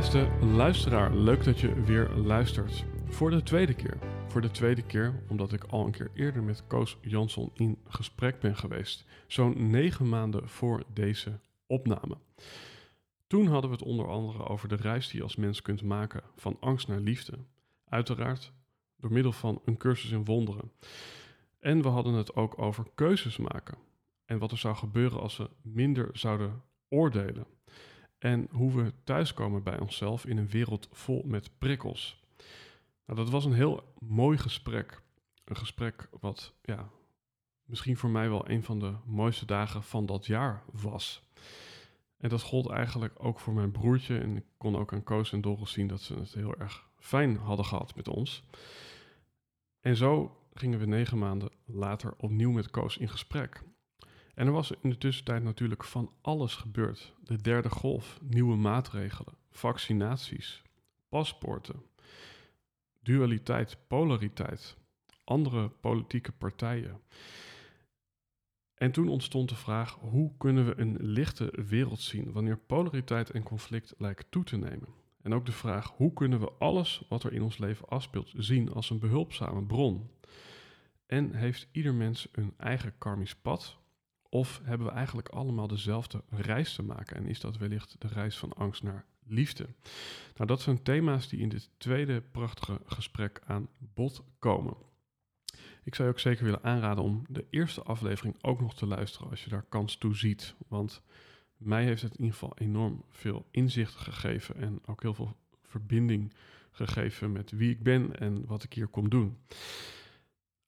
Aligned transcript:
Beste 0.00 0.28
luisteraar, 0.40 1.14
leuk 1.14 1.44
dat 1.44 1.60
je 1.60 1.82
weer 1.82 2.10
luistert. 2.10 2.84
Voor 3.06 3.30
de 3.30 3.42
tweede 3.42 3.74
keer. 3.74 3.98
Voor 4.26 4.40
de 4.40 4.50
tweede 4.50 4.82
keer 4.82 5.22
omdat 5.28 5.52
ik 5.52 5.64
al 5.64 5.86
een 5.86 5.92
keer 5.92 6.10
eerder 6.14 6.42
met 6.42 6.66
Koos 6.66 6.98
Jansson 7.00 7.50
in 7.54 7.78
gesprek 7.88 8.40
ben 8.40 8.56
geweest. 8.56 9.04
Zo'n 9.26 9.70
negen 9.70 10.08
maanden 10.08 10.48
voor 10.48 10.82
deze 10.92 11.40
opname. 11.66 12.16
Toen 13.26 13.46
hadden 13.46 13.70
we 13.70 13.76
het 13.76 13.86
onder 13.86 14.08
andere 14.08 14.46
over 14.46 14.68
de 14.68 14.76
reis 14.76 15.08
die 15.08 15.16
je 15.16 15.22
als 15.22 15.36
mens 15.36 15.62
kunt 15.62 15.82
maken 15.82 16.22
van 16.36 16.56
angst 16.60 16.88
naar 16.88 17.00
liefde. 17.00 17.38
Uiteraard 17.88 18.52
door 18.96 19.12
middel 19.12 19.32
van 19.32 19.60
een 19.64 19.76
cursus 19.76 20.10
in 20.10 20.24
wonderen. 20.24 20.72
En 21.58 21.82
we 21.82 21.88
hadden 21.88 22.14
het 22.14 22.34
ook 22.34 22.58
over 22.58 22.84
keuzes 22.94 23.36
maken. 23.36 23.78
En 24.24 24.38
wat 24.38 24.50
er 24.50 24.58
zou 24.58 24.76
gebeuren 24.76 25.20
als 25.20 25.36
we 25.36 25.50
minder 25.62 26.08
zouden 26.12 26.62
oordelen. 26.88 27.46
En 28.20 28.48
hoe 28.50 28.72
we 28.72 28.92
thuiskomen 29.04 29.62
bij 29.62 29.78
onszelf 29.78 30.26
in 30.26 30.36
een 30.36 30.48
wereld 30.48 30.88
vol 30.92 31.22
met 31.26 31.50
prikkels. 31.58 32.22
Nou, 33.06 33.18
dat 33.18 33.30
was 33.30 33.44
een 33.44 33.52
heel 33.52 33.92
mooi 33.98 34.38
gesprek. 34.38 35.02
Een 35.44 35.56
gesprek 35.56 36.08
wat 36.20 36.54
ja, 36.62 36.88
misschien 37.64 37.96
voor 37.96 38.10
mij 38.10 38.28
wel 38.28 38.48
een 38.48 38.62
van 38.62 38.78
de 38.78 38.94
mooiste 39.04 39.46
dagen 39.46 39.82
van 39.82 40.06
dat 40.06 40.26
jaar 40.26 40.62
was. 40.72 41.22
En 42.16 42.28
dat 42.28 42.42
gold 42.42 42.70
eigenlijk 42.70 43.14
ook 43.16 43.40
voor 43.40 43.54
mijn 43.54 43.70
broertje. 43.70 44.18
En 44.18 44.36
ik 44.36 44.44
kon 44.56 44.76
ook 44.76 44.92
aan 44.92 45.02
Koos 45.02 45.32
en 45.32 45.40
Doris 45.40 45.72
zien 45.72 45.86
dat 45.86 46.00
ze 46.00 46.14
het 46.14 46.34
heel 46.34 46.56
erg 46.56 46.88
fijn 46.98 47.36
hadden 47.36 47.64
gehad 47.64 47.96
met 47.96 48.08
ons. 48.08 48.44
En 49.80 49.96
zo 49.96 50.36
gingen 50.54 50.78
we 50.78 50.86
negen 50.86 51.18
maanden 51.18 51.50
later 51.64 52.14
opnieuw 52.16 52.50
met 52.50 52.70
Koos 52.70 52.96
in 52.96 53.08
gesprek. 53.08 53.62
En 54.34 54.46
er 54.46 54.52
was 54.52 54.72
in 54.82 54.90
de 54.90 54.98
tussentijd 54.98 55.42
natuurlijk 55.42 55.84
van 55.84 56.12
alles 56.20 56.54
gebeurd. 56.54 57.14
De 57.24 57.36
derde 57.36 57.68
golf, 57.68 58.18
nieuwe 58.22 58.56
maatregelen, 58.56 59.34
vaccinaties, 59.50 60.62
paspoorten, 61.08 61.82
dualiteit, 63.00 63.78
polariteit, 63.86 64.76
andere 65.24 65.68
politieke 65.68 66.32
partijen. 66.32 67.00
En 68.74 68.92
toen 68.92 69.08
ontstond 69.08 69.48
de 69.48 69.56
vraag: 69.56 69.96
hoe 70.00 70.32
kunnen 70.38 70.66
we 70.66 70.80
een 70.80 70.96
lichte 71.00 71.52
wereld 71.66 72.00
zien 72.00 72.32
wanneer 72.32 72.58
polariteit 72.58 73.30
en 73.30 73.42
conflict 73.42 73.94
lijken 73.98 74.26
toe 74.28 74.44
te 74.44 74.56
nemen? 74.56 74.88
En 75.22 75.34
ook 75.34 75.46
de 75.46 75.52
vraag: 75.52 75.92
hoe 75.96 76.12
kunnen 76.12 76.40
we 76.40 76.52
alles 76.58 77.02
wat 77.08 77.24
er 77.24 77.32
in 77.32 77.42
ons 77.42 77.58
leven 77.58 77.88
afspeelt 77.88 78.32
zien 78.36 78.72
als 78.72 78.90
een 78.90 78.98
behulpzame 78.98 79.62
bron? 79.62 80.10
En 81.06 81.34
heeft 81.34 81.68
ieder 81.72 81.94
mens 81.94 82.28
een 82.32 82.54
eigen 82.56 82.94
karmisch 82.98 83.36
pad 83.36 83.78
of 84.30 84.60
hebben 84.64 84.86
we 84.86 84.92
eigenlijk 84.92 85.28
allemaal 85.28 85.68
dezelfde 85.68 86.22
reis 86.28 86.74
te 86.74 86.82
maken? 86.82 87.16
En 87.16 87.26
is 87.26 87.40
dat 87.40 87.56
wellicht 87.56 87.96
de 87.98 88.08
reis 88.08 88.38
van 88.38 88.52
angst 88.52 88.82
naar 88.82 89.04
liefde? 89.26 89.66
Nou, 90.34 90.46
dat 90.46 90.60
zijn 90.60 90.82
thema's 90.82 91.28
die 91.28 91.40
in 91.40 91.48
dit 91.48 91.70
tweede 91.76 92.20
prachtige 92.20 92.80
gesprek 92.86 93.40
aan 93.46 93.68
bod 93.78 94.22
komen. 94.38 94.74
Ik 95.84 95.94
zou 95.94 96.08
je 96.08 96.14
ook 96.14 96.20
zeker 96.20 96.44
willen 96.44 96.62
aanraden 96.62 97.04
om 97.04 97.24
de 97.28 97.46
eerste 97.50 97.82
aflevering 97.82 98.36
ook 98.40 98.60
nog 98.60 98.74
te 98.74 98.86
luisteren 98.86 99.30
als 99.30 99.44
je 99.44 99.50
daar 99.50 99.64
kans 99.68 99.96
toe 99.96 100.16
ziet. 100.16 100.54
Want 100.68 101.02
mij 101.56 101.84
heeft 101.84 102.02
het 102.02 102.12
in 102.12 102.24
ieder 102.24 102.32
geval 102.32 102.56
enorm 102.56 103.04
veel 103.08 103.46
inzicht 103.50 103.94
gegeven 103.94 104.56
en 104.56 104.80
ook 104.86 105.02
heel 105.02 105.14
veel 105.14 105.36
verbinding 105.62 106.32
gegeven 106.70 107.32
met 107.32 107.50
wie 107.50 107.70
ik 107.70 107.82
ben 107.82 108.18
en 108.18 108.46
wat 108.46 108.62
ik 108.62 108.72
hier 108.72 108.86
kom 108.86 109.08
doen. 109.08 109.38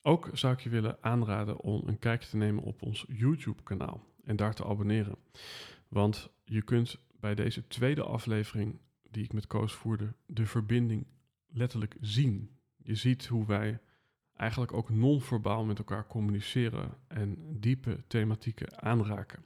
Ook 0.03 0.31
zou 0.33 0.53
ik 0.53 0.61
je 0.61 0.69
willen 0.69 0.99
aanraden 1.01 1.61
om 1.61 1.89
een 1.89 1.99
kijkje 1.99 2.29
te 2.29 2.37
nemen 2.37 2.63
op 2.63 2.83
ons 2.83 3.05
YouTube-kanaal 3.09 4.07
en 4.25 4.37
daar 4.37 4.55
te 4.55 4.65
abonneren. 4.65 5.17
Want 5.89 6.31
je 6.45 6.63
kunt 6.63 6.99
bij 7.21 7.35
deze 7.35 7.67
tweede 7.67 8.03
aflevering 8.03 8.81
die 9.11 9.25
ik 9.25 9.33
met 9.33 9.47
Koos 9.47 9.73
voerde, 9.73 10.15
de 10.27 10.47
verbinding 10.47 11.07
letterlijk 11.47 11.97
zien. 12.01 12.59
Je 12.77 12.95
ziet 12.95 13.27
hoe 13.27 13.47
wij 13.47 13.81
eigenlijk 14.33 14.73
ook 14.73 14.91
non-verbaal 14.91 15.65
met 15.65 15.79
elkaar 15.79 16.07
communiceren 16.07 16.95
en 17.09 17.61
diepe 17.61 18.05
thematieken 18.07 18.83
aanraken. 18.83 19.45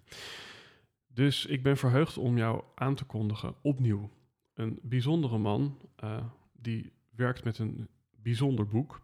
Dus 1.06 1.46
ik 1.46 1.62
ben 1.62 1.76
verheugd 1.76 2.18
om 2.18 2.36
jou 2.36 2.64
aan 2.74 2.94
te 2.94 3.04
kondigen 3.04 3.54
opnieuw. 3.62 4.10
Een 4.54 4.78
bijzondere 4.82 5.38
man 5.38 5.80
uh, 6.04 6.24
die 6.52 6.92
werkt 7.10 7.44
met 7.44 7.58
een 7.58 7.88
bijzonder 8.26 8.66
boek. 8.66 9.00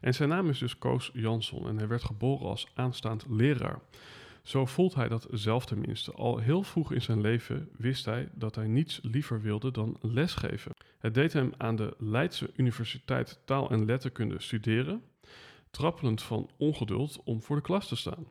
En 0.00 0.14
zijn 0.14 0.28
naam 0.28 0.48
is 0.48 0.58
dus 0.58 0.78
Koos 0.78 1.10
Jansson 1.12 1.68
en 1.68 1.76
hij 1.76 1.88
werd 1.88 2.04
geboren 2.04 2.48
als 2.48 2.68
aanstaand 2.74 3.24
leraar. 3.28 3.80
Zo 4.42 4.66
voelt 4.66 4.94
hij 4.94 5.08
dat 5.08 5.26
zelf 5.30 5.66
tenminste. 5.66 6.12
Al 6.12 6.38
heel 6.38 6.62
vroeg 6.62 6.92
in 6.92 7.02
zijn 7.02 7.20
leven 7.20 7.68
wist 7.76 8.04
hij 8.04 8.28
dat 8.34 8.54
hij 8.54 8.66
niets 8.66 9.00
liever 9.02 9.40
wilde 9.40 9.70
dan 9.70 9.96
lesgeven. 10.00 10.72
Het 10.98 11.14
deed 11.14 11.32
hem 11.32 11.52
aan 11.56 11.76
de 11.76 11.94
Leidse 11.98 12.50
Universiteit 12.56 13.40
Taal 13.44 13.70
en 13.70 13.84
Letterkunde 13.84 14.40
studeren, 14.40 15.02
trappelend 15.70 16.22
van 16.22 16.50
ongeduld 16.56 17.20
om 17.24 17.42
voor 17.42 17.56
de 17.56 17.62
klas 17.62 17.88
te 17.88 17.96
staan. 17.96 18.26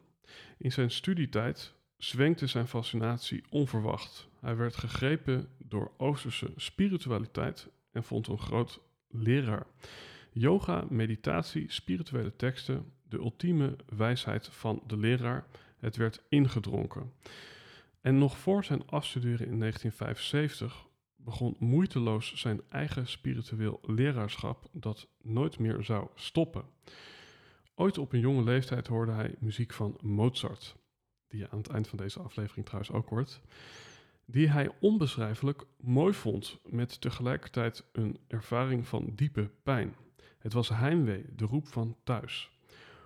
In 0.58 0.72
zijn 0.72 0.92
studietijd 0.92 1.74
zwenkte 1.98 2.48
zijn 2.48 2.68
fascinatie 2.68 3.44
onverwacht. 3.50 4.28
Hij 4.40 4.56
werd 4.56 4.76
gegrepen 4.76 5.48
door 5.58 5.92
Oosterse 5.98 6.52
spiritualiteit 6.56 7.68
en 7.92 8.04
vond 8.04 8.28
een 8.28 8.40
groot 8.40 8.80
leraar. 9.10 9.66
Yoga, 10.32 10.86
meditatie, 10.90 11.72
spirituele 11.72 12.36
teksten, 12.36 12.94
de 13.10 13.18
ultieme 13.18 13.76
wijsheid 13.96 14.48
van 14.48 14.84
de 14.88 14.98
leraar, 14.98 15.46
het 15.78 15.96
werd 15.96 16.24
ingedronken. 16.30 17.14
En 18.02 18.18
nog 18.18 18.38
voor 18.38 18.64
zijn 18.64 18.88
afstuderen 18.88 19.48
in 19.48 19.60
1975 19.60 20.88
begon 21.16 21.56
moeiteloos 21.60 22.34
zijn 22.36 22.62
eigen 22.70 23.08
spiritueel 23.08 23.80
leraarschap 23.82 24.70
dat 24.72 25.08
nooit 25.22 25.60
meer 25.60 25.84
zou 25.84 26.08
stoppen. 26.16 26.64
Ooit 27.76 27.98
op 27.98 28.14
een 28.14 28.20
jonge 28.20 28.44
leeftijd 28.44 28.88
hoorde 28.88 29.12
hij 29.12 29.36
muziek 29.40 29.74
van 29.74 29.98
Mozart, 30.02 30.76
die 31.28 31.40
je 31.40 31.50
aan 31.50 31.58
het 31.58 31.70
eind 31.70 31.88
van 31.88 31.98
deze 31.98 32.20
aflevering 32.20 32.66
trouwens 32.66 32.94
ook 32.94 33.10
hoort, 33.10 33.42
die 34.26 34.50
hij 34.50 34.70
onbeschrijfelijk 34.80 35.64
mooi 35.78 36.14
vond, 36.14 36.60
met 36.64 37.02
tegelijkertijd 37.02 37.84
een 37.92 38.18
ervaring 38.28 38.88
van 38.88 39.12
diepe 39.16 39.52
pijn. 39.64 39.96
Het 40.40 40.54
was 40.54 40.70
heimwee, 40.70 41.26
de 41.36 41.46
roep 41.46 41.68
van 41.68 41.96
thuis. 42.04 42.52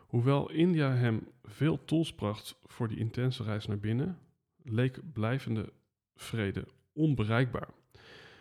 Hoewel 0.07 0.49
India 0.49 0.91
hem 0.91 1.27
veel 1.43 1.85
tools 1.85 2.13
bracht 2.13 2.59
voor 2.65 2.87
die 2.87 2.97
intense 2.97 3.43
reis 3.43 3.65
naar 3.65 3.79
binnen, 3.79 4.19
leek 4.63 4.99
blijvende 5.13 5.73
vrede 6.15 6.67
onbereikbaar. 6.93 7.69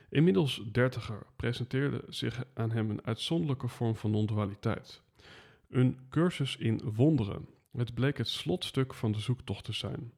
Inmiddels 0.09 0.63
dertiger 0.73 1.27
presenteerde 1.37 2.05
zich 2.09 2.45
aan 2.55 2.71
hem 2.71 2.91
een 2.91 3.05
uitzonderlijke 3.05 3.69
vorm 3.69 3.97
van 3.97 4.11
non-dualiteit. 4.11 5.03
Een 5.69 5.99
cursus 6.09 6.57
in 6.57 6.81
wonderen. 6.95 7.49
Het 7.71 7.95
bleek 7.95 8.19
het 8.19 8.29
slotstuk 8.29 8.95
van 8.95 9.13
de 9.13 9.21
zoektocht 9.21 9.65
te 9.65 9.73
zijn. 9.73 10.13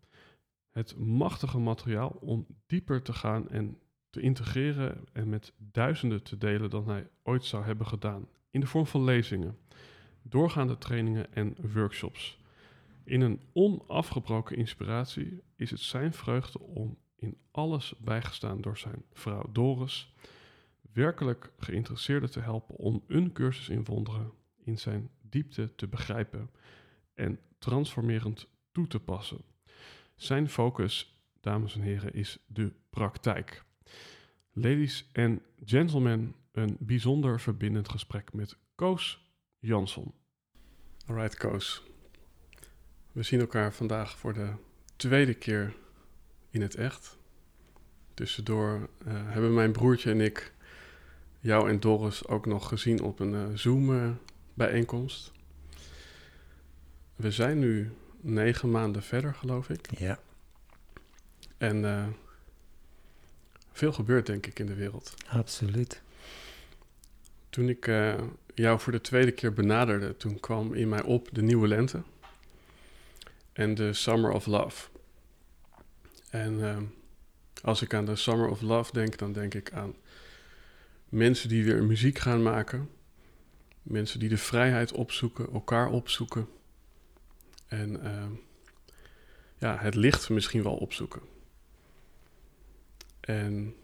Het 0.71 0.97
machtige 0.97 1.59
materiaal 1.59 2.17
om 2.21 2.47
dieper 2.67 3.03
te 3.03 3.12
gaan 3.12 3.49
en 3.49 3.79
te 4.11 4.21
integreren 4.21 5.05
en 5.12 5.29
met 5.29 5.53
duizenden 5.56 6.23
te 6.23 6.38
delen 6.38 6.71
dan 6.71 6.88
hij 6.88 7.09
ooit 7.23 7.44
zou 7.44 7.65
hebben 7.65 7.87
gedaan 7.87 8.29
in 8.54 8.60
de 8.60 8.66
vorm 8.66 8.86
van 8.86 9.04
lezingen, 9.04 9.58
doorgaande 10.22 10.78
trainingen 10.78 11.34
en 11.34 11.56
workshops. 11.72 12.38
In 13.04 13.20
een 13.20 13.40
onafgebroken 13.52 14.56
inspiratie 14.56 15.42
is 15.56 15.70
het 15.70 15.80
zijn 15.80 16.12
vreugde 16.12 16.58
om 16.60 16.98
in 17.16 17.36
alles 17.50 17.94
bijgestaan 17.98 18.60
door 18.60 18.78
zijn 18.78 19.04
vrouw 19.12 19.52
Doris, 19.52 20.14
werkelijk 20.92 21.52
geïnteresseerden 21.58 22.30
te 22.30 22.40
helpen 22.40 22.76
om 22.76 23.04
een 23.06 23.32
cursus 23.32 23.68
in 23.68 23.84
wonderen 23.84 24.32
in 24.64 24.78
zijn 24.78 25.10
diepte 25.20 25.74
te 25.74 25.86
begrijpen 25.86 26.50
en 27.14 27.38
transformerend 27.58 28.48
toe 28.72 28.86
te 28.86 29.00
passen. 29.00 29.40
Zijn 30.14 30.48
focus, 30.48 31.18
dames 31.40 31.74
en 31.74 31.80
heren, 31.80 32.14
is 32.14 32.38
de 32.46 32.72
praktijk. 32.90 33.64
Ladies 34.52 35.08
en 35.12 35.42
gentlemen, 35.64 36.34
een 36.54 36.76
bijzonder 36.80 37.40
verbindend 37.40 37.88
gesprek 37.88 38.32
met 38.32 38.56
Koos 38.74 39.32
Jansson. 39.58 40.14
Alright, 41.06 41.36
Koos. 41.36 41.82
We 43.12 43.22
zien 43.22 43.40
elkaar 43.40 43.72
vandaag 43.72 44.18
voor 44.18 44.32
de 44.32 44.52
tweede 44.96 45.34
keer 45.34 45.74
in 46.50 46.62
het 46.62 46.74
echt. 46.74 47.18
Tussendoor 48.14 48.88
uh, 49.06 49.12
hebben 49.12 49.54
mijn 49.54 49.72
broertje 49.72 50.10
en 50.10 50.20
ik 50.20 50.52
jou 51.40 51.68
en 51.68 51.80
Doris 51.80 52.26
ook 52.26 52.46
nog 52.46 52.68
gezien 52.68 53.02
op 53.02 53.20
een 53.20 53.32
uh, 53.32 53.44
Zoom-bijeenkomst. 53.54 55.32
we 57.16 57.30
zijn 57.30 57.58
nu 57.58 57.92
negen 58.20 58.70
maanden 58.70 59.02
verder, 59.02 59.34
geloof 59.34 59.68
ik. 59.68 59.98
Ja. 59.98 60.18
En 61.56 61.76
uh, 61.76 62.06
veel 63.72 63.92
gebeurt, 63.92 64.26
denk 64.26 64.46
ik, 64.46 64.58
in 64.58 64.66
de 64.66 64.74
wereld. 64.74 65.14
Absoluut. 65.28 66.02
Toen 67.54 67.68
ik 67.68 67.86
jou 68.54 68.80
voor 68.80 68.92
de 68.92 69.00
tweede 69.00 69.32
keer 69.32 69.52
benaderde, 69.52 70.16
toen 70.16 70.40
kwam 70.40 70.74
in 70.74 70.88
mij 70.88 71.02
op 71.02 71.28
de 71.32 71.42
nieuwe 71.42 71.68
lente 71.68 72.02
en 73.52 73.74
de 73.74 73.92
Summer 73.92 74.30
of 74.30 74.46
Love. 74.46 74.88
En 76.30 76.52
uh, 76.58 76.78
als 77.62 77.82
ik 77.82 77.94
aan 77.94 78.04
de 78.04 78.16
Summer 78.16 78.48
of 78.48 78.60
Love 78.60 78.92
denk, 78.92 79.18
dan 79.18 79.32
denk 79.32 79.54
ik 79.54 79.72
aan 79.72 79.94
mensen 81.08 81.48
die 81.48 81.64
weer 81.64 81.84
muziek 81.84 82.18
gaan 82.18 82.42
maken. 82.42 82.90
Mensen 83.82 84.18
die 84.18 84.28
de 84.28 84.38
vrijheid 84.38 84.92
opzoeken, 84.92 85.52
elkaar 85.52 85.90
opzoeken. 85.90 86.48
En 87.66 88.04
uh, 88.04 88.26
ja, 89.58 89.76
het 89.78 89.94
licht 89.94 90.28
misschien 90.28 90.62
wel 90.62 90.76
opzoeken. 90.76 91.22
En 93.20 93.74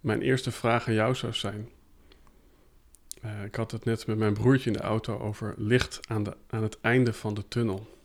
mijn 0.00 0.22
eerste 0.22 0.50
vraag 0.50 0.88
aan 0.88 0.94
jou 0.94 1.14
zou 1.14 1.32
zijn. 1.32 1.68
Uh, 3.24 3.44
ik 3.44 3.54
had 3.54 3.70
het 3.70 3.84
net 3.84 4.06
met 4.06 4.18
mijn 4.18 4.32
broertje 4.32 4.70
in 4.70 4.76
de 4.76 4.82
auto 4.82 5.18
over 5.18 5.54
licht 5.56 6.00
aan, 6.08 6.22
de, 6.22 6.36
aan 6.46 6.62
het 6.62 6.80
einde 6.80 7.12
van 7.12 7.34
de 7.34 7.48
tunnel. 7.48 7.98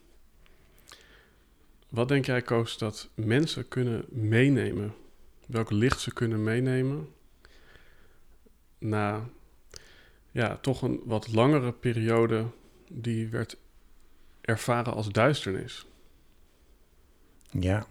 Wat 1.88 2.08
denk 2.08 2.26
jij, 2.26 2.42
Koos, 2.42 2.78
dat 2.78 3.08
mensen 3.14 3.68
kunnen 3.68 4.04
meenemen? 4.08 4.94
Welk 5.46 5.70
licht 5.70 6.00
ze 6.00 6.12
kunnen 6.12 6.42
meenemen 6.42 7.08
na 8.78 9.28
ja, 10.30 10.56
toch 10.56 10.82
een 10.82 11.00
wat 11.04 11.32
langere 11.32 11.72
periode 11.72 12.46
die 12.88 13.28
werd 13.28 13.56
ervaren 14.40 14.94
als 14.94 15.08
duisternis? 15.08 15.86
Ja. 17.50 17.86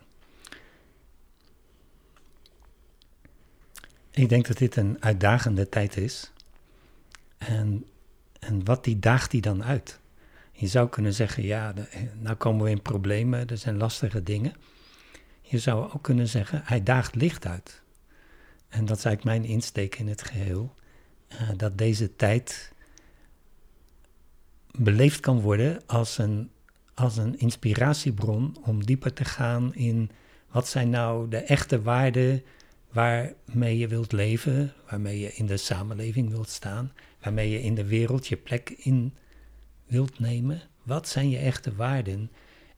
Ik 4.12 4.30
denk 4.30 4.48
dat 4.48 4.58
dit 4.58 4.76
een 4.76 4.98
uitdagende 5.00 5.70
tijd 5.70 5.98
is. 5.98 6.32
En, 7.38 7.86
en 8.40 8.66
wat 8.66 8.84
die 8.84 9.00
daagt 9.00 9.32
die 9.32 9.42
dan 9.42 9.64
uit? 9.64 10.00
Je 10.52 10.68
zou 10.68 10.90
kunnen 10.90 11.14
zeggen, 11.14 11.44
ja, 11.44 11.74
nou 12.20 12.36
komen 12.36 12.64
we 12.64 12.70
in 12.70 12.82
problemen, 12.82 13.48
er 13.48 13.58
zijn 13.58 13.78
lastige 13.78 14.24
dingen. 14.24 14.54
Je 15.42 15.60
zou 15.60 15.94
ook 15.94 16.04
kunnen 16.04 16.28
zeggen, 16.28 16.62
hij 16.66 16.84
daagt 16.84 17.16
licht 17.16 17.46
uit. 17.46 17.82
En 18.70 18.86
dat 18.86 18.98
is 18.98 19.06
eigenlijk 19.06 19.38
mijn 19.38 19.52
insteek 19.52 19.96
in 19.96 20.08
het 20.08 20.22
geheel. 20.24 20.76
Uh, 21.32 21.50
dat 21.58 21.78
deze 21.78 22.16
tijd 22.16 22.74
beleefd 24.72 25.20
kan 25.20 25.42
worden 25.42 25.82
als 25.86 26.18
een, 26.18 26.50
als 26.94 27.18
een 27.18 27.40
inspiratiebron 27.40 28.58
om 28.62 28.86
dieper 28.86 29.14
te 29.14 29.26
gaan 29.26 29.76
in 29.76 30.10
wat 30.50 30.68
zijn 30.68 30.90
nou 30.90 31.30
de 31.30 31.38
echte 31.38 31.82
waarden 31.82 32.44
waarmee 32.92 33.78
je 33.78 33.88
wilt 33.88 34.12
leven, 34.12 34.74
waarmee 34.90 35.20
je 35.20 35.34
in 35.34 35.46
de 35.46 35.58
samenleving 35.58 36.30
wilt 36.30 36.50
staan, 36.50 36.92
waarmee 37.26 37.50
je 37.50 37.62
in 37.62 37.76
de 37.76 37.86
wereld 37.86 38.28
je 38.28 38.38
plek 38.38 38.70
in 38.70 39.14
wilt 39.86 40.20
nemen. 40.20 40.62
Wat 40.84 41.08
zijn 41.08 41.30
je 41.30 41.38
echte 41.38 41.76
waarden? 41.76 42.32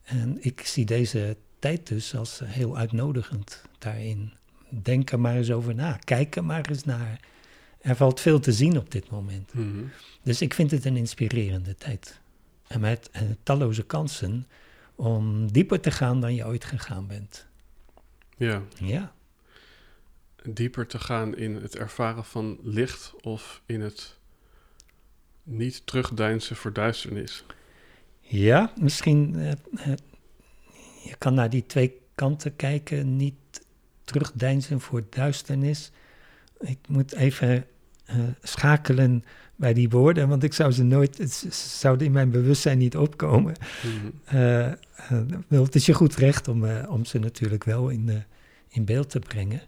En 0.04 0.38
ik 0.40 0.62
zie 0.62 0.86
deze 0.86 1.38
tijd 1.60 1.88
dus 1.88 2.16
als 2.16 2.42
heel 2.44 2.78
uitnodigend 2.78 3.64
daarin. 3.78 4.34
Denk 4.70 5.12
er 5.12 5.20
maar 5.20 5.36
eens 5.36 5.52
over 5.52 5.76
na. 5.76 6.00
Kijk 6.04 6.36
er 6.36 6.46
maar 6.46 6.70
eens 6.70 6.84
naar. 6.84 7.20
Er 7.82 7.96
valt 7.96 8.20
veel 8.20 8.40
te 8.40 8.52
zien 8.52 8.78
op 8.78 8.92
dit 8.92 9.10
moment. 9.10 9.54
Mhm. 9.54 9.84
Dus 10.24 10.42
ik 10.42 10.54
vind 10.54 10.72
het 10.72 10.86
een 10.86 10.98
inspirerende 10.98 11.76
tijd. 11.76 12.20
En 12.68 12.80
met 12.80 13.10
uh, 13.16 13.22
talloze 13.44 13.84
kansen 13.84 14.48
om 14.96 15.52
dieper 15.52 15.80
te 15.80 15.92
gaan 15.92 16.22
dan 16.22 16.36
je 16.36 16.46
ooit 16.46 16.66
gegaan 16.66 17.08
bent. 17.08 17.46
Ja. 18.38 18.62
Ja. 18.78 19.14
Dieper 20.44 20.88
te 20.88 21.00
gaan 21.00 21.36
in 21.36 21.56
het 21.56 21.76
ervaren 21.76 22.26
van 22.26 22.60
licht 22.62 23.14
of 23.22 23.62
in 23.66 23.82
het 23.82 24.17
niet 25.48 25.82
terugdeinzen 25.86 26.56
voor 26.56 26.74
duisternis. 26.74 27.46
Ja, 28.20 28.72
misschien. 28.80 29.36
Uh, 29.36 29.52
je 31.04 31.16
kan 31.18 31.34
naar 31.34 31.50
die 31.50 31.66
twee 31.66 32.00
kanten 32.16 32.56
kijken. 32.56 33.16
Niet 33.16 33.66
terugdeinzen 34.04 34.82
voor 34.82 35.04
duisternis. 35.10 35.92
Ik 36.60 36.78
moet 36.88 37.14
even 37.14 37.66
uh, 38.10 38.16
schakelen 38.42 39.24
bij 39.56 39.74
die 39.74 39.90
woorden, 39.90 40.28
want 40.28 40.44
ik 40.44 40.54
zou 40.54 40.72
ze 40.72 40.84
nooit. 40.84 41.18
Het 41.18 41.34
zouden 41.54 42.08
in 42.08 42.14
mijn 42.14 42.32
bewustzijn 42.32 42.78
niet 42.78 42.98
opkomen. 42.98 43.56
Uh, 44.34 44.72
het 45.48 45.76
is 45.76 45.86
je 45.86 45.94
goed 45.94 46.16
recht 46.16 46.48
om, 46.48 46.66
om 46.70 47.06
ze 47.06 47.20
natuurlijk 47.20 47.64
wel 47.64 47.90
in, 47.90 48.24
in 48.70 48.86
beeld 48.86 49.10
te 49.10 49.20
brengen. 49.20 49.62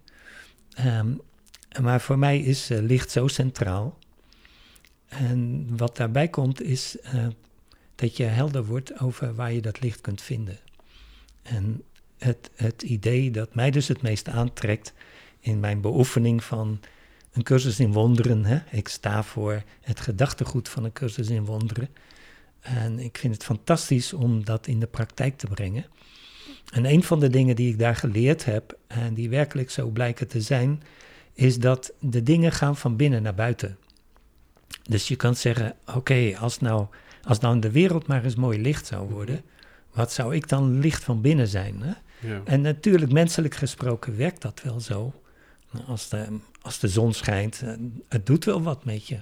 Um, 0.86 1.22
maar 1.82 2.02
voor 2.02 2.20
mij 2.20 2.40
is 2.40 2.68
licht 2.68 3.12
zo 3.12 3.28
centraal. 3.28 3.98
En 5.10 5.68
wat 5.78 5.98
daarbij 5.98 6.28
komt 6.28 6.62
is 6.62 6.98
uh, 7.16 7.28
dat 7.96 8.18
je 8.18 8.24
helder 8.24 8.66
wordt 8.66 9.00
over 9.00 9.36
waar 9.36 9.54
je 9.54 9.62
dat 9.62 9.82
licht 9.82 10.02
kunt 10.02 10.22
vinden. 10.22 10.58
En 11.42 11.84
het, 12.18 12.50
het 12.56 12.82
idee 12.82 13.32
dat 13.32 13.56
mij 13.56 13.72
dus 13.72 13.88
het 13.88 14.02
meest 14.02 14.28
aantrekt 14.28 14.94
in 15.40 15.60
mijn 15.60 15.82
beoefening 15.82 16.44
van 16.44 16.80
een 17.32 17.44
cursus 17.44 17.80
in 17.80 17.92
wonderen. 17.92 18.46
Hè? 18.46 18.60
Ik 18.72 18.88
sta 18.88 19.24
voor 19.24 19.64
het 19.82 20.00
gedachtegoed 20.00 20.70
van 20.70 20.84
een 20.84 20.94
cursus 20.94 21.30
in 21.30 21.46
wonderen. 21.46 21.90
En 22.60 23.00
ik 23.00 23.18
vind 23.18 23.34
het 23.34 23.44
fantastisch 23.44 24.14
om 24.14 24.46
dat 24.46 24.68
in 24.68 24.80
de 24.80 24.88
praktijk 24.88 25.38
te 25.38 25.48
brengen. 25.48 25.86
En 26.74 26.86
een 26.86 27.04
van 27.04 27.20
de 27.20 27.30
dingen 27.30 27.56
die 27.56 27.72
ik 27.72 27.80
daar 27.80 27.96
geleerd 27.96 28.46
heb, 28.46 28.78
en 28.88 29.14
die 29.14 29.30
werkelijk 29.30 29.70
zo 29.72 29.90
blijken 29.90 30.28
te 30.28 30.42
zijn, 30.42 30.84
is 31.34 31.60
dat 31.60 31.94
de 32.00 32.24
dingen 32.24 32.52
gaan 32.52 32.78
van 32.78 32.96
binnen 32.96 33.22
naar 33.22 33.36
buiten. 33.36 33.78
Dus 34.90 35.08
je 35.08 35.16
kan 35.16 35.36
zeggen, 35.36 35.76
oké, 35.96 36.38
als, 36.40 36.60
nou, 36.60 36.88
als 37.24 37.40
nou 37.40 37.60
de 37.60 37.72
wereld 37.72 38.08
maar 38.08 38.24
eens 38.24 38.36
mooi 38.36 38.62
licht 38.62 38.86
zou 38.86 39.10
worden, 39.10 39.42
wat 39.94 40.12
zou 40.12 40.36
ik 40.36 40.48
dan 40.48 40.80
licht 40.80 41.04
van 41.04 41.22
binnen 41.22 41.48
zijn? 41.48 41.82
Hè? 41.82 41.94
Ja. 42.28 42.42
En 42.44 42.62
natuurlijk, 42.62 43.12
menselijk 43.12 43.56
gesproken 43.56 44.18
werkt 44.18 44.42
dat 44.42 44.62
wel 44.64 44.80
zo. 44.80 45.14
Als 45.88 46.10
de, 46.10 46.40
als 46.62 46.80
de 46.80 46.88
zon 46.88 47.14
schijnt, 47.14 47.62
eh, 47.62 47.74
het 48.08 48.26
doet 48.26 48.46
wel 48.46 48.62
wat 48.62 48.86
met 48.86 49.08
je. 49.08 49.20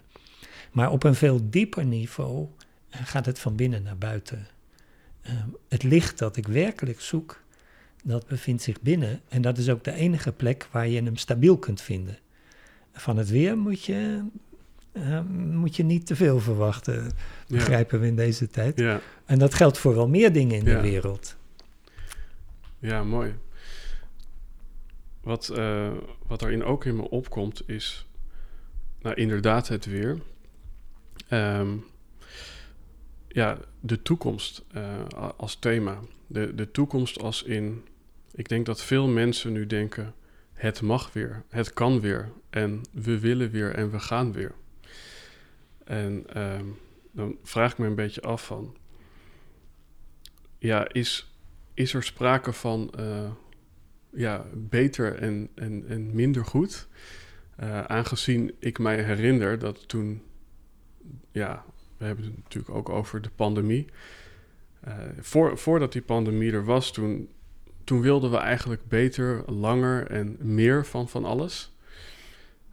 Maar 0.72 0.92
op 0.92 1.04
een 1.04 1.16
veel 1.16 1.50
dieper 1.50 1.86
niveau 1.86 2.48
eh, 2.90 3.02
gaat 3.04 3.26
het 3.26 3.40
van 3.40 3.56
binnen 3.56 3.84
naar 3.84 3.98
buiten. 3.98 4.48
Uh, 5.26 5.34
het 5.68 5.84
licht 5.84 6.18
dat 6.18 6.38
ik 6.38 6.48
werkelijk 6.48 7.02
zoek, 7.02 7.42
dat 8.04 8.28
bevindt 8.28 8.64
zich 8.64 8.82
binnen. 8.82 9.22
En 9.30 9.42
dat 9.42 9.58
is 9.58 9.70
ook 9.70 9.84
de 9.84 9.94
enige 9.94 10.32
plek 10.32 10.68
waar 10.72 10.88
je 10.88 11.04
hem 11.04 11.18
stabiel 11.18 11.58
kunt 11.58 11.82
vinden. 11.82 12.18
Van 12.94 13.18
het 13.18 13.30
weer 13.30 13.58
moet 13.58 13.84
je 13.84 14.24
uh, 14.98 15.22
moet 15.56 15.76
je 15.76 15.84
niet 15.84 16.06
te 16.06 16.16
veel 16.16 16.40
verwachten, 16.40 17.12
begrijpen 17.48 18.00
we 18.00 18.08
in 18.08 18.16
deze 18.16 18.48
tijd. 18.50 18.80
Ja. 18.80 19.00
En 19.26 19.40
dat 19.40 19.54
geldt 19.54 19.78
voor 19.78 19.96
wel 19.96 20.08
meer 20.08 20.34
dingen 20.34 20.58
in 20.58 20.66
Ja. 20.66 20.76
de 20.76 20.82
wereld. 20.82 21.36
Ja, 22.80 23.04
mooi. 23.04 23.36
Wat, 25.22 25.50
eh, 25.50 25.92
wat 26.28 26.40
daarin 26.40 26.64
ook 26.64 26.86
in 26.86 26.96
me 26.96 27.10
opkomt 27.10 27.70
is, 27.70 28.08
nou 29.02 29.16
inderdaad 29.16 29.68
het 29.68 29.86
weer. 29.86 30.22
Ehm, 31.28 31.68
ja, 33.28 33.58
de 33.80 34.02
toekomst 34.02 34.64
eh, 34.74 34.84
als 35.38 35.56
thema. 35.56 36.00
De, 36.28 36.56
de 36.56 36.72
toekomst 36.72 37.20
als 37.22 37.44
in, 37.44 37.86
ik 38.34 38.50
denk 38.50 38.66
dat 38.66 38.82
veel 38.84 39.08
mensen 39.08 39.52
nu 39.52 39.68
denken, 39.68 40.14
het 40.54 40.82
mag 40.82 41.14
weer, 41.14 41.44
het 41.50 41.74
kan 41.74 42.00
weer 42.00 42.32
en 42.50 42.82
we 42.92 43.20
willen 43.20 43.50
weer 43.52 43.76
en 43.76 43.92
we 43.92 44.00
gaan 44.00 44.32
weer. 44.32 44.52
En 45.88 46.24
ehm, 46.34 46.66
dan 47.12 47.38
vraag 47.44 47.72
ik 47.72 47.78
me 47.78 47.86
een 47.86 47.96
beetje 47.96 48.22
af 48.22 48.46
van, 48.46 48.76
ja, 50.58 50.88
is, 50.92 51.36
is 51.74 51.94
er 51.94 52.04
sprake 52.04 52.54
van, 52.54 52.94
eh, 52.98 53.32
ja, 54.10 54.46
beter 54.54 55.16
en, 55.16 55.50
en, 55.56 55.84
en 55.88 56.16
minder 56.16 56.46
goed. 56.46 56.88
Uh, 57.64 57.82
aangezien 57.84 58.56
ik 58.60 58.80
mij 58.80 59.04
herinner 59.04 59.60
dat 59.60 59.88
toen, 59.88 60.22
ja, 61.32 61.66
we 61.98 62.06
hebben 62.06 62.26
het 62.26 62.38
natuurlijk 62.44 62.76
ook 62.76 62.90
over 62.90 63.22
de 63.22 63.30
pandemie. 63.36 63.86
Uh, 64.88 64.94
voor, 65.20 65.58
voordat 65.58 65.92
die 65.92 66.02
pandemie 66.02 66.52
er 66.52 66.66
was, 66.66 66.92
toen, 66.92 67.30
toen 67.84 68.02
wilden 68.02 68.32
we 68.32 68.38
eigenlijk 68.38 68.88
beter, 68.88 69.52
langer 69.52 70.08
en 70.08 70.38
meer 70.40 70.86
van 70.86 71.10
van 71.10 71.26
alles. 71.26 71.76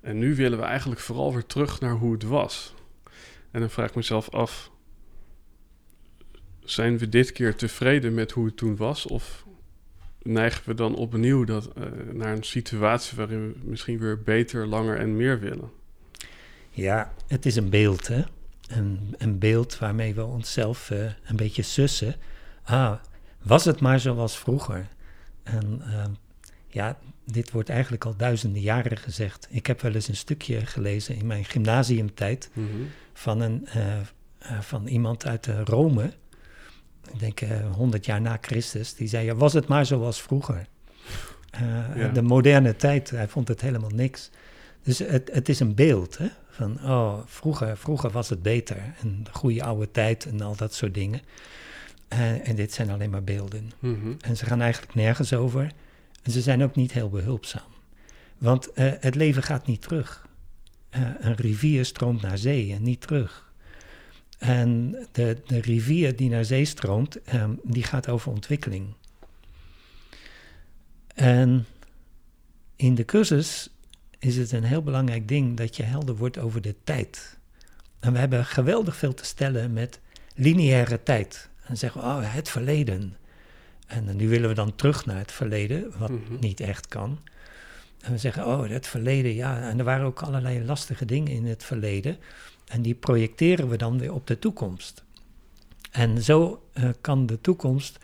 En 0.01 0.19
nu 0.19 0.35
willen 0.35 0.59
we 0.59 0.65
eigenlijk 0.65 1.01
vooral 1.01 1.33
weer 1.33 1.47
terug 1.47 1.81
naar 1.81 1.95
hoe 1.95 2.13
het 2.13 2.23
was. 2.23 2.75
En 3.55 3.61
dan 3.61 3.71
vraag 3.71 3.89
ik 3.89 3.95
mezelf 3.95 4.31
af: 4.31 4.71
zijn 6.65 6.99
we 6.99 7.09
dit 7.09 7.33
keer 7.33 7.55
tevreden 7.55 8.15
met 8.15 8.31
hoe 8.31 8.47
het 8.47 8.57
toen 8.57 8.77
was? 8.77 9.07
Of 9.07 9.47
neigen 10.23 10.63
we 10.65 10.75
dan 10.75 10.97
opnieuw 10.97 11.45
dat, 11.45 11.71
uh, 11.79 11.85
naar 12.13 12.33
een 12.33 12.43
situatie 12.43 13.17
waarin 13.17 13.53
we 13.53 13.59
misschien 13.63 13.99
weer 13.99 14.23
beter, 14.23 14.67
langer 14.67 14.99
en 14.99 15.17
meer 15.17 15.41
willen? 15.41 15.71
Ja, 16.71 17.13
het 17.27 17.47
is 17.47 17.57
een 17.57 17.71
beeld, 17.71 18.09
hè? 18.09 18.23
Een, 18.69 19.15
een 19.19 19.39
beeld 19.39 19.79
waarmee 19.79 20.15
we 20.15 20.25
onszelf 20.25 20.91
uh, 20.91 20.99
een 21.25 21.37
beetje 21.37 21.63
sussen. 21.63 22.15
Ah, 22.65 22.95
was 23.43 23.65
het 23.65 23.81
maar 23.81 24.01
zoals 24.01 24.39
vroeger? 24.39 24.89
En 25.43 25.83
uh, 25.87 26.05
ja, 26.67 26.99
dit 27.25 27.51
wordt 27.51 27.69
eigenlijk 27.69 28.05
al 28.05 28.17
duizenden 28.17 28.63
jaren 28.63 28.97
gezegd. 28.97 29.47
Ik 29.51 29.67
heb 29.67 29.81
wel 29.81 29.95
eens 29.95 30.09
een 30.09 30.17
stukje 30.17 30.67
gelezen 30.67 31.17
in 31.17 31.27
mijn 31.27 31.45
gymnasiumtijd 31.45 32.51
mm 32.53 32.69
-hmm. 32.71 32.89
van, 33.13 33.41
een, 33.41 33.69
van 34.61 34.87
iemand 34.87 35.27
uit 35.27 35.47
Rome 35.47 36.13
ik 37.13 37.19
denk 37.19 37.41
uh, 37.41 37.73
100 37.73 38.05
jaar 38.05 38.21
na 38.21 38.39
Christus, 38.41 38.95
die 38.95 39.09
zei, 39.09 39.25
ja, 39.25 39.35
was 39.35 39.53
het 39.53 39.67
maar 39.67 39.87
zoals 39.87 40.23
vroeger. 40.23 40.67
Ja. 41.97 42.09
De 42.09 42.23
moderne 42.23 42.77
tijd, 42.77 43.11
hij 43.11 43.29
vond 43.29 43.49
het 43.49 43.61
helemaal 43.61 43.91
niks. 43.91 44.31
Dus 44.83 44.99
het, 44.99 45.31
het 45.33 45.49
is 45.49 45.61
een 45.61 45.75
beeld 45.75 46.19
hè, 46.19 46.29
van, 46.51 46.79
oh, 46.85 47.19
vroeger, 47.25 47.77
vroeger 47.77 48.11
was 48.11 48.29
het 48.29 48.43
beter. 48.43 48.77
En 49.01 49.21
de 49.23 49.31
goede 49.33 49.63
oude 49.63 49.91
tijd 49.91 50.27
en 50.27 50.41
al 50.41 50.57
dat 50.57 50.75
soort 50.75 50.95
dingen. 50.95 51.21
En 52.43 52.55
dit 52.55 52.73
zijn 52.73 52.91
alleen 52.91 53.11
maar 53.11 53.25
beelden. 53.25 53.71
Mm 53.79 54.01
-hmm. 54.01 54.17
En 54.21 54.37
ze 54.37 54.47
gaan 54.47 54.61
eigenlijk 54.61 54.95
nergens 54.95 55.33
over. 55.33 55.71
En 56.25 56.31
ze 56.33 56.41
zijn 56.41 56.63
ook 56.63 56.75
niet 56.75 56.93
heel 56.93 57.09
behulpzaam. 57.09 57.73
Want 58.39 58.69
uh, 58.69 58.93
het 59.01 59.15
leven 59.15 59.43
gaat 59.43 59.67
niet 59.67 59.83
terug. 59.83 60.27
een 61.21 61.35
rivier 61.35 61.85
stroomt 61.85 62.23
naar 62.23 62.39
zee 62.39 62.73
en 62.73 62.83
niet 62.83 63.01
terug. 63.01 63.53
En 64.39 64.97
de, 65.13 65.43
de 65.47 65.61
rivier 65.61 66.17
die 66.17 66.31
naar 66.31 66.45
zee 66.45 66.65
stroomt, 66.65 67.35
um, 67.35 67.61
die 67.63 67.83
gaat 67.83 68.09
over 68.09 68.33
ontwikkeling. 68.33 68.95
En 71.15 71.67
in 72.77 72.95
de 72.95 73.05
cursus 73.05 73.71
is 74.19 74.37
het 74.37 74.53
een 74.53 74.65
heel 74.65 74.83
belangrijk 74.83 75.29
ding 75.29 75.57
dat 75.57 75.77
je 75.77 75.83
helder 75.83 76.17
wordt 76.17 76.39
over 76.39 76.61
de 76.61 76.75
tijd. 76.85 77.39
En 78.01 78.13
we 78.13 78.19
hebben 78.19 78.45
geweldig 78.45 78.97
veel 78.97 79.15
te 79.15 79.25
stellen 79.25 79.73
met 79.73 80.01
lineaire 80.35 81.03
tijd. 81.03 81.49
En 81.67 81.77
zeggen 81.77 82.01
we, 82.01 82.07
oh, 82.07 82.35
het 82.35 82.49
verleden. 82.49 83.17
En 83.95 84.17
nu 84.17 84.29
willen 84.29 84.49
we 84.49 84.55
dan 84.55 84.75
terug 84.75 85.07
naar 85.07 85.19
het 85.19 85.33
verleden, 85.33 85.93
wat 85.99 86.11
mm 86.11 86.23
-hmm. 86.27 86.37
niet 86.41 86.61
echt 86.61 86.89
kan. 86.89 87.19
En 88.01 88.13
we 88.13 88.19
zeggen, 88.19 88.47
oh, 88.47 88.69
het 88.69 88.87
verleden, 88.87 89.35
ja. 89.35 89.61
En 89.61 89.79
er 89.79 89.85
waren 89.85 90.07
ook 90.07 90.23
allerlei 90.23 90.65
lastige 90.65 91.05
dingen 91.05 91.33
in 91.33 91.47
het 91.47 91.65
verleden. 91.65 92.19
En 92.67 92.83
die 92.83 92.95
projecteren 92.95 93.69
we 93.69 93.77
dan 93.77 93.99
weer 93.99 94.13
op 94.13 94.27
de 94.27 94.39
toekomst. 94.39 95.05
En 95.91 96.23
zo 96.23 96.63
uh, 96.75 96.89
kan 97.01 97.27
de 97.27 97.41
toekomst 97.41 97.99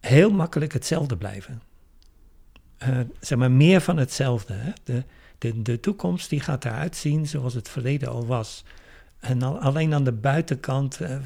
heel 0.00 0.30
makkelijk 0.30 0.72
hetzelfde 0.72 1.16
blijven. 1.16 1.62
Uh, 2.88 3.00
zeg 3.20 3.38
maar 3.38 3.50
meer 3.50 3.80
van 3.80 3.96
hetzelfde. 3.96 4.54
Hè? 4.54 4.70
De, 4.84 5.04
de, 5.38 5.62
de 5.62 5.80
toekomst 5.80 6.30
die 6.30 6.40
gaat 6.40 6.64
eruit 6.64 6.96
zien 6.96 7.26
zoals 7.26 7.54
het 7.54 7.68
verleden 7.68 8.08
al 8.08 8.26
was. 8.26 8.64
En 9.24 9.42
al, 9.42 9.58
alleen 9.58 9.94
aan 9.94 10.04
de 10.04 10.12
buitenkant 10.12 11.00
uh, 11.00 11.16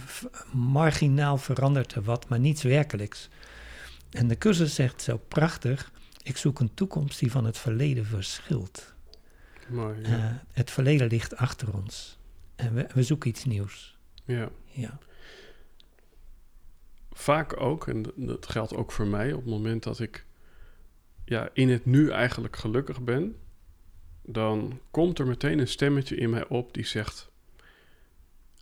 marginaal 0.53 1.39
verandert 1.39 1.95
er 1.95 2.03
wat, 2.03 2.29
maar 2.29 2.39
niets 2.39 2.63
werkelijks. 2.63 3.29
En 4.11 4.29
de 4.29 4.39
cursus 4.39 4.75
zegt 4.75 5.03
zo 5.03 5.21
prachtig: 5.29 5.93
ik 6.23 6.37
zoek 6.37 6.61
een 6.61 6.75
toekomst 6.75 7.19
die 7.19 7.31
van 7.31 7.45
het 7.45 7.59
verleden 7.59 8.07
verschilt. 8.07 8.95
Mooi, 9.69 10.01
ja. 10.03 10.09
uh, 10.09 10.25
het 10.53 10.71
verleden 10.71 11.09
ligt 11.09 11.37
achter 11.37 11.75
ons. 11.75 12.19
En 12.57 12.75
we, 12.75 12.87
we 12.95 13.03
zoeken 13.03 13.31
iets 13.31 13.45
nieuws. 13.45 13.99
Ja. 14.25 14.49
ja. 14.65 14.99
Vaak 17.13 17.61
ook, 17.61 17.89
en 17.89 18.05
dat 18.17 18.49
geldt 18.49 18.75
ook 18.75 18.93
voor 18.93 19.07
mij, 19.07 19.33
op 19.33 19.41
het 19.41 19.51
moment 19.51 19.83
dat 19.83 20.01
ik 20.01 20.27
ja, 21.25 21.49
in 21.53 21.69
het 21.69 21.85
nu 21.85 22.11
eigenlijk 22.11 22.57
gelukkig 22.57 23.03
ben, 23.03 23.37
dan 24.23 24.81
komt 24.91 25.19
er 25.19 25.27
meteen 25.27 25.59
een 25.59 25.69
stemmetje 25.69 26.17
in 26.17 26.31
mij 26.31 26.49
op 26.49 26.75
die 26.75 26.87
zegt: 26.87 27.28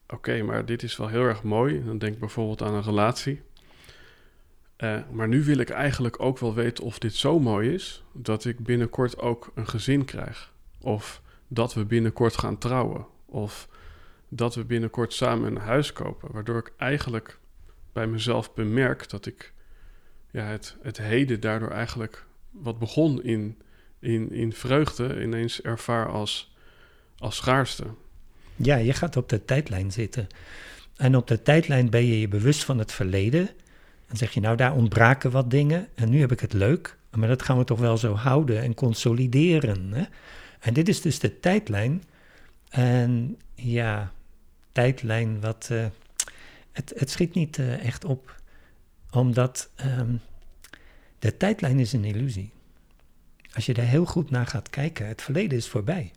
Oké, 0.09 0.43
maar 0.43 0.65
dit 0.65 0.83
is 0.83 0.97
wel 0.97 1.09
heel 1.09 1.23
erg 1.23 1.43
mooi. 1.43 1.85
Dan 1.85 1.99
denk 1.99 2.15
ik 2.15 2.21
bijvoorbeeld 2.21 2.63
aan 2.63 2.75
een 2.75 2.83
relatie. 2.83 3.43
Uh, 4.79 5.01
maar 5.11 5.29
nu 5.29 5.45
wil 5.45 5.59
ik 5.59 5.71
eigenlijk 5.71 6.21
ook 6.23 6.39
wel 6.39 6.55
weten 6.55 6.85
of 6.85 6.99
dit 6.99 7.15
zo 7.15 7.39
mooi 7.39 7.75
is 7.75 8.05
dat 8.13 8.45
ik 8.45 8.59
binnenkort 8.59 9.19
ook 9.19 9.51
een 9.55 9.69
gezin 9.69 10.05
krijg. 10.05 10.53
Of 10.81 11.23
dat 11.49 11.75
we 11.75 11.85
binnenkort 11.85 12.39
gaan 12.39 12.59
trouwen. 12.59 13.07
Of 13.27 13.69
dat 14.29 14.55
we 14.55 14.65
binnenkort 14.65 15.13
samen 15.13 15.51
een 15.51 15.63
huis 15.63 15.93
kopen. 15.93 16.33
Waardoor 16.33 16.59
ik 16.59 16.73
eigenlijk 16.77 17.39
bij 17.93 18.07
mezelf 18.07 18.55
bemerk 18.55 19.09
dat 19.09 19.27
ik 19.27 19.53
ja, 20.31 20.45
het, 20.45 20.77
het 20.83 20.99
heden 20.99 21.41
daardoor 21.41 21.71
eigenlijk 21.71 22.27
wat 22.51 22.79
begon 22.79 23.23
in, 23.23 23.63
in, 23.99 24.33
in 24.33 24.53
vreugde 24.53 25.23
ineens 25.23 25.63
ervaar 25.63 26.09
als, 26.09 26.55
als 27.19 27.37
schaarste. 27.37 27.85
Ja, 28.57 28.77
je 28.77 28.93
gaat 28.93 29.17
op 29.17 29.29
de 29.29 29.45
tijdlijn 29.45 29.93
zitten. 29.93 30.27
En 30.97 31.17
op 31.17 31.27
de 31.27 31.43
tijdlijn 31.43 31.91
ben 31.91 32.05
je 32.05 32.21
je 32.21 32.29
bewust 32.29 32.65
van 32.65 32.79
het 32.79 32.93
verleden. 32.93 33.49
Dan 34.09 34.17
zeg 34.17 34.33
je, 34.33 34.41
nou, 34.41 34.57
daar 34.57 34.75
ontbraken 34.75 35.31
wat 35.31 35.51
dingen 35.51 35.89
en 35.95 36.11
nu 36.11 36.21
heb 36.21 36.33
ik 36.33 36.41
het 36.41 36.53
leuk. 36.53 36.97
Maar 37.11 37.29
dat 37.29 37.43
gaan 37.43 37.59
we 37.59 37.65
toch 37.65 37.79
wel 37.79 37.97
zo 37.97 38.15
houden 38.15 38.63
en 38.63 38.75
consolideren. 38.75 39.93
Hè? 39.93 40.05
En 40.61 40.75
dit 40.75 40.89
is 40.89 41.01
dus 41.01 41.19
de 41.19 41.41
tijdlijn. 41.41 42.03
En 42.69 43.39
ja, 43.55 44.13
tijdlijn 44.73 45.41
wat... 45.41 45.69
Uh, 45.73 45.87
het, 46.73 46.93
het 46.97 47.11
schiet 47.11 47.35
niet 47.35 47.59
uh, 47.59 47.85
echt 47.85 48.05
op. 48.05 48.41
Omdat 49.11 49.71
um, 49.99 50.21
de 51.19 51.37
tijdlijn 51.37 51.79
is 51.79 51.93
een 51.93 52.05
illusie. 52.05 52.51
Als 53.55 53.67
je 53.67 53.75
er 53.75 53.83
heel 53.83 54.05
goed 54.05 54.31
naar 54.31 54.47
gaat 54.47 54.71
kijken, 54.71 55.07
het 55.07 55.23
verleden 55.23 55.59
is 55.59 55.69
voorbij. 55.69 56.13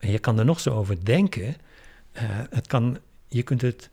En 0.00 0.10
je 0.10 0.18
kan 0.18 0.38
er 0.38 0.44
nog 0.44 0.60
zo 0.60 0.74
over 0.74 1.04
denken. 1.04 1.46
Uh, 1.46 2.22
het 2.50 2.66
kan, 2.66 2.98
je 3.28 3.42
kunt 3.42 3.60
het 3.60 3.90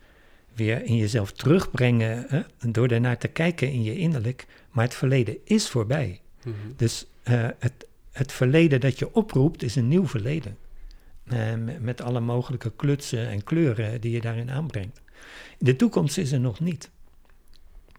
weer 0.54 0.84
in 0.84 0.96
jezelf 0.96 1.32
terugbrengen 1.32 2.24
hè, 2.28 2.42
door 2.70 2.88
ernaar 2.88 3.18
te 3.18 3.28
kijken 3.28 3.72
in 3.72 3.82
je 3.82 3.98
innerlijk. 3.98 4.46
Maar 4.70 4.84
het 4.84 4.94
verleden 4.94 5.36
is 5.44 5.68
voorbij. 5.68 6.20
Mm 6.44 6.54
-hmm. 6.62 6.72
Dus 6.76 7.06
uh, 7.24 7.48
het, 7.58 7.86
het 8.12 8.32
verleden 8.32 8.80
dat 8.80 8.98
je 8.98 9.14
oproept 9.14 9.62
is 9.62 9.76
een 9.76 9.88
nieuw 9.88 10.06
verleden. 10.06 10.56
Uh, 11.32 11.52
met 11.80 12.00
alle 12.00 12.20
mogelijke 12.20 12.72
klutsen 12.76 13.28
en 13.28 13.44
kleuren 13.44 14.00
die 14.00 14.10
je 14.10 14.20
daarin 14.20 14.50
aanbrengt. 14.50 15.00
De 15.58 15.76
toekomst 15.76 16.18
is 16.18 16.32
er 16.32 16.40
nog 16.40 16.60
niet. 16.60 16.90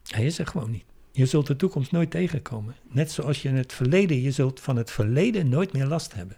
Hij 0.07 0.25
is 0.25 0.39
er 0.39 0.47
gewoon 0.47 0.71
niet. 0.71 0.83
Je 1.11 1.25
zult 1.25 1.47
de 1.47 1.55
toekomst 1.55 1.91
nooit 1.91 2.11
tegenkomen. 2.11 2.75
Net 2.89 3.11
zoals 3.11 3.41
je 3.41 3.49
in 3.49 3.55
het 3.55 3.73
verleden, 3.73 4.21
je 4.21 4.31
zult 4.31 4.59
van 4.59 4.75
het 4.75 4.91
verleden 4.91 5.49
nooit 5.49 5.73
meer 5.73 5.85
last 5.85 6.13
hebben. 6.13 6.37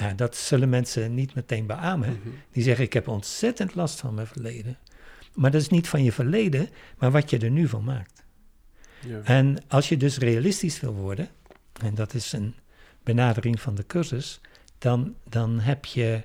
Uh, 0.00 0.06
dat 0.16 0.36
zullen 0.36 0.68
mensen 0.68 1.14
niet 1.14 1.34
meteen 1.34 1.66
beamen. 1.66 2.08
Mm-hmm. 2.08 2.32
Die 2.52 2.62
zeggen, 2.62 2.84
ik 2.84 2.92
heb 2.92 3.08
ontzettend 3.08 3.74
last 3.74 4.00
van 4.00 4.14
mijn 4.14 4.26
verleden. 4.26 4.78
Maar 5.34 5.50
dat 5.50 5.60
is 5.60 5.68
niet 5.68 5.88
van 5.88 6.04
je 6.04 6.12
verleden, 6.12 6.68
maar 6.98 7.10
wat 7.10 7.30
je 7.30 7.38
er 7.38 7.50
nu 7.50 7.68
van 7.68 7.84
maakt. 7.84 8.24
Ja. 9.06 9.20
En 9.24 9.58
als 9.68 9.88
je 9.88 9.96
dus 9.96 10.18
realistisch 10.18 10.80
wil 10.80 10.94
worden, 10.94 11.28
en 11.82 11.94
dat 11.94 12.14
is 12.14 12.32
een 12.32 12.54
benadering 13.02 13.60
van 13.60 13.74
de 13.74 13.86
cursus, 13.86 14.40
dan, 14.78 15.14
dan 15.28 15.60
heb 15.60 15.84
je 15.84 16.22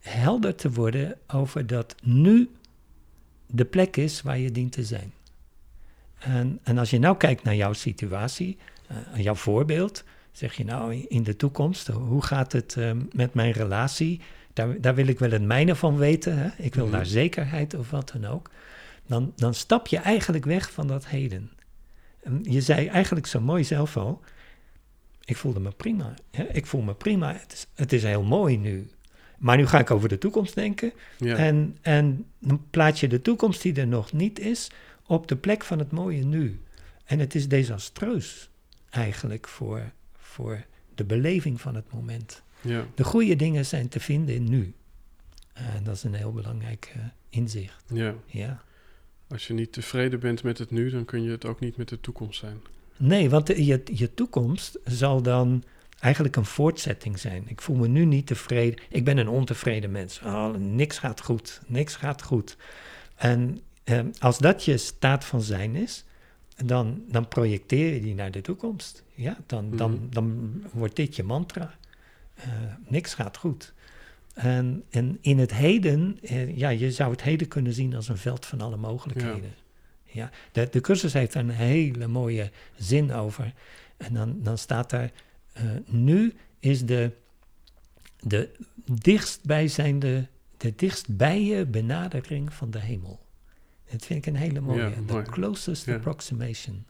helder 0.00 0.54
te 0.54 0.70
worden 0.70 1.18
over 1.26 1.66
dat 1.66 1.94
nu 2.02 2.50
de 3.46 3.64
plek 3.64 3.96
is 3.96 4.22
waar 4.22 4.38
je 4.38 4.52
dient 4.52 4.72
te 4.72 4.84
zijn. 4.84 5.12
En, 6.18 6.58
en 6.62 6.78
als 6.78 6.90
je 6.90 6.98
nou 6.98 7.16
kijkt 7.16 7.42
naar 7.42 7.54
jouw 7.54 7.72
situatie, 7.72 8.58
uh, 8.90 9.22
jouw 9.22 9.34
voorbeeld, 9.34 10.04
zeg 10.36 10.54
je 10.54 10.64
nou 10.64 10.94
in 10.94 11.22
de 11.22 11.36
toekomst, 11.36 11.86
hoe 11.86 12.22
gaat 12.22 12.52
het 12.52 12.74
uh, 12.78 12.90
met 13.12 13.34
mijn 13.34 13.52
relatie? 13.52 14.20
Daar, 14.52 14.80
daar 14.80 14.94
wil 14.94 15.06
ik 15.06 15.18
wel 15.18 15.30
het 15.30 15.42
mijne 15.42 15.74
van 15.74 15.96
weten. 15.96 16.38
Hè? 16.38 16.48
Ik 16.58 16.74
wil 16.74 16.90
daar 16.90 17.06
zekerheid 17.06 17.74
of 17.74 17.90
wat 17.90 18.10
dan 18.12 18.30
ook. 18.30 18.50
Dan, 19.06 19.32
dan 19.36 19.54
stap 19.54 19.86
je 19.86 19.98
eigenlijk 19.98 20.44
weg 20.44 20.72
van 20.72 20.86
dat 20.86 21.06
heden. 21.06 21.50
En 22.22 22.40
je 22.42 22.60
zei 22.60 22.86
eigenlijk 22.86 23.26
zo 23.26 23.40
mooi 23.40 23.64
zelf 23.64 23.96
al, 23.96 24.20
ik 25.24 25.36
voelde 25.36 25.60
me 25.60 25.70
prima. 25.70 26.14
Ik 26.52 26.66
voel 26.66 26.82
me 26.82 26.94
prima. 26.94 27.32
Het 27.32 27.52
is, 27.52 27.66
het 27.74 27.92
is 27.92 28.02
heel 28.02 28.22
mooi 28.22 28.58
nu. 28.58 28.90
Maar 29.38 29.56
nu 29.56 29.66
ga 29.66 29.78
ik 29.78 29.90
over 29.90 30.08
de 30.08 30.18
toekomst 30.18 30.54
denken. 30.54 30.92
Ja. 31.18 31.36
En, 31.36 31.76
en 31.82 32.26
dan 32.38 32.66
plaats 32.70 33.00
je 33.00 33.08
de 33.08 33.22
toekomst 33.22 33.62
die 33.62 33.74
er 33.74 33.86
nog 33.86 34.12
niet 34.12 34.38
is 34.38 34.70
op 35.06 35.28
de 35.28 35.36
plek 35.36 35.64
van 35.64 35.78
het 35.78 35.90
mooie 35.90 36.24
nu. 36.24 36.60
En 37.04 37.18
het 37.18 37.34
is 37.34 37.48
desastreus 37.48 38.50
eigenlijk 38.90 39.48
voor, 39.48 39.92
voor 40.36 40.64
de 40.94 41.04
beleving 41.04 41.60
van 41.60 41.74
het 41.74 41.92
moment. 41.92 42.42
Ja. 42.60 42.86
De 42.94 43.04
goede 43.04 43.36
dingen 43.36 43.66
zijn 43.66 43.88
te 43.88 44.00
vinden 44.00 44.34
in 44.34 44.48
nu. 44.50 44.74
En 45.52 45.84
dat 45.84 45.94
is 45.96 46.02
een 46.02 46.14
heel 46.14 46.32
belangrijk 46.32 46.92
eh, 46.94 47.02
inzicht. 47.28 47.84
ja. 47.92 48.14
Ja. 48.26 48.62
Als 49.28 49.46
je 49.46 49.52
niet 49.54 49.72
tevreden 49.72 50.20
bent 50.20 50.42
met 50.42 50.58
het 50.58 50.70
nu, 50.70 50.90
dan 50.90 51.04
kun 51.04 51.22
je 51.22 51.30
het 51.30 51.44
ook 51.44 51.60
niet 51.60 51.76
met 51.76 51.88
de 51.88 52.00
toekomst 52.00 52.38
zijn. 52.38 52.56
Nee, 52.96 53.30
want 53.30 53.46
de- 53.46 53.64
je, 53.64 53.82
je 53.84 54.14
toekomst 54.14 54.78
zal 54.84 55.22
dan 55.22 55.62
eigenlijk 56.00 56.36
een 56.36 56.44
voortzetting 56.44 57.18
zijn. 57.18 57.44
Ik 57.48 57.60
voel 57.60 57.76
me 57.76 57.88
nu 57.88 58.04
niet 58.04 58.26
tevreden. 58.26 58.80
Ik 58.88 59.04
ben 59.04 59.16
een 59.18 59.28
ontevreden 59.28 59.90
mens. 59.90 60.20
Oh, 60.24 60.54
niks 60.54 60.98
gaat 60.98 61.20
goed. 61.22 61.60
Niks 61.66 61.94
gaat 61.96 62.22
goed. 62.22 62.56
En 63.16 63.60
eh, 63.84 64.00
als 64.18 64.38
dat 64.38 64.64
je 64.64 64.76
staat 64.76 65.24
van 65.24 65.42
zijn 65.42 65.74
is, 65.76 66.04
dan, 66.64 67.02
dan 67.08 67.28
projecteer 67.28 67.94
je 67.94 68.00
die 68.00 68.14
naar 68.14 68.30
de 68.30 68.40
toekomst. 68.40 69.04
Ja, 69.14 69.36
dan, 69.46 69.76
dan, 69.76 69.90
Mhm. 69.92 70.10
dan 70.10 70.62
wordt 70.72 70.96
dit 70.96 71.16
je 71.16 71.22
mantra. 71.22 71.74
Eh, 72.34 72.48
niks 72.88 73.14
gaat 73.14 73.36
goed. 73.36 73.74
En, 74.34 74.84
en 74.90 75.18
in 75.20 75.38
het 75.38 75.54
heden, 75.54 76.18
eh, 76.22 76.56
ja, 76.56 76.68
je 76.68 76.92
zou 76.92 77.10
het 77.10 77.22
heden 77.22 77.48
kunnen 77.48 77.72
zien 77.72 77.94
als 77.94 78.08
een 78.08 78.16
veld 78.18 78.46
van 78.46 78.60
alle 78.60 78.76
mogelijkheden. 78.76 79.54
Ja. 80.04 80.30
de, 80.52 80.68
de 80.70 80.80
cursus 80.80 81.12
heeft 81.12 81.32
daar 81.32 81.42
een 81.42 81.50
hele 81.50 82.06
mooie 82.06 82.50
zin 82.76 83.12
over. 83.12 83.52
En 83.96 84.14
dan, 84.14 84.42
dan 84.42 84.58
staat 84.58 84.90
daar, 84.90 85.10
eh, 85.52 85.62
nu 85.86 86.34
is 86.60 86.84
de, 86.86 87.10
de 88.20 88.48
dichtstbijzijnde, 88.84 90.26
de 90.56 90.72
dichtstbije 90.76 91.66
benadering 91.66 92.52
van 92.52 92.70
de 92.70 92.78
hemel. 92.78 93.25
Dat 93.90 94.04
vind 94.04 94.26
ik 94.26 94.34
een 94.34 94.40
hele 94.40 94.60
mooie. 94.60 94.80
Ja, 94.82 94.90
the 95.06 95.12
mooi. 95.12 95.24
closest 95.24 95.84
Ja. 95.84 95.94
approximation. 95.94 96.86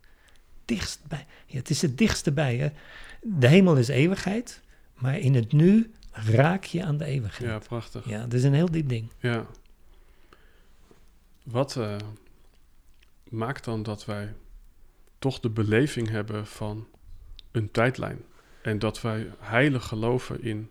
Dichtstbij. 0.65 1.26
Ja, 1.47 1.59
het 1.59 1.71
is 1.71 1.83
het 1.83 1.99
dichtste 1.99 2.33
bij 2.33 2.57
je. 2.57 2.71
De 3.23 3.49
hemel 3.49 3.76
is 3.76 3.88
eeuwigheid, 3.88 4.62
maar 4.95 5.19
in 5.19 5.35
het 5.35 5.53
nu 5.53 5.93
raak 6.12 6.65
je 6.65 6.85
aan 6.85 6.97
de 6.97 7.05
eeuwigheid. 7.05 7.50
Ja, 7.50 7.59
prachtig. 7.59 8.09
Ja, 8.09 8.21
dat 8.23 8.33
is 8.33 8.45
een 8.45 8.55
heel 8.55 8.71
diep 8.71 8.88
ding. 8.88 9.11
Ja. 9.21 9.47
Wat 11.43 11.76
eh, 11.76 11.97
maakt 13.29 13.65
dan 13.65 13.83
dat 13.83 14.05
wij 14.05 14.35
toch 15.19 15.41
de 15.41 15.50
beleving 15.50 16.09
hebben 16.09 16.47
van 16.47 16.87
een 17.50 17.71
tijdlijn? 17.71 18.25
En 18.62 18.79
dat 18.79 19.00
wij 19.00 19.31
heilig 19.38 19.87
geloven 19.87 20.43
in 20.43 20.71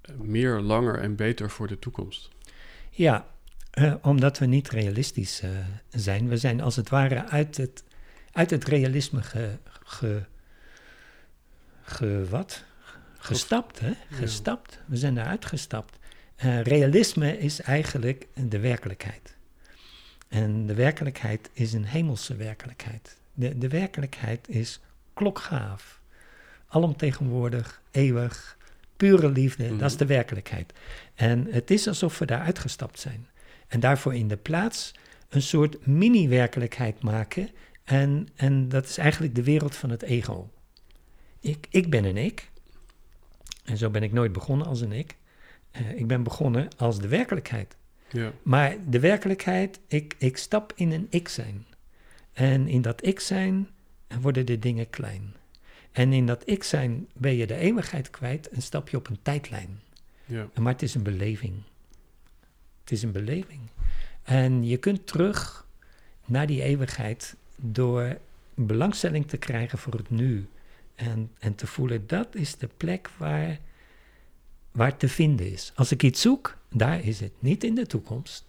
eh, 0.00 0.14
meer, 0.16 0.60
langer 0.60 0.98
en 0.98 1.16
beter 1.16 1.50
voor 1.50 1.68
de 1.68 1.78
toekomst? 1.78 2.28
Ja, 2.90 3.26
eh, 3.72 3.94
omdat 4.02 4.38
we 4.38 4.46
niet 4.46 4.68
realistisch 4.68 5.40
eh, 5.40 5.50
zijn. 5.90 6.28
We 6.28 6.36
zijn 6.36 6.60
als 6.60 6.76
het 6.76 6.88
ware 6.88 7.28
uit 7.28 7.56
het, 7.56 7.84
uit 8.32 8.50
het 8.50 8.64
realisme 8.64 9.22
ge, 9.22 9.56
ge, 9.82 10.22
ge- 11.82 12.26
wat? 12.28 12.64
gestapt. 13.22 13.80
Hè? 13.80 13.92
Gestapt. 14.10 14.78
We 14.86 14.96
zijn 14.96 15.18
eruit 15.18 15.44
gestapt. 15.44 15.98
Eh, 16.36 16.62
realisme 16.62 17.38
is 17.38 17.60
eigenlijk 17.60 18.26
de 18.34 18.58
werkelijkheid. 18.58 19.36
En 20.28 20.66
de 20.66 20.74
werkelijkheid 20.74 21.50
is 21.52 21.72
een 21.72 21.84
hemelse 21.84 22.36
werkelijkheid. 22.36 23.16
De, 23.34 23.58
de 23.58 23.68
werkelijkheid 23.68 24.48
is 24.48 24.80
klokgaaf. 25.14 26.00
Alomtegenwoordig, 26.66 27.82
eeuwig, 27.90 28.56
pure 28.96 29.30
liefde. 29.30 29.64
Mhm. 29.64 29.78
Dat 29.78 29.90
is 29.90 29.96
de 29.96 30.06
werkelijkheid. 30.06 30.72
En 31.14 31.46
het 31.50 31.70
is 31.70 31.88
alsof 31.88 32.18
we 32.18 32.26
daar 32.26 32.40
uitgestapt 32.40 33.00
zijn. 33.00 33.26
En 33.72 33.80
daarvoor 33.80 34.14
in 34.14 34.28
de 34.28 34.36
plaats 34.36 34.94
een 35.28 35.42
soort 35.42 35.86
mini-werkelijkheid 35.86 37.02
maken. 37.02 37.48
En, 37.84 38.28
en 38.34 38.68
dat 38.68 38.84
is 38.84 38.98
eigenlijk 38.98 39.34
de 39.34 39.42
wereld 39.42 39.76
van 39.76 39.90
het 39.90 40.02
ego. 40.02 40.50
Ik, 41.40 41.66
ik 41.70 41.90
ben 41.90 42.04
een 42.04 42.16
ik. 42.16 42.50
En 43.64 43.76
zo 43.76 43.90
ben 43.90 44.02
ik 44.02 44.12
nooit 44.12 44.32
begonnen 44.32 44.66
als 44.66 44.80
een 44.80 44.92
ik. 44.92 45.16
Eh, 45.70 45.90
ik 45.94 46.06
ben 46.06 46.22
begonnen 46.22 46.68
als 46.76 46.98
de 46.98 47.08
werkelijkheid. 47.08 47.76
Ja, 48.10 48.32
Maar 48.42 48.76
de 48.88 49.00
werkelijkheid, 49.00 49.80
ik, 49.86 50.14
ik 50.18 50.36
stap 50.36 50.72
in 50.74 50.92
een 50.92 51.06
ik 51.10 51.28
zijn. 51.28 51.66
En 52.32 52.68
in 52.68 52.82
dat 52.82 53.06
ik 53.06 53.20
zijn 53.20 53.68
worden 54.20 54.46
de 54.46 54.58
dingen 54.58 54.90
klein. 54.90 55.34
En 55.92 56.12
in 56.12 56.26
dat 56.26 56.42
ik 56.44 56.62
zijn 56.62 57.08
ben 57.14 57.34
je 57.34 57.46
de 57.46 57.56
eeuwigheid 57.56 58.10
kwijt 58.10 58.48
en 58.48 58.62
stap 58.62 58.88
je 58.88 58.96
op 58.96 59.08
een 59.08 59.22
tijdlijn. 59.22 59.80
ja, 60.24 60.48
Maar 60.54 60.72
het 60.72 60.82
is 60.82 60.94
een 60.94 61.02
beleving. 61.02 61.54
Het 62.82 62.92
is 62.92 63.02
een 63.02 63.12
beleving. 63.12 63.60
En 64.22 64.64
je 64.64 64.76
kunt 64.76 65.06
terug 65.06 65.66
naar 66.24 66.46
die 66.46 66.62
eeuwigheid 66.62 67.36
door 67.56 68.18
belangstelling 68.54 69.28
te 69.28 69.36
krijgen 69.36 69.78
voor 69.78 69.92
het 69.94 70.10
nu. 70.10 70.48
En, 70.94 71.30
en 71.38 71.54
te 71.54 71.66
voelen, 71.66 72.06
dat 72.06 72.34
is 72.34 72.56
de 72.56 72.68
plek 72.76 73.10
waar, 73.16 73.58
waar 74.70 74.96
te 74.96 75.08
vinden 75.08 75.52
is. 75.52 75.72
Als 75.74 75.92
ik 75.92 76.02
iets 76.02 76.20
zoek, 76.20 76.56
daar 76.70 77.04
is 77.04 77.20
het. 77.20 77.32
Niet 77.38 77.64
in 77.64 77.74
de 77.74 77.86
toekomst. 77.86 78.44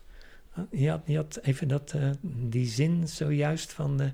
Je 0.69 0.89
had, 0.89 1.01
je 1.05 1.15
had 1.15 1.39
even 1.41 1.67
dat, 1.67 1.91
eh, 1.91 2.09
die 2.21 2.67
zin 2.67 3.07
zojuist 3.07 3.73
van 3.73 4.01
eh, 4.01 4.07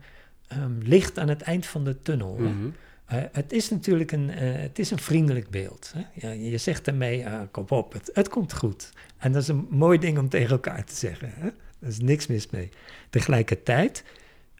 ehm, 0.47 0.77
licht 0.81 1.19
aan 1.19 1.27
het 1.27 1.41
eind 1.41 1.65
van 1.65 1.83
de 1.83 2.01
tunnel. 2.01 2.35
mhm, 2.35 2.69
Eh, 3.09 3.23
het 3.31 3.53
is 3.53 3.69
natuurlijk 3.69 4.11
een, 4.11 4.29
eh, 4.29 4.61
het 4.61 4.79
is 4.79 4.91
een 4.91 4.99
vriendelijk 4.99 5.49
beeld. 5.49 5.93
Hè? 5.95 6.27
Ja, 6.27 6.31
je 6.31 6.57
zegt 6.57 6.87
ermee, 6.87 7.27
ah, 7.27 7.41
kom 7.51 7.65
op, 7.67 7.93
het, 7.93 8.09
het 8.13 8.29
komt 8.29 8.53
goed. 8.53 8.89
En 9.17 9.31
dat 9.31 9.41
is 9.41 9.47
een 9.47 9.67
mooi 9.69 9.99
ding 9.99 10.17
om 10.17 10.29
tegen 10.29 10.49
elkaar 10.49 10.85
te 10.85 10.95
zeggen. 10.95 11.31
Hè? 11.33 11.47
Er 11.79 11.87
is 11.87 11.99
niks 11.99 12.27
mis 12.27 12.49
mee. 12.49 12.69
Tegelijkertijd, 13.09 14.03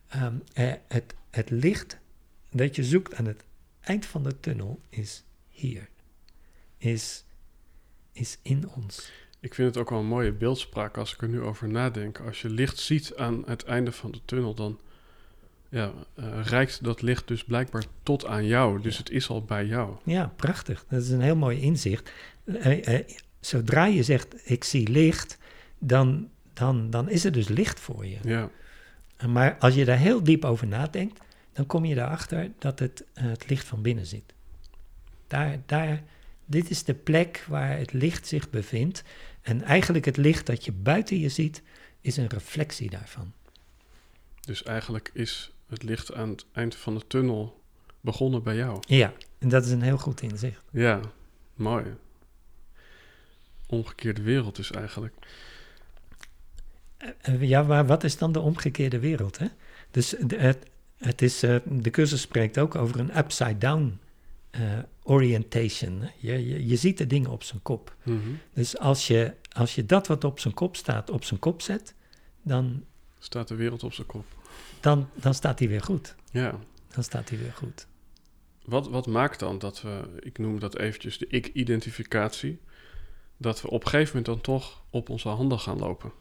ehm, 0.08 0.34
eh, 0.54 0.74
het, 0.88 1.14
het 1.30 1.50
licht 1.50 2.00
dat 2.52 2.76
je 2.76 2.84
zoekt 2.84 3.16
aan 3.16 3.26
het 3.26 3.44
eind 3.82 4.06
van 4.06 4.24
de 4.24 4.40
tunnel 4.40 4.80
is 4.90 5.24
hier. 5.48 5.90
Is, 6.78 7.26
is 8.12 8.40
in 8.42 8.70
ons. 8.70 9.12
Ik 9.40 9.54
vind 9.54 9.68
het 9.68 9.78
ook 9.78 9.90
wel 9.90 10.00
een 10.00 10.06
mooie 10.06 10.34
beeldspraak 10.34 10.98
als 10.98 11.14
ik 11.14 11.22
er 11.22 11.30
nu 11.30 11.42
over 11.42 11.68
nadenk. 11.68 12.20
Als 12.20 12.42
je 12.42 12.50
licht 12.50 12.78
ziet 12.78 13.16
aan 13.16 13.44
het 13.46 13.64
einde 13.64 13.92
van 13.92 14.12
de 14.12 14.22
tunnel, 14.26 14.54
dan 14.54 14.80
ja, 15.70 15.94
eh, 16.16 16.26
reikt 16.44 16.84
dat 16.84 17.02
licht 17.02 17.28
dus 17.28 17.44
blijkbaar 17.44 17.84
tot 18.04 18.26
aan 18.26 18.46
jou. 18.46 18.82
Dus 18.82 18.98
het 18.98 19.10
is 19.10 19.30
al 19.30 19.44
bij 19.44 19.66
jou. 19.66 19.96
Ja, 20.04 20.34
prachtig. 20.36 20.86
Dat 20.90 21.02
is 21.02 21.10
een 21.10 21.22
heel 21.22 21.36
mooi 21.36 21.60
inzicht. 21.60 22.12
Eh, 22.46 22.96
eh, 22.96 23.08
zodra 23.40 23.86
je 23.86 24.04
zegt, 24.04 24.50
ik 24.50 24.64
zie 24.64 24.90
licht, 24.90 25.38
dan, 25.80 26.30
dan, 26.54 26.90
dan 26.90 27.10
is 27.10 27.26
er 27.26 27.32
dus 27.32 27.48
licht 27.48 27.80
voor 27.80 28.06
je. 28.06 28.18
Ja, 28.24 28.50
Maar 29.28 29.58
als 29.58 29.74
je 29.74 29.86
daar 29.86 29.98
heel 29.98 30.24
diep 30.24 30.46
over 30.46 30.68
nadenkt, 30.68 31.20
dan 31.54 31.66
kom 31.66 31.86
je 31.86 31.96
erachter 31.96 32.52
dat 32.60 32.80
het, 32.80 33.04
het 33.14 33.50
licht 33.50 33.66
van 33.66 33.82
binnen 33.82 34.06
zit. 34.06 34.34
Daar, 35.28 35.58
daar, 35.66 36.04
dit 36.46 36.70
is 36.70 36.84
de 36.84 36.94
plek 36.94 37.46
waar 37.48 37.78
het 37.78 37.94
licht 37.94 38.28
zich 38.28 38.50
bevindt. 38.50 39.04
En 39.42 39.62
eigenlijk 39.62 40.06
het 40.06 40.18
licht 40.18 40.46
dat 40.46 40.66
je 40.66 40.72
buiten 40.72 41.20
je 41.20 41.30
ziet, 41.30 41.62
is 42.02 42.18
een 42.18 42.28
reflectie 42.28 42.90
daarvan. 42.90 43.34
dus 44.42 44.64
eigenlijk 44.64 45.10
is 45.14 45.52
het 45.70 45.84
licht 45.84 46.14
aan 46.14 46.30
het 46.30 46.46
eind 46.52 46.76
van 46.76 46.96
de 46.96 47.08
tunnel 47.08 47.62
begonnen 48.02 48.44
bij 48.44 48.56
jou. 48.56 48.80
Ja, 48.88 49.14
en 49.38 49.50
dat 49.50 49.66
is 49.66 49.72
een 49.72 49.82
heel 49.82 49.98
goed 49.98 50.22
inzicht. 50.22 50.62
Ja, 50.72 51.02
mooi. 51.54 51.86
Omgekeerde 53.68 54.22
wereld 54.22 54.56
dus 54.56 54.72
eigenlijk. 54.72 55.14
Eh, 56.98 57.10
eh, 57.22 57.42
Ja, 57.42 57.64
maar 57.64 57.86
wat 57.86 58.04
is 58.04 58.18
dan 58.18 58.32
de 58.32 58.40
omgekeerde 58.40 59.00
wereld? 59.00 59.38
Hè? 59.38 59.48
Dus 59.92 60.16
de, 60.22 60.36
het, 60.36 60.66
het 60.98 61.22
is, 61.22 61.44
eh, 61.44 61.56
de 61.66 61.90
cursus 61.90 62.22
spreekt 62.22 62.60
ook 62.60 62.76
over 62.76 63.00
een 63.00 63.18
upside-down 63.18 64.00
orientation. 65.04 66.10
Je, 66.18 66.48
je, 66.48 66.68
je 66.68 66.76
ziet 66.76 66.98
de 66.98 67.08
dingen 67.08 67.30
op 67.30 67.44
zijn 67.44 67.62
kop. 67.62 67.96
Mhm. 68.04 68.18
Dus 68.54 68.78
als 68.78 69.08
je, 69.08 69.34
als 69.52 69.76
je 69.76 69.86
dat 69.86 70.08
wat 70.08 70.24
op 70.24 70.40
zijn 70.40 70.54
kop 70.54 70.76
staat, 70.76 71.10
op 71.10 71.24
zijn 71.24 71.40
kop 71.40 71.62
zet, 71.62 71.94
dan, 72.42 72.84
Staat 73.20 73.48
de 73.48 73.56
wereld 73.56 73.84
op 73.84 73.94
zijn 73.94 74.08
kop. 74.08 74.26
Dan, 74.80 75.10
dan 75.14 75.34
staat 75.34 75.60
hij 75.60 75.68
weer 75.68 75.82
goed. 75.82 76.16
Ja. 76.32 76.60
Dan 76.88 77.04
staat 77.04 77.30
hij 77.30 77.38
weer 77.38 77.54
goed. 77.54 77.88
Wat, 78.66 78.90
wat 78.90 79.08
maakt 79.08 79.40
dan 79.40 79.60
dat 79.60 79.82
we, 79.82 80.02
ik 80.20 80.38
noem 80.38 80.60
dat 80.60 80.78
eventjes 80.78 81.18
de 81.18 81.28
ik-identificatie, 81.28 82.60
dat 83.38 83.62
we 83.62 83.70
op 83.70 83.84
een 83.84 83.90
gegeven 83.90 84.16
moment 84.16 84.26
dan 84.26 84.42
toch 84.42 84.84
op 84.90 85.10
onze 85.10 85.30
handen 85.30 85.60
gaan 85.60 85.78
lopen? 85.78 86.12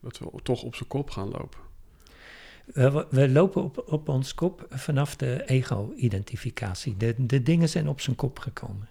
Dat 0.00 0.18
we 0.18 0.30
toch 0.42 0.62
op 0.62 0.74
zijn 0.74 0.88
kop 0.88 1.10
gaan 1.10 1.28
lopen? 1.28 1.60
We, 2.64 3.06
we 3.10 3.28
lopen 3.28 3.62
op, 3.62 3.82
op 3.86 4.08
ons 4.08 4.34
kop 4.34 4.66
vanaf 4.70 5.16
de 5.16 5.42
ego-identificatie. 5.46 6.96
De, 6.96 7.14
de 7.18 7.42
dingen 7.42 7.68
zijn 7.68 7.88
op 7.88 8.00
zijn 8.00 8.16
kop 8.16 8.38
gekomen. 8.38 8.88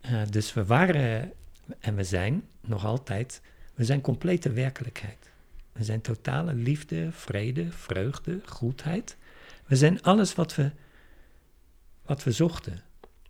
Eh, 0.00 0.22
dus 0.30 0.52
we 0.52 0.64
waren 0.64 1.32
en 1.78 1.94
we 1.94 2.04
zijn 2.04 2.44
nog 2.60 2.84
altijd, 2.84 3.40
we 3.74 3.84
zijn 3.84 4.00
complete 4.00 4.50
werkelijkheid. 4.52 5.30
We 5.74 5.84
zijn 5.84 6.00
totale 6.00 6.54
liefde, 6.54 7.12
vrede, 7.12 7.72
vreugde, 7.72 8.40
goedheid. 8.44 9.16
We 9.66 9.76
zijn 9.76 10.02
alles 10.02 10.34
wat 10.34 10.54
we, 10.54 10.70
wat 12.02 12.24
we 12.24 12.32
zochten. 12.32 12.82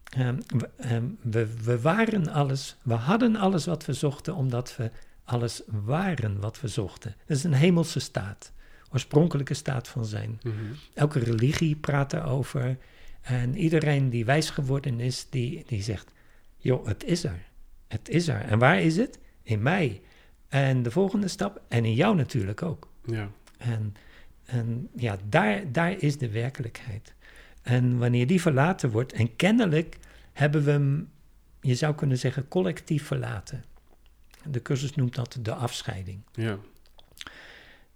Ehm, 0.04 0.40
we, 0.46 0.70
ehm, 0.76 1.04
we, 1.20 1.62
we 1.62 1.80
waren 1.80 2.28
alles, 2.28 2.76
we 2.82 2.94
hadden 2.94 3.36
alles 3.36 3.64
wat 3.64 3.84
we 3.84 3.92
zochten, 3.92 4.34
omdat 4.34 4.76
we 4.76 4.90
alles 5.24 5.62
waren 5.66 6.40
wat 6.40 6.60
we 6.60 6.68
zochten. 6.68 7.14
Dat 7.26 7.36
is 7.36 7.44
een 7.44 7.52
hemelse 7.52 8.00
staat. 8.00 8.52
oorspronkelijke 8.92 9.54
staat 9.54 9.88
van 9.88 10.04
zijn. 10.04 10.40
Mhm. 10.42 10.54
Elke 10.94 11.18
religie 11.18 11.76
praat 11.76 12.10
daarover. 12.10 12.78
En 13.20 13.56
iedereen 13.56 14.10
die 14.10 14.24
wijs 14.24 14.50
geworden 14.50 15.00
is, 15.00 15.26
die, 15.30 15.64
die 15.66 15.82
zegt: 15.82 16.12
joh, 16.56 16.86
het 16.86 17.04
is 17.04 17.24
er. 17.24 17.42
Het 17.88 18.08
is 18.08 18.28
er. 18.28 18.40
En 18.40 18.58
waar 18.58 18.80
is 18.80 18.96
het? 18.96 19.18
In 19.42 19.62
mij. 19.62 20.02
En 20.54 20.82
de 20.82 20.90
volgende 20.90 21.28
stap, 21.28 21.62
en 21.68 21.84
in 21.84 21.94
jou 21.94 22.16
natuurlijk 22.16 22.62
ook. 22.62 22.88
Ja. 23.04 23.30
En, 23.58 23.94
en 24.44 24.88
ja, 24.96 25.16
daar, 25.28 25.72
daar 25.72 26.02
is 26.02 26.18
de 26.18 26.30
werkelijkheid. 26.30 27.14
En 27.62 27.98
wanneer 27.98 28.26
die 28.26 28.40
verlaten 28.40 28.90
wordt, 28.90 29.12
en 29.12 29.36
kennelijk 29.36 29.98
hebben 30.32 30.64
we 30.64 30.70
hem, 30.70 31.10
je 31.60 31.74
zou 31.74 31.94
kunnen 31.94 32.18
zeggen, 32.18 32.48
collectief 32.48 33.06
verlaten. 33.06 33.64
De 34.44 34.62
cursus 34.62 34.94
noemt 34.94 35.14
dat 35.14 35.38
de 35.42 35.54
afscheiding. 35.54 36.20
Ja. 36.32 36.58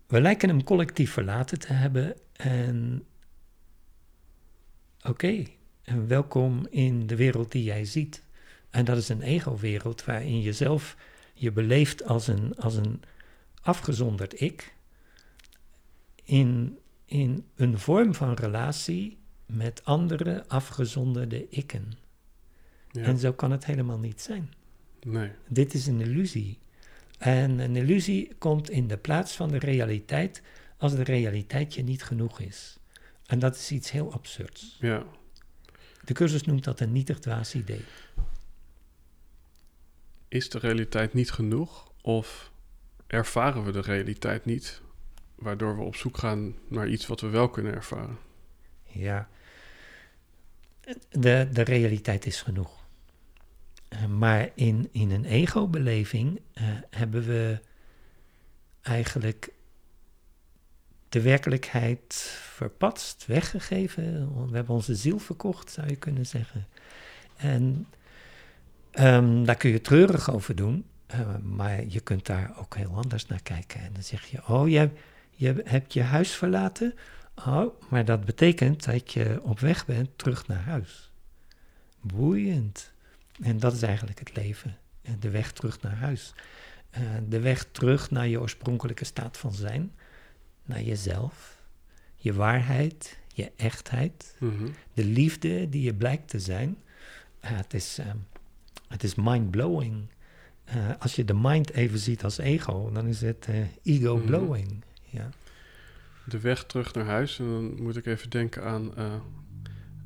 We 0.07 0.21
lijken 0.21 0.49
hem 0.49 0.65
collectief 0.65 1.13
verlaten 1.13 1.59
te 1.59 1.73
hebben. 1.73 2.17
En 2.33 3.05
oké, 5.03 5.45
en 5.83 6.07
welkom 6.07 6.67
in 6.71 7.07
de 7.07 7.17
wereld 7.17 7.53
die 7.53 7.65
jij 7.65 7.85
ziet. 7.85 8.23
En 8.71 8.85
dat 8.85 8.97
is 8.97 9.09
een 9.09 9.23
ego-wereld 9.23 10.05
waarin 10.05 10.41
je 10.41 10.53
zelf 10.53 10.97
je 11.39 11.53
beleeft 11.53 12.05
als 12.05 12.27
een, 12.27 12.57
als 12.57 12.77
een 12.77 13.03
afgezonderd 13.63 14.41
ik. 14.41 14.75
In, 16.25 16.79
in 17.05 17.45
een 17.57 17.79
vorm 17.79 18.15
van 18.15 18.35
relatie 18.35 19.19
met 19.47 19.85
andere 19.85 20.45
afgezonderde 20.49 21.49
ikken. 21.49 21.93
ja. 22.91 23.03
En 23.03 23.19
zo 23.19 23.33
kan 23.33 23.51
het 23.51 23.65
helemaal 23.65 23.99
niet 23.99 24.21
zijn. 24.21 24.53
Nee. 25.03 25.31
Dit 25.49 25.75
is 25.75 25.87
een 25.87 26.01
illusie. 26.01 26.59
En 27.19 27.59
een 27.59 27.77
illusie 27.77 28.35
komt 28.39 28.71
in 28.71 28.89
de 28.89 28.97
plaats 28.97 29.37
van 29.37 29.49
de 29.49 29.59
realiteit 29.59 30.43
als 30.77 30.95
de 30.95 31.03
realiteit 31.03 31.75
je 31.75 31.83
niet 31.83 32.03
genoeg 32.03 32.41
is. 32.41 32.79
En 33.27 33.39
dat 33.39 33.57
is 33.57 33.71
iets 33.71 33.91
heel 33.91 34.13
absurds. 34.13 34.77
Ja. 34.81 35.05
De 36.05 36.15
cursus 36.15 36.43
noemt 36.43 36.65
dat 36.65 36.81
een 36.81 36.93
nietig 36.93 37.19
dwaas 37.19 37.55
idee. 37.55 37.85
Is 40.29 40.51
de 40.51 40.59
realiteit 40.59 41.15
niet 41.15 41.31
genoeg? 41.31 41.93
Of 42.03 42.53
ervaren 43.07 43.65
we 43.65 43.73
de 43.73 43.81
realiteit 43.81 44.45
niet? 44.45 44.81
Waardoor 45.35 45.77
we 45.77 45.83
op 45.83 45.97
zoek 45.97 46.19
gaan 46.19 46.55
naar 46.69 46.89
iets 46.89 47.07
wat 47.07 47.21
we 47.21 47.29
wel 47.29 47.49
kunnen 47.49 47.75
ervaren. 47.75 48.19
Ja, 48.85 49.29
de, 51.11 51.49
de 51.53 51.63
realiteit 51.63 52.27
is 52.27 52.43
genoeg. 52.43 52.87
Eh, 53.89 54.05
maar 54.07 54.51
in, 54.55 54.89
in 54.93 55.11
een 55.11 55.25
ego-beleving 55.25 56.41
eh, 56.53 56.65
hebben 56.91 57.23
we 57.27 57.61
eigenlijk 58.83 59.53
de 61.09 61.21
werkelijkheid 61.23 62.15
verpatst, 62.43 63.27
weggegeven. 63.27 64.35
We 64.49 64.57
hebben 64.57 64.75
onze 64.75 64.95
ziel 64.95 65.19
verkocht, 65.19 65.71
zou 65.71 65.89
je 65.89 65.97
kunnen 65.97 66.27
zeggen. 66.27 66.67
En 67.37 67.87
ehm, 68.99 69.45
daar 69.45 69.57
kun 69.57 69.71
je 69.71 69.81
treurig 69.81 70.31
over 70.33 70.55
doen, 70.57 70.85
eh, 71.07 71.37
maar 71.43 71.85
je 71.87 72.01
kunt 72.01 72.27
daar 72.27 72.53
ook 72.59 72.77
heel 72.77 72.95
anders 72.95 73.27
naar 73.27 73.43
kijken. 73.43 73.81
En 73.81 73.93
dan 73.93 74.03
zeg 74.03 74.25
je, 74.27 74.47
oh, 74.49 74.69
je, 74.69 74.91
je 75.31 75.63
hebt 75.65 75.93
je 75.93 76.03
huis 76.03 76.31
verlaten? 76.37 76.95
Oh, 77.47 77.81
maar 77.91 78.05
dat 78.05 78.25
betekent 78.25 78.85
dat 78.85 79.13
je 79.13 79.39
op 79.43 79.61
weg 79.61 79.87
bent 79.87 80.09
terug 80.17 80.47
naar 80.47 80.63
huis. 80.63 81.11
Boeiend. 82.01 82.93
En 83.43 83.59
dat 83.59 83.73
is 83.73 83.83
eigenlijk 83.83 84.19
het 84.19 84.37
leven. 84.37 84.77
eh, 85.03 85.13
De 85.21 85.31
weg 85.31 85.53
terug 85.53 85.81
naar 85.81 85.97
huis. 85.97 86.35
Eh, 86.91 87.03
De 87.29 87.41
weg 87.41 87.67
terug 87.73 88.11
naar 88.11 88.27
je 88.29 88.41
oorspronkelijke 88.41 89.05
staat 89.05 89.37
van 89.37 89.53
zijn. 89.53 89.93
Naar 90.65 90.83
jezelf. 90.83 91.57
Je 92.17 92.33
waarheid. 92.35 93.19
Je 93.35 93.53
echtheid. 93.57 94.35
Mhm. 94.39 94.69
De 94.95 95.05
liefde 95.05 95.69
die 95.69 95.83
je 95.83 95.95
blijkt 95.95 96.29
te 96.29 96.41
zijn. 96.41 96.77
Eh, 97.41 97.51
het 97.57 97.75
is, 97.75 97.99
ehm, 97.99 98.17
het 98.89 99.03
is 99.03 99.15
mind-blowing. 99.15 100.09
Eh, 100.65 100.91
als 100.99 101.17
je 101.17 101.25
de 101.25 101.35
mind 101.35 101.71
even 101.71 101.99
ziet 101.99 102.25
als 102.25 102.39
ego, 102.39 102.91
dan 102.93 103.07
is 103.07 103.21
het 103.21 103.47
eh, 103.49 103.61
ego-blowing. 103.83 104.85
Ja. 105.05 105.29
De 106.25 106.41
weg 106.41 106.65
terug 106.65 106.95
naar 106.95 107.05
huis. 107.05 107.39
En 107.39 107.47
dan 107.47 107.83
moet 107.83 107.97
ik 107.97 108.07
even 108.07 108.31
denken 108.31 108.65
aan. 108.65 108.97
eh, 108.97 109.15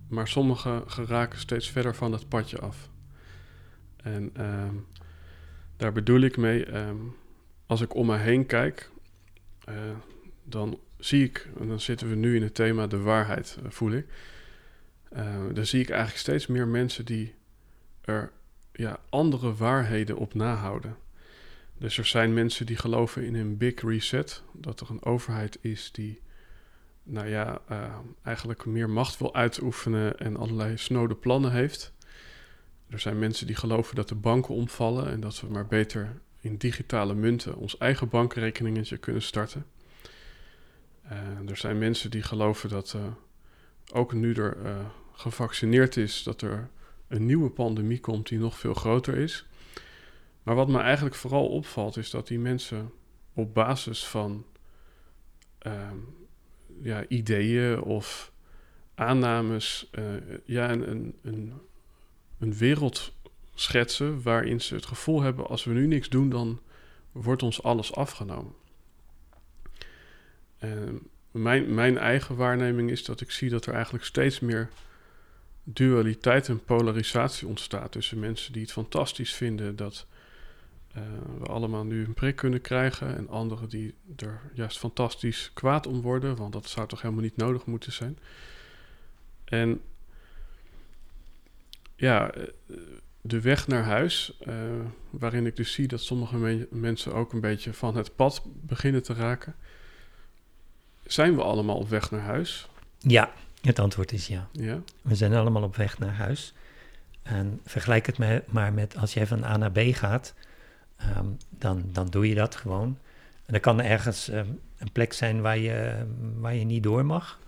maar 0.09 0.29
sommigen 0.29 0.90
geraken 0.90 1.38
steeds 1.38 1.71
verder 1.71 1.95
van 1.95 2.12
het 2.12 2.29
padje 2.29 2.59
af. 2.59 2.88
En 3.97 4.31
ehm, 4.35 4.75
daar 5.77 5.92
bedoel 5.92 6.21
ik 6.21 6.37
mee. 6.37 6.64
ehm, 6.64 6.97
als 7.66 7.81
ik 7.81 7.95
om 7.95 8.07
me 8.07 8.16
heen 8.16 8.47
kijk. 8.47 8.90
dan 10.45 10.79
zie 10.99 11.25
ik. 11.25 11.49
En 11.61 11.68
dan 11.68 11.81
zitten 11.81 12.09
we 12.09 12.14
nu 12.14 12.37
in 12.37 12.42
het 12.42 12.55
thema 12.55 12.87
de 12.87 12.99
waarheid, 12.99 13.59
voel 13.68 13.90
ik. 13.92 14.07
Dan 15.53 15.66
zie 15.66 15.81
ik 15.81 15.88
eigenlijk 15.88 16.21
steeds 16.21 16.47
meer 16.47 16.68
mensen 16.68 17.05
die 17.05 17.35
er 18.01 18.33
ja, 18.72 18.98
andere 19.08 19.54
waarheden 19.54 20.16
op 20.16 20.35
nahouden. 20.35 20.96
Dus 21.78 21.98
er 21.98 22.06
zijn 22.06 22.35
mensen 22.35 22.66
die 22.66 22.76
geloven 22.76 23.24
in 23.24 23.35
een 23.35 23.56
big 23.56 23.80
reset. 23.80 24.42
Dat 24.52 24.80
er 24.80 24.90
een 24.90 25.04
overheid 25.04 25.58
is 25.61 25.92
die, 25.92 26.20
nou 27.02 27.28
ja, 27.28 27.61
eh, 27.68 27.94
eigenlijk 28.22 28.64
meer 28.64 28.90
macht 28.90 29.18
wil 29.18 29.35
uitoefenen 29.35 30.18
en 30.18 30.37
allerlei 30.37 30.76
snode 30.76 31.14
plannen 31.14 31.52
heeft. 31.52 31.92
Er 32.88 32.98
zijn 32.98 33.18
mensen 33.18 33.46
die 33.46 33.56
geloven 33.56 33.96
dat 33.96 34.08
de 34.08 34.14
banken 34.14 34.54
omvallen 34.54 35.11
en 35.11 35.20
dat 35.20 35.40
we 35.40 35.46
maar 35.46 35.66
beter 35.66 36.20
in 36.40 36.56
digitale 36.56 37.14
munten 37.14 37.56
ons 37.56 37.78
eigen 37.78 38.08
bankrekeningetje 38.08 38.96
kunnen 38.96 39.22
starten. 39.22 39.66
Eh, 41.02 41.48
er 41.48 41.56
zijn 41.56 41.78
mensen 41.78 42.11
die 42.11 42.22
geloven 42.22 42.68
dat 42.68 42.94
eh, 42.96 43.02
ook 43.92 44.12
nu 44.12 44.35
er 44.35 44.56
gevaccineerd 45.12 45.96
is, 45.96 46.22
dat 46.22 46.42
er 46.42 46.70
een 47.12 47.27
nieuwe 47.27 47.51
pandemie 47.51 48.01
komt 48.01 48.29
die 48.29 48.38
nog 48.38 48.59
veel 48.59 48.75
groter 48.75 49.16
is. 49.16 49.46
Maar 50.42 50.55
wat 50.55 50.68
me 50.68 50.79
eigenlijk 50.79 51.14
vooral 51.14 51.48
opvalt, 51.48 51.96
is 51.96 52.11
dat 52.11 52.27
die 52.27 52.38
mensen 52.38 52.92
op 53.33 53.55
basis 53.55 54.07
van 54.07 54.44
ehm, 55.59 55.96
ja, 56.83 57.05
ideeën 57.09 57.83
of 57.83 58.33
aannames 58.94 59.88
eh, 59.90 60.05
ja, 60.44 60.70
een, 60.70 61.14
een, 61.22 61.53
een, 62.38 62.55
wereld 62.55 63.12
schetsen 63.55 64.22
waarin 64.22 64.61
ze 64.61 64.75
het 64.75 64.87
gevoel 64.87 65.22
hebben: 65.22 65.46
als 65.46 65.64
we 65.64 65.72
nu 65.72 65.87
niks 65.87 66.09
doen, 66.09 66.29
dan 66.29 66.61
wordt 67.12 67.42
ons 67.42 67.62
alles 67.62 67.94
afgenomen. 67.94 68.55
En 70.59 71.03
mijn, 71.31 71.75
mijn 71.75 71.98
eigen 71.98 72.37
waarneming 72.37 72.90
is 72.90 73.05
dat 73.05 73.20
ik 73.20 73.31
zie 73.31 73.51
dat 73.51 73.66
er 73.66 73.75
eigenlijk 73.75 74.05
steeds 74.05 74.40
meer 74.40 74.68
dualiteit 75.64 76.48
en 76.48 76.64
polarisatie 76.64 77.46
ontstaat 77.48 77.92
tussen 77.92 78.18
mensen 78.18 78.53
die 78.53 78.62
het 78.62 78.72
fantastisch 78.72 79.35
vinden 79.35 79.77
dat 79.77 80.07
eh, 80.92 81.03
we 81.38 81.46
allemaal 81.46 81.85
nu 81.85 82.05
een 82.05 82.14
prik 82.14 82.37
kunnen 82.37 82.61
krijgen 82.61 83.16
en 83.16 83.29
anderen 83.29 83.68
die 83.68 83.94
er 84.16 84.40
juist 84.53 84.79
fantastisch 84.79 85.51
kwaad 85.55 85.87
om 85.87 86.01
worden, 86.01 86.37
want 86.37 86.53
dat 86.53 86.68
zou 86.68 86.88
toch 86.88 87.03
helemaal 87.03 87.22
niet 87.22 87.37
nodig 87.37 87.66
moeten 87.66 87.92
zijn. 87.92 88.18
En 89.44 89.81
ja, 91.96 92.31
eh, 92.31 92.42
de 93.20 93.40
weg 93.40 93.66
naar 93.66 93.85
huis, 93.85 94.37
eh, 94.40 94.55
waarin 95.11 95.46
ik 95.46 95.57
dus 95.57 95.72
zie 95.72 95.87
dat 95.88 96.01
sommige 96.01 96.37
men- 96.37 96.66
mensen 96.70 97.14
ook 97.14 97.33
een 97.33 97.40
beetje 97.40 97.72
van 97.72 97.96
het 97.96 98.16
pad 98.16 98.42
beginnen 98.61 99.03
te 99.03 99.14
raken. 99.14 99.55
Zijn 101.07 101.35
we 101.35 101.42
allemaal 101.42 101.77
op 101.77 101.88
weg 101.88 102.11
naar 102.11 102.20
huis? 102.20 102.68
ja, 102.98 103.33
het 103.62 103.79
antwoord 103.79 104.12
is 104.12 104.27
ja. 104.27 104.48
Ja, 104.53 104.79
We 105.03 105.14
zijn 105.14 105.35
allemaal 105.35 105.62
op 105.62 105.77
weg 105.77 105.98
naar 105.98 106.14
huis. 106.14 106.55
En 107.22 107.61
vergelijk 107.64 108.07
het 108.07 108.18
me- 108.18 108.42
maar 108.46 108.72
met 108.72 108.96
als 108.96 109.14
jij 109.14 109.27
van 109.27 109.44
A 109.44 109.57
naar 109.57 109.72
B 109.72 109.79
gaat, 109.79 110.35
ehm, 110.96 111.27
dan, 111.48 111.83
dan 111.92 112.07
doe 112.11 112.29
je 112.29 112.35
dat 112.35 112.55
gewoon. 112.57 112.98
En 113.46 113.55
er 113.55 113.61
kan 113.61 113.81
ergens 113.81 114.29
ehm, 114.29 114.46
een 114.79 114.92
plek 114.92 115.12
zijn 115.12 115.40
waar 115.40 115.59
je, 115.59 116.07
waar 116.38 116.55
je 116.55 116.64
niet 116.64 116.83
door 116.83 117.05
mag. 117.05 117.38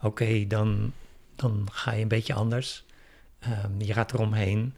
Oké, 0.00 0.46
dan, 0.46 0.92
dan 1.36 1.66
ga 1.72 1.92
je 1.92 2.02
een 2.02 2.08
beetje 2.08 2.34
anders. 2.34 2.84
Ehm, 3.38 3.70
je 3.80 3.92
gaat 3.92 4.12
eromheen. 4.12 4.74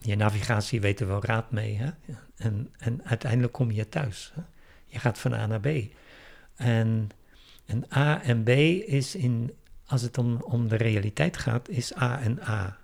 Je 0.00 0.16
navigatie 0.16 0.80
weet 0.80 1.00
er 1.00 1.06
wel 1.06 1.24
raad 1.24 1.50
mee. 1.50 1.76
Hè? 1.76 1.90
En, 2.36 2.74
en 2.78 3.00
uiteindelijk 3.04 3.52
kom 3.52 3.70
je 3.70 3.88
thuis. 3.88 4.32
Hè? 4.34 4.42
Je 4.86 4.98
gaat 4.98 5.18
van 5.18 5.32
A 5.34 5.46
naar 5.46 5.60
B. 5.60 5.66
En, 6.56 7.10
en 7.68 7.84
A 7.96 8.22
en 8.22 8.42
B 8.42 8.48
is 8.48 9.14
in, 9.14 9.52
als 9.86 10.02
het 10.02 10.18
om, 10.18 10.42
om 10.42 10.68
de 10.68 10.76
realiteit 10.76 11.36
gaat, 11.36 11.68
is 11.68 11.96
A 11.96 12.20
en 12.20 12.42
A. 12.42 12.78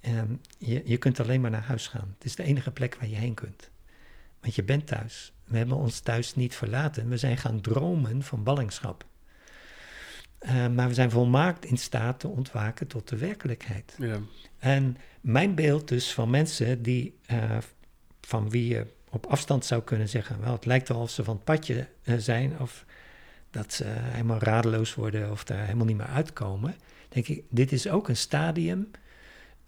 En 0.00 0.40
je, 0.58 0.82
je 0.84 0.96
kunt 0.96 1.20
alleen 1.20 1.40
maar 1.40 1.50
naar 1.50 1.62
huis 1.62 1.86
gaan. 1.86 2.14
Het 2.14 2.24
is 2.24 2.36
de 2.36 2.42
enige 2.42 2.70
plek 2.70 2.94
waar 2.94 3.08
je 3.08 3.16
heen 3.16 3.34
kunt. 3.34 3.70
Want 4.40 4.54
je 4.54 4.62
bent 4.62 4.86
thuis. 4.86 5.32
We 5.44 5.56
hebben 5.56 5.76
ons 5.76 6.00
thuis 6.00 6.34
niet 6.34 6.54
verlaten. 6.54 7.08
We 7.08 7.16
zijn 7.16 7.36
gaan 7.36 7.60
dromen 7.60 8.22
van 8.22 8.42
ballingschap. 8.42 9.06
Eh, 10.38 10.68
maar 10.68 10.88
we 10.88 10.94
zijn 10.94 11.10
volmaakt 11.10 11.64
in 11.64 11.78
staat 11.78 12.20
te 12.20 12.28
ontwaken 12.28 12.86
tot 12.86 13.08
de 13.08 13.16
werkelijkheid. 13.16 13.94
ja, 13.98 14.18
En 14.58 14.96
mijn 15.20 15.54
beeld 15.54 15.88
dus 15.88 16.12
van 16.12 16.30
mensen 16.30 16.82
die, 16.82 17.18
eh, 17.26 17.58
van 18.20 18.50
wie 18.50 18.68
je 18.68 18.86
op 19.10 19.26
afstand 19.26 19.64
zou 19.64 19.82
kunnen 19.82 20.08
zeggen, 20.08 20.40
wel, 20.40 20.52
het 20.52 20.64
lijkt 20.64 20.88
wel 20.88 21.00
of 21.00 21.10
ze 21.10 21.24
van 21.24 21.34
het 21.34 21.44
padje 21.44 21.88
eh, 22.02 22.16
zijn 22.16 22.60
of 22.60 22.84
dat 23.50 23.72
ze 23.72 23.84
helemaal 23.86 24.38
radeloos 24.38 24.94
worden 24.94 25.30
of 25.30 25.44
daar 25.44 25.64
helemaal 25.64 25.86
niet 25.86 25.96
meer 25.96 26.06
uitkomen. 26.06 26.74
Denk 27.08 27.28
ik, 27.28 27.44
dit 27.48 27.72
is 27.72 27.88
ook 27.88 28.08
een 28.08 28.16
stadium 28.16 28.90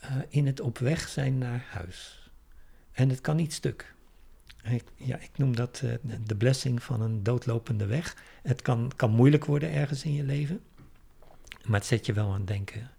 uh, 0.02 0.10
in 0.28 0.46
het 0.46 0.60
op 0.60 0.78
weg 0.78 1.08
zijn 1.08 1.38
naar 1.38 1.66
huis. 1.70 2.30
En 2.92 3.08
het 3.08 3.20
kan 3.20 3.36
niet 3.36 3.52
stuk. 3.52 3.94
Ik, 4.62 4.84
ja, 4.94 5.16
ik 5.16 5.30
noem 5.36 5.56
dat 5.56 5.82
uh, 5.84 5.94
de 6.24 6.36
blessing 6.36 6.82
van 6.82 7.00
een 7.00 7.22
doodlopende 7.22 7.86
weg. 7.86 8.16
Het 8.42 8.62
kan, 8.62 8.92
kan 8.96 9.10
moeilijk 9.10 9.44
worden 9.44 9.72
ergens 9.72 10.04
in 10.04 10.14
je 10.14 10.24
leven, 10.24 10.60
maar 11.64 11.78
het 11.78 11.88
zet 11.88 12.06
je 12.06 12.12
wel 12.12 12.32
aan 12.32 12.38
het 12.38 12.46
denken. 12.46 12.90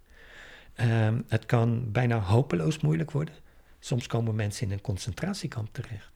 Um, 0.81 1.25
het 1.27 1.45
kan 1.45 1.91
bijna 1.91 2.19
hopeloos 2.19 2.79
moeilijk 2.79 3.11
worden. 3.11 3.35
Soms 3.79 4.07
komen 4.07 4.35
mensen 4.35 4.65
in 4.65 4.71
een 4.71 4.81
concentratiekamp 4.81 5.73
terecht. 5.73 6.11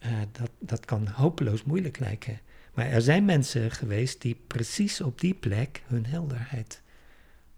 Uh, 0.00 0.10
dat, 0.32 0.50
dat 0.58 0.84
kan 0.84 1.08
hopeloos 1.08 1.62
moeilijk 1.62 1.98
lijken. 1.98 2.40
Maar 2.74 2.86
er 2.86 3.02
zijn 3.02 3.24
mensen 3.24 3.70
geweest 3.70 4.20
die 4.20 4.40
precies 4.46 5.00
op 5.00 5.20
die 5.20 5.34
plek 5.34 5.82
hun 5.86 6.06
helderheid 6.06 6.82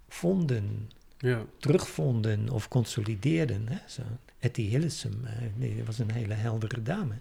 vonden, 0.09 0.90
ja. 1.18 1.44
terugvonden 1.59 2.49
of 2.49 2.68
consolideerden. 2.68 3.68
Hè? 3.68 3.79
Zo, 3.88 4.03
Etty 4.38 4.62
Hillesum, 4.62 5.20
uh, 5.25 5.31
nee, 5.55 5.77
dat 5.77 5.87
was 5.87 5.99
een 5.99 6.12
hele 6.12 6.35
heldere 6.35 6.83
dame. 6.83 7.14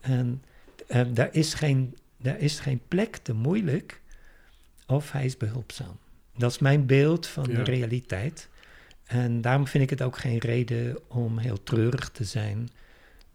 En 0.00 0.42
uh, 0.88 1.02
daar, 1.12 1.34
is 1.34 1.54
geen, 1.54 1.96
daar 2.16 2.38
is 2.38 2.60
geen 2.60 2.80
plek 2.88 3.16
te 3.16 3.32
moeilijk 3.32 4.00
of 4.86 5.12
hij 5.12 5.24
is 5.24 5.36
behulpzaam. 5.36 5.98
Dat 6.36 6.50
is 6.50 6.58
mijn 6.58 6.86
beeld 6.86 7.26
van 7.26 7.46
ja. 7.48 7.54
de 7.54 7.62
realiteit. 7.62 8.48
En 9.04 9.40
daarom 9.40 9.66
vind 9.66 9.84
ik 9.84 9.90
het 9.90 10.02
ook 10.02 10.18
geen 10.18 10.38
reden 10.38 10.98
om 11.08 11.38
heel 11.38 11.62
treurig 11.62 12.10
te 12.10 12.24
zijn. 12.24 12.68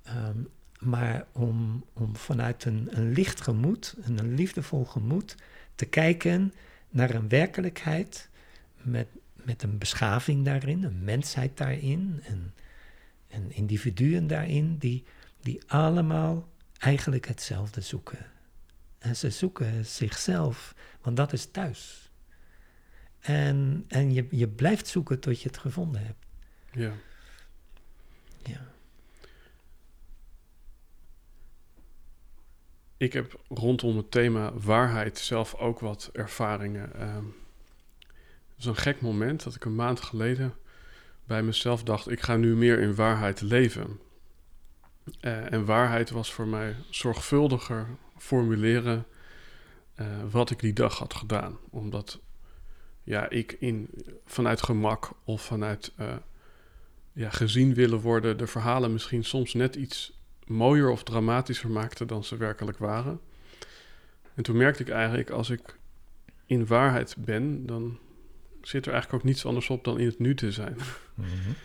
Um, 0.07 0.47
maar 0.85 1.25
om, 1.31 1.85
om 1.93 2.15
vanuit 2.15 2.65
een, 2.65 2.87
een 2.91 3.11
licht 3.11 3.41
gemoed, 3.41 3.95
een, 4.01 4.17
een 4.17 4.33
liefdevol 4.33 4.85
gemoed, 4.85 5.35
te 5.75 5.85
kijken 5.85 6.53
naar 6.89 7.15
een 7.15 7.29
werkelijkheid 7.29 8.29
met, 8.81 9.07
met 9.33 9.63
een 9.63 9.77
beschaving 9.77 10.45
daarin, 10.45 10.83
een 10.83 11.03
mensheid 11.03 11.57
daarin, 11.57 12.21
en, 12.23 12.53
en 13.27 13.51
individuen 13.51 14.27
daarin, 14.27 14.77
die, 14.77 15.03
die 15.41 15.61
allemaal 15.67 16.49
eigenlijk 16.77 17.27
hetzelfde 17.27 17.81
zoeken. 17.81 18.25
En 18.97 19.15
ze 19.15 19.29
zoeken 19.29 19.85
zichzelf, 19.85 20.75
want 21.01 21.17
dat 21.17 21.33
is 21.33 21.45
thuis. 21.51 22.11
En, 23.19 23.85
en 23.87 24.13
je, 24.13 24.27
je 24.29 24.47
blijft 24.47 24.87
zoeken 24.87 25.19
tot 25.19 25.41
je 25.41 25.47
het 25.47 25.57
gevonden 25.57 26.05
hebt. 26.05 26.25
Ja. 26.71 26.91
Ja. 28.43 28.73
Ik 32.97 33.13
heb 33.13 33.39
rondom 33.47 33.97
het 33.97 34.11
thema 34.11 34.53
waarheid 34.53 35.17
zelf 35.17 35.55
ook 35.55 35.79
wat 35.79 36.09
ervaringen. 36.13 36.89
Het 38.55 38.57
is 38.57 38.65
een 38.65 38.75
gek 38.75 39.01
moment 39.01 39.43
dat 39.43 39.55
ik 39.55 39.65
een 39.65 39.75
maand 39.75 40.01
geleden 40.01 40.53
bij 41.25 41.43
mezelf 41.43 41.83
dacht: 41.83 42.11
ik 42.11 42.21
ga 42.21 42.35
nu 42.35 42.55
meer 42.55 42.79
in 42.79 42.95
waarheid 42.95 43.41
leven. 43.41 43.99
Uh, 45.21 45.53
en 45.53 45.65
waarheid 45.65 46.09
was 46.09 46.33
voor 46.33 46.47
mij 46.47 46.75
zorgvuldiger 46.89 47.87
formuleren 48.17 49.05
uh, 49.95 50.07
wat 50.31 50.49
ik 50.49 50.59
die 50.59 50.73
dag 50.73 50.97
had 50.97 51.13
gedaan. 51.13 51.57
Omdat 51.69 52.19
ja, 53.03 53.29
ik 53.29 53.51
in, 53.59 53.89
vanuit 54.25 54.61
gemak 54.61 55.11
of 55.23 55.41
vanuit 55.41 55.91
uh, 55.99 56.15
ja, 57.13 57.29
gezien 57.29 57.73
willen 57.73 57.99
worden, 57.99 58.37
de 58.37 58.47
verhalen 58.47 58.93
misschien 58.93 59.23
soms 59.23 59.53
net 59.53 59.75
iets 59.75 60.14
mooier 60.47 60.89
of 60.89 61.03
dramatischer 61.03 61.69
maakte 61.69 62.05
dan 62.05 62.23
ze 62.23 62.37
werkelijk 62.37 62.77
waren. 62.77 63.19
En 64.33 64.43
toen 64.43 64.57
merkte 64.57 64.81
ik 64.81 64.89
eigenlijk, 64.89 65.29
als 65.29 65.49
ik 65.49 65.77
in 66.45 66.65
waarheid 66.65 67.15
ben, 67.19 67.65
dan 67.65 67.99
zit 68.61 68.85
er 68.85 68.91
eigenlijk 68.91 69.23
ook 69.23 69.29
niets 69.29 69.45
anders 69.45 69.69
op 69.69 69.83
dan 69.83 69.99
in 69.99 70.05
het 70.05 70.19
nu 70.19 70.35
te 70.35 70.51
zijn. 70.51 70.77
Mm 71.13 71.25
-hmm. 71.25 71.55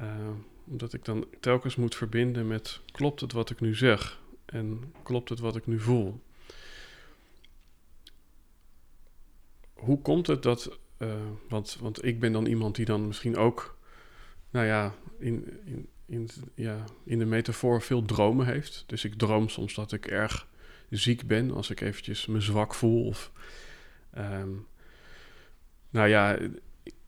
uh, 0.00 0.28
omdat 0.66 0.92
ik 0.92 1.04
dan 1.04 1.26
telkens 1.40 1.76
moet 1.76 1.94
verbinden 1.94 2.46
met, 2.46 2.80
klopt 2.92 3.20
het 3.20 3.32
wat 3.32 3.50
ik 3.50 3.60
nu 3.60 3.74
zeg? 3.74 4.20
En 4.44 4.92
klopt 5.02 5.28
het 5.28 5.38
wat 5.38 5.56
ik 5.56 5.66
nu 5.66 5.80
voel? 5.80 6.20
Hoe 9.72 10.02
komt 10.02 10.26
het 10.26 10.42
dat, 10.42 10.78
uh, 10.98 11.14
want, 11.48 11.76
want 11.80 12.04
ik 12.04 12.20
ben 12.20 12.32
dan 12.32 12.46
iemand 12.46 12.76
die 12.76 12.84
dan 12.84 13.06
misschien 13.06 13.36
ook, 13.36 13.76
nou 14.50 14.66
ja, 14.66 14.94
in, 15.18 15.60
in, 15.64 15.88
in, 16.08 16.28
ja, 16.54 16.84
in 17.04 17.18
de 17.18 17.24
metafoor 17.24 17.82
veel 17.82 18.02
dromen 18.02 18.46
heeft. 18.46 18.84
Dus 18.86 19.04
ik 19.04 19.14
droom 19.14 19.48
soms 19.48 19.74
dat 19.74 19.92
ik 19.92 20.06
erg 20.06 20.48
ziek 20.90 21.26
ben 21.26 21.50
als 21.50 21.70
ik 21.70 21.80
eventjes 21.80 22.26
me 22.26 22.40
zwak 22.40 22.74
voel. 22.74 23.06
Of, 23.06 23.32
um, 24.18 24.66
nou 25.90 26.08
ja, 26.08 26.38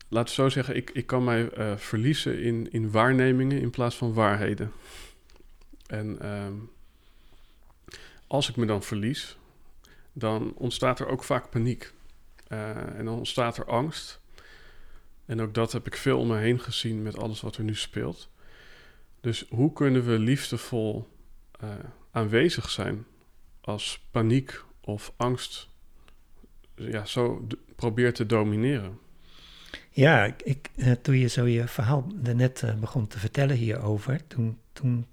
laat 0.09 0.25
het 0.25 0.35
zo 0.35 0.49
zeggen, 0.49 0.77
ik, 0.77 0.91
ik 0.91 1.07
kan 1.07 1.25
mij 1.25 1.59
uh, 1.59 1.77
verliezen 1.77 2.43
in, 2.43 2.73
in 2.73 2.91
waarnemingen 2.91 3.61
in 3.61 3.71
plaats 3.71 3.97
van 3.97 4.13
waarheden. 4.13 4.73
En 5.87 6.29
um, 6.31 6.71
als 8.27 8.49
ik 8.49 8.57
me 8.57 8.67
dan 8.67 8.83
verlies, 8.83 9.37
dan 10.13 10.55
ontstaat 10.55 11.01
er 11.01 11.07
ook 11.07 11.25
vaak 11.25 11.51
paniek. 11.51 11.93
Uh, 12.49 12.99
en 12.99 13.05
dan 13.05 13.17
ontstaat 13.17 13.57
er 13.57 13.65
angst. 13.65 14.21
En 15.27 15.41
ook 15.41 15.55
dat 15.55 15.73
heb 15.73 15.87
ik 15.87 15.97
veel 15.97 16.19
om 16.19 16.27
me 16.27 16.37
heen 16.37 16.61
gezien 16.61 17.03
met 17.03 17.19
alles 17.19 17.41
wat 17.41 17.57
er 17.57 17.65
nu 17.65 17.75
speelt. 17.75 18.30
Dus 19.21 19.45
hoe 19.49 19.73
kunnen 19.73 20.05
we 20.05 20.19
liefdevol 20.19 21.09
uh, 21.65 21.71
aanwezig 22.11 22.71
zijn 22.71 23.05
als 23.61 24.07
paniek 24.11 24.65
of 24.81 25.13
angst 25.17 25.69
ja, 26.75 27.05
zo 27.05 27.47
probeert 27.77 28.15
te 28.15 28.27
domineren? 28.27 28.99
Ja, 29.91 30.35
ik, 30.45 30.71
uh, 30.77 30.93
toen 30.93 31.17
je 31.17 31.27
zo 31.27 31.47
je 31.47 31.69
verhaal 31.69 32.07
net 32.23 32.63
uh, 32.63 32.75
begon 32.75 33.07
te 33.07 33.19
vertellen 33.19 33.57
hierover, 33.57 34.27
toen, 34.27 34.59
toen 34.73 35.07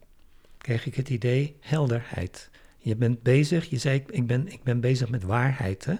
kreeg 0.58 0.86
ik 0.86 0.96
het 0.96 1.10
idee 1.10 1.56
helderheid. 1.60 2.50
Je 2.78 2.96
bent 2.96 3.22
bezig, 3.22 3.70
je 3.70 3.78
zei 3.78 4.04
ik 4.10 4.28
ben, 4.28 4.48
ik 4.52 4.63
ben 4.63 4.80
bezig 4.80 5.10
met 5.10 5.24
waarheid. 5.24 5.86
Hè? 5.86 5.96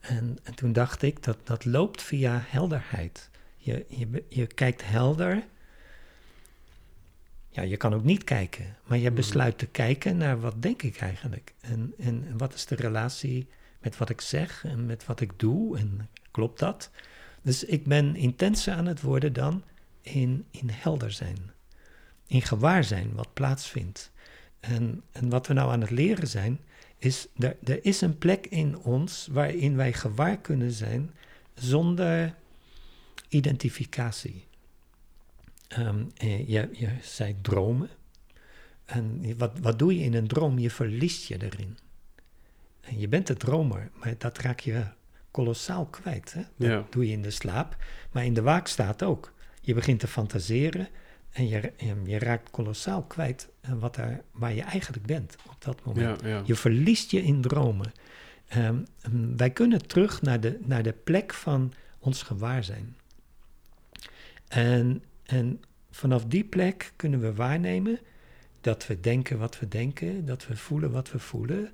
En, 0.00 0.38
en 0.42 0.54
toen 0.54 0.72
dacht 0.72 1.02
ik 1.02 1.22
dat 1.22 1.38
dat 1.44 1.64
loopt 1.64 2.02
via 2.02 2.42
helderheid. 2.46 3.30
Je, 3.56 3.84
je, 3.88 4.24
je 4.28 4.46
kijkt 4.46 4.82
helder 4.84 5.44
ja, 7.52 7.62
je 7.62 7.76
kan 7.76 7.94
ook 7.94 8.04
niet 8.04 8.24
kijken, 8.24 8.76
maar 8.86 8.98
je 8.98 9.06
mhm. 9.06 9.14
besluit 9.14 9.58
te 9.58 9.66
kijken 9.66 10.16
naar 10.16 10.40
wat 10.40 10.62
denk 10.62 10.82
ik 10.82 10.96
eigenlijk. 10.96 11.54
En, 11.60 11.94
en, 11.98 12.24
en, 12.28 12.38
wat 12.38 12.54
is 12.54 12.66
de 12.66 12.74
relatie 12.74 13.48
met 13.80 13.96
wat 13.96 14.08
ik 14.08 14.20
zeg 14.20 14.64
en 14.64 14.86
met 14.86 15.06
wat 15.06 15.20
ik 15.20 15.32
doe 15.36 15.78
en 15.78 16.08
klopt 16.30 16.58
dat? 16.58 16.90
Dus 17.42 17.64
ik 17.64 17.84
ben 17.84 18.16
intenser 18.16 18.74
aan 18.74 18.86
het 18.86 19.00
worden 19.00 19.32
dan 19.32 19.62
in, 20.02 20.44
in 20.50 20.70
helder 20.70 21.12
zijn, 21.12 21.50
in 22.26 22.42
gewaar 22.42 22.84
zijn 22.84 23.14
wat 23.14 23.32
plaatsvindt. 23.32 24.10
En, 24.60 25.02
en 25.12 25.28
wat 25.28 25.46
we 25.46 25.52
nou 25.52 25.72
aan 25.72 25.80
het 25.80 25.90
leren 25.90 26.28
zijn, 26.28 26.60
is 26.98 27.28
er, 27.38 27.56
er 27.64 27.84
is 27.84 28.00
een 28.00 28.18
plek 28.18 28.46
in 28.46 28.78
ons 28.78 29.28
waarin 29.30 29.76
wij 29.76 29.92
gewaar 29.92 30.36
kunnen 30.36 30.72
zijn 30.72 31.10
zonder 31.54 32.34
identificatie. 33.28 34.46
Um, 35.78 36.10
je, 36.46 36.68
je 36.72 36.88
zei 37.02 37.36
dromen. 37.40 37.88
En 38.84 39.36
wat, 39.38 39.58
wat 39.58 39.78
doe 39.78 39.98
je 39.98 40.04
in 40.04 40.14
een 40.14 40.26
droom? 40.26 40.58
Je 40.58 40.70
verliest 40.70 41.26
je 41.26 41.42
erin. 41.42 41.78
En 42.80 42.98
je 42.98 43.08
bent 43.08 43.26
de 43.26 43.34
dromer, 43.34 43.90
maar 43.94 44.14
dat 44.18 44.38
raak 44.38 44.60
je 44.60 44.84
kolossaal 45.30 45.86
kwijt. 45.86 46.32
Hè? 46.32 46.42
Dat 46.56 46.68
ja. 46.68 46.86
doe 46.90 47.06
je 47.06 47.12
in 47.12 47.22
de 47.22 47.30
slaap, 47.30 47.76
maar 48.12 48.24
in 48.24 48.34
de 48.34 48.42
waakstaat 48.42 49.02
ook. 49.02 49.32
Je 49.60 49.74
begint 49.74 50.00
te 50.00 50.06
fantaseren 50.06 50.88
en 51.30 51.48
je, 51.48 51.72
je 52.04 52.18
raakt 52.18 52.50
kolossaal 52.50 53.02
kwijt 53.02 53.48
wat 53.78 53.96
er, 53.96 54.22
waar 54.32 54.54
je 54.54 54.62
eigenlijk 54.62 55.06
bent 55.06 55.36
op 55.46 55.64
dat 55.64 55.84
moment. 55.84 56.20
Ja, 56.20 56.28
ja. 56.28 56.42
Je 56.44 56.54
verliest 56.54 57.10
je 57.10 57.22
in 57.22 57.40
dromen. 57.40 57.92
Um, 58.56 58.84
wij 59.36 59.50
kunnen 59.50 59.86
terug 59.86 60.22
naar 60.22 60.40
de, 60.40 60.58
naar 60.64 60.82
de 60.82 60.92
plek 60.92 61.34
van 61.34 61.72
ons 61.98 62.22
gewaarzijn. 62.22 62.96
En 64.48 65.02
en 65.32 65.60
vanaf 65.90 66.24
die 66.24 66.44
plek 66.44 66.92
kunnen 66.96 67.20
we 67.20 67.34
waarnemen 67.34 67.98
dat 68.60 68.86
we 68.86 69.00
denken 69.00 69.38
wat 69.38 69.58
we 69.58 69.68
denken, 69.68 70.24
dat 70.24 70.46
we 70.46 70.56
voelen 70.56 70.90
wat 70.90 71.10
we 71.10 71.18
voelen, 71.18 71.72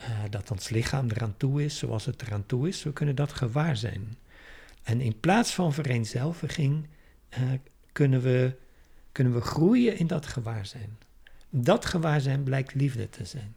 uh, 0.00 0.08
dat 0.30 0.50
ons 0.50 0.68
lichaam 0.68 1.08
eraan 1.08 1.36
toe 1.36 1.64
is 1.64 1.78
zoals 1.78 2.04
het 2.04 2.22
eraan 2.22 2.46
toe 2.46 2.68
is. 2.68 2.82
We 2.82 2.92
kunnen 2.92 3.14
dat 3.14 3.32
gewaar 3.32 3.76
zijn. 3.76 4.16
En 4.82 5.00
in 5.00 5.20
plaats 5.20 5.54
van 5.54 5.72
vereenzelviging 5.72 6.86
uh, 7.38 7.52
kunnen, 7.92 8.20
we, 8.20 8.56
kunnen 9.12 9.34
we 9.34 9.40
groeien 9.40 9.98
in 9.98 10.06
dat 10.06 10.26
gewaarzijn. 10.26 10.98
Dat 11.50 11.84
gewaarzijn 11.84 12.42
blijkt 12.42 12.74
liefde 12.74 13.08
te 13.08 13.24
zijn, 13.24 13.54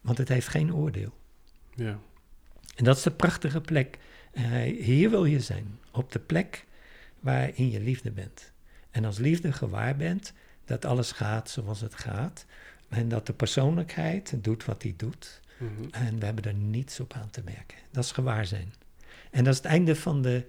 want 0.00 0.18
het 0.18 0.28
heeft 0.28 0.48
geen 0.48 0.74
oordeel. 0.74 1.12
Ja. 1.74 1.98
En 2.76 2.84
dat 2.84 2.96
is 2.96 3.02
de 3.02 3.10
prachtige 3.10 3.60
plek. 3.60 3.98
Uh, 4.32 4.44
hier 4.84 5.10
wil 5.10 5.24
je 5.24 5.40
zijn, 5.40 5.78
op 5.90 6.12
de 6.12 6.18
plek 6.18 6.66
waarin 7.20 7.70
je 7.70 7.80
liefde 7.80 8.10
bent. 8.10 8.49
En 8.90 9.04
als 9.04 9.18
liefde 9.18 9.52
gewaar 9.52 9.96
bent 9.96 10.32
dat 10.64 10.84
alles 10.84 11.12
gaat 11.12 11.50
zoals 11.50 11.80
het 11.80 11.94
gaat, 11.94 12.46
En 12.88 13.08
dat 13.08 13.26
de 13.26 13.32
persoonlijkheid 13.32 14.34
doet 14.44 14.64
wat 14.64 14.82
hij 14.82 14.94
doet. 14.96 15.40
Mhm. 15.58 15.90
En 15.90 16.18
we 16.18 16.24
hebben 16.24 16.44
er 16.44 16.54
niets 16.54 17.00
op 17.00 17.12
aan 17.12 17.30
te 17.30 17.42
merken. 17.44 17.78
Dat 17.90 18.04
is 18.04 18.12
gewaarzijn. 18.12 18.72
En 19.30 19.44
dat 19.44 19.52
is 19.52 19.58
het 19.58 19.68
einde 19.68 19.96
van 19.96 20.22
de, 20.22 20.46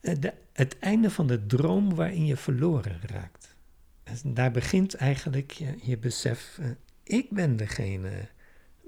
eh, 0.00 0.14
de, 0.20 0.32
het 0.52 0.78
einde 0.78 1.10
van 1.10 1.26
de 1.26 1.46
droom 1.46 1.94
waarin 1.94 2.26
je 2.26 2.36
verloren 2.36 3.00
raakt. 3.06 3.54
En 4.02 4.34
daar 4.34 4.50
begint 4.50 4.94
eigenlijk 4.94 5.50
je, 5.50 5.78
je 5.82 5.98
besef, 5.98 6.58
eh, 6.60 6.66
ik 7.02 7.30
ben 7.30 7.56
degene 7.56 8.28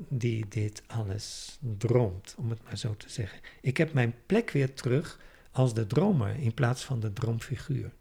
die 0.08 0.48
dit 0.48 0.82
alles 0.86 1.58
droomt, 1.78 2.34
om 2.38 2.50
het 2.50 2.62
maar 2.64 2.78
zo 2.78 2.96
te 2.96 3.10
zeggen. 3.10 3.40
Ik 3.60 3.76
heb 3.76 3.92
mijn 3.92 4.14
plek 4.26 4.50
weer 4.50 4.74
terug 4.74 5.20
als 5.50 5.74
de 5.74 5.86
dromer 5.86 6.36
in 6.38 6.54
plaats 6.54 6.84
van 6.84 7.00
de 7.00 7.12
droomfiguur. 7.12 7.92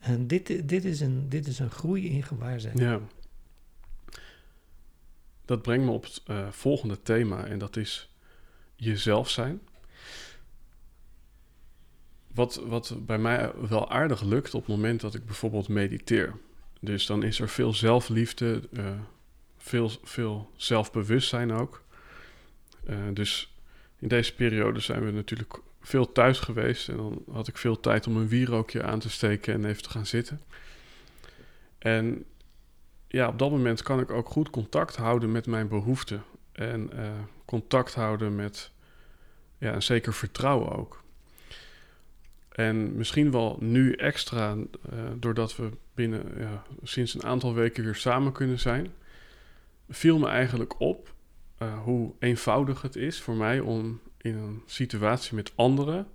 En 0.00 0.26
dit, 0.26 0.68
dit, 0.68 0.84
is, 0.84 1.00
een, 1.00 1.28
dit 1.28 1.46
is 1.46 1.58
een 1.58 1.70
groei 1.70 2.08
in 2.08 2.22
gewaarzijn. 2.22 2.76
Ja. 2.76 3.00
Dat 5.44 5.62
brengt 5.62 5.84
me 5.84 5.90
op 5.90 6.02
het 6.02 6.22
eh, 6.26 6.48
volgende 6.50 7.02
thema 7.02 7.46
en 7.46 7.58
dat 7.58 7.76
is 7.76 8.10
jezelf 8.76 9.30
zijn. 9.30 9.60
Wat, 12.34 12.54
wat 12.54 12.96
bij 13.06 13.18
mij 13.18 13.52
wel 13.68 13.90
aardig 13.90 14.22
lukt 14.22 14.54
op 14.54 14.66
het 14.66 14.76
moment 14.76 15.00
dat 15.00 15.14
ik 15.14 15.26
bijvoorbeeld 15.26 15.68
mediteer. 15.68 16.34
Dus 16.80 17.06
dan 17.06 17.22
is 17.22 17.40
er 17.40 17.48
veel 17.48 17.72
zelfliefde, 17.72 18.68
eh, 18.72 19.00
veel, 19.56 19.90
veel 20.02 20.50
zelfbewustzijn 20.56 21.52
ook. 21.52 21.84
Eh, 22.84 22.98
dus 23.12 23.54
in 23.98 24.08
deze 24.08 24.34
periode 24.34 24.80
zijn 24.80 25.04
we 25.04 25.10
natuurlijk 25.10 25.60
veel 25.80 26.12
thuis 26.12 26.38
geweest. 26.38 26.88
En 26.88 26.96
dan 26.96 27.24
had 27.32 27.48
ik 27.48 27.56
veel 27.56 27.80
tijd 27.80 28.06
om 28.06 28.16
een 28.16 28.28
wierookje 28.28 28.82
aan 28.82 28.98
te 28.98 29.10
steken 29.10 29.54
en 29.54 29.64
even 29.64 29.82
te 29.82 29.90
gaan 29.90 30.06
zitten. 30.06 30.40
En 31.78 32.24
ja, 33.08 33.28
op 33.28 33.38
dat 33.38 33.50
moment 33.50 33.82
kan 33.82 34.00
ik 34.00 34.10
ook 34.10 34.28
goed 34.28 34.50
contact 34.50 34.96
houden 34.96 35.32
met 35.32 35.46
mijn 35.46 35.68
behoeften. 35.68 36.22
En 36.52 36.92
eh, 36.92 37.10
contact 37.44 37.94
houden 37.94 38.34
met 38.34 38.70
ja, 39.58 39.74
een 39.74 39.82
zeker 39.82 40.14
vertrouwen 40.14 40.76
ook. 40.76 41.02
En 42.48 42.96
misschien 42.96 43.30
wel 43.30 43.56
nu 43.60 43.92
extra, 43.92 44.56
eh, 44.90 44.98
doordat 45.16 45.56
we 45.56 45.70
binnen 45.94 46.22
ja, 46.38 46.62
sinds 46.82 47.14
een 47.14 47.24
aantal 47.24 47.54
weken 47.54 47.84
weer 47.84 47.94
samen 47.94 48.32
kunnen 48.32 48.58
zijn, 48.58 48.92
viel 49.88 50.18
me 50.18 50.28
eigenlijk 50.28 50.80
op 50.80 51.14
uh, 51.62 51.82
hoe 51.82 52.12
eenvoudig 52.18 52.82
het 52.82 52.96
is 52.96 53.20
voor 53.20 53.34
mij 53.34 53.60
om 53.60 54.00
in 54.20 54.36
een 54.36 54.62
situatie 54.66 55.34
met 55.34 55.52
anderen 55.54 56.08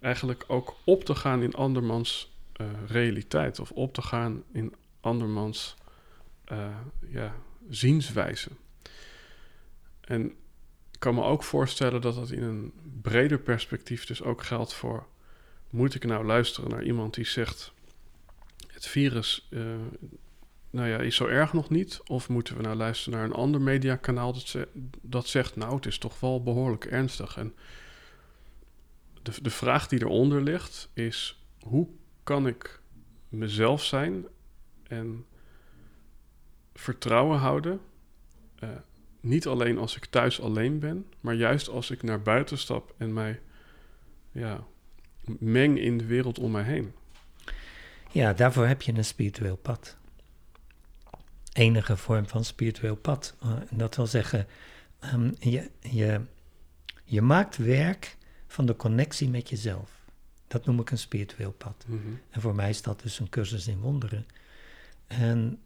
eigenlijk 0.00 0.44
ook 0.46 0.76
op 0.84 1.04
te 1.04 1.14
gaan 1.14 1.42
in 1.42 1.54
andermans 1.54 2.36
uh, 2.60 2.66
realiteit 2.86 3.58
of 3.58 3.70
op 3.70 3.94
te 3.94 4.02
gaan 4.02 4.42
in 4.52 4.74
andermans 5.00 5.76
uh, 6.52 6.76
ja, 7.08 7.34
zienswijze. 7.68 8.50
En 10.00 10.24
ik 10.92 10.98
kan 10.98 11.14
me 11.14 11.22
ook 11.22 11.42
voorstellen 11.42 12.00
dat 12.00 12.14
dat 12.14 12.30
in 12.30 12.42
een 12.42 12.72
breder 13.02 13.38
perspectief 13.38 14.06
dus 14.06 14.22
ook 14.22 14.42
geldt 14.42 14.74
voor... 14.74 15.06
moet 15.70 15.94
ik 15.94 16.04
nou 16.04 16.24
luisteren 16.24 16.70
naar 16.70 16.82
iemand 16.82 17.14
die 17.14 17.26
zegt... 17.26 17.72
het 18.66 18.86
virus 18.86 19.48
uh, 19.50 19.76
nou 20.70 20.88
ja, 20.88 20.98
is 20.98 21.16
zo 21.16 21.26
erg 21.26 21.52
nog 21.52 21.70
niet? 21.70 22.00
Of 22.06 22.28
moeten 22.28 22.56
we 22.56 22.62
nou 22.62 22.76
luisteren 22.76 23.18
naar 23.18 23.28
een 23.28 23.34
ander 23.34 23.60
mediakanaal 23.60 24.32
dat, 24.32 24.42
ze, 24.42 24.68
dat 25.02 25.26
zegt... 25.26 25.56
nou, 25.56 25.74
het 25.74 25.86
is 25.86 25.98
toch 25.98 26.20
wel 26.20 26.42
behoorlijk 26.42 26.84
ernstig. 26.84 27.36
En 27.36 27.54
de, 29.22 29.32
de 29.42 29.50
vraag 29.50 29.88
die 29.88 30.00
eronder 30.00 30.42
ligt 30.42 30.90
is... 30.92 31.42
hoe 31.60 31.88
kan 32.22 32.46
ik 32.46 32.80
mezelf 33.28 33.84
zijn 33.84 34.26
en 34.82 35.26
vertrouwen 36.74 37.38
houden. 37.38 37.80
Uh, 38.64 38.68
niet 39.20 39.46
alleen 39.46 39.78
als 39.78 39.96
ik 39.96 40.04
thuis 40.04 40.40
alleen 40.40 40.78
ben, 40.78 41.06
maar 41.20 41.34
juist 41.34 41.68
als 41.68 41.90
ik 41.90 42.02
naar 42.02 42.22
buiten 42.22 42.58
stap 42.58 42.94
en 42.96 43.12
mij 43.12 43.40
ja, 44.32 44.64
meng 45.38 45.78
in 45.78 45.98
de 45.98 46.06
wereld 46.06 46.38
om 46.38 46.50
mij 46.50 46.62
heen. 46.62 46.92
Ja, 48.10 48.32
daarvoor 48.32 48.66
heb 48.66 48.82
je 48.82 48.94
een 48.94 49.04
spiritueel 49.04 49.56
pad. 49.56 49.96
Enige 51.58 51.96
vorm 51.96 52.28
van 52.28 52.44
spiritueel 52.44 52.96
pad. 52.96 53.36
Dat 53.70 53.96
wil 53.96 54.06
zeggen, 54.06 54.46
um, 55.14 55.34
je, 55.38 55.70
je, 55.80 56.20
je 57.04 57.22
maakt 57.22 57.56
werk 57.56 58.16
van 58.46 58.66
de 58.66 58.76
connectie 58.76 59.28
met 59.28 59.48
jezelf. 59.48 59.90
Dat 60.46 60.66
noem 60.66 60.80
ik 60.80 60.90
een 60.90 60.98
spiritueel 60.98 61.52
pad. 61.52 61.84
Mm 61.86 62.00
-hmm. 62.02 62.20
En 62.30 62.40
voor 62.40 62.54
mij 62.54 62.70
is 62.70 62.82
dat 62.82 63.02
dus 63.02 63.18
een 63.18 63.28
cursus 63.28 63.66
in 63.66 63.80
wonderen. 63.80 64.26
En 65.06 65.58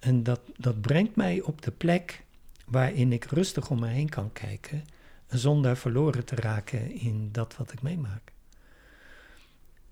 en 0.00 0.22
dat, 0.22 0.40
dat 0.56 0.80
brengt 0.80 1.16
mij 1.16 1.40
op 1.40 1.62
de 1.62 1.70
plek 1.70 2.24
waarin 2.66 3.12
ik 3.12 3.24
rustig 3.24 3.70
om 3.70 3.80
me 3.80 3.86
heen 3.86 4.08
kan 4.08 4.32
kijken, 4.32 4.84
zonder 5.28 5.76
verloren 5.76 6.24
te 6.24 6.34
raken 6.34 6.90
in 6.92 7.28
dat 7.32 7.56
wat 7.56 7.72
ik 7.72 7.82
meemaak. 7.82 8.32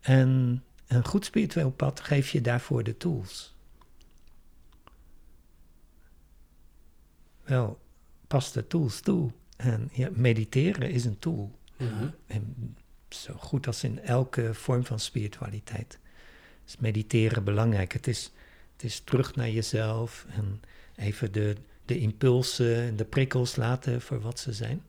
En 0.01 0.63
een 0.87 1.05
goed 1.05 1.25
spiritueel 1.25 1.71
pad 1.71 2.01
geeft 2.01 2.31
je 2.31 2.41
daarvoor 2.41 2.83
de 2.83 2.97
tools. 2.97 3.57
Wel, 7.49 7.79
pas 8.27 8.53
de 8.53 8.67
tools 8.67 9.01
toe. 9.01 9.31
En 9.57 9.91
ja, 9.93 10.09
mediteren 10.13 10.91
is 10.91 11.05
een 11.05 11.19
tool. 11.19 11.59
Mm 11.77 11.89
-hmm. 11.89 12.15
En 12.27 12.77
zo 13.09 13.35
goed 13.37 13.67
als 13.67 13.85
in 13.85 14.01
elke 14.01 14.55
vorm 14.55 14.85
van 14.85 15.01
spiritualiteit 15.01 15.99
is 16.67 16.77
mediteren 16.77 17.45
belangrijk. 17.45 17.93
Het 17.93 18.07
is, 18.07 18.33
het 18.73 18.85
is 18.85 19.01
terug 19.01 19.35
naar 19.37 19.51
jezelf 19.51 20.27
en 20.29 20.61
even 20.97 21.33
de, 21.33 21.57
de 21.85 21.99
impulsen 21.99 22.77
en 22.77 22.97
de 22.97 23.05
prikkels 23.05 23.57
laten 23.57 24.01
voor 24.01 24.21
wat 24.21 24.41
ze 24.41 24.53
zijn. 24.53 24.83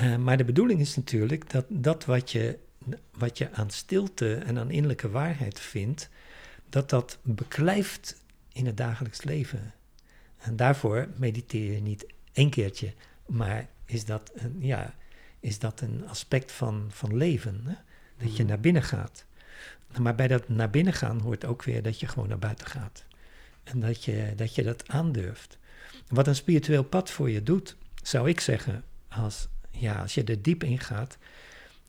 Uh, 0.00 0.16
maar 0.16 0.36
de 0.36 0.44
bedoeling 0.44 0.80
is 0.80 0.96
natuurlijk 0.96 1.50
dat 1.50 1.64
dat 1.68 2.04
wat 2.04 2.32
je, 2.32 2.58
wat 3.12 3.38
je 3.38 3.52
aan 3.52 3.70
stilte 3.70 4.34
en 4.34 4.58
aan 4.58 4.70
innerlijke 4.70 5.10
waarheid 5.10 5.60
vindt, 5.60 6.08
dat 6.68 6.90
dat 6.90 7.18
beklijft 7.22 8.22
in 8.52 8.66
het 8.66 8.76
dagelijks 8.76 9.22
leven. 9.22 9.72
En 10.38 10.56
daarvoor 10.56 11.08
mediteer 11.16 11.72
je 11.72 11.80
niet 11.80 12.06
één 12.32 12.50
keertje, 12.50 12.92
maar 13.26 13.68
is 13.84 14.04
dat 14.04 14.30
een, 14.34 14.56
ja, 14.58 14.94
is 15.40 15.58
dat 15.58 15.80
een 15.80 16.08
aspect 16.08 16.52
van, 16.52 16.86
van 16.88 17.16
leven, 17.16 17.60
hè? 17.64 17.74
dat 18.24 18.36
je 18.36 18.44
naar 18.44 18.60
binnen 18.60 18.82
gaat. 18.82 19.24
Maar 20.00 20.14
bij 20.14 20.28
dat 20.28 20.48
naar 20.48 20.70
binnen 20.70 20.92
gaan 20.92 21.20
hoort 21.20 21.44
ook 21.44 21.62
weer 21.62 21.82
dat 21.82 22.00
je 22.00 22.06
gewoon 22.06 22.28
naar 22.28 22.38
buiten 22.38 22.66
gaat. 22.66 23.04
En 23.64 23.80
dat 23.80 24.04
je 24.04 24.32
dat, 24.36 24.54
je 24.54 24.62
dat 24.62 24.88
aandurft. 24.88 25.58
Wat 26.08 26.26
een 26.26 26.34
spiritueel 26.34 26.84
pad 26.84 27.10
voor 27.10 27.30
je 27.30 27.42
doet, 27.42 27.76
zou 28.02 28.28
ik 28.28 28.40
zeggen, 28.40 28.84
als, 29.08 29.48
ja, 29.70 30.00
als 30.00 30.14
je 30.14 30.24
er 30.24 30.42
diep 30.42 30.64
in 30.64 30.78
gaat, 30.78 31.18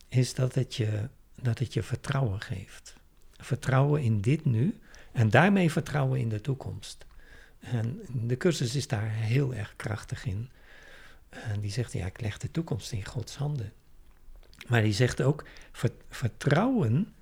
is 0.08 0.34
dat 0.34 0.54
het, 0.54 0.74
je, 0.74 1.08
dat 1.34 1.58
het 1.58 1.74
je 1.74 1.82
vertrouwen 1.82 2.40
geeft. 2.40 2.94
Vertrouwen 3.36 4.02
in 4.02 4.20
dit 4.20 4.44
nu 4.44 4.78
en 5.12 5.30
daarmee 5.30 5.70
vertrouwen 5.70 6.20
in 6.20 6.28
de 6.28 6.40
toekomst. 6.40 7.06
En 7.60 8.00
de 8.12 8.36
cursus 8.36 8.74
is 8.74 8.88
daar 8.88 9.10
heel 9.10 9.54
erg 9.54 9.76
krachtig 9.76 10.24
in. 10.24 10.50
En 11.28 11.60
die 11.60 11.70
zegt, 11.70 11.92
ja, 11.92 12.06
ik 12.06 12.20
leg 12.20 12.38
de 12.38 12.50
toekomst 12.50 12.92
in 12.92 13.04
Gods 13.04 13.36
handen. 13.36 13.72
Maar 14.68 14.82
die 14.82 14.92
zegt 14.92 15.22
ook, 15.22 15.44
vertrouwen 16.08 17.14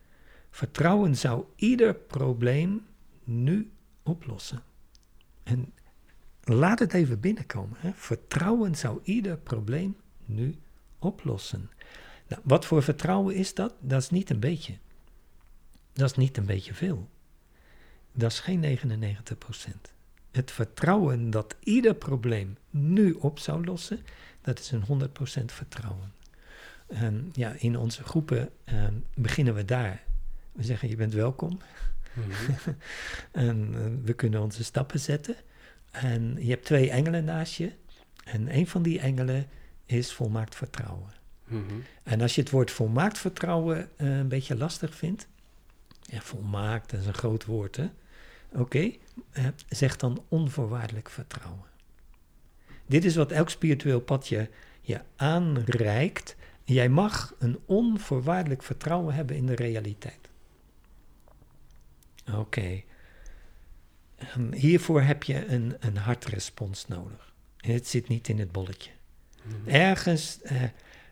Vertrouwen 0.59 1.17
zou 1.17 1.45
ieder 1.57 1.95
probleem 1.95 2.87
nu 3.25 3.71
oplossen. 4.03 4.63
En 5.43 5.73
laat 6.43 6.79
het 6.79 6.95
even 6.95 7.21
binnenkomen. 7.21 7.77
Hè? 7.81 7.93
Vertrouwen 7.95 8.75
zou 8.75 9.01
ieder 9.03 9.37
probleem 9.37 9.97
nu 10.25 10.57
oplossen. 10.99 11.71
Nou, 12.29 12.43
wat 12.45 12.67
voor 12.67 12.83
vertrouwen 12.83 13.35
is 13.35 13.55
dat? 13.55 13.75
Dat 13.81 14.03
is 14.03 14.11
niet 14.11 14.31
een 14.31 14.41
beetje. 14.41 14.79
Dat 15.93 16.11
is 16.11 16.17
niet 16.17 16.37
een 16.37 16.47
beetje 16.47 16.75
veel. 16.75 17.09
Dat 18.13 18.33
is 18.33 18.41
geen 18.41 18.61
99 18.61 19.39
Het 20.31 20.51
vertrouwen 20.51 21.31
dat 21.31 21.57
ieder 21.61 21.95
probleem 21.95 22.57
nu 22.71 23.13
op 23.13 23.39
zou 23.39 23.65
lossen, 23.65 24.01
dat 24.41 24.59
is 24.59 24.71
een 24.71 25.11
100% 25.43 25.45
vertrouwen. 25.45 26.13
En 26.87 27.31
ja, 27.33 27.55
in 27.59 27.77
onze 27.77 28.05
groepen 28.05 28.51
uh, 28.73 28.85
beginnen 29.15 29.55
we 29.55 29.65
daar. 29.65 30.03
We 30.53 30.63
zeggen, 30.63 30.89
je 30.89 30.97
bent 30.97 31.13
welkom. 31.13 31.59
Mhm. 32.13 32.53
en 33.47 33.73
uh, 33.73 34.05
we 34.05 34.13
kunnen 34.13 34.43
onze 34.43 34.65
stappen 34.65 35.01
zetten. 35.01 35.37
En 35.91 36.37
je 36.39 36.51
hebt 36.51 36.65
twee 36.65 36.91
engelen 36.91 37.25
naast 37.25 37.55
je. 37.55 37.73
En 38.25 38.55
een 38.57 38.67
van 38.67 38.83
die 38.83 39.01
engelen 39.01 39.47
is 39.87 40.13
volmaakt 40.13 40.55
vertrouwen. 40.55 41.13
Mhm. 41.45 41.75
En 42.03 42.21
als 42.21 42.35
je 42.35 42.41
het 42.41 42.51
woord 42.51 42.71
volmaakt 42.71 43.19
vertrouwen 43.19 43.89
uh, 43.97 44.19
een 44.19 44.29
beetje 44.29 44.57
lastig 44.57 44.95
vindt. 44.95 45.29
Ja, 46.03 46.21
volmaakt, 46.21 46.91
dat 46.91 47.01
is 47.01 47.07
een 47.07 47.15
groot 47.15 47.45
woord, 47.45 47.77
hè. 47.77 47.91
Oké, 48.53 48.61
okay, 48.61 48.99
uh, 49.33 49.47
zeg 49.69 49.97
dan 49.97 50.25
onvoorwaardelijk 50.29 51.11
vertrouwen. 51.11 51.67
Dit 52.87 53.05
is 53.05 53.17
wat 53.17 53.33
elk 53.33 53.51
spiritueel 53.51 54.01
pad 54.01 54.29
je, 54.29 54.49
je 54.81 55.01
aanreikt. 55.17 56.37
Jij 56.65 56.89
mag 56.89 57.35
een 57.39 57.59
onvoorwaardelijk 57.67 58.63
vertrouwen 58.63 59.15
hebben 59.15 59.37
in 59.37 59.47
de 59.47 59.55
realiteit. 59.55 60.29
Oké. 62.29 62.39
Okay. 62.39 62.85
ehm, 64.17 64.53
hiervoor 64.53 65.03
heb 65.03 65.23
je 65.23 65.47
een, 65.47 65.77
een 65.81 65.97
hartrespons 65.97 66.87
nodig. 66.87 67.33
En 67.57 67.73
het 67.73 67.89
zit 67.89 68.09
niet 68.09 68.29
in 68.29 68.39
het 68.39 68.53
bolletje. 68.53 68.91
Mhm. 69.43 69.69
Ergens 69.69 70.43
eh, 70.43 70.63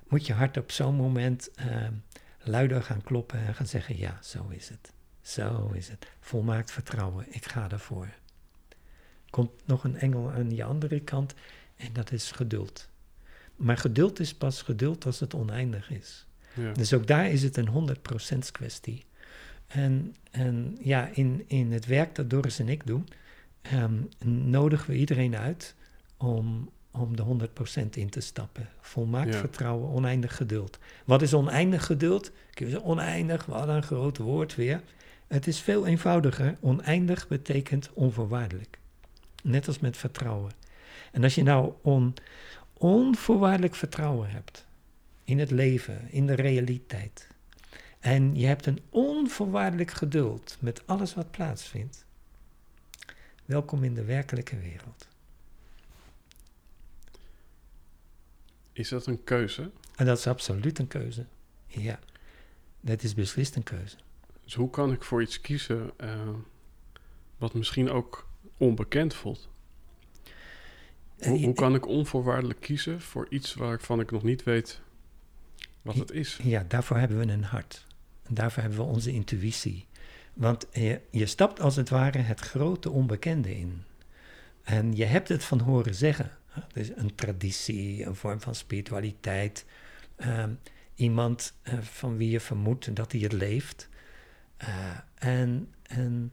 moet 0.08 0.26
je 0.26 0.32
hart 0.32 0.56
op 0.56 0.70
zo'n 0.70 0.94
moment 0.94 1.50
ehm, 1.54 1.92
luider 2.38 2.82
gaan 2.82 3.02
kloppen 3.02 3.38
en 3.38 3.54
gaan 3.54 3.66
zeggen: 3.66 3.98
Ja, 3.98 4.18
zo 4.22 4.48
is 4.48 4.68
het. 4.68 4.92
Zo 5.26 5.70
is 5.72 5.88
het. 5.88 6.06
Volmaakt 6.20 6.70
vertrouwen, 6.70 7.24
ik 7.28 7.44
ga 7.44 7.70
ervoor. 7.70 8.08
Komt 9.30 9.50
nog 9.64 9.84
een 9.84 9.96
engel 9.96 10.30
aan 10.30 10.50
je 10.50 10.64
andere 10.64 11.00
kant 11.00 11.34
en 11.76 11.92
dat 11.92 12.12
is 12.12 12.30
geduld. 12.30 12.88
Maar 13.56 13.76
geduld 13.76 14.20
is 14.20 14.34
pas 14.34 14.62
geduld 14.62 15.06
als 15.06 15.20
het 15.20 15.34
oneindig 15.34 15.90
is. 15.90 16.26
Ja. 16.54 16.72
Dus 16.72 16.92
ook 16.92 17.06
daar 17.06 17.30
is 17.30 17.42
het 17.42 17.56
een 17.56 17.96
100% 18.34 18.38
kwestie. 18.52 19.04
En, 19.66 20.14
en 20.30 20.76
ja, 20.80 21.08
in, 21.12 21.44
in 21.46 21.72
het 21.72 21.86
werk 21.86 22.14
dat 22.14 22.30
Doris 22.30 22.58
en 22.58 22.68
ik 22.68 22.86
doen, 22.86 23.08
ehm, 23.62 23.94
nodigen 24.24 24.90
we 24.90 24.96
iedereen 24.96 25.36
uit 25.36 25.74
om, 26.16 26.70
om 26.90 27.16
de 27.16 27.22
100% 27.22 27.88
in 27.90 28.10
te 28.10 28.20
stappen. 28.20 28.68
Volmaakt 28.80 29.32
Ja. 29.32 29.38
vertrouwen, 29.38 29.90
oneindig 29.90 30.36
geduld. 30.36 30.78
Wat 31.04 31.22
is 31.22 31.34
oneindig 31.34 31.86
geduld? 31.86 32.30
Kun 32.54 32.68
je 32.68 32.82
oneindig, 32.82 33.46
wat 33.46 33.68
een 33.68 33.82
groot 33.82 34.16
woord 34.16 34.54
weer. 34.54 34.82
Het 35.26 35.46
is 35.46 35.60
veel 35.60 35.86
eenvoudiger. 35.86 36.56
Oneindig 36.60 37.28
betekent 37.28 37.90
onvoorwaardelijk. 37.92 38.78
Net 39.42 39.66
als 39.66 39.78
met 39.78 39.96
vertrouwen. 39.96 40.52
En 41.12 41.22
als 41.22 41.34
je 41.34 41.42
nou 41.42 41.72
on, 41.82 42.14
onvoorwaardelijk 42.72 43.74
vertrouwen 43.74 44.30
hebt 44.30 44.66
in 45.24 45.38
het 45.38 45.50
leven, 45.50 46.10
in 46.10 46.26
de 46.26 46.34
realiteit. 46.34 47.28
En 47.98 48.36
je 48.36 48.46
hebt 48.46 48.66
een 48.66 48.80
onvoorwaardelijk 48.90 49.90
geduld 49.90 50.56
met 50.60 50.86
alles 50.86 51.14
wat 51.14 51.30
plaatsvindt. 51.30 52.04
Welkom 53.44 53.84
in 53.84 53.94
de 53.94 54.04
werkelijke 54.04 54.58
wereld. 54.58 55.08
Is 58.72 58.88
dat 58.88 59.06
een 59.06 59.24
keuze? 59.24 59.70
En 59.96 60.06
dat 60.06 60.18
is 60.18 60.26
absoluut 60.26 60.78
een 60.78 60.88
keuze. 60.88 61.26
Ja, 61.66 61.98
dat 62.80 63.02
is 63.02 63.14
beslist 63.14 63.56
een 63.56 63.62
keuze. 63.62 63.96
Dus 64.46 64.54
hoe 64.54 64.70
kan 64.70 64.92
ik 64.92 65.02
voor 65.02 65.22
iets 65.22 65.40
kiezen 65.40 65.90
eh, 65.96 66.28
wat 67.38 67.54
misschien 67.54 67.90
ook 67.90 68.28
onbekend 68.56 69.14
voelt? 69.14 69.48
Hoe, 71.18 71.36
Eh, 71.38 71.44
hoe 71.44 71.54
kan 71.54 71.74
ik 71.74 71.86
onvoorwaardelijk 71.86 72.60
kiezen 72.60 73.00
voor 73.00 73.26
iets 73.30 73.54
waarvan 73.54 74.00
ik 74.00 74.10
nog 74.10 74.22
niet 74.22 74.42
weet 74.42 74.80
wat 75.82 75.94
het 75.94 76.10
is? 76.10 76.38
Ja, 76.42 76.64
daarvoor 76.68 76.96
hebben 76.96 77.18
we 77.18 77.32
een 77.32 77.44
hart. 77.44 77.86
En 78.22 78.34
daarvoor 78.34 78.62
hebben 78.62 78.80
we 78.80 78.84
onze 78.84 79.12
intuïtie. 79.12 79.86
Want 80.34 80.66
je, 80.72 81.00
je 81.10 81.26
stapt 81.26 81.60
als 81.60 81.76
het 81.76 81.88
ware 81.88 82.18
het 82.18 82.40
grote 82.40 82.90
onbekende 82.90 83.56
in. 83.58 83.82
En 84.62 84.96
je 84.96 85.04
hebt 85.04 85.28
het 85.28 85.44
van 85.44 85.60
horen 85.60 85.94
zeggen. 85.94 86.30
Dus 86.72 86.90
een 86.96 87.14
traditie, 87.14 88.04
een 88.04 88.14
vorm 88.16 88.40
van 88.40 88.54
spiritualiteit. 88.54 89.64
ehm, 90.16 90.54
iemand 90.94 91.54
eh, 91.62 91.78
van 91.80 92.16
wie 92.16 92.30
je 92.30 92.40
vermoedt 92.40 92.96
dat 92.96 93.12
hij 93.12 93.20
het 93.20 93.32
leeft. 93.32 93.88
Eh, 94.56 94.68
en, 95.14 95.74
en, 95.82 96.32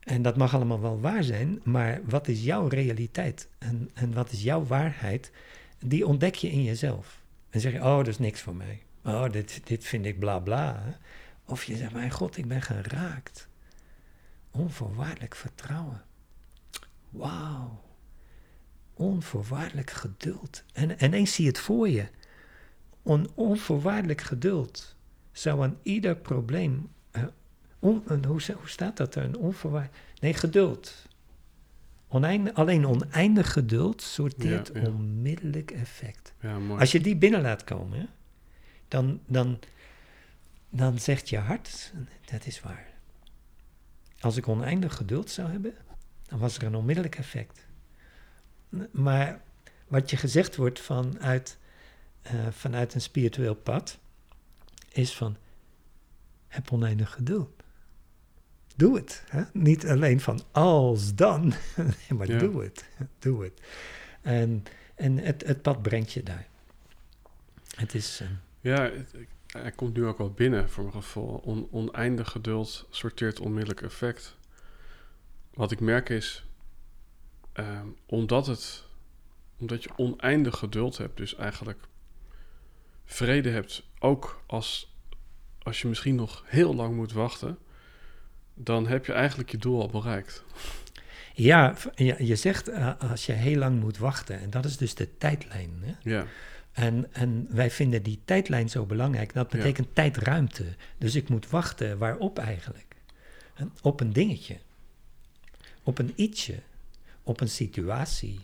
en 0.00 0.22
dat 0.22 0.36
mag 0.36 0.54
allemaal 0.54 0.80
wel 0.80 1.00
waar 1.00 1.24
zijn, 1.24 1.60
maar 1.64 2.00
wat 2.04 2.28
is 2.28 2.44
jouw 2.44 2.68
realiteit? 2.68 3.48
En, 3.58 3.90
en 3.94 4.12
wat 4.12 4.32
is 4.32 4.42
jouw 4.42 4.64
waarheid? 4.64 5.32
Die 5.78 6.06
ontdek 6.06 6.34
je 6.34 6.50
in 6.50 6.62
jezelf. 6.62 7.22
En 7.50 7.60
zeg 7.60 7.72
je, 7.72 7.78
oh, 7.78 7.96
dat 7.96 8.06
is 8.06 8.18
niks 8.18 8.40
voor 8.40 8.56
mij. 8.56 8.82
Oh, 9.04 9.30
dit, 9.30 9.60
dit 9.64 9.84
vind 9.84 10.06
ik 10.06 10.18
bla 10.18 10.38
bla. 10.38 10.98
Of 11.44 11.64
je 11.64 11.76
zegt, 11.76 11.92
mijn 11.92 12.10
god, 12.10 12.36
ik 12.36 12.48
ben 12.48 12.62
geraakt. 12.62 13.48
Onvoorwaardelijk 14.50 15.34
vertrouwen. 15.34 16.02
Wauw. 17.10 17.82
Onvoorwaardelijk 18.94 19.90
geduld. 19.90 20.64
En 20.72 20.98
en 20.98 21.06
ineens 21.06 21.34
zie 21.34 21.44
je 21.44 21.50
het 21.50 21.58
voor 21.58 21.88
je. 21.88 22.08
On, 23.02 23.30
onvoorwaardelijk 23.34 24.20
geduld 24.20 24.96
zou 25.32 25.62
aan 25.62 25.78
ieder 25.82 26.16
probleem... 26.16 26.90
eh, 27.12 27.22
on- 27.78 28.02
een- 28.06 28.24
hoe, 28.24 28.40
hoe 28.58 28.68
staat 28.68 28.96
dat 28.96 29.14
er? 29.14 29.24
Een 29.24 29.36
onvoorwaardelijk... 29.36 29.98
Nee, 30.20 30.34
geduld. 30.34 31.06
Oneinde, 32.08 32.54
alleen 32.54 32.86
oneindig 32.86 33.52
geduld 33.52 34.02
sorteert 34.02 34.70
Ja, 34.74 34.80
ja. 34.80 34.86
onmiddellijk 34.88 35.70
effect. 35.70 36.32
Ja, 36.40 36.58
mooi. 36.58 36.80
Als 36.80 36.92
je 36.92 37.00
die 37.00 37.16
binnen 37.16 37.40
laat 37.42 37.64
komen, 37.64 37.98
hè, 37.98 38.06
dan, 38.88 39.20
dan, 39.26 39.58
dan 40.70 40.98
zegt 40.98 41.28
je 41.28 41.38
hart, 41.38 41.92
dat 42.30 42.46
is 42.46 42.60
waar. 42.60 42.86
Als 44.20 44.36
ik 44.36 44.48
oneindig 44.48 44.94
geduld 44.96 45.30
zou 45.30 45.50
hebben, 45.50 45.74
dan 46.26 46.38
was 46.38 46.56
er 46.56 46.62
een 46.62 46.74
onmiddellijk 46.74 47.16
effect. 47.16 47.66
Maar 48.90 49.40
wat 49.88 50.10
je 50.10 50.16
gezegd 50.16 50.56
wordt 50.56 50.80
vanuit, 50.80 51.58
eh, 52.22 52.32
vanuit 52.50 52.94
een 52.94 53.00
spiritueel 53.00 53.54
pad, 53.54 53.98
is 54.92 55.14
van, 55.16 55.36
heb 56.52 56.72
oneindig 56.72 57.10
geduld. 57.12 57.50
Doe 58.76 58.96
het. 58.96 59.24
Hè? 59.28 59.42
Niet 59.52 59.86
alleen 59.86 60.20
van 60.20 60.40
als 60.50 61.14
dan, 61.14 61.42
nee, 61.76 62.18
maar 62.18 62.26
Ja. 62.26 62.38
doe 62.38 62.62
het. 62.62 62.84
Doe 63.18 63.42
het. 63.44 63.60
En, 64.20 64.62
en 64.94 65.18
het, 65.18 65.46
het 65.46 65.62
pad 65.62 65.82
brengt 65.82 66.12
je 66.12 66.22
daar. 66.22 66.46
Het 67.76 67.94
is. 67.94 68.20
eh, 68.20 68.28
Ja, 68.60 68.82
het- 68.82 69.12
ik- 69.14 69.28
hij 69.46 69.70
komt 69.72 69.96
nu 69.96 70.06
ook 70.06 70.18
wel 70.18 70.30
binnen 70.32 70.70
voor 70.70 70.82
mijn 70.84 70.94
gevoel. 71.02 71.36
On, 71.36 71.68
oneindig 71.70 72.30
geduld 72.30 72.86
sorteert 72.90 73.40
onmiddellijk 73.40 73.82
effect. 73.82 74.36
Wat 75.54 75.70
ik 75.72 75.80
merk 75.80 76.08
is, 76.08 76.44
ehm, 77.52 77.86
omdat, 78.06 78.46
het, 78.46 78.84
omdat 79.58 79.82
je 79.82 79.90
oneindig 79.96 80.58
geduld 80.58 80.98
hebt, 80.98 81.16
dus 81.16 81.34
eigenlijk 81.34 81.78
vrede 83.04 83.50
hebt, 83.50 83.82
ook 83.98 84.42
als, 84.46 84.91
als 85.62 85.80
je 85.82 85.88
misschien 85.88 86.14
nog 86.14 86.44
heel 86.46 86.74
lang 86.74 86.94
moet 86.96 87.12
wachten, 87.12 87.58
dan 88.54 88.86
heb 88.86 89.06
je 89.06 89.12
eigenlijk 89.12 89.50
je 89.50 89.56
doel 89.58 89.80
al 89.80 89.88
bereikt. 89.88 90.44
ja, 91.34 91.74
je, 92.18 92.36
zegt 92.36 92.68
eh, 92.68 92.92
als 93.10 93.26
je 93.26 93.32
heel 93.32 93.56
lang 93.58 93.80
moet 93.80 93.98
wachten, 93.98 94.40
en 94.40 94.50
dat 94.50 94.64
is 94.64 94.76
dus 94.76 94.94
de 94.94 95.16
tijdlijn. 95.18 95.70
Hè? 95.80 95.92
Ja, 96.10 96.26
En, 96.72 97.12
en 97.12 97.46
wij 97.50 97.70
vinden 97.70 98.02
die 98.02 98.20
tijdlijn 98.24 98.68
zo 98.70 98.86
belangrijk. 98.86 99.32
Dat 99.32 99.52
Ja. 99.52 99.58
betekent 99.58 99.94
tijdruimte. 99.94 100.64
Dus 100.98 101.14
ik 101.14 101.28
moet 101.28 101.50
wachten 101.50 101.98
waarop 101.98 102.38
eigenlijk? 102.38 102.96
En 103.54 103.72
Op 103.82 104.00
een 104.00 104.12
dingetje. 104.12 104.56
Op 105.82 105.98
een 105.98 106.12
ietsje. 106.16 106.58
Op 107.22 107.40
een 107.40 107.48
situatie. 107.48 108.40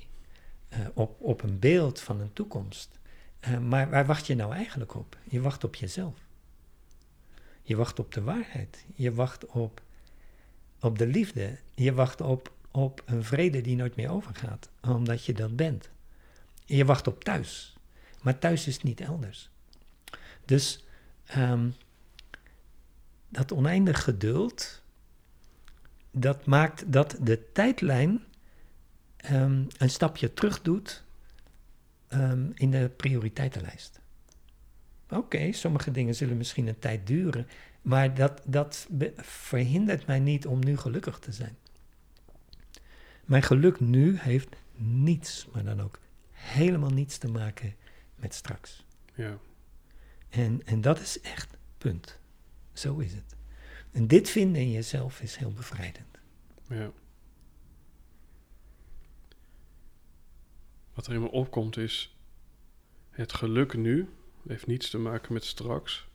eh, 0.68 0.78
op, 0.94 1.20
op 1.20 1.42
een 1.42 1.58
beeld 1.58 2.00
van 2.00 2.20
een 2.20 2.32
toekomst. 2.32 2.98
Eh, 3.40 3.58
maar 3.58 3.90
waar 3.90 4.06
wacht 4.06 4.26
je 4.26 4.34
nou 4.34 4.52
eigenlijk 4.54 4.94
op? 4.94 5.16
Je 5.24 5.40
wacht 5.40 5.64
op 5.64 5.74
jezelf. 5.74 6.14
Je 7.68 7.76
wacht 7.76 7.98
op 7.98 8.12
de 8.12 8.22
waarheid. 8.22 8.84
Je 8.94 9.14
wacht 9.14 9.46
op, 9.46 9.82
op 10.80 10.98
de 10.98 11.06
liefde. 11.06 11.58
Je 11.74 11.94
wacht 11.94 12.20
op, 12.20 12.52
op 12.70 13.02
een 13.06 13.24
vrede 13.24 13.60
die 13.60 13.76
nooit 13.76 13.96
meer 13.96 14.10
overgaat. 14.10 14.68
Omdat 14.80 15.24
je 15.24 15.32
dat 15.32 15.56
bent. 15.56 15.90
Je 16.64 16.84
wacht 16.84 17.06
op 17.06 17.24
thuis. 17.24 17.76
Maar 18.22 18.38
thuis 18.38 18.66
is 18.66 18.82
niet 18.82 19.00
elders. 19.00 19.50
Dus 20.44 20.84
ehm, 21.24 21.70
dat 23.28 23.52
oneindig 23.52 24.04
geduld, 24.04 24.82
dat 26.10 26.46
maakt 26.46 26.92
dat 26.92 27.16
de 27.20 27.52
tijdlijn 27.52 28.24
ehm, 29.16 29.64
een 29.78 29.90
stapje 29.90 30.34
terug 30.34 30.62
doet 30.62 31.04
ehm, 32.08 32.50
in 32.54 32.70
de 32.70 32.90
prioriteitenlijst. 32.96 34.00
Oké, 35.10 35.52
sommige 35.52 35.90
dingen 35.90 36.14
zullen 36.14 36.36
misschien 36.36 36.66
een 36.66 36.78
tijd 36.78 37.06
duren, 37.06 37.46
maar 37.82 38.14
dat, 38.14 38.42
dat 38.44 38.86
verhindert 39.16 40.06
mij 40.06 40.18
niet 40.18 40.46
om 40.46 40.58
nu 40.64 40.76
gelukkig 40.76 41.18
te 41.18 41.32
zijn. 41.32 41.56
Mijn 43.24 43.42
geluk 43.42 43.80
nu 43.80 44.18
heeft 44.18 44.56
niets, 44.74 45.46
maar 45.52 45.64
dan 45.64 45.80
ook 45.80 45.98
helemaal 46.30 46.90
niets 46.90 47.18
te 47.18 47.28
maken 47.28 47.74
met 48.16 48.34
straks. 48.34 48.84
ja, 49.14 49.38
En, 50.28 50.62
en 50.64 50.80
dat 50.80 51.00
is 51.00 51.20
echt 51.20 51.56
punt. 51.78 52.18
Zo 52.72 52.98
is 52.98 53.12
het. 53.12 53.36
En 53.92 54.06
dit 54.06 54.30
vinden 54.30 54.62
in 54.62 54.70
jezelf 54.70 55.20
is 55.20 55.36
heel 55.36 55.52
bevrijdend. 55.52 56.18
ja. 56.68 56.90
Wat 60.94 61.06
er 61.06 61.12
in 61.14 61.20
me 61.20 61.30
opkomt 61.30 61.76
is, 61.76 62.16
het 63.10 63.32
geluk 63.32 63.76
nu 63.76 64.08
heeft 64.48 64.66
niets 64.66 64.90
te 64.90 64.98
maken 64.98 65.32
met 65.32 65.44
straks. 65.44 66.06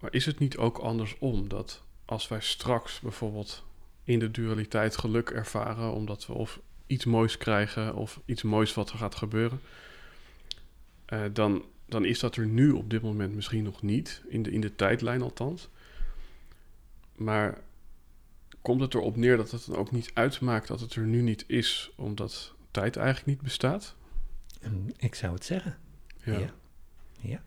Maar 0.00 0.12
is 0.12 0.26
het 0.26 0.38
niet 0.38 0.56
ook 0.56 0.78
andersom 0.78 1.48
dat 1.48 1.82
als 2.04 2.28
wij 2.28 2.40
straks 2.40 3.00
bijvoorbeeld 3.00 3.64
in 4.04 4.18
de 4.18 4.30
dualiteit 4.30 4.96
geluk 4.96 5.30
ervaren, 5.30 5.92
omdat 5.92 6.26
we 6.26 6.32
of 6.32 6.60
iets 6.86 7.04
moois 7.04 7.38
krijgen 7.38 7.94
of 7.94 8.20
iets 8.24 8.42
moois 8.42 8.74
wat 8.74 8.90
er 8.90 8.98
gaat 8.98 9.14
gebeuren, 9.14 9.60
eh, 11.04 11.22
dan, 11.32 11.64
dan 11.86 12.04
is 12.04 12.18
dat 12.18 12.36
er 12.36 12.46
nu 12.46 12.70
op 12.70 12.90
dit 12.90 13.02
moment 13.02 13.34
misschien 13.34 13.62
nog 13.62 13.82
niet, 13.82 14.22
in 14.28 14.42
de, 14.42 14.50
in 14.50 14.60
de 14.60 14.74
tijdlijn 14.74 15.22
althans. 15.22 15.68
Maar 17.14 17.60
komt 18.62 18.80
het 18.80 18.94
erop 18.94 19.16
neer 19.16 19.36
dat 19.36 19.50
het 19.50 19.66
dan 19.66 19.76
ook 19.76 19.90
niet 19.90 20.10
uitmaakt 20.14 20.68
dat 20.68 20.80
het 20.80 20.94
er 20.94 21.06
nu 21.06 21.20
niet 21.22 21.44
is, 21.46 21.90
omdat 21.96 22.54
tijd 22.70 22.96
eigenlijk 22.96 23.26
niet 23.26 23.40
bestaat? 23.40 23.94
En 24.60 24.92
ik 24.96 25.14
zou 25.14 25.34
het 25.34 25.44
zeggen. 25.44 25.78
Ja. 26.24 26.38
Ja. 26.38 26.54
Ja. 27.20 27.42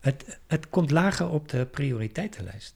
Het, 0.00 0.38
het 0.46 0.68
komt 0.68 0.90
lager 0.90 1.28
op 1.28 1.48
de 1.48 1.66
prioriteitenlijst. 1.66 2.74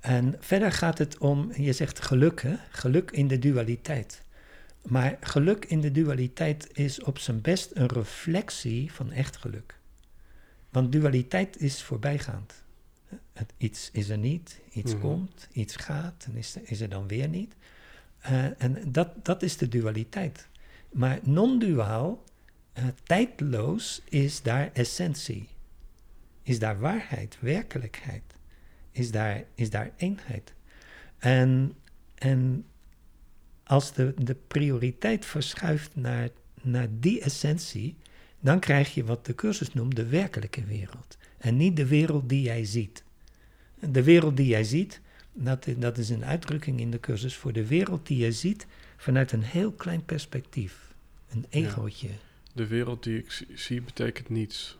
En 0.00 0.34
verder 0.38 0.72
gaat 0.72 0.98
het 0.98 1.18
om, 1.18 1.52
je 1.56 1.72
zegt 1.72 2.00
geluk, 2.00 2.42
hè? 2.42 2.54
geluk 2.70 3.10
in 3.10 3.28
de 3.28 3.38
dualiteit. 3.38 4.22
Maar 4.82 5.16
geluk 5.20 5.64
in 5.64 5.80
de 5.80 5.92
dualiteit 5.92 6.68
is 6.72 7.02
op 7.02 7.18
zijn 7.18 7.40
best 7.40 7.70
een 7.74 7.86
reflectie 7.86 8.92
van 8.92 9.12
echt 9.12 9.36
geluk. 9.36 9.78
Want 10.70 10.92
dualiteit 10.92 11.60
is 11.60 11.82
voorbijgaand. 11.82 12.64
Het, 13.32 13.52
iets 13.56 13.88
is 13.92 14.08
er 14.08 14.18
niet, 14.18 14.60
iets 14.72 14.92
Mhm. 14.92 15.00
komt, 15.00 15.48
iets 15.52 15.76
gaat 15.76 16.26
en 16.30 16.36
is 16.36 16.54
er, 16.54 16.62
is 16.64 16.80
er 16.80 16.88
dan 16.88 17.08
weer 17.08 17.28
niet. 17.28 17.54
Eh, 18.18 18.62
en 18.62 18.92
dat, 18.92 19.24
dat 19.24 19.42
is 19.42 19.56
de 19.56 19.68
dualiteit. 19.68 20.48
Maar 20.92 21.18
non-duaal, 21.22 22.24
eh, 22.72 22.84
tijdloos, 23.02 24.02
is 24.08 24.42
daar 24.42 24.70
essentie. 24.72 25.48
Is 26.46 26.58
daar 26.58 26.78
waarheid, 26.80 27.36
werkelijkheid. 27.40 28.22
Is 28.90 29.10
daar, 29.10 29.44
is 29.54 29.70
daar 29.70 29.90
eenheid. 29.96 30.54
En, 31.18 31.74
en 32.14 32.64
als 33.64 33.92
de, 33.92 34.14
de 34.18 34.34
prioriteit 34.34 35.24
verschuift 35.24 35.96
naar, 35.96 36.28
naar 36.62 36.88
die 36.90 37.20
essentie, 37.20 37.96
dan 38.40 38.60
krijg 38.60 38.94
je 38.94 39.04
wat 39.04 39.26
de 39.26 39.34
cursus 39.34 39.74
noemt 39.74 39.96
de 39.96 40.06
werkelijke 40.06 40.64
wereld. 40.64 41.18
En 41.38 41.56
niet 41.56 41.76
de 41.76 41.86
wereld 41.86 42.28
die 42.28 42.42
jij 42.42 42.64
ziet. 42.64 43.04
De 43.80 44.02
wereld 44.02 44.36
die 44.36 44.46
jij 44.46 44.64
ziet, 44.64 45.00
dat, 45.32 45.66
dat 45.76 45.98
is 45.98 46.08
een 46.08 46.24
uitdrukking 46.24 46.80
in 46.80 46.90
de 46.90 47.00
cursus 47.00 47.36
voor 47.36 47.52
de 47.52 47.66
wereld 47.66 48.06
die 48.06 48.18
je 48.18 48.32
ziet 48.32 48.66
vanuit 48.96 49.32
een 49.32 49.42
heel 49.42 49.72
klein 49.72 50.04
perspectief. 50.04 50.94
Een 51.28 51.44
Ja. 51.50 51.58
egootje. 51.58 52.08
De 52.52 52.66
wereld 52.66 53.02
die 53.02 53.18
ik 53.18 53.44
zie 53.54 53.82
betekent 53.82 54.28
niets. 54.28 54.78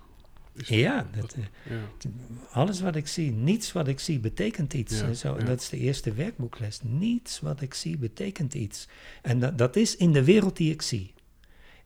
Ja, 0.56 1.06
dat, 1.16 1.32
eh, 1.32 1.42
ja. 1.72 2.10
alles 2.50 2.80
wat 2.80 2.96
ik 2.96 3.06
zie, 3.06 3.30
niets 3.30 3.72
wat 3.72 3.88
ik 3.88 4.00
zie 4.00 4.18
betekent 4.18 4.74
iets. 4.74 5.00
Ja, 5.00 5.06
En 5.06 5.16
zo, 5.16 5.36
ja. 5.38 5.44
Dat 5.44 5.60
is 5.60 5.68
de 5.68 5.78
eerste 5.78 6.12
werkboekles. 6.12 6.80
Niets 6.82 7.40
wat 7.40 7.60
ik 7.60 7.74
zie 7.74 7.98
betekent 7.98 8.54
iets. 8.54 8.88
En 9.22 9.40
dat, 9.40 9.58
dat 9.58 9.76
is 9.76 9.96
in 9.96 10.12
de 10.12 10.24
wereld 10.24 10.56
die 10.56 10.72
ik 10.72 10.82
zie. 10.82 11.14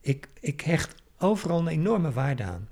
Ik, 0.01 0.27
ik 0.39 0.61
hecht 0.61 0.95
overal 1.17 1.59
een 1.59 1.67
enorme 1.67 2.11
waarde 2.11 2.43
aan. 2.43 2.69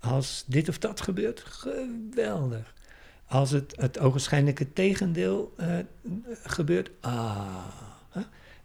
Als 0.00 0.44
dit 0.46 0.68
of 0.68 0.78
dat 0.78 1.00
gebeurt, 1.00 1.40
geweldig. 1.40 2.74
Als 3.26 3.50
het, 3.50 3.74
het 3.76 3.98
ogenschijnlijke 3.98 4.72
tegendeel 4.72 5.54
eh, 5.56 5.78
gebeurt, 6.42 6.90
ah. 7.00 7.66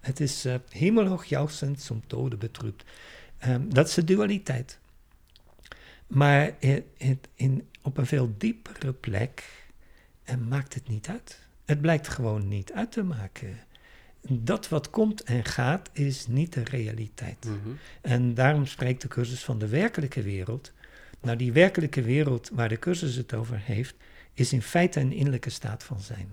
Het 0.01 0.19
is 0.19 0.45
uh, 0.45 0.55
hemelhoog 0.69 1.25
jouwend, 1.25 1.81
som 1.81 2.01
tode 2.07 2.37
betrübt. 2.37 2.83
Ehm, 3.37 3.69
dat 3.69 3.87
is 3.87 3.93
de 3.93 4.03
dualiteit. 4.03 4.79
Maar 6.11 6.53
in, 7.35 7.67
op 7.81 7.97
een 7.97 8.05
veel 8.05 8.33
diepere 8.37 8.93
plek 8.93 9.43
eh, 10.23 10.35
maakt 10.35 10.73
het 10.73 10.87
niet 10.87 11.07
uit. 11.07 11.39
Het 11.65 11.81
blijkt 11.81 12.07
gewoon 12.07 12.47
niet 12.47 12.73
uit 12.73 12.91
te 12.91 13.03
maken. 13.03 13.59
Dat 14.29 14.69
wat 14.69 14.89
komt 14.89 15.23
en 15.23 15.45
gaat 15.45 15.89
is 15.93 16.27
niet 16.27 16.53
de 16.53 16.63
realiteit. 16.63 17.45
Mhm. 17.45 17.69
En 18.01 18.33
daarom 18.33 18.65
spreekt 18.65 19.01
de 19.01 19.07
cursus 19.07 19.43
van 19.43 19.59
de 19.59 19.67
werkelijke 19.67 20.21
wereld. 20.21 20.71
Nou, 21.21 21.37
die 21.37 21.51
werkelijke 21.51 22.01
wereld 22.01 22.49
waar 22.53 22.69
de 22.69 22.79
cursus 22.79 23.15
het 23.15 23.33
over 23.33 23.59
heeft, 23.59 23.95
is 24.33 24.53
in 24.53 24.61
feite 24.61 24.99
een 24.99 25.11
innerlijke 25.13 25.49
staat 25.49 25.83
van 25.83 25.99
zijn. 25.99 26.31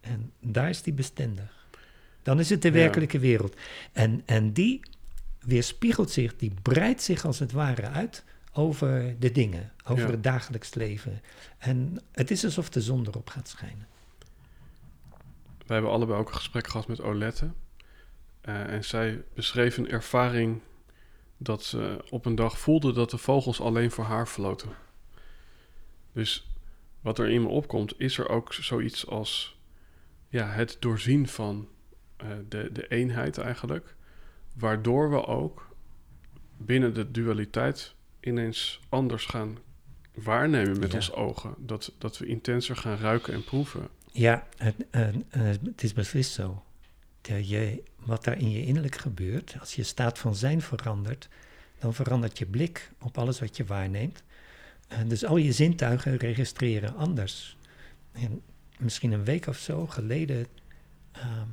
En 0.00 0.32
daar 0.40 0.68
is 0.68 0.82
die 0.82 0.92
bestendig. 0.92 1.66
Dan 2.22 2.40
is 2.40 2.50
het 2.50 2.62
de 2.62 2.68
Ja. 2.68 2.74
werkelijke 2.74 3.18
wereld. 3.18 3.56
En, 3.92 4.22
en 4.26 4.52
die 4.52 4.80
weerspiegelt 5.48 6.10
zich, 6.10 6.36
die 6.36 6.52
breidt 6.62 7.02
zich 7.02 7.24
als 7.24 7.38
het 7.38 7.52
ware 7.52 7.88
uit 7.88 8.24
over 8.52 9.16
de 9.18 9.32
dingen, 9.32 9.72
over 9.84 10.04
Ja. 10.04 10.10
het 10.10 10.22
dagelijks 10.22 10.74
leven. 10.74 11.20
En 11.58 11.98
het 12.12 12.30
is 12.30 12.44
alsof 12.44 12.70
de 12.70 12.80
zon 12.80 13.06
erop 13.06 13.28
gaat 13.30 13.48
schijnen. 13.48 13.86
We 15.66 15.72
hebben 15.72 15.90
allebei 15.90 16.18
ook 16.18 16.28
een 16.28 16.34
gesprek 16.34 16.66
gehad 16.66 16.88
met 16.88 17.00
Olette. 17.00 17.50
Eh, 18.40 18.72
en 18.72 18.84
zij 18.84 19.22
beschreef 19.34 19.76
een 19.76 19.88
ervaring 19.88 20.60
dat 21.36 21.62
ze 21.62 22.04
op 22.10 22.26
een 22.26 22.34
dag 22.34 22.58
voelde 22.58 22.92
dat 22.92 23.10
de 23.10 23.18
vogels 23.18 23.60
alleen 23.60 23.90
voor 23.90 24.04
haar 24.04 24.26
floten. 24.26 24.68
Dus 26.12 26.46
wat 27.00 27.18
er 27.18 27.28
in 27.28 27.42
me 27.42 27.48
opkomt, 27.48 28.00
is 28.00 28.18
er 28.18 28.28
ook 28.28 28.52
zoiets 28.52 29.06
als 29.06 29.58
ja, 30.28 30.46
het 30.46 30.76
doorzien 30.80 31.28
van 31.28 31.68
eh, 32.16 32.28
de, 32.48 32.72
de 32.72 32.88
eenheid 32.88 33.38
eigenlijk. 33.38 33.96
Waardoor 34.58 35.10
we 35.10 35.26
ook 35.26 35.68
binnen 36.56 36.94
de 36.94 37.10
dualiteit 37.10 37.94
ineens 38.20 38.80
anders 38.88 39.24
gaan 39.26 39.58
waarnemen 40.14 40.78
met 40.78 40.90
Ja. 40.90 40.96
onze 40.96 41.14
ogen. 41.14 41.54
Dat, 41.58 41.92
dat 41.98 42.18
we 42.18 42.26
intenser 42.26 42.76
gaan 42.76 42.96
ruiken 42.98 43.34
en 43.34 43.44
proeven. 43.44 43.88
Ja, 44.12 44.46
het, 44.56 44.74
eh, 44.90 45.08
eh, 45.08 45.14
het 45.64 45.82
is 45.82 45.92
beslist 45.92 46.32
zo. 46.32 46.62
Dat 47.20 47.48
je, 47.48 47.82
wat 47.96 48.24
daar 48.24 48.38
in 48.38 48.50
je 48.50 48.64
innerlijk 48.64 48.96
gebeurt, 48.96 49.56
als 49.60 49.74
je 49.74 49.82
staat 49.82 50.18
van 50.18 50.34
zijn 50.34 50.62
verandert, 50.62 51.28
dan 51.78 51.94
verandert 51.94 52.38
je 52.38 52.46
blik 52.46 52.90
op 53.00 53.18
alles 53.18 53.40
wat 53.40 53.56
je 53.56 53.64
waarneemt. 53.64 54.22
En 54.88 55.08
dus 55.08 55.24
al 55.24 55.36
je 55.36 55.52
zintuigen 55.52 56.16
registreren 56.16 56.96
anders. 56.96 57.56
En 58.12 58.42
misschien 58.78 59.12
een 59.12 59.24
week 59.24 59.46
of 59.46 59.56
zo 59.56 59.86
geleden, 59.86 60.46
ehm, 61.12 61.46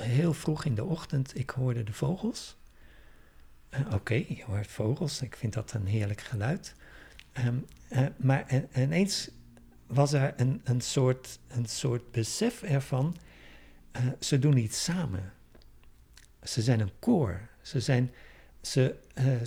heel 0.00 0.34
vroeg 0.34 0.64
in 0.64 0.74
de 0.74 0.84
ochtend, 0.84 1.38
ik 1.38 1.50
hoorde 1.50 1.84
de 1.84 1.92
vogels. 1.92 2.56
Eh, 3.68 3.80
Oké, 3.92 4.14
je 4.14 4.42
hoort 4.46 4.66
vogels, 4.66 5.22
ik 5.22 5.36
vind 5.36 5.52
dat 5.52 5.72
een 5.72 5.86
heerlijk 5.86 6.20
geluid. 6.20 6.74
Ehm, 7.32 7.56
eh, 7.88 8.06
maar 8.16 8.46
en- 8.46 8.68
ineens 8.76 9.30
was 9.86 10.12
er 10.12 10.34
een, 10.36 10.60
een, 10.64 10.80
soort, 10.80 11.38
een 11.48 11.66
soort 11.66 12.10
besef 12.10 12.62
ervan, 12.62 13.16
eh, 13.92 14.02
ze 14.20 14.38
doen 14.38 14.56
iets 14.56 14.84
samen. 14.84 15.32
Ze 16.42 16.62
zijn 16.62 16.80
een 16.80 16.92
koor. 16.98 17.40
Ze, 17.62 17.80
zijn, 17.80 18.10
ze, 18.60 18.94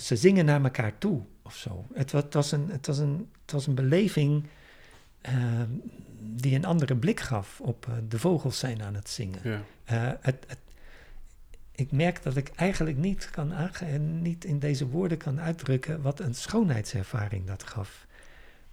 ze 0.00 0.16
zingen 0.16 0.44
naar 0.44 0.62
elkaar 0.64 0.98
toe 0.98 1.22
of 1.42 1.56
zo. 1.56 1.86
Het, 1.94 2.12
het, 2.12 2.34
was, 2.34 2.52
een, 2.52 2.68
het, 2.70 2.86
was, 2.86 2.98
een, 2.98 3.30
het 3.42 3.52
was 3.52 3.66
een 3.66 3.74
beleving 3.74 4.46
eh, 5.20 5.62
die 6.22 6.54
een 6.54 6.64
andere 6.64 6.96
blik 6.96 7.20
gaf 7.20 7.60
op 7.60 7.86
eh, 7.88 7.94
de 8.08 8.18
vogels 8.18 8.58
zijn 8.58 8.82
aan 8.82 8.94
het 8.94 9.08
zingen. 9.08 9.40
Ja. 9.42 9.62
Eh, 9.84 10.12
het, 10.20 10.44
het, 10.46 10.58
ik 11.74 11.92
merk 11.92 12.22
dat 12.22 12.36
ik 12.36 12.48
eigenlijk 12.48 12.96
niet, 12.96 13.30
kan 13.30 13.54
aange- 13.54 13.98
niet 13.98 14.44
in 14.44 14.58
deze 14.58 14.86
woorden 14.86 15.18
kan 15.18 15.40
uitdrukken 15.40 16.02
wat 16.02 16.20
een 16.20 16.34
schoonheidservaring 16.34 17.46
dat 17.46 17.62
gaf. 17.62 18.06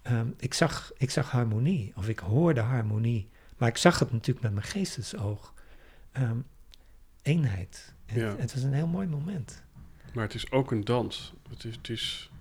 Ehm, 0.02 0.28
ik, 0.38 0.54
zag, 0.54 0.92
ik 0.98 1.10
zag 1.10 1.32
harmonie, 1.32 1.92
of 1.96 2.08
ik 2.08 2.20
hoorde 2.20 2.62
harmonie, 2.62 3.30
maar 3.58 3.70
ik 3.70 3.78
zag 3.78 4.00
het 4.00 4.12
natuurlijk 4.12 4.42
met 4.46 4.54
mijn 4.54 4.66
geestesoog. 4.66 5.54
Ehm, 6.12 6.38
eenheid. 7.22 7.94
Ja. 8.06 8.36
het 8.38 8.54
was 8.54 8.64
een 8.64 8.74
heel 8.74 8.88
mooi 8.88 9.08
moment. 9.08 9.64
Maar 10.14 10.24
het 10.24 10.34
is 10.34 10.52
ook 10.52 10.72
een 10.72 10.84
dans. 10.84 11.34
Het 11.50 11.64
is, 11.64 11.76
het 11.76 11.90
is, 11.90 12.32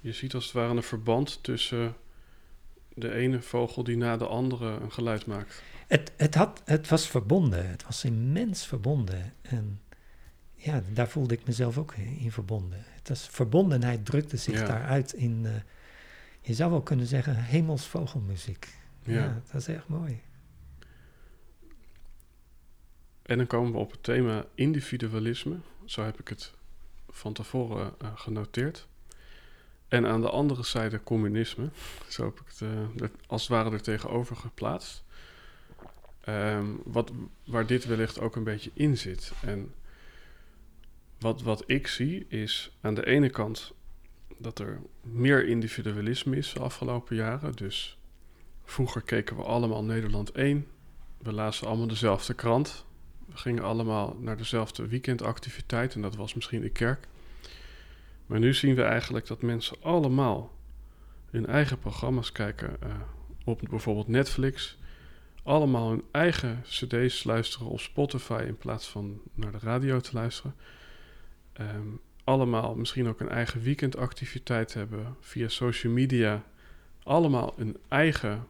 je 0.00 0.12
ziet 0.12 0.34
als 0.34 0.44
het 0.44 0.52
ware 0.52 0.74
een 0.74 0.82
verband 0.82 1.42
tussen 1.42 1.94
de 2.96 3.12
ene 3.12 3.42
vogel 3.42 3.84
die 3.84 3.96
na 3.96 4.16
de 4.16 4.26
andere 4.26 4.66
een 4.80 4.92
geluid 4.92 5.26
maakt. 5.26 5.62
Het, 5.86 6.12
het, 6.16 6.34
had, 6.34 6.62
het 6.64 6.88
was 6.88 7.08
verbonden, 7.08 7.68
het 7.70 7.84
was 7.84 8.04
immens 8.04 8.66
verbonden. 8.66 9.32
En 9.42 9.80
ja, 10.54 10.82
daar 10.92 11.08
voelde 11.08 11.34
ik 11.34 11.46
mezelf 11.46 11.78
ook 11.78 11.94
in 11.94 12.32
verbonden. 12.32 12.84
Het 12.94 13.08
was, 13.08 13.28
verbondenheid 13.30 14.04
drukte 14.04 14.36
zich 14.36 14.60
Ja. 14.60 14.66
daaruit 14.66 15.12
in, 15.12 15.40
eh, 15.46 15.52
je 16.40 16.54
zou 16.54 16.70
wel 16.70 16.82
kunnen 16.82 17.06
zeggen, 17.06 17.36
hemelsvogelmuziek. 17.36 18.74
Ja. 19.02 19.14
Ja. 19.14 19.26
dat 19.26 19.52
was 19.52 19.66
echt 19.66 19.88
mooi. 19.88 20.20
En 23.22 23.36
dan 23.36 23.46
komen 23.46 23.72
we 23.72 23.78
op 23.78 23.90
het 23.90 24.02
thema 24.02 24.44
individualisme. 24.54 25.56
Zo 25.84 26.04
heb 26.04 26.20
ik 26.20 26.28
het 26.28 26.52
van 27.08 27.32
tevoren 27.32 27.94
eh, 28.00 28.08
genoteerd. 28.14 28.86
En 29.88 30.06
aan 30.06 30.20
de 30.20 30.30
andere 30.30 30.64
zijde 30.64 31.02
communisme. 31.02 31.68
Zo 32.08 32.24
heb 32.24 32.40
ik 32.40 32.46
het 32.46 32.60
eh, 33.00 33.08
als 33.26 33.40
het 33.40 33.50
ware 33.50 33.70
er 33.70 33.82
tegenover 33.82 34.36
geplaatst. 34.36 35.04
Ehm, 36.20 36.66
wat, 36.84 37.12
waar 37.44 37.66
dit 37.66 37.84
wellicht 37.84 38.20
ook 38.20 38.36
een 38.36 38.44
beetje 38.44 38.70
in 38.74 38.98
zit. 38.98 39.32
En 39.44 39.74
wat, 41.18 41.42
wat 41.42 41.64
ik 41.66 41.86
zie 41.86 42.26
is 42.28 42.76
aan 42.80 42.94
de 42.94 43.06
ene 43.06 43.30
kant 43.30 43.74
dat 44.38 44.58
er 44.58 44.80
meer 45.02 45.46
individualisme 45.48 46.36
is 46.36 46.52
de 46.52 46.60
afgelopen 46.60 47.16
jaren. 47.16 47.52
Dus 47.52 47.98
vroeger 48.64 49.02
keken 49.02 49.36
we 49.36 49.42
allemaal 49.42 49.84
Nederland 49.84 50.32
1. 50.32 50.66
We 51.18 51.32
lazen 51.32 51.66
allemaal 51.66 51.86
dezelfde 51.86 52.34
krant. 52.34 52.84
We 53.26 53.36
gingen 53.36 53.62
allemaal 53.62 54.16
naar 54.20 54.36
dezelfde 54.36 54.86
weekendactiviteit 54.86 55.94
en 55.94 56.02
dat 56.02 56.16
was 56.16 56.34
misschien 56.34 56.60
de 56.60 56.70
kerk. 56.70 57.06
Maar 58.26 58.38
nu 58.38 58.54
zien 58.54 58.74
we 58.74 58.82
eigenlijk 58.82 59.26
dat 59.26 59.42
mensen 59.42 59.76
allemaal 59.82 60.56
hun 61.30 61.46
eigen 61.46 61.78
programma's 61.78 62.32
kijken 62.32 62.82
eh, 62.82 62.90
op 63.44 63.60
bijvoorbeeld 63.70 64.08
Netflix. 64.08 64.78
allemaal 65.42 65.88
hun 65.88 66.04
eigen 66.10 66.62
CD's 66.62 67.24
luisteren 67.24 67.66
op 67.66 67.80
Spotify 67.80 68.44
in 68.46 68.56
plaats 68.56 68.88
van 68.88 69.20
naar 69.34 69.52
de 69.52 69.58
radio 69.58 70.00
te 70.00 70.10
luisteren. 70.12 70.54
Ehm, 71.52 71.88
allemaal 72.24 72.74
misschien 72.74 73.08
ook 73.08 73.20
een 73.20 73.28
eigen 73.28 73.60
weekendactiviteit 73.60 74.74
hebben 74.74 75.16
via 75.20 75.48
social 75.48 75.92
media. 75.92 76.44
Allemaal 77.02 77.54
een 77.56 77.76
eigen 77.88 78.48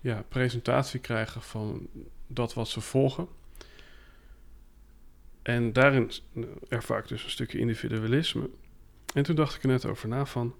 ja, 0.00 0.24
presentatie 0.28 1.00
krijgen 1.00 1.42
van 1.42 1.88
dat 2.26 2.54
wat 2.54 2.68
ze 2.68 2.80
volgen. 2.80 3.28
En 5.42 5.72
daarin 5.72 6.10
ervaar 6.68 6.98
ik 6.98 7.08
dus 7.08 7.24
een 7.24 7.30
stukje 7.30 7.58
individualisme. 7.58 8.50
En 9.14 9.22
toen 9.22 9.36
dacht 9.36 9.54
ik 9.54 9.62
er 9.62 9.68
net 9.68 9.84
over 9.86 10.08
na 10.08 10.26
van... 10.26 10.54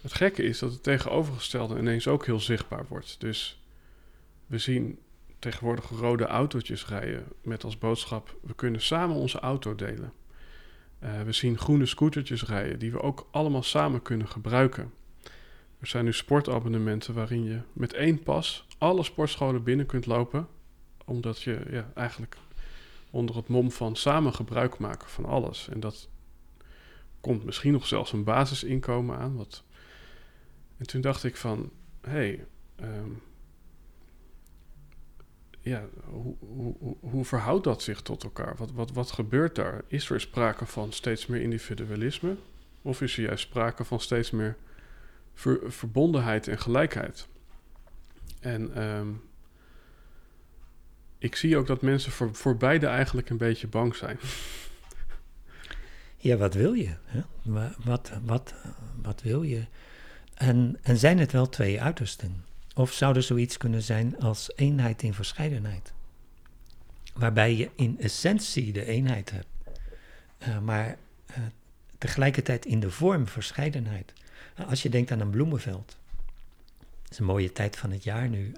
Het 0.00 0.14
gekke 0.14 0.42
is 0.42 0.58
dat 0.58 0.72
het 0.72 0.82
tegenovergestelde 0.82 1.78
ineens 1.78 2.08
ook 2.08 2.26
heel 2.26 2.40
zichtbaar 2.40 2.84
wordt. 2.88 3.20
Dus 3.20 3.62
we 4.46 4.58
zien 4.58 4.98
tegenwoordig 5.38 5.88
rode 5.88 6.26
autootjes 6.26 6.86
rijden 6.86 7.24
met 7.42 7.64
als 7.64 7.78
boodschap: 7.78 8.36
we 8.42 8.54
kunnen 8.54 8.80
samen 8.80 9.16
onze 9.16 9.40
auto 9.40 9.74
delen. 9.74 10.12
Uh, 11.04 11.22
we 11.22 11.32
zien 11.32 11.58
groene 11.58 11.86
scootertjes 11.86 12.44
rijden 12.44 12.78
die 12.78 12.92
we 12.92 13.00
ook 13.00 13.28
allemaal 13.30 13.62
samen 13.62 14.02
kunnen 14.02 14.28
gebruiken. 14.28 14.92
Er 15.78 15.86
zijn 15.86 16.04
nu 16.04 16.12
sportabonnementen 16.12 17.14
waarin 17.14 17.44
je 17.44 17.60
met 17.72 17.92
één 17.92 18.22
pas 18.22 18.66
alle 18.78 19.02
sportscholen 19.02 19.62
binnen 19.62 19.86
kunt 19.86 20.06
lopen, 20.06 20.48
omdat 21.04 21.42
je 21.42 21.60
ja, 21.70 21.90
eigenlijk 21.94 22.36
onder 23.10 23.36
het 23.36 23.48
mom 23.48 23.70
van 23.70 23.96
samen 23.96 24.34
gebruik 24.34 24.78
maken 24.78 25.08
van 25.08 25.24
alles. 25.24 25.68
En 25.68 25.80
dat 25.80 26.08
komt 27.22 27.44
misschien 27.44 27.72
nog 27.72 27.86
zelfs 27.86 28.12
een 28.12 28.24
basisinkomen 28.24 29.18
aan. 29.18 29.36
Wat... 29.36 29.64
En 30.76 30.86
toen 30.86 31.00
dacht 31.00 31.24
ik 31.24 31.36
van, 31.36 31.70
hey, 32.00 32.46
um, 32.82 33.22
ja, 35.60 35.84
hoe, 36.04 36.36
hoe, 36.38 36.96
hoe 37.00 37.24
verhoudt 37.24 37.64
dat 37.64 37.82
zich 37.82 38.00
tot 38.00 38.22
elkaar? 38.22 38.56
Wat, 38.56 38.72
wat, 38.72 38.92
wat 38.92 39.10
gebeurt 39.10 39.54
daar? 39.54 39.82
Is 39.86 40.10
er 40.10 40.20
sprake 40.20 40.66
van 40.66 40.92
steeds 40.92 41.26
meer 41.26 41.40
individualisme? 41.40 42.36
Of 42.82 43.00
is 43.00 43.16
er 43.16 43.24
juist 43.24 43.46
sprake 43.46 43.84
van 43.84 44.00
steeds 44.00 44.30
meer 44.30 44.56
verbondenheid 45.66 46.48
en 46.48 46.58
gelijkheid? 46.58 47.28
En 48.40 48.82
um, 48.82 49.22
ik 51.18 51.36
zie 51.36 51.56
ook 51.56 51.66
dat 51.66 51.82
mensen 51.82 52.12
voor, 52.12 52.34
voor 52.34 52.56
beide 52.56 52.86
eigenlijk 52.86 53.30
een 53.30 53.36
beetje 53.36 53.66
bang 53.66 53.94
zijn. 53.94 54.18
Ja, 56.22 56.36
wat 56.36 56.54
wil 56.54 56.72
je? 56.72 56.94
Hè? 57.04 57.20
Wat, 57.84 58.12
wat, 58.24 58.54
wat 59.02 59.22
wil 59.22 59.42
je? 59.42 59.64
En, 60.34 60.78
en 60.82 60.96
zijn 60.96 61.18
het 61.18 61.32
wel 61.32 61.48
twee 61.48 61.80
uitersten? 61.80 62.44
Of 62.74 62.92
zou 62.92 63.16
er 63.16 63.22
zoiets 63.22 63.56
kunnen 63.56 63.82
zijn 63.82 64.20
als 64.20 64.50
eenheid 64.56 65.02
in 65.02 65.14
verscheidenheid? 65.14 65.92
Waarbij 67.14 67.56
je 67.56 67.70
in 67.74 67.96
essentie 68.00 68.72
de 68.72 68.84
eenheid 68.84 69.30
hebt, 69.30 69.46
uh, 70.48 70.58
maar 70.58 70.96
uh, 71.30 71.36
tegelijkertijd 71.98 72.66
in 72.66 72.80
de 72.80 72.90
vorm 72.90 73.26
verscheidenheid. 73.28 74.12
Nou, 74.56 74.70
als 74.70 74.82
je 74.82 74.88
denkt 74.88 75.10
aan 75.10 75.20
een 75.20 75.30
bloemenveld, 75.30 75.96
het 77.02 77.10
is 77.12 77.18
een 77.18 77.24
mooie 77.24 77.52
tijd 77.52 77.76
van 77.76 77.90
het 77.90 78.04
jaar 78.04 78.28
nu. 78.28 78.52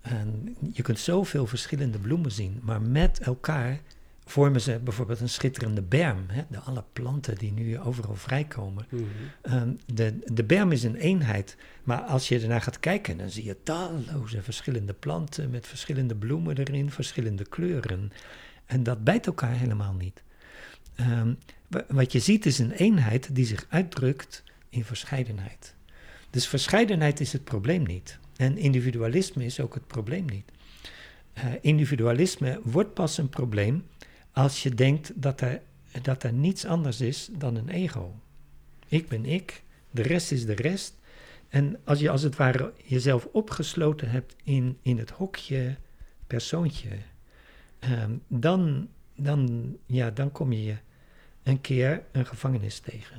En 0.00 0.56
je 0.72 0.82
kunt 0.82 0.98
zoveel 0.98 1.46
verschillende 1.46 1.98
bloemen 1.98 2.32
zien, 2.32 2.60
maar 2.62 2.82
met 2.82 3.20
elkaar 3.20 3.80
vormen 4.24 4.60
ze 4.60 4.80
bijvoorbeeld 4.84 5.20
een 5.20 5.28
schitterende 5.28 5.82
berm. 5.82 6.24
Hè? 6.28 6.42
De 6.50 6.58
alle 6.58 6.84
planten 6.92 7.38
die 7.38 7.52
nu 7.52 7.78
overal 7.78 8.16
vrijkomen. 8.16 8.86
Mm 8.90 9.76
de, 9.94 10.18
de 10.24 10.44
berm 10.44 10.72
is 10.72 10.82
een 10.82 10.96
eenheid, 10.96 11.56
maar 11.82 12.00
als 12.00 12.28
je 12.28 12.40
ernaar 12.40 12.60
gaat 12.60 12.80
kijken, 12.80 13.18
dan 13.18 13.30
zie 13.30 13.44
je 13.44 13.62
talloze 13.62 14.42
verschillende 14.42 14.92
planten 14.92 15.50
met 15.50 15.66
verschillende 15.66 16.16
bloemen 16.16 16.58
erin, 16.58 16.90
verschillende 16.90 17.44
kleuren. 17.44 18.12
En 18.66 18.82
dat 18.82 19.04
bijt 19.04 19.26
elkaar 19.26 19.54
helemaal 19.54 19.94
niet. 19.94 20.22
Um, 21.00 21.38
wat 21.88 22.12
je 22.12 22.18
ziet 22.18 22.46
is 22.46 22.58
een 22.58 22.70
eenheid 22.70 23.34
die 23.34 23.46
zich 23.46 23.66
uitdrukt 23.68 24.44
in 24.68 24.84
verscheidenheid. 24.84 25.74
Dus 26.30 26.48
verscheidenheid 26.48 27.20
is 27.20 27.32
het 27.32 27.44
probleem 27.44 27.82
niet. 27.82 28.18
En 28.36 28.56
individualisme 28.56 29.44
is 29.44 29.60
ook 29.60 29.74
het 29.74 29.86
probleem 29.86 30.24
niet. 30.24 30.44
Uh, 31.38 31.44
individualisme 31.60 32.60
wordt 32.62 32.94
pas 32.94 33.18
een 33.18 33.28
probleem 33.28 33.84
als 34.32 34.62
je 34.62 34.74
denkt 34.74 35.22
dat 35.22 35.40
er, 35.40 35.62
dat 36.02 36.22
er 36.22 36.32
niets 36.32 36.64
anders 36.64 37.00
is 37.00 37.28
dan 37.32 37.56
een 37.56 37.68
ego. 37.68 38.14
Ik 38.88 39.08
ben 39.08 39.24
ik, 39.24 39.62
de 39.90 40.02
rest 40.02 40.32
is 40.32 40.46
de 40.46 40.54
rest. 40.54 41.00
En 41.48 41.80
als 41.84 42.00
je 42.00 42.10
als 42.10 42.22
het 42.22 42.36
ware 42.36 42.72
jezelf 42.84 43.28
opgesloten 43.32 44.10
hebt 44.10 44.36
in, 44.44 44.78
in 44.82 44.98
het 44.98 45.10
hokje 45.10 45.76
persoontje, 46.26 46.88
um, 47.90 48.22
dan, 48.28 48.88
dan, 49.16 49.76
ja, 49.86 50.10
dan 50.10 50.32
kom 50.32 50.52
je 50.52 50.76
een 51.42 51.60
keer 51.60 52.02
een 52.12 52.26
gevangenis 52.26 52.78
tegen. 52.78 53.16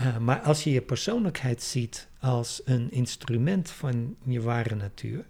Uh, 0.00 0.18
maar 0.18 0.40
als 0.40 0.64
je 0.64 0.70
je 0.70 0.82
persoonlijkheid 0.82 1.62
ziet 1.62 2.08
als 2.20 2.62
een 2.64 2.90
instrument 2.90 3.70
van 3.70 4.16
je 4.24 4.40
ware 4.40 4.74
natuur, 4.74 5.24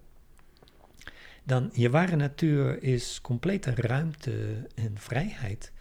dan 1.44 1.70
je 1.72 1.90
ware 1.90 2.16
natuur 2.16 2.82
is 2.82 3.20
complete 3.20 3.70
ruimte 3.74 4.66
en 4.74 4.98
vrijheid. 4.98 5.72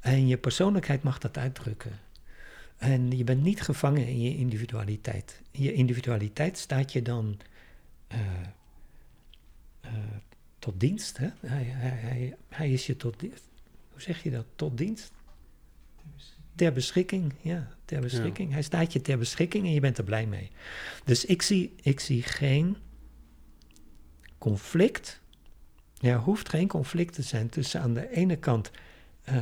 En 0.00 0.26
je 0.26 0.38
persoonlijkheid 0.38 1.02
mag 1.02 1.18
dat 1.18 1.38
uitdrukken. 1.38 1.92
En 2.76 3.10
je 3.16 3.24
bent 3.24 3.42
niet 3.42 3.62
gevangen 3.62 4.06
in 4.06 4.20
je 4.20 4.36
individualiteit. 4.36 5.42
In 5.50 5.62
je 5.62 5.72
individualiteit 5.72 6.58
staat 6.58 6.92
je 6.92 7.02
dan 7.02 7.38
uh, 8.12 8.18
uh, 9.84 9.90
tot 10.58 10.80
dienst. 10.80 11.16
Hè? 11.16 11.28
Hij, 11.40 11.64
hij, 11.64 12.36
hij, 12.48 12.70
is 12.70 12.86
je 12.86 12.96
tot 12.96 13.20
Hoe 13.20 14.00
zeg 14.00 14.22
je 14.22 14.30
dat? 14.30 14.46
Tot 14.54 14.78
dienst? 14.78 15.12
Ter 16.54 16.72
beschikking, 16.72 17.34
ja, 17.40 17.68
ter 17.84 18.00
beschikking. 18.00 18.48
Ja. 18.48 18.54
Hij 18.54 18.62
staat 18.62 18.92
je 18.92 19.00
ter 19.00 19.18
beschikking 19.18 19.64
en 19.66 19.72
je 19.72 19.80
bent 19.80 19.98
er 19.98 20.04
blij 20.04 20.26
mee. 20.26 20.50
Dus 21.04 21.24
ik 21.24 21.42
zie, 21.42 21.74
ik 21.82 22.00
zie 22.00 22.22
geen 22.22 22.76
conflict. 24.44 25.20
Er 26.00 26.18
hoeft 26.18 26.48
geen 26.48 26.68
conflict 26.68 27.14
te 27.14 27.22
zijn 27.22 27.48
tussen 27.48 27.80
aan 27.80 27.94
de 27.94 28.10
ene 28.10 28.36
kant 28.36 28.70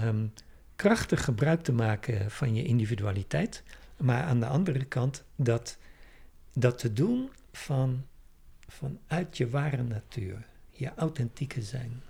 um, 0.04 0.32
krachtig 0.76 1.24
gebruik 1.24 1.62
te 1.62 1.72
maken 1.72 2.30
van 2.30 2.54
je 2.54 2.64
individualiteit, 2.64 3.62
maar 3.96 4.22
aan 4.22 4.40
de 4.40 4.46
andere 4.46 4.84
kant 4.84 5.24
dat, 5.36 5.78
dat 6.52 6.78
te 6.78 6.92
doen 6.92 7.30
van, 7.52 8.06
vanuit 8.66 9.36
je 9.36 9.48
ware 9.48 9.82
natuur, 9.82 10.46
je 10.70 10.94
authentieke 10.94 11.62
zijn. 11.62 12.02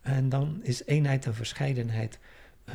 En 0.00 0.28
dan 0.28 0.60
is 0.62 0.84
eenheid 0.84 1.26
en 1.26 1.34
verscheidenheid 1.34 2.18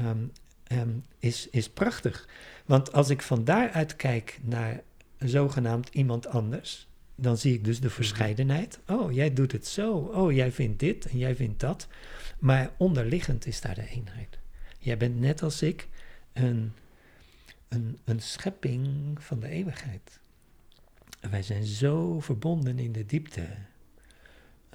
um, 0.06 0.32
um, 0.72 1.04
is, 1.20 1.50
is 1.50 1.70
prachtig. 1.70 2.28
Want 2.66 2.92
als 2.92 3.10
ik 3.10 3.22
van 3.22 3.44
daaruit 3.44 3.96
kijk 3.96 4.40
naar 4.42 4.82
zogenaamd 5.18 5.90
iemand 5.90 6.28
anders, 6.28 6.89
dan 7.22 7.38
zie 7.38 7.53
ik 7.53 7.63
dus 7.63 7.80
de 7.80 7.86
mhm. 7.88 7.95
verscheidenheid. 7.95 8.80
Oh, 8.88 9.11
jij 9.11 9.34
doet 9.34 9.51
het 9.51 9.67
zo. 9.67 9.93
Oh, 9.93 10.32
jij 10.32 10.51
vindt 10.51 10.80
dit 10.80 11.05
en 11.05 11.17
jij 11.17 11.36
vindt 11.36 11.59
dat. 11.59 11.88
Maar 12.39 12.72
onderliggend 12.78 13.45
is 13.45 13.61
daar 13.61 13.76
de 13.76 13.89
eenheid. 13.89 14.39
Jij 14.80 14.97
bent 14.97 15.20
net 15.20 15.41
als 15.43 15.61
ik 15.61 15.88
een, 16.34 16.72
een, 17.67 17.97
een 18.05 18.20
schepping 18.20 18.84
van 19.24 19.39
de 19.39 19.47
eeuwigheid. 19.47 20.20
En 21.20 21.32
wij 21.32 21.43
zijn 21.43 21.63
zo 21.63 22.20
verbonden 22.20 22.80
in 22.80 22.91
de 22.91 23.05
diepte. 23.05 23.47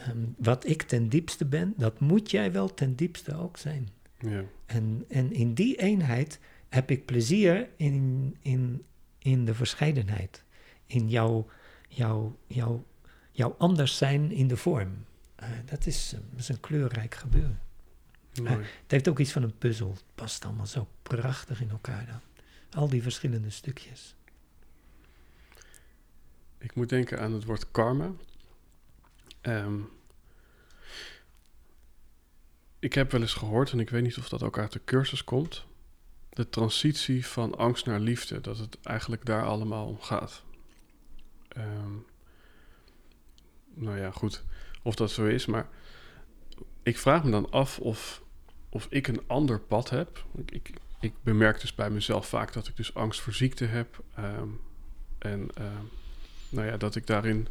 Um, 0.08 0.34
wat 0.38 0.68
ik 0.68 0.82
ten 0.82 1.08
diepste 1.08 1.44
ben, 1.44 1.74
dat 1.76 2.00
moet 2.00 2.30
jij 2.30 2.52
wel 2.52 2.74
ten 2.74 2.94
diepste 2.94 3.36
ook 3.36 3.56
zijn. 3.56 3.88
Ja. 4.18 4.44
En, 4.66 5.04
en 5.08 5.32
in 5.32 5.54
die 5.54 5.76
eenheid 5.76 6.38
heb 6.68 6.90
ik 6.90 7.04
plezier 7.04 7.68
in, 7.76 8.36
in, 8.40 8.84
in 9.18 9.44
de 9.44 9.54
verscheidenheid. 9.54 10.44
In 10.86 11.08
jouw 11.08 11.46
jouw, 11.94 12.38
jouw, 12.46 12.84
jouw 13.30 13.54
anders 13.58 13.96
zijn 13.96 14.32
in 14.32 14.48
de 14.48 14.56
vorm. 14.56 15.04
Uh, 15.42 15.48
dat, 15.64 15.86
is, 15.86 16.14
uh, 16.14 16.20
is 16.36 16.48
een 16.48 16.60
kleurrijk 16.60 17.14
gebeuren. 17.14 17.60
Uh, 18.42 18.50
het 18.50 18.66
heeft 18.86 19.08
ook 19.08 19.18
iets 19.18 19.32
van 19.32 19.42
een 19.42 19.58
puzzel. 19.58 19.90
Het 19.90 20.04
past 20.14 20.44
allemaal 20.44 20.66
zo 20.66 20.88
prachtig 21.02 21.60
in 21.60 21.70
elkaar 21.70 22.06
dan. 22.06 22.20
Al 22.70 22.88
die 22.88 23.02
verschillende 23.02 23.50
stukjes. 23.50 24.14
Ik 26.58 26.74
moet 26.74 26.88
denken 26.88 27.20
aan 27.20 27.32
het 27.32 27.44
woord 27.44 27.70
karma. 27.70 28.10
Um, 29.42 29.90
ik 32.78 32.92
heb 32.92 33.10
wel 33.10 33.20
eens 33.20 33.34
gehoord, 33.34 33.72
en 33.72 33.80
ik 33.80 33.90
weet 33.90 34.02
niet 34.02 34.18
of 34.18 34.28
dat 34.28 34.42
ook 34.42 34.58
uit 34.58 34.72
de 34.72 34.80
cursus 34.84 35.24
komt, 35.24 35.64
de 36.30 36.48
transitie 36.48 37.26
van 37.26 37.56
angst 37.56 37.86
naar 37.86 38.00
liefde, 38.00 38.40
dat 38.40 38.58
het 38.58 38.78
eigenlijk 38.82 39.24
daar 39.24 39.44
allemaal 39.44 39.86
om 39.86 40.00
gaat. 40.00 40.42
Um, 41.58 42.06
nou 43.74 43.98
ja, 43.98 44.10
goed, 44.10 44.44
of 44.82 44.94
dat 44.94 45.10
zo 45.10 45.26
is, 45.26 45.46
maar 45.46 45.68
ik 46.82 46.98
vraag 46.98 47.24
me 47.24 47.30
dan 47.30 47.50
af 47.50 47.78
of, 47.78 48.22
of 48.68 48.86
ik 48.90 49.06
een 49.06 49.22
ander 49.26 49.60
pad 49.60 49.90
heb. 49.90 50.24
Ik, 50.34 50.50
ik, 50.50 50.70
ik 51.00 51.14
bemerk 51.22 51.60
dus 51.60 51.74
bij 51.74 51.90
mezelf 51.90 52.28
vaak 52.28 52.52
dat 52.52 52.68
ik 52.68 52.76
dus 52.76 52.94
angst 52.94 53.20
voor 53.20 53.32
ziekte 53.32 53.64
heb. 53.64 54.02
Um, 54.18 54.60
en 55.18 55.48
uh, 55.58 55.64
nou 56.48 56.66
ja, 56.66 56.76
dat 56.76 56.96
ik 56.96 57.06
daarin 57.06 57.48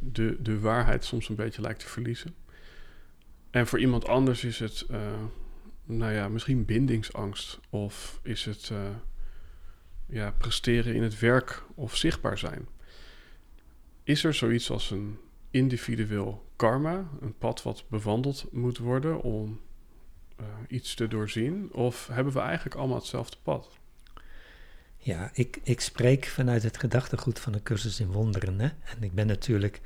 de, 0.00 0.36
de 0.40 0.60
waarheid 0.60 1.04
soms 1.04 1.28
een 1.28 1.34
beetje 1.34 1.62
lijkt 1.62 1.80
te 1.80 1.88
verliezen. 1.88 2.34
En 3.50 3.66
voor 3.66 3.80
iemand 3.80 4.06
anders 4.06 4.44
is 4.44 4.58
het, 4.58 4.86
uh, 4.90 4.98
nou 5.84 6.12
ja, 6.12 6.28
misschien 6.28 6.64
bindingsangst. 6.64 7.60
Of 7.70 8.20
is 8.22 8.44
het 8.44 8.68
uh, 8.72 8.88
ja, 10.10 10.30
presteren 10.30 10.94
in 10.94 11.02
het 11.02 11.18
werk 11.18 11.62
of 11.74 11.96
zichtbaar 11.96 12.38
zijn. 12.38 12.68
Is 14.02 14.24
er 14.24 14.34
zoiets 14.34 14.70
als 14.70 14.90
een 14.90 15.18
individueel 15.50 16.46
karma, 16.56 17.08
een 17.20 17.38
pad 17.38 17.62
wat 17.62 17.84
bewandeld 17.88 18.46
moet 18.52 18.78
worden 18.78 19.22
om 19.22 19.60
uh, 20.40 20.46
iets 20.68 20.94
te 20.94 21.08
doorzien? 21.08 21.72
Of 21.72 22.08
hebben 22.12 22.32
we 22.32 22.40
eigenlijk 22.40 22.76
allemaal 22.76 22.96
hetzelfde 22.96 23.36
pad? 23.42 23.78
Ja, 24.96 25.30
ik, 25.32 25.58
ik 25.62 25.80
spreek 25.80 26.24
vanuit 26.24 26.62
het 26.62 26.78
gedachtegoed 26.78 27.38
van 27.38 27.52
de 27.52 27.62
cursus 27.62 28.00
in 28.00 28.12
wonderen. 28.12 28.60
Hè? 28.60 28.66
En 28.66 29.02
ik 29.02 29.12
ben 29.12 29.26
natuurlijk 29.26 29.80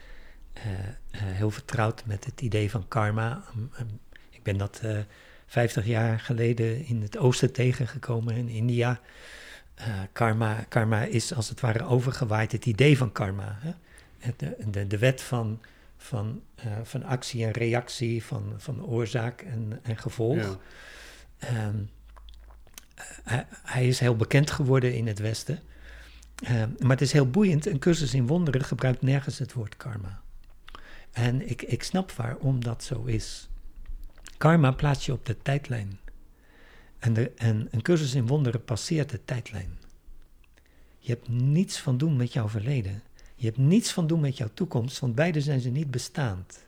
uh, 0.57 0.63
uh, 0.63 0.77
heel 1.13 1.51
vertrouwd 1.51 2.07
met 2.07 2.25
het 2.25 2.41
idee 2.41 2.71
van 2.71 2.89
karma. 2.89 3.45
Um, 3.57 3.71
um, 3.81 4.01
ik 4.31 4.43
ben 4.43 4.57
dat 4.57 4.81
uh, 4.85 4.99
50 5.47 5.87
jaar 5.87 6.21
geleden 6.21 6.87
in 6.87 7.03
het 7.03 7.19
oosten 7.19 7.53
tegengekomen 7.53 8.37
in 8.37 8.49
India. 8.49 9.01
Karma, 10.13 10.65
karma 10.69 11.03
is 11.03 11.35
als 11.35 11.49
het 11.49 11.61
ware 11.61 11.85
overgewaaid, 11.85 12.53
het 12.53 12.67
idee 12.67 12.99
van 12.99 13.13
karma. 13.13 13.59
Hè? 13.61 13.73
De, 14.37 14.57
de, 14.71 14.87
de 14.87 14.99
wet 14.99 15.23
van, 15.23 15.61
van, 15.97 16.43
van 16.83 17.03
actie 17.03 17.45
en 17.45 17.51
reactie, 17.51 18.25
van, 18.25 18.55
van 18.57 18.85
oorzaak 18.85 19.41
en, 19.41 19.81
en 19.83 19.99
gevolg. 19.99 20.59
Ja. 21.39 21.67
Um, 21.67 21.91
hij, 23.25 23.47
hij, 23.63 23.89
is 23.89 23.99
heel 23.99 24.17
bekend 24.17 24.51
geworden 24.51 24.95
in 24.95 25.07
het 25.07 25.19
Westen. 25.19 25.59
Uh, 26.43 26.63
maar 26.79 26.91
het 26.91 27.01
is 27.01 27.13
heel 27.13 27.31
boeiend. 27.31 27.67
Een 27.67 27.79
cursus 27.79 28.15
in 28.15 28.27
wonderen 28.27 28.65
gebruikt 28.65 29.03
nergens 29.03 29.39
het 29.39 29.53
woord 29.53 29.77
karma. 29.77 30.21
En 31.13 31.49
ik, 31.49 31.63
ik 31.63 31.83
snap 31.83 32.13
waarom 32.13 32.65
dat 32.65 32.85
zo 32.85 33.05
is. 33.05 33.49
Karma 34.39 34.71
plaats 34.71 35.07
je 35.07 35.13
op 35.13 35.27
de 35.27 35.43
tijdlijn. 35.43 35.99
En, 37.05 37.37
en 37.39 37.69
een 37.71 37.83
cursus 37.83 38.15
in 38.15 38.27
wonderen 38.27 38.65
passeert 38.65 39.11
de 39.11 39.25
tijdlijn. 39.25 39.79
Je 40.99 41.13
hebt 41.13 41.29
niets 41.29 41.79
van 41.79 41.99
doen 41.99 42.17
met 42.17 42.33
jouw 42.33 42.49
verleden. 42.49 43.03
Je 43.35 43.47
hebt 43.47 43.59
niets 43.59 43.93
van 43.93 44.07
doen 44.07 44.21
met 44.21 44.37
jouw 44.37 44.51
toekomst, 44.55 44.99
want 44.99 45.15
beide 45.15 45.41
zijn 45.41 45.61
ze 45.61 45.71
niet 45.71 45.91
bestaand. 45.91 46.65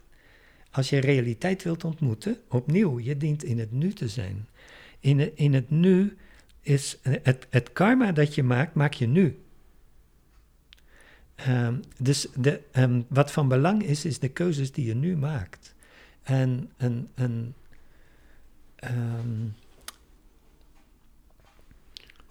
Als 0.71 0.91
je 0.91 0.99
realiteit 0.99 1.63
wilt 1.63 1.85
ontmoeten, 1.85 2.39
opnieuw, 2.49 3.01
je 3.01 3.17
dient 3.17 3.45
in 3.45 3.59
het 3.59 3.73
nu 3.73 3.93
te 3.93 4.09
zijn. 4.09 4.49
In, 5.01 5.37
in 5.37 5.55
het 5.55 5.71
nu 5.71 6.17
is 6.61 6.99
het, 7.03 7.47
het 7.51 7.73
karma 7.73 8.13
dat 8.13 8.35
je 8.35 8.43
maakt, 8.43 8.75
maak 8.75 8.93
je 8.93 9.07
nu. 9.07 9.41
Um, 11.49 11.81
dus 11.99 12.29
de, 12.35 12.61
um, 12.73 13.05
wat 13.09 13.33
van 13.33 13.49
belang 13.49 13.83
is, 13.83 14.05
is 14.05 14.19
de 14.19 14.29
keuzes 14.29 14.73
die 14.73 14.87
je 14.87 14.95
nu 14.95 15.17
maakt. 15.17 15.75
En 16.23 16.71
een, 16.77 17.09
een 17.15 17.55
um, 18.85 19.55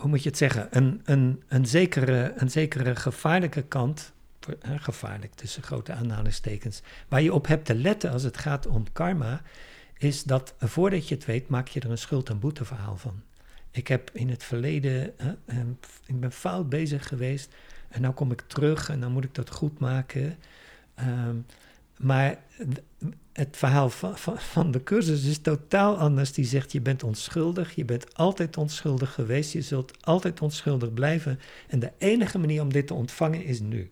hoe 0.06 0.14
moet 0.14 0.24
je 0.24 0.30
het 0.30 0.38
zeggen? 0.38 0.68
Een, 0.72 1.02
een, 1.04 1.44
een, 1.48 1.66
zekere, 1.66 2.34
een 2.36 2.52
zekere 2.52 2.96
gevaarlijke 2.96 3.62
kant, 3.62 4.14
gevaarlijk 4.76 5.34
tussen 5.34 5.64
grote 5.64 5.94
aanhalingstekens, 5.94 6.82
waar 7.08 7.22
je 7.22 7.34
op 7.34 7.48
hebt 7.48 7.66
te 7.66 7.76
letten 7.76 8.12
als 8.12 8.24
het 8.24 8.38
gaat 8.38 8.68
om 8.68 8.92
karma, 8.94 9.42
is 9.98 10.24
dat 10.24 10.54
voordat 10.60 11.08
je 11.08 11.16
het 11.16 11.26
weet, 11.26 11.48
maak 11.48 11.68
je 11.68 11.80
er 11.80 11.90
een 11.90 11.98
schuld- 11.98 12.30
en 12.30 12.40
boeteverhaal 12.40 12.98
van. 12.98 13.22
Ik 13.72 13.88
heb 13.88 14.10
in 14.14 14.30
het 14.30 14.44
verleden, 14.44 15.14
ik 16.06 16.20
ben 16.20 16.32
fout 16.32 16.70
bezig 16.70 17.08
geweest 17.08 17.54
en 17.90 18.02
nu 18.02 18.10
kom 18.10 18.32
ik 18.32 18.42
terug 18.42 18.90
en 18.90 19.00
dan 19.00 19.12
moet 19.12 19.24
ik 19.24 19.36
dat 19.36 19.50
goed 19.50 19.80
maken. 19.80 20.38
Um, 21.00 21.46
maar 21.98 22.44
het 23.34 23.58
verhaal 23.58 23.90
van, 23.90 24.18
van, 24.18 24.40
van, 24.40 24.72
de 24.72 24.84
cursus 24.84 25.26
is 25.26 25.38
totaal 25.38 25.98
anders. 25.98 26.34
Die 26.34 26.46
zegt: 26.46 26.72
je 26.72 26.82
bent 26.82 27.04
onschuldig, 27.04 27.76
je 27.76 27.86
bent 27.86 28.14
altijd 28.14 28.58
onschuldig 28.58 29.14
geweest, 29.14 29.52
je 29.52 29.62
zult 29.62 30.06
altijd 30.06 30.42
onschuldig 30.42 30.94
blijven. 30.94 31.40
En 31.68 31.80
de 31.80 31.92
enige 31.98 32.38
manier 32.38 32.62
om 32.62 32.74
dit 32.74 32.88
te 32.88 32.94
ontvangen 32.94 33.44
is 33.44 33.60
nu. 33.60 33.92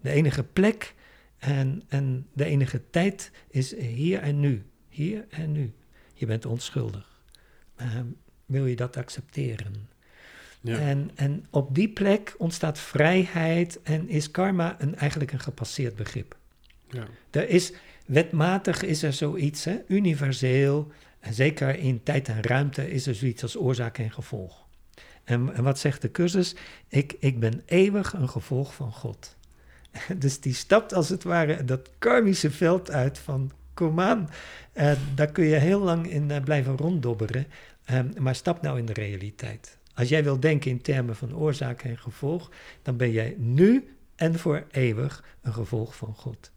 De 0.00 0.10
enige 0.10 0.44
plek 0.44 0.94
en, 1.38 1.82
en 1.88 2.26
de 2.32 2.44
enige 2.44 2.82
tijd 2.90 3.30
is 3.48 3.76
hier 3.76 4.20
en 4.20 4.40
nu. 4.40 4.64
Hier 4.88 5.24
en 5.28 5.52
nu. 5.52 5.72
Je 6.14 6.26
bent 6.26 6.46
onschuldig. 6.46 7.22
Um, 7.80 8.16
wil 8.46 8.66
je 8.66 8.76
dat 8.76 8.96
accepteren? 8.96 9.88
Ja. 10.60 10.78
En, 10.78 11.10
en 11.14 11.46
op 11.50 11.74
die 11.74 11.88
plek 11.88 12.34
ontstaat 12.38 12.78
vrijheid 12.78 13.82
en 13.82 14.08
is 14.08 14.30
karma 14.30 14.76
een, 14.78 14.94
eigenlijk 14.94 15.32
een 15.32 15.40
gepasseerd 15.40 15.96
begrip. 15.96 16.36
Ja. 16.94 17.06
Er 17.30 17.48
is, 17.48 17.72
wetmatig 18.06 18.82
is 18.82 19.02
er 19.02 19.12
zoiets, 19.12 19.64
hè, 19.64 19.78
universeel, 19.88 20.92
en 21.20 21.34
zeker 21.34 21.78
in 21.78 22.02
tijd 22.02 22.28
en 22.28 22.42
ruimte 22.42 22.90
is 22.90 23.06
er 23.06 23.14
zoiets 23.14 23.42
als 23.42 23.56
oorzaak 23.56 23.98
en 23.98 24.10
gevolg. 24.10 24.64
En, 25.24 25.54
en 25.54 25.62
wat 25.62 25.78
zegt 25.78 26.02
de 26.02 26.10
cursus? 26.10 26.54
Ik, 26.88 27.16
ik 27.18 27.40
ben 27.40 27.62
eeuwig 27.66 28.12
een 28.12 28.28
gevolg 28.28 28.74
van 28.74 28.92
God. 28.92 29.36
Dus 30.18 30.40
die 30.40 30.54
stapt 30.54 30.94
als 30.94 31.08
het 31.08 31.22
ware 31.22 31.64
dat 31.64 31.90
karmische 31.98 32.50
veld 32.50 32.90
uit 32.90 33.18
van 33.18 33.52
kom 33.74 34.00
aan. 34.00 34.28
Daar 35.14 35.32
kun 35.32 35.44
je 35.44 35.56
heel 35.56 35.80
lang 35.80 36.10
in 36.10 36.30
uh, 36.30 36.40
blijven 36.40 36.76
ronddobberen. 36.76 37.46
Um, 37.90 38.10
maar 38.18 38.34
stap 38.34 38.62
nou 38.62 38.78
in 38.78 38.86
de 38.86 38.92
realiteit. 38.92 39.78
Als 39.94 40.08
jij 40.08 40.24
wil 40.24 40.40
denken 40.40 40.70
in 40.70 40.82
termen 40.82 41.16
van 41.16 41.36
oorzaak 41.36 41.82
en 41.82 41.98
gevolg, 41.98 42.50
dan 42.82 42.96
ben 42.96 43.10
jij 43.10 43.34
nu 43.38 43.96
en 44.16 44.38
voor 44.38 44.64
eeuwig 44.70 45.24
een 45.42 45.52
gevolg 45.52 45.96
van 45.96 46.14
God. 46.14 46.50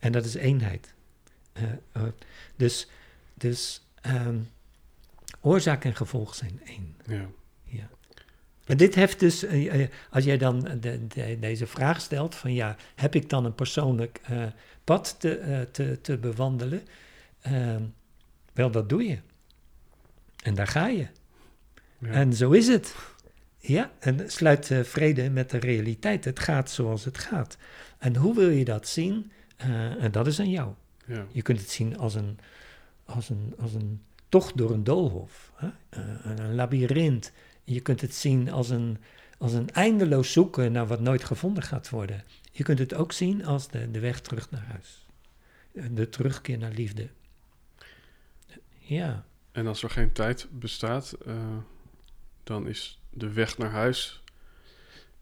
En 0.00 0.12
dat 0.12 0.24
is 0.24 0.34
eenheid. 0.34 0.94
Uh, 1.56 1.62
uh, 1.96 2.02
dus 2.56 2.88
dus 3.34 3.86
um, 4.06 4.48
oorzaak 5.40 5.84
en 5.84 5.96
gevolg 5.96 6.34
zijn 6.34 6.60
één. 6.64 6.96
Ja. 7.06 7.26
ja. 7.64 7.88
En 8.64 8.76
dit 8.76 8.94
heeft 8.94 9.20
dus, 9.20 9.44
uh, 9.44 9.88
als 10.10 10.24
jij 10.24 10.38
dan 10.38 10.60
de, 10.80 11.06
de, 11.06 11.36
deze 11.40 11.66
vraag 11.66 12.00
stelt: 12.00 12.34
van 12.34 12.54
ja, 12.54 12.76
heb 12.94 13.14
ik 13.14 13.30
dan 13.30 13.44
een 13.44 13.54
persoonlijk 13.54 14.20
pad 14.84 15.16
te, 15.18 15.68
te, 15.72 15.98
te 16.00 16.18
bewandelen? 16.18 16.82
Ehm, 17.40 17.82
wel, 18.52 18.70
dat 18.70 18.88
doe 18.88 19.04
je. 19.04 19.18
En 20.42 20.54
daar 20.54 20.66
ga 20.66 20.86
je. 20.86 21.06
Ja. 21.98 22.10
En 22.10 22.32
zo 22.32 22.50
is 22.50 22.68
het. 22.68 22.94
Ja, 23.58 23.90
en 23.98 24.30
sluit 24.30 24.70
vrede 24.82 25.30
met 25.30 25.50
de 25.50 25.58
realiteit. 25.58 26.24
Het 26.24 26.38
gaat 26.38 26.70
zoals 26.70 27.04
het 27.04 27.18
gaat. 27.18 27.56
En 27.98 28.16
hoe 28.16 28.34
wil 28.34 28.48
je 28.48 28.64
dat 28.64 28.88
zien? 28.88 29.32
Uh, 29.66 30.02
en 30.02 30.12
dat 30.12 30.26
is 30.26 30.40
aan 30.40 30.50
jou. 30.50 30.72
Ja. 31.06 31.26
Je 31.32 31.42
kunt 31.42 31.60
het 31.60 31.70
zien 31.70 31.98
als 31.98 32.14
een, 32.14 32.38
als 33.04 33.28
een, 33.28 33.54
als 33.58 33.74
een 33.74 34.02
tocht 34.28 34.56
door 34.56 34.70
een 34.70 34.84
doolhof, 34.84 35.52
hè? 35.54 35.66
Uh, 35.66 36.14
een 36.22 36.54
labyrint. 36.54 37.32
Je 37.64 37.80
kunt 37.80 38.00
het 38.00 38.14
zien 38.14 38.50
als 38.50 38.70
een, 38.70 38.98
als 39.38 39.52
een 39.52 39.70
eindeloos 39.70 40.32
zoeken 40.32 40.72
naar 40.72 40.86
wat 40.86 41.00
nooit 41.00 41.24
gevonden 41.24 41.62
gaat 41.62 41.90
worden. 41.90 42.24
Je 42.52 42.62
kunt 42.62 42.78
het 42.78 42.94
ook 42.94 43.12
zien 43.12 43.44
als 43.44 43.68
de, 43.68 43.90
de 43.90 44.00
weg 44.00 44.20
terug 44.20 44.50
naar 44.50 44.64
huis. 44.64 45.06
De 45.90 46.08
terugkeer 46.08 46.58
naar 46.58 46.72
liefde. 46.72 47.08
Ja. 48.78 49.24
En 49.52 49.66
als 49.66 49.82
er 49.82 49.90
geen 49.90 50.12
tijd 50.12 50.46
bestaat, 50.50 51.16
uh, 51.26 51.34
dan 52.44 52.66
is 52.66 53.00
de 53.10 53.32
weg 53.32 53.58
naar 53.58 53.70
huis 53.70 54.22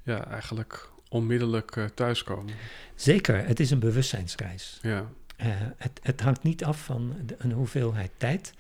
ja, 0.03 0.27
eigenlijk 0.27 0.91
onmiddellijk 1.09 1.77
uh, 1.77 1.85
thuiskomen. 1.85 2.55
Zeker, 2.95 3.47
het 3.47 3.61
is 3.61 3.71
een 3.71 3.79
bewustzijnsreis. 3.79 4.79
Ja. 4.83 5.11
Uh, 5.41 5.47
het, 5.77 6.01
het, 6.03 6.21
hangt 6.21 6.43
niet 6.43 6.65
af 6.65 6.85
van 6.85 7.17
de, 7.27 7.35
een 7.39 7.53
hoeveelheid 7.53 8.11
tijd. 8.17 8.53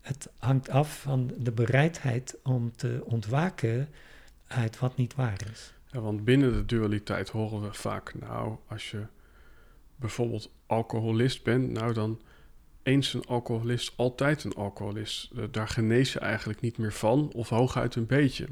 Het 0.00 0.28
hangt 0.38 0.68
af 0.68 1.00
van 1.00 1.30
de 1.38 1.52
bereidheid 1.52 2.36
om 2.42 2.72
te 2.76 3.02
ontwaken 3.04 3.88
uit 4.46 4.78
wat 4.78 4.96
niet 4.96 5.14
waar 5.14 5.40
is. 5.52 5.72
Ja, 5.90 6.00
want 6.00 6.24
binnen 6.24 6.52
de 6.52 6.64
dualiteit 6.64 7.28
horen 7.28 7.62
we 7.62 7.72
vaak, 7.72 8.14
nou, 8.14 8.56
als 8.68 8.90
je 8.90 9.06
bijvoorbeeld 9.96 10.50
alcoholist 10.66 11.42
bent, 11.42 11.70
nou 11.70 11.92
dan 11.92 12.20
eens 12.82 13.14
een 13.14 13.24
alcoholist, 13.24 13.92
altijd 13.96 14.44
een 14.44 14.54
alcoholist. 14.54 15.30
Daar 15.50 15.68
genees 15.68 16.12
je 16.12 16.18
eigenlijk 16.18 16.60
niet 16.60 16.78
meer 16.78 16.92
van, 16.92 17.32
of 17.32 17.48
hooguit 17.48 17.94
een 17.94 18.06
beetje. 18.06 18.46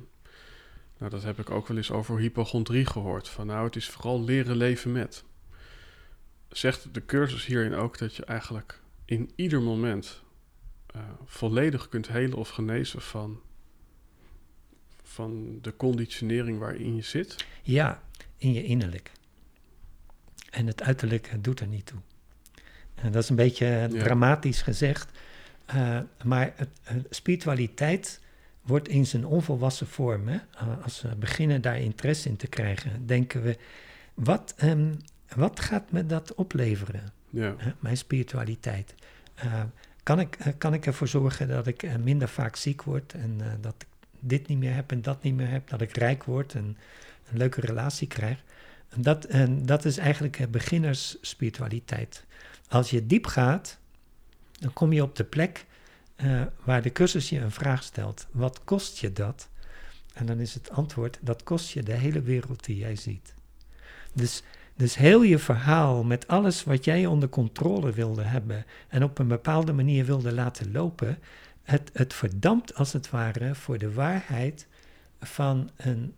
Nou, 1.01 1.13
dat 1.13 1.23
heb 1.23 1.39
ik 1.39 1.51
ook 1.51 1.69
wel 1.69 1.77
eens 1.77 1.91
over 1.91 2.19
hypochondrie 2.19 2.87
gehoord. 2.87 3.29
Van 3.29 3.47
nou, 3.47 3.65
het 3.65 3.77
is 3.77 3.89
vooral 3.89 4.25
leren 4.25 4.57
leven 4.57 4.93
met. 4.93 5.25
Zegt 6.49 6.95
de 6.95 7.05
cursus 7.07 7.47
hierin 7.47 7.75
ook 7.75 7.99
dat 7.99 8.15
je 8.15 8.25
eigenlijk 8.25 8.81
in 9.05 9.31
ieder 9.35 9.63
moment 9.63 10.23
uh, 10.97 11.03
volledig 11.25 11.89
kunt 11.89 12.09
helen 12.09 12.39
of 12.39 12.49
genezen 12.49 13.01
van, 13.01 13.41
van 15.03 15.59
de 15.63 15.77
conditionering 15.77 16.59
waarin 16.59 16.97
je 16.97 17.03
zit? 17.03 17.45
Ja, 17.63 18.03
in 18.37 18.53
je 18.53 18.65
innerlijk. 18.65 19.13
En 20.51 20.67
het 20.67 20.83
uiterlijk 20.83 21.31
doet 21.39 21.61
er 21.61 21.67
niet 21.67 21.87
toe. 21.87 22.01
En 22.95 23.13
dat 23.13 23.23
is 23.23 23.29
een 23.29 23.37
beetje 23.37 23.67
ja. 23.67 23.89
dramatisch 23.89 24.63
gezegd. 24.63 25.19
Uh, 25.75 26.01
maar 26.25 26.53
het, 26.57 26.69
uh, 26.93 27.03
spiritualiteit 27.11 28.21
wordt 28.63 28.89
in 28.89 29.07
zijn 29.07 29.27
onvolwassen 29.27 29.87
vorm, 29.87 30.29
hè, 30.29 30.39
als 30.83 31.03
we 31.03 31.17
beginnen 31.17 31.63
daar 31.63 31.81
interesse 31.81 32.29
in 32.29 32.37
te 32.37 32.47
krijgen, 32.47 33.07
denken 33.07 33.43
we, 33.43 33.59
wat, 34.15 34.55
um, 34.63 34.97
wat 35.37 35.61
gaat 35.61 35.91
me 35.91 36.07
dat 36.07 36.35
opleveren? 36.35 37.13
Ja. 37.33 37.55
mijn 37.79 37.97
spiritualiteit. 37.97 38.95
Eh, 39.35 39.63
kan, 40.03 40.21
ik, 40.21 40.37
eh, 40.39 40.53
kan 40.59 40.75
ik 40.75 40.87
ervoor 40.87 41.09
zorgen 41.09 41.49
dat 41.49 41.67
ik 41.67 41.83
eh, 41.83 41.95
minder 41.97 42.29
vaak 42.29 42.57
ziek 42.57 42.83
word 42.83 43.13
en 43.13 43.37
eh, 43.41 43.47
dat 43.61 43.75
ik 43.79 43.87
dit 44.21 44.47
niet 44.47 44.59
meer 44.59 44.75
heb 44.75 44.91
en 44.91 45.03
dat 45.03 45.23
niet 45.23 45.35
meer 45.35 45.49
heb, 45.49 45.69
dat 45.69 45.81
ik 45.81 45.97
rijk 45.97 46.25
word 46.25 46.55
en 46.55 46.77
een 47.31 47.37
leuke 47.37 47.61
relatie 47.61 48.07
krijg? 48.07 48.43
Dat, 48.97 49.25
en 49.25 49.67
dat 49.67 49.85
is 49.85 49.99
eigenlijk 49.99 50.39
eh, 50.39 50.47
beginnersspiritualiteit. 50.47 52.25
Als 52.69 52.91
je 52.91 53.07
diep 53.07 53.27
gaat, 53.27 53.79
dan 54.59 54.73
kom 54.73 54.93
je 54.93 55.03
op 55.03 55.17
de 55.17 55.25
plek 55.25 55.67
eh, 56.21 56.43
waar 56.65 56.83
de 56.83 56.93
cursus 56.93 57.29
je 57.29 57.41
een 57.41 57.51
vraag 57.51 57.83
stelt. 57.83 58.27
Wat 58.31 58.65
kost 58.65 58.99
je 58.99 59.13
dat? 59.13 59.49
En 60.15 60.27
dan 60.27 60.39
is 60.39 60.55
het 60.55 60.71
antwoord, 60.71 61.19
dat 61.21 61.43
kost 61.43 61.71
je 61.71 61.83
de 61.83 61.93
hele 61.93 62.23
wereld 62.23 62.65
die 62.65 62.77
jij 62.77 62.97
ziet. 62.97 63.35
Dus, 64.13 64.43
dus 64.77 64.95
heel 64.95 65.23
je 65.23 65.39
verhaal 65.39 66.05
met 66.05 66.27
alles 66.27 66.65
wat 66.65 66.85
jij 66.85 67.07
onder 67.07 67.29
controle 67.29 67.93
wilde 67.93 68.23
hebben 68.23 68.65
en 68.89 69.03
op 69.03 69.19
een 69.19 69.29
bepaalde 69.29 69.73
manier 69.73 70.05
wilde 70.05 70.33
laten 70.33 70.73
lopen, 70.73 71.19
het, 71.63 71.91
het 71.93 72.15
verdampt 72.15 72.75
als 72.75 72.93
het 72.93 73.11
ware 73.11 73.55
voor 73.55 73.79
de 73.79 73.93
waarheid 73.93 74.67
van, 75.21 75.71
een, 75.77 76.15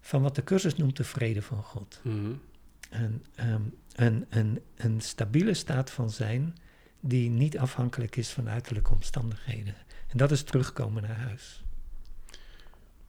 van 0.00 0.22
wat 0.22 0.34
de 0.34 0.44
cursus 0.44 0.76
noemt 0.76 0.96
de 0.96 1.04
vrede 1.04 1.42
van 1.42 1.62
God. 1.62 2.00
Mhm. 2.02 2.32
Een, 2.90 3.24
ehm, 3.34 3.62
een, 3.94 4.26
een, 4.28 4.60
een 4.76 5.00
stabiele 5.00 5.54
staat 5.54 5.90
van 5.90 6.10
zijn 6.10 6.56
die 7.00 7.30
niet 7.30 7.58
afhankelijk 7.58 8.16
is 8.16 8.30
van 8.30 8.48
uiterlijke 8.48 8.92
omstandigheden. 8.92 9.74
En 10.08 10.18
dat 10.18 10.30
is 10.30 10.42
terugkomen 10.42 11.02
naar 11.02 11.18
huis. 11.18 11.64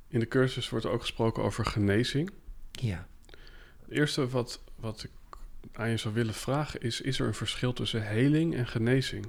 In 0.07 0.19
de 0.19 0.27
cursus 0.27 0.69
wordt 0.69 0.85
ook 0.85 1.01
gesproken 1.01 1.43
over 1.43 1.65
genezing. 1.65 2.31
Ja. 2.71 3.07
Het 3.81 3.91
eerste 3.91 4.27
wat, 4.27 4.61
wat 4.75 5.03
ik 5.03 5.37
aan 5.73 5.89
je 5.89 5.97
zou 5.97 6.13
willen 6.13 6.33
vragen 6.33 6.81
is: 6.81 7.01
is 7.01 7.19
er 7.19 7.27
een 7.27 7.33
verschil 7.33 7.73
tussen 7.73 8.07
heling 8.07 8.55
en 8.55 8.67
genezing? 8.67 9.27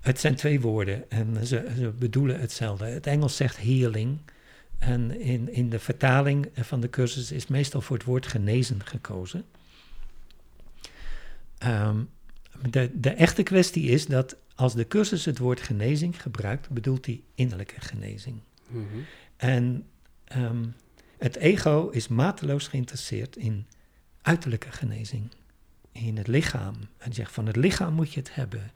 Het 0.00 0.20
zijn 0.20 0.34
twee 0.34 0.60
woorden 0.60 1.10
en 1.10 1.46
ze, 1.46 1.72
ze 1.76 1.92
bedoelen 1.98 2.40
hetzelfde. 2.40 2.84
Het 2.84 3.06
Engels 3.06 3.36
zegt 3.36 3.56
healing. 3.56 4.18
En 4.78 5.20
in, 5.20 5.52
in 5.52 5.68
de 5.70 5.78
vertaling 5.78 6.48
van 6.54 6.80
de 6.80 6.90
cursus 6.90 7.32
is 7.32 7.46
meestal 7.46 7.80
voor 7.80 7.96
het 7.96 8.06
woord 8.06 8.26
genezen 8.26 8.84
gekozen. 8.84 9.44
Ehm, 11.58 12.00
de, 12.70 12.90
de 12.94 13.10
echte 13.10 13.42
kwestie 13.42 13.84
is 13.84 14.06
dat 14.06 14.36
als 14.54 14.74
de 14.74 14.88
cursus 14.88 15.24
het 15.24 15.38
woord 15.38 15.60
genezing 15.60 16.22
gebruikt, 16.22 16.70
bedoelt 16.70 17.06
hij 17.06 17.22
innerlijke 17.34 17.80
genezing. 17.80 18.40
Mhm. 18.68 18.84
En 19.36 19.86
ehm, 20.24 20.64
het 21.18 21.36
ego 21.36 21.88
is 21.88 22.08
mateloos 22.08 22.68
geïnteresseerd 22.68 23.36
in 23.36 23.66
uiterlijke 24.22 24.72
genezing, 24.72 25.30
in 25.92 26.16
het 26.16 26.26
lichaam. 26.26 26.74
En 26.98 27.12
zegt 27.12 27.32
van 27.32 27.46
het 27.46 27.56
lichaam 27.56 27.94
moet 27.94 28.12
je 28.12 28.20
het 28.20 28.34
hebben. 28.34 28.70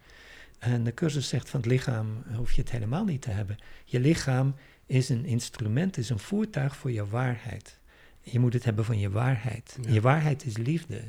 En 0.59 0.85
de 0.85 0.95
cursus 0.95 1.29
zegt 1.29 1.51
van 1.51 1.61
het 1.61 1.69
lichaam 1.69 2.23
hoef 2.35 2.53
je 2.53 2.61
het 2.61 2.71
helemaal 2.71 3.05
niet 3.05 3.23
te 3.23 3.31
hebben. 3.31 3.57
Je 3.85 4.01
lichaam 4.01 4.55
is 4.87 5.09
een 5.09 5.25
instrument, 5.25 5.97
is 5.97 6.11
een 6.11 6.19
voertuig 6.19 6.77
voor 6.77 6.91
je 6.91 7.07
waarheid. 7.07 7.79
Je 8.21 8.39
moet 8.39 8.53
het 8.53 8.65
hebben 8.65 8.85
van 8.85 8.99
je 8.99 9.11
waarheid. 9.11 9.79
Ja. 9.81 9.93
Je 9.93 10.01
waarheid 10.01 10.45
is 10.45 10.57
liefde. 10.57 11.03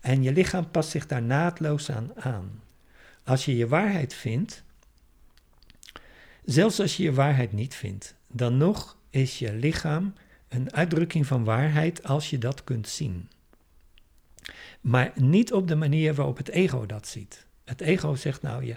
En 0.00 0.22
je 0.22 0.32
lichaam 0.32 0.70
past 0.70 0.90
zich 0.90 1.06
daar 1.06 1.22
naadloos 1.22 1.90
aan 1.90 2.10
aan. 2.16 2.62
Als 3.24 3.44
je 3.44 3.56
je 3.56 3.68
waarheid 3.68 4.14
vindt, 4.14 4.62
zelfs 6.44 6.80
als 6.80 6.96
je 6.96 7.02
je 7.02 7.12
waarheid 7.12 7.52
niet 7.52 7.74
vindt, 7.74 8.14
dan 8.26 8.56
nog 8.56 8.96
is 9.10 9.38
je 9.38 9.52
lichaam 9.52 10.14
een 10.48 10.72
uitdrukking 10.72 11.26
van 11.26 11.44
waarheid 11.44 12.04
als 12.04 12.30
je 12.30 12.38
dat 12.38 12.64
kunt 12.64 12.88
zien. 12.88 13.28
Maar 14.80 15.12
niet 15.14 15.52
op 15.52 15.68
de 15.68 15.76
manier 15.76 16.14
waarop 16.14 16.36
het 16.36 16.48
ego 16.48 16.86
dat 16.86 17.06
ziet. 17.06 17.46
Het 17.64 17.80
ego 17.80 18.14
zegt 18.14 18.42
nou, 18.42 18.64
je, 18.64 18.76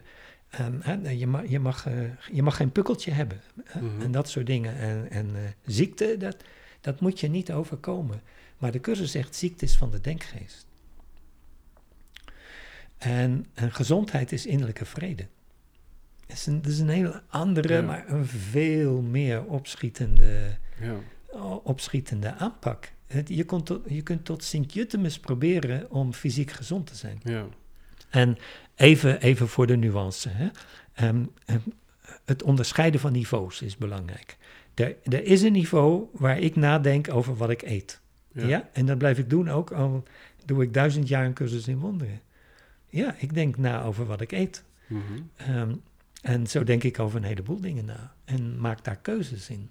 ehm, 0.50 1.08
je, 1.10 1.28
mag, 1.28 1.48
je, 1.48 1.60
mag, 1.60 1.86
eh, 1.86 1.93
je 2.32 2.43
mag 2.43 2.56
geen 2.56 2.72
pukkeltje 2.72 3.12
hebben. 3.12 3.41
hè, 3.64 3.82
Mhm. 3.82 4.02
En 4.02 4.12
dat 4.12 4.30
soort 4.30 4.46
dingen. 4.46 4.78
En, 4.78 5.10
en 5.10 5.36
eh, 5.36 5.41
ziekte, 5.66 6.16
dat, 6.18 6.38
dat 6.82 7.00
moet 7.00 7.20
je 7.20 7.28
niet 7.28 7.52
overkomen. 7.52 8.22
Maar 8.58 8.72
de 8.72 8.80
cursus 8.80 9.12
zegt, 9.12 9.36
ziekte 9.36 9.66
is 9.66 9.78
van 9.78 9.91
de 9.91 10.02
denkgeest. 10.02 10.66
En, 12.98 13.46
en 13.54 13.72
gezondheid 13.72 14.32
is 14.32 14.46
innerlijke 14.46 14.86
vrede. 14.86 15.28
Het 16.28 16.38
is 16.38 16.46
een, 16.46 16.56
het 16.56 16.68
is 16.68 16.80
een 16.80 16.89
hele 16.89 17.22
andere, 17.30 17.74
Ja. 17.74 17.82
maar 17.82 18.10
een 18.10 18.26
veel 18.26 19.02
meer 19.02 19.43
opschietende, 19.46 20.58
Ja. 20.82 20.96
opschietende 21.64 22.34
aanpak. 22.34 22.91
Het- 23.08 23.30
Je, 23.30 23.43
kunt 23.43 23.66
tot, 23.66 23.82
je 23.88 24.02
kunt 24.02 24.26
tot 24.26 24.43
Sint-Jutemus 24.43 25.20
proberen 25.20 25.91
om 25.91 26.14
fysiek 26.14 26.52
gezond 26.52 26.88
te 26.88 26.96
zijn. 26.96 27.20
ja. 27.24 27.46
En 28.10 28.38
even, 28.76 29.22
even 29.22 29.48
voor 29.48 29.68
de 29.68 29.76
nuance. 29.78 30.30
Hè. 30.30 30.48
Ehm, 30.93 31.24
ehm, 31.46 31.60
het 32.26 32.43
onderscheiden 32.43 33.00
van 33.00 33.12
niveaus 33.12 33.62
is 33.62 33.78
belangrijk. 33.78 34.38
Er, 34.74 34.96
er 35.04 35.24
is 35.24 35.41
een 35.41 35.52
niveau 35.52 36.08
waar 36.12 36.39
ik 36.39 36.56
nadenk 36.56 37.14
over 37.14 37.36
wat 37.36 37.50
ik 37.50 37.62
eet. 37.62 38.02
Ja. 38.32 38.70
En 38.74 38.86
dat 38.86 38.98
blijf 38.98 39.18
ik 39.18 39.30
doen 39.30 39.50
ook 39.50 39.72
al 39.72 40.04
doe 40.46 40.64
ik 40.64 40.74
duizend 40.74 41.08
jaar 41.08 41.26
een 41.26 41.34
cursus 41.34 41.68
in 41.68 41.78
wonderen. 41.80 42.22
Ja, 42.96 43.16
ik 43.18 43.34
denk 43.34 43.58
na 43.58 43.84
over 43.84 44.06
wat 44.06 44.22
ik 44.22 44.32
eet. 44.32 44.64
Mhm. 44.88 45.02
Ehm, 45.36 45.74
en 46.22 46.48
zo 46.48 46.64
denk 46.64 46.84
ik 46.84 47.00
over 47.00 47.18
een 47.18 47.24
heleboel 47.24 47.60
dingen 47.62 47.86
na. 47.86 48.14
En 48.26 48.60
maak 48.60 48.84
daar 48.84 48.96
keuzes 49.02 49.50
in. 49.50 49.70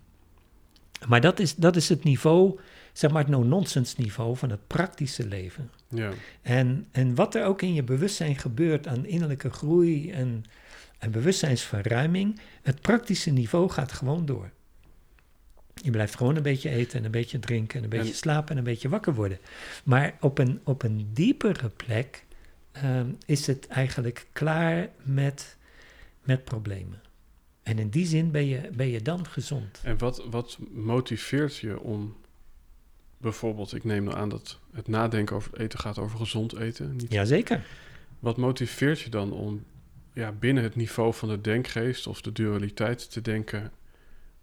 Maar 1.09 1.20
dat 1.20 1.39
is, 1.41 1.55
dat 1.55 1.77
is 1.77 1.89
het 1.89 2.05
niveau, 2.05 2.59
zeg 2.93 3.11
maar 3.11 3.20
het 3.22 3.31
no-nonsense 3.31 3.95
niveau 3.99 4.37
van 4.37 4.51
het 4.51 4.66
praktische 4.66 5.27
leven. 5.27 5.70
ja. 5.89 6.11
En, 6.43 6.87
en 6.93 7.14
wat 7.14 7.35
er 7.35 7.45
ook 7.45 7.62
in 7.62 7.75
je 7.75 7.83
bewustzijn 7.83 8.37
gebeurt 8.37 8.87
aan 8.87 9.07
innerlijke 9.07 9.51
groei 9.51 10.11
en, 10.11 10.45
en 10.99 11.11
bewustzijnsverruiming, 11.11 12.41
het 12.62 12.81
praktische 12.81 13.31
niveau 13.31 13.70
gaat 13.70 13.93
gewoon 13.93 14.27
door. 14.27 14.51
Je 15.75 15.91
blijft 15.91 16.14
gewoon 16.16 16.37
een 16.37 16.43
beetje 16.43 16.70
eten 16.70 16.99
en 16.99 17.05
een 17.05 17.11
beetje 17.11 17.39
drinken 17.39 17.79
en 17.79 17.85
een 17.85 17.91
beetje 17.91 18.11
En- 18.11 18.16
slapen 18.16 18.51
en 18.51 18.57
een 18.59 18.64
beetje 18.64 18.89
wakker 18.89 19.14
worden. 19.14 19.39
Maar 19.85 20.14
op 20.20 20.39
een, 20.39 20.61
op 20.64 20.83
een 20.83 21.09
diepere 21.12 21.68
plek 21.68 22.24
ehm, 22.75 23.11
is 23.27 23.47
het 23.47 23.66
eigenlijk 23.66 24.27
klaar 24.33 24.89
met, 25.03 25.57
met 26.22 26.45
problemen. 26.45 27.03
En 27.62 27.79
in 27.79 27.89
die 27.89 28.07
zin 28.07 28.31
ben 28.31 28.47
je, 28.47 28.70
ben 28.72 28.89
je 28.89 29.03
dan 29.03 29.27
gezond. 29.27 29.81
En 29.83 29.99
wat, 29.99 30.25
wat 30.31 30.59
motiveert 30.70 31.57
je 31.57 31.81
om 31.81 32.16
bijvoorbeeld, 33.18 33.75
ik 33.75 33.85
neem 33.85 34.11
aan 34.11 34.29
dat 34.29 34.59
het 34.72 34.89
nadenken 34.89 35.37
over 35.37 35.51
het 35.51 35.61
eten 35.61 35.79
gaat 35.79 35.99
over 35.99 36.18
gezond 36.18 36.57
eten. 36.57 36.97
Niet 36.97 37.12
Jazeker. 37.12 37.66
Wat 38.18 38.37
motiveert 38.37 39.01
je 39.01 39.11
dan 39.11 39.33
om 39.33 39.64
ja, 40.12 40.33
binnen 40.33 40.62
het 40.62 40.75
niveau 40.75 41.14
van 41.14 41.29
de 41.29 41.41
denkgeest 41.41 42.07
of 42.07 42.20
de 42.20 42.33
dualiteit 42.33 43.11
te 43.11 43.20
denken: 43.20 43.72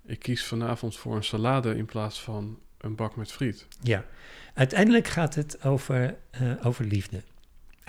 ik 0.05 0.19
kies 0.19 0.45
vanavond 0.45 0.97
voor 0.97 1.15
een 1.15 1.23
salade 1.23 1.75
in 1.75 1.86
plaats 1.86 2.21
van 2.21 2.59
een 2.77 2.95
bak 2.95 3.15
met 3.15 3.32
friet? 3.32 3.67
Ja, 3.82 4.05
uiteindelijk 4.53 5.07
gaat 5.07 5.36
het 5.36 5.63
over, 5.63 6.17
eh, 6.32 6.51
over 6.63 6.86
liefde. 6.86 7.21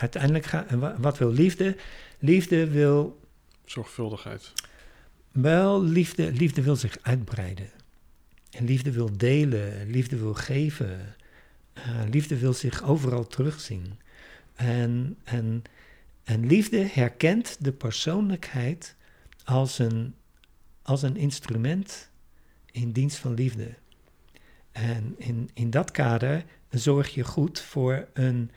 Uiteindelijk 0.03 0.45
gaat, 0.45 0.67
wat 0.99 1.19
wil 1.19 1.33
liefde? 1.33 1.77
Liefde 2.19 2.71
wil, 2.71 3.21
Zorgvuldigheid. 3.65 4.53
wel, 5.33 5.85
liefde, 5.85 6.33
liefde 6.33 6.63
wil 6.63 6.77
zich 6.77 6.99
uitbreiden. 7.03 7.71
En 8.51 8.65
liefde 8.65 8.91
wil 8.91 9.17
delen, 9.17 9.91
liefde 9.91 10.17
wil 10.17 10.35
geven. 10.35 11.15
Eh, 11.73 11.85
liefde 12.11 12.39
wil 12.39 12.53
zich 12.53 12.83
overal 12.83 13.27
terugzien. 13.27 13.99
En, 14.55 15.17
en, 15.25 15.63
en 16.25 16.47
liefde 16.47 16.79
herkent 16.79 17.57
de 17.61 17.73
persoonlijkheid 17.73 18.97
als 19.45 19.79
een, 19.79 20.15
als 20.83 21.03
een 21.03 21.17
instrument 21.17 22.11
in 22.73 22.93
dienst 22.93 23.17
van 23.17 23.35
liefde. 23.35 23.75
En 24.73 25.15
in, 25.19 25.51
in 25.55 25.71
dat 25.71 25.91
kader 25.91 26.45
zorg 26.71 27.15
je 27.15 27.25
goed 27.25 27.61
voor 27.61 28.09
een, 28.13 28.51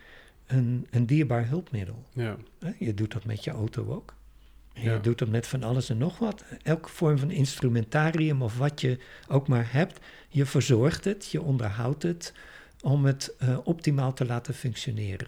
een, 0.48 0.88
een 0.92 1.06
dierbaar 1.06 1.48
hulpmiddel. 1.48 2.04
Ja, 2.14 2.38
Je 2.80 2.94
doet 2.94 3.12
dat 3.12 3.26
met 3.26 3.44
je 3.44 3.52
auto 3.52 3.94
ook. 3.94 4.14
En 4.74 4.84
Ja. 4.84 4.94
Je 4.94 5.00
doet 5.00 5.18
dat 5.18 5.28
met 5.30 5.48
van 5.48 5.64
alles 5.64 5.90
en 5.90 5.98
nog 5.98 6.18
wat. 6.20 6.44
Elke 6.64 6.90
vorm 6.90 7.18
van 7.18 7.32
instrumentarium 7.32 8.42
of 8.42 8.58
wat 8.58 8.82
je 8.82 9.00
ook 9.28 9.48
maar 9.48 9.72
hebt. 9.74 10.00
Je 10.30 10.46
verzorgt 10.46 11.04
het, 11.06 11.28
je 11.32 11.42
onderhoudt 11.42 12.04
het 12.04 12.34
om 12.82 13.06
het 13.06 13.34
eh, 13.40 13.58
optimaal 13.64 14.14
te 14.14 14.26
laten 14.26 14.54
functioneren. 14.54 15.28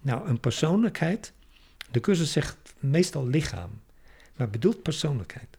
Nou, 0.00 0.28
een 0.28 0.40
persoonlijkheid, 0.40 1.32
de 1.90 2.00
cursus 2.00 2.32
zegt 2.32 2.56
meestal 2.78 3.26
lichaam, 3.26 3.70
maar 4.36 4.50
bedoelt 4.50 4.82
persoonlijkheid. 4.82 5.56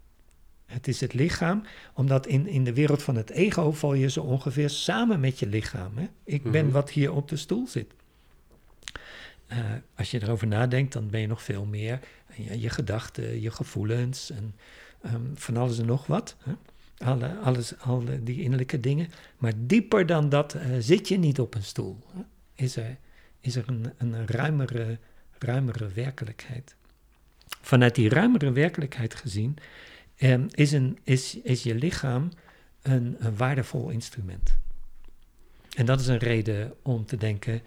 Het 0.66 0.88
is 0.88 1.02
het 1.02 1.14
lichaam, 1.14 1.64
omdat 1.94 2.28
in, 2.28 2.48
in 2.48 2.64
de 2.64 2.74
wereld 2.74 3.04
van 3.04 3.16
het 3.16 3.30
ego 3.30 3.72
val 3.72 3.94
je 3.94 4.10
zo 4.10 4.22
ongeveer 4.22 4.70
samen 4.70 5.20
met 5.20 5.40
je 5.40 5.48
lichaam. 5.48 5.98
Hè? 5.98 6.08
Ik 6.24 6.52
ben 6.52 6.64
Mhm. 6.66 6.74
wat 6.74 6.90
hier 6.90 7.12
op 7.12 7.28
de 7.30 7.38
stoel 7.38 7.68
zit. 7.68 7.94
Eh, 9.50 9.58
als 9.96 10.12
je 10.12 10.22
erover 10.22 10.48
nadenkt, 10.48 10.94
dan 10.94 11.10
ben 11.10 11.20
je 11.20 11.28
nog 11.28 11.44
veel 11.44 11.66
meer. 11.66 12.00
Je, 12.36 12.60
je 12.60 12.70
gedachten, 12.70 13.42
je 13.42 13.52
gevoelens 13.52 14.32
en 14.32 14.56
ehm, 15.02 15.22
van 15.34 15.58
alles 15.58 15.80
en 15.80 15.86
nog 15.86 16.06
wat. 16.06 16.36
Hè? 16.44 16.52
Alle, 17.06 17.36
alles, 17.38 17.78
alle 17.78 18.24
die 18.24 18.42
innerlijke 18.42 18.80
dingen. 18.80 19.08
Maar 19.38 19.54
dieper 19.58 20.06
dan 20.06 20.30
dat 20.30 20.54
eh, 20.54 20.62
zit 20.80 21.08
je 21.08 21.18
niet 21.18 21.40
op 21.40 21.56
een 21.56 21.64
stoel. 21.64 21.98
Is 22.56 22.76
er, 22.76 22.98
is 23.40 23.56
er 23.56 23.64
een, 23.68 23.94
een 23.98 24.28
ruimere, 24.28 24.98
ruimere 25.40 25.88
werkelijkheid. 25.88 26.76
Vanuit 27.62 27.96
die 27.96 28.10
ruimere 28.10 28.52
werkelijkheid 28.52 29.16
gezien 29.16 29.58
um, 30.18 30.48
is, 30.50 30.72
een, 30.72 30.98
is, 31.04 31.36
is 31.36 31.64
je 31.64 31.76
lichaam 31.76 32.30
een 32.82 33.18
waardevol 33.36 33.90
instrument. 33.90 34.58
En 35.76 35.86
dat 35.86 36.00
is 36.00 36.08
een 36.08 36.18
reden 36.18 36.74
om 36.82 37.06
te 37.06 37.18
denken, 37.18 37.62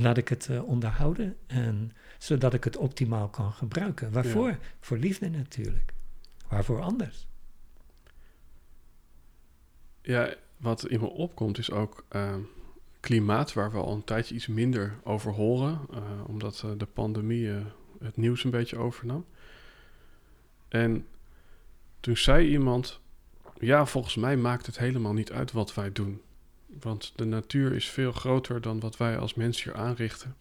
laat 0.00 0.16
ik 0.16 0.28
het 0.28 0.48
uh, 0.50 0.68
onderhouden, 0.68 1.36
en, 1.46 1.92
zodat 2.18 2.54
ik 2.54 2.64
het 2.64 2.76
optimaal 2.76 3.28
kan 3.28 3.52
gebruiken. 3.52 4.12
Waarvoor? 4.12 4.58
Voor 4.80 4.96
liefde 4.96 5.30
natuurlijk. 5.30 5.92
Waarvoor 6.48 6.80
anders? 6.80 7.26
Ja, 10.02 10.34
wat 10.56 10.86
in 10.86 11.00
me 11.00 11.06
opkomt 11.06 11.58
is 11.58 11.70
ook 11.70 12.04
uh, 12.12 12.34
klimaat, 13.00 13.52
waar 13.52 13.70
we 13.70 13.78
al 13.78 13.94
een 13.94 14.04
tijdje 14.04 14.34
iets 14.34 14.46
minder 14.46 14.98
over 15.04 15.32
horen, 15.32 15.80
uh, 15.90 15.98
omdat 16.26 16.64
de 16.76 16.86
pandemie 16.86 17.48
het 18.00 18.16
nieuws 18.16 18.44
een 18.44 18.50
beetje 18.50 18.76
overnam. 18.76 19.24
En 20.68 21.06
toen 22.00 22.16
zei 22.16 22.48
iemand, 22.48 23.00
ja, 23.58 23.86
volgens 23.86 24.16
mij 24.16 24.36
maakt 24.36 24.66
het 24.66 24.78
helemaal 24.78 25.12
niet 25.12 25.32
uit 25.32 25.52
wat 25.52 25.74
wij 25.74 25.92
doen. 25.92 26.20
Want 26.80 27.12
de 27.16 27.24
natuur 27.24 27.72
is 27.72 27.88
veel 27.88 28.12
groter 28.12 28.60
dan 28.60 28.80
wat 28.80 28.96
wij 28.96 29.18
als 29.18 29.34
mens 29.34 29.64
hier 29.64 29.74
aanrichten. 29.74 30.36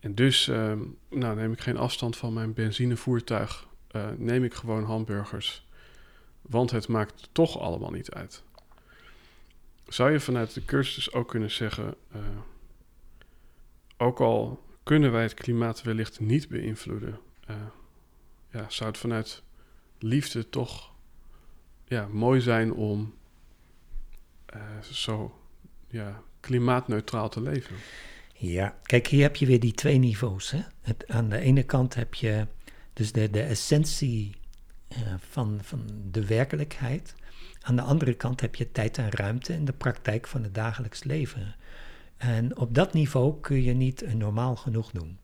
En 0.00 0.14
dus 0.14 0.48
ehm, 0.48 0.80
nou, 1.08 1.36
neem 1.36 1.52
ik 1.52 1.60
geen 1.60 1.76
afstand 1.76 2.16
van 2.16 2.32
mijn 2.32 2.54
benzinevoertuig. 2.54 3.66
Uh, 3.92 4.08
neem 4.16 4.44
ik 4.44 4.54
gewoon 4.54 4.84
hamburgers. 4.84 5.66
Want 6.42 6.70
het 6.70 6.88
maakt 6.88 7.28
toch 7.32 7.58
allemaal 7.58 7.90
niet 7.90 8.10
uit. 8.10 8.42
Zou 9.88 10.12
je 10.12 10.20
vanuit 10.20 10.54
de 10.54 10.64
cursus 10.64 11.12
ook 11.12 11.28
kunnen 11.28 11.50
zeggen... 11.50 11.94
Uh, 12.16 12.20
ook 13.96 14.20
al 14.20 14.62
kunnen 14.82 15.12
wij 15.12 15.22
het 15.22 15.34
klimaat 15.34 15.82
wellicht 15.82 16.20
niet 16.20 16.48
beïnvloeden... 16.48 17.18
Uh, 17.50 17.56
ja, 18.52 18.64
zou 18.68 18.90
het 18.90 18.98
vanuit 18.98 19.42
liefde 19.98 20.48
toch 20.48 20.92
ja, 21.84 22.08
mooi 22.12 22.40
zijn 22.40 22.72
om 22.72 23.14
uh, 24.54 24.82
zo 24.82 25.38
ja, 25.88 26.22
klimaatneutraal 26.40 27.28
te 27.28 27.40
leven. 27.40 27.76
Ja, 28.34 28.76
kijk, 28.82 29.06
hier 29.06 29.22
heb 29.22 29.36
je 29.36 29.46
weer 29.46 29.60
die 29.60 29.72
twee 29.72 29.98
niveaus. 29.98 30.50
Hè? 30.50 30.60
Het, 30.82 31.04
aan 31.08 31.28
de 31.28 31.38
ene 31.38 31.62
kant 31.62 31.94
heb 31.94 32.14
je 32.14 32.46
dus 32.92 33.12
de, 33.12 33.30
de 33.30 33.42
essentie 33.42 34.36
uh, 34.92 34.98
van, 35.18 35.58
van 35.62 35.86
de 36.10 36.26
werkelijkheid. 36.26 37.14
Aan 37.60 37.76
de 37.76 37.82
andere 37.82 38.14
kant 38.14 38.40
heb 38.40 38.54
je 38.54 38.72
tijd 38.72 38.98
en 38.98 39.10
ruimte 39.10 39.52
in 39.52 39.64
de 39.64 39.72
praktijk 39.72 40.26
van 40.26 40.42
het 40.42 40.54
dagelijks 40.54 41.04
leven. 41.04 41.56
En 42.16 42.56
op 42.56 42.74
dat 42.74 42.92
niveau 42.92 43.40
kun 43.40 43.62
je 43.62 43.72
niet 43.72 44.14
normaal 44.14 44.56
genoeg 44.56 44.90
doen. 44.90 45.18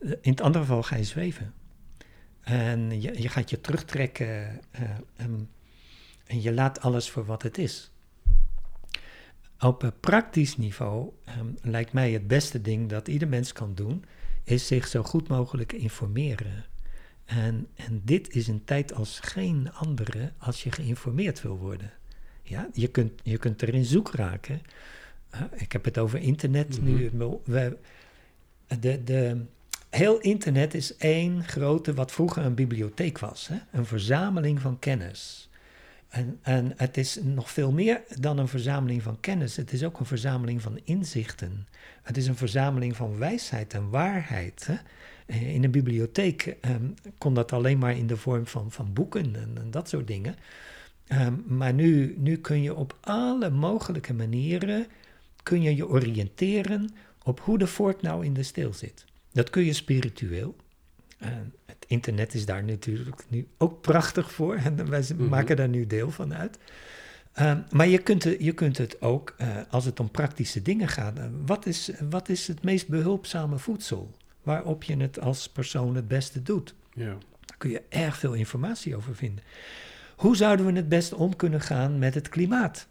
In 0.00 0.30
het 0.30 0.40
andere 0.40 0.64
geval 0.64 0.82
ga 0.82 0.96
je 0.96 1.04
zweven. 1.04 1.54
En 2.40 3.00
je, 3.00 3.22
je 3.22 3.28
gaat 3.28 3.50
je 3.50 3.60
terugtrekken 3.60 4.60
um, 5.20 5.48
en 6.30 6.42
je 6.42 6.52
laat 6.52 6.80
alles 6.80 7.10
voor 7.10 7.24
wat 7.24 7.42
het 7.42 7.58
is. 7.58 7.90
Op 9.58 9.92
praktisch 10.00 10.56
niveau 10.56 11.12
um, 11.38 11.56
lijkt 11.62 11.92
mij 11.92 12.12
het 12.12 12.26
beste 12.26 12.60
ding 12.60 12.88
dat 12.88 13.08
ieder 13.08 13.28
mens 13.28 13.52
kan 13.52 13.74
doen, 13.74 14.04
is 14.44 14.66
zich 14.66 14.86
zo 14.86 15.02
goed 15.02 15.28
mogelijk 15.28 15.72
informeren. 15.72 16.64
En, 17.24 17.66
en 17.74 18.02
dit 18.04 18.34
is 18.34 18.48
een 18.48 18.64
tijd 18.64 18.94
als 18.94 19.20
geen 19.20 19.72
andere 19.72 20.32
als 20.38 20.62
je 20.62 20.72
geïnformeerd 20.72 21.42
wil 21.42 21.58
worden. 21.58 21.92
Ja, 22.42 22.68
je 22.72 22.88
kunt, 22.88 23.12
je 23.22 23.38
kunt 23.38 23.62
erin 23.62 23.84
zoek 23.84 24.10
raken. 24.10 24.62
Uh, 25.34 25.42
ik 25.56 25.72
heb 25.72 25.84
het 25.84 25.98
over 25.98 26.18
internet 26.18 26.82
nu. 26.82 27.10
We, 27.44 27.78
de, 28.80 29.04
de, 29.04 29.44
heel 29.88 30.20
internet 30.20 30.74
is 30.74 30.96
één 30.96 31.44
grote, 31.44 31.94
wat 31.94 32.12
vroeger 32.12 32.44
een 32.44 32.54
bibliotheek 32.54 33.18
was. 33.18 33.48
Hè? 33.48 33.56
Een 33.72 33.86
verzameling 33.86 34.60
van 34.60 34.78
kennis. 34.78 35.49
En, 36.10 36.38
en 36.42 36.72
het 36.76 36.96
is 36.96 37.18
nog 37.22 37.50
veel 37.50 37.72
meer 37.72 38.02
dan 38.18 38.38
een 38.38 38.48
verzameling 38.48 39.02
van 39.02 39.20
kennis. 39.20 39.56
Het 39.56 39.72
is 39.72 39.84
ook 39.84 40.00
een 40.00 40.06
verzameling 40.06 40.62
van 40.62 40.80
inzichten. 40.84 41.68
Het 42.02 42.16
is 42.16 42.26
een 42.26 42.36
verzameling 42.36 42.96
van 42.96 43.18
wijsheid 43.18 43.74
en 43.74 43.90
waarheid. 43.90 44.66
Hè? 44.66 44.74
Eh, 45.26 45.54
in 45.54 45.64
een 45.64 45.70
bibliotheek 45.70 46.56
um, 46.60 46.94
kon 47.18 47.34
dat 47.34 47.52
alleen 47.52 47.78
maar 47.78 47.96
in 47.96 48.06
de 48.06 48.16
vorm 48.16 48.46
van, 48.46 48.70
van 48.70 48.92
boeken 48.92 49.36
en, 49.36 49.50
en 49.54 49.70
dat 49.70 49.88
soort 49.88 50.06
dingen. 50.06 50.36
Um, 51.12 51.44
maar 51.46 51.74
nu, 51.74 52.14
nu 52.18 52.36
kun 52.36 52.62
je 52.62 52.74
op 52.74 52.96
alle 53.00 53.50
mogelijke 53.50 54.14
manieren 54.14 54.86
kun 55.42 55.62
je, 55.62 55.76
je 55.76 55.88
oriënteren 55.88 56.90
op 57.22 57.40
hoe 57.40 57.58
de 57.58 57.66
voort 57.66 58.02
nou 58.02 58.24
in 58.24 58.34
de 58.34 58.42
stil 58.42 58.74
zit. 58.74 59.04
Dat 59.32 59.50
kun 59.50 59.64
je 59.64 59.72
spiritueel. 59.72 60.56
Het 61.18 61.52
internet 61.90 62.34
is 62.34 62.46
daar 62.46 62.64
natuurlijk 62.64 63.24
nu 63.28 63.46
ook 63.58 63.80
prachtig 63.80 64.32
voor. 64.32 64.54
En 64.64 64.90
wij 64.90 65.04
mm 65.08 65.18
-hmm. 65.18 65.28
maken 65.28 65.56
daar 65.56 65.68
nu 65.68 65.86
deel 65.86 66.10
van 66.10 66.34
uit. 66.34 66.58
Um, 67.40 67.64
maar 67.70 67.88
je 67.88 67.98
kunt, 67.98 68.24
het, 68.24 68.36
je 68.40 68.52
kunt 68.52 68.78
het 68.78 69.02
ook, 69.02 69.34
uh, 69.40 69.48
als 69.70 69.84
het 69.84 70.00
om 70.00 70.10
praktische 70.10 70.62
dingen 70.62 70.88
gaat. 70.88 71.18
Uh, 71.18 71.24
wat, 71.46 71.66
is, 71.66 71.90
wat 72.10 72.28
is 72.28 72.46
het 72.46 72.62
meest 72.62 72.88
behulpzame 72.88 73.58
voedsel? 73.58 74.10
Waarop 74.42 74.84
je 74.84 74.96
het 74.96 75.20
als 75.20 75.48
persoon 75.48 75.94
het 75.94 76.08
beste 76.08 76.42
doet. 76.42 76.74
Ja. 76.94 77.16
Daar 77.44 77.56
kun 77.58 77.70
je 77.70 77.82
erg 77.88 78.16
veel 78.16 78.32
informatie 78.32 78.96
over 78.96 79.16
vinden. 79.16 79.44
Hoe 80.16 80.36
zouden 80.36 80.66
we 80.66 80.72
het 80.72 80.88
beste 80.88 81.16
om 81.16 81.36
kunnen 81.36 81.60
gaan 81.60 81.98
met 81.98 82.14
het 82.14 82.28
klimaat? 82.28 82.86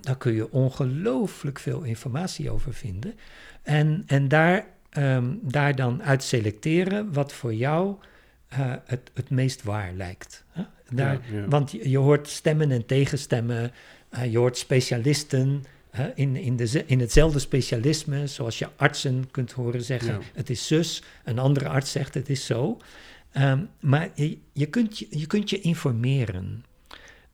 Daar 0.00 0.16
kun 0.16 0.32
je 0.32 0.52
ongelooflijk 0.52 1.58
veel 1.58 1.82
informatie 1.82 2.50
over 2.50 2.74
vinden. 2.74 3.14
En, 3.62 4.02
en 4.06 4.28
daar 4.28 4.66
um, 4.92 5.38
daar 5.42 5.74
dan 5.74 6.02
uit 6.02 6.22
selecteren 6.22 7.12
wat 7.12 7.32
voor 7.32 7.54
jou 7.54 7.96
uh, 8.52 8.74
het, 8.84 9.10
het 9.14 9.30
meest 9.30 9.62
waar 9.62 9.92
lijkt. 9.92 10.44
Hè? 10.48 10.62
Daar, 10.90 11.12
ja, 11.12 11.38
ja. 11.38 11.48
Want 11.48 11.70
je, 11.70 11.90
je, 11.90 11.98
hoort 11.98 12.28
stemmen 12.28 12.70
en 12.70 12.86
tegenstemmen, 12.86 13.72
uh, 14.14 14.32
je 14.32 14.38
hoort 14.38 14.56
specialisten 14.56 15.64
uh, 15.94 16.04
in, 16.14 16.36
in, 16.36 16.56
de, 16.56 16.84
in 16.86 17.00
hetzelfde 17.00 17.38
specialisme, 17.38 18.26
zoals 18.26 18.58
je 18.58 18.68
artsen 18.76 19.30
kunt 19.30 19.52
horen 19.52 19.82
zeggen: 19.82 20.12
ja. 20.12 20.20
het 20.34 20.50
is 20.50 20.66
zus, 20.66 21.02
een 21.24 21.38
andere 21.38 21.68
arts 21.68 21.92
zegt 21.92 22.14
het 22.14 22.28
is 22.28 22.46
zo. 22.46 22.78
Um, 23.36 23.68
maar 23.80 24.10
je, 24.14 24.38
je, 24.52 24.66
kunt 24.66 24.98
je, 24.98 25.06
je 25.10 25.26
kunt 25.26 25.50
je 25.50 25.60
informeren. 25.60 26.64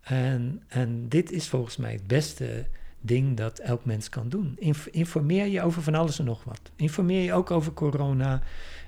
En, 0.00 0.62
en 0.68 1.08
dit 1.08 1.32
is 1.32 1.48
volgens 1.48 1.76
mij 1.76 1.92
het 1.92 2.06
beste 2.06 2.66
ding 3.00 3.36
dat 3.36 3.58
elk 3.58 3.84
mens 3.84 4.08
kan 4.08 4.28
doen. 4.28 4.56
Inf 4.58 4.86
informeer 4.86 5.46
je 5.46 5.62
over 5.62 5.82
van 5.82 5.94
alles 5.94 6.18
en 6.18 6.24
nog 6.24 6.44
wat. 6.44 6.60
Informeer 6.76 7.22
je 7.22 7.32
ook 7.32 7.50
over 7.50 7.72
corona 7.72 8.42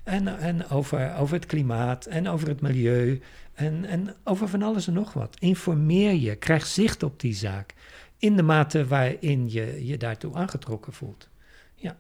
en, 0.07 0.38
en 0.38 0.68
over, 0.68 1.16
over 1.16 1.34
het 1.34 1.46
klimaat 1.46 2.07
en 2.07 2.28
over 2.28 2.48
het 2.48 2.61
milieu 2.61 3.20
en, 3.54 3.84
en 3.84 4.14
over 4.24 4.48
van 4.48 4.62
alles 4.62 4.86
en 4.86 4.92
nog 4.92 5.12
wat. 5.12 5.36
Informeer 5.38 6.12
je, 6.12 6.36
krijg 6.36 6.66
zicht 6.66 7.02
op 7.02 7.20
die 7.20 7.34
zaak 7.34 7.74
in 8.18 8.36
de 8.36 8.42
mate 8.42 8.86
waarin 8.86 9.50
je 9.50 9.86
je 9.86 9.96
daartoe 9.96 10.34
aangetrokken 10.34 10.92
voelt. 10.92 11.28
Ja. 11.74 11.96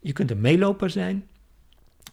Je 0.00 0.12
kunt 0.12 0.30
een 0.30 0.40
meeloper 0.40 0.90
zijn, 0.90 1.26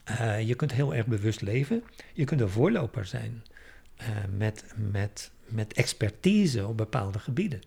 uh, 0.10 0.42
je 0.42 0.56
kunt 0.56 0.72
heel 0.72 0.96
erg 0.96 1.06
bewust 1.06 1.42
leven, 1.42 1.84
je 2.14 2.24
kunt 2.24 2.42
een 2.42 2.50
voorloper 2.50 3.06
zijn 3.06 3.44
uh, 4.02 4.08
met, 4.38 4.66
met, 4.92 5.32
met 5.46 5.74
expertise 5.74 6.68
op 6.68 6.78
bepaalde 6.78 7.20
gebieden. 7.20 7.62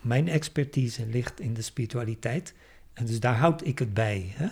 Mijn 0.00 0.28
expertise 0.28 1.06
ligt 1.06 1.40
in 1.40 1.54
de 1.54 1.62
spiritualiteit. 1.62 2.54
En 2.92 3.06
dus 3.06 3.20
daar 3.20 3.36
houd 3.36 3.66
ik 3.66 3.78
het 3.78 3.94
bij. 3.94 4.32
Hè? 4.34 4.46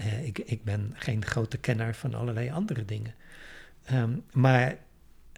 Uh, 0.00 0.26
ik, 0.26 0.38
ik, 0.38 0.64
ben 0.64 0.92
geen 0.94 1.24
grote 1.24 1.58
kenner 1.58 1.94
van 1.94 2.14
allerlei 2.14 2.50
andere 2.50 2.84
dingen. 2.84 3.14
Um, 3.92 4.24
maar, 4.32 4.76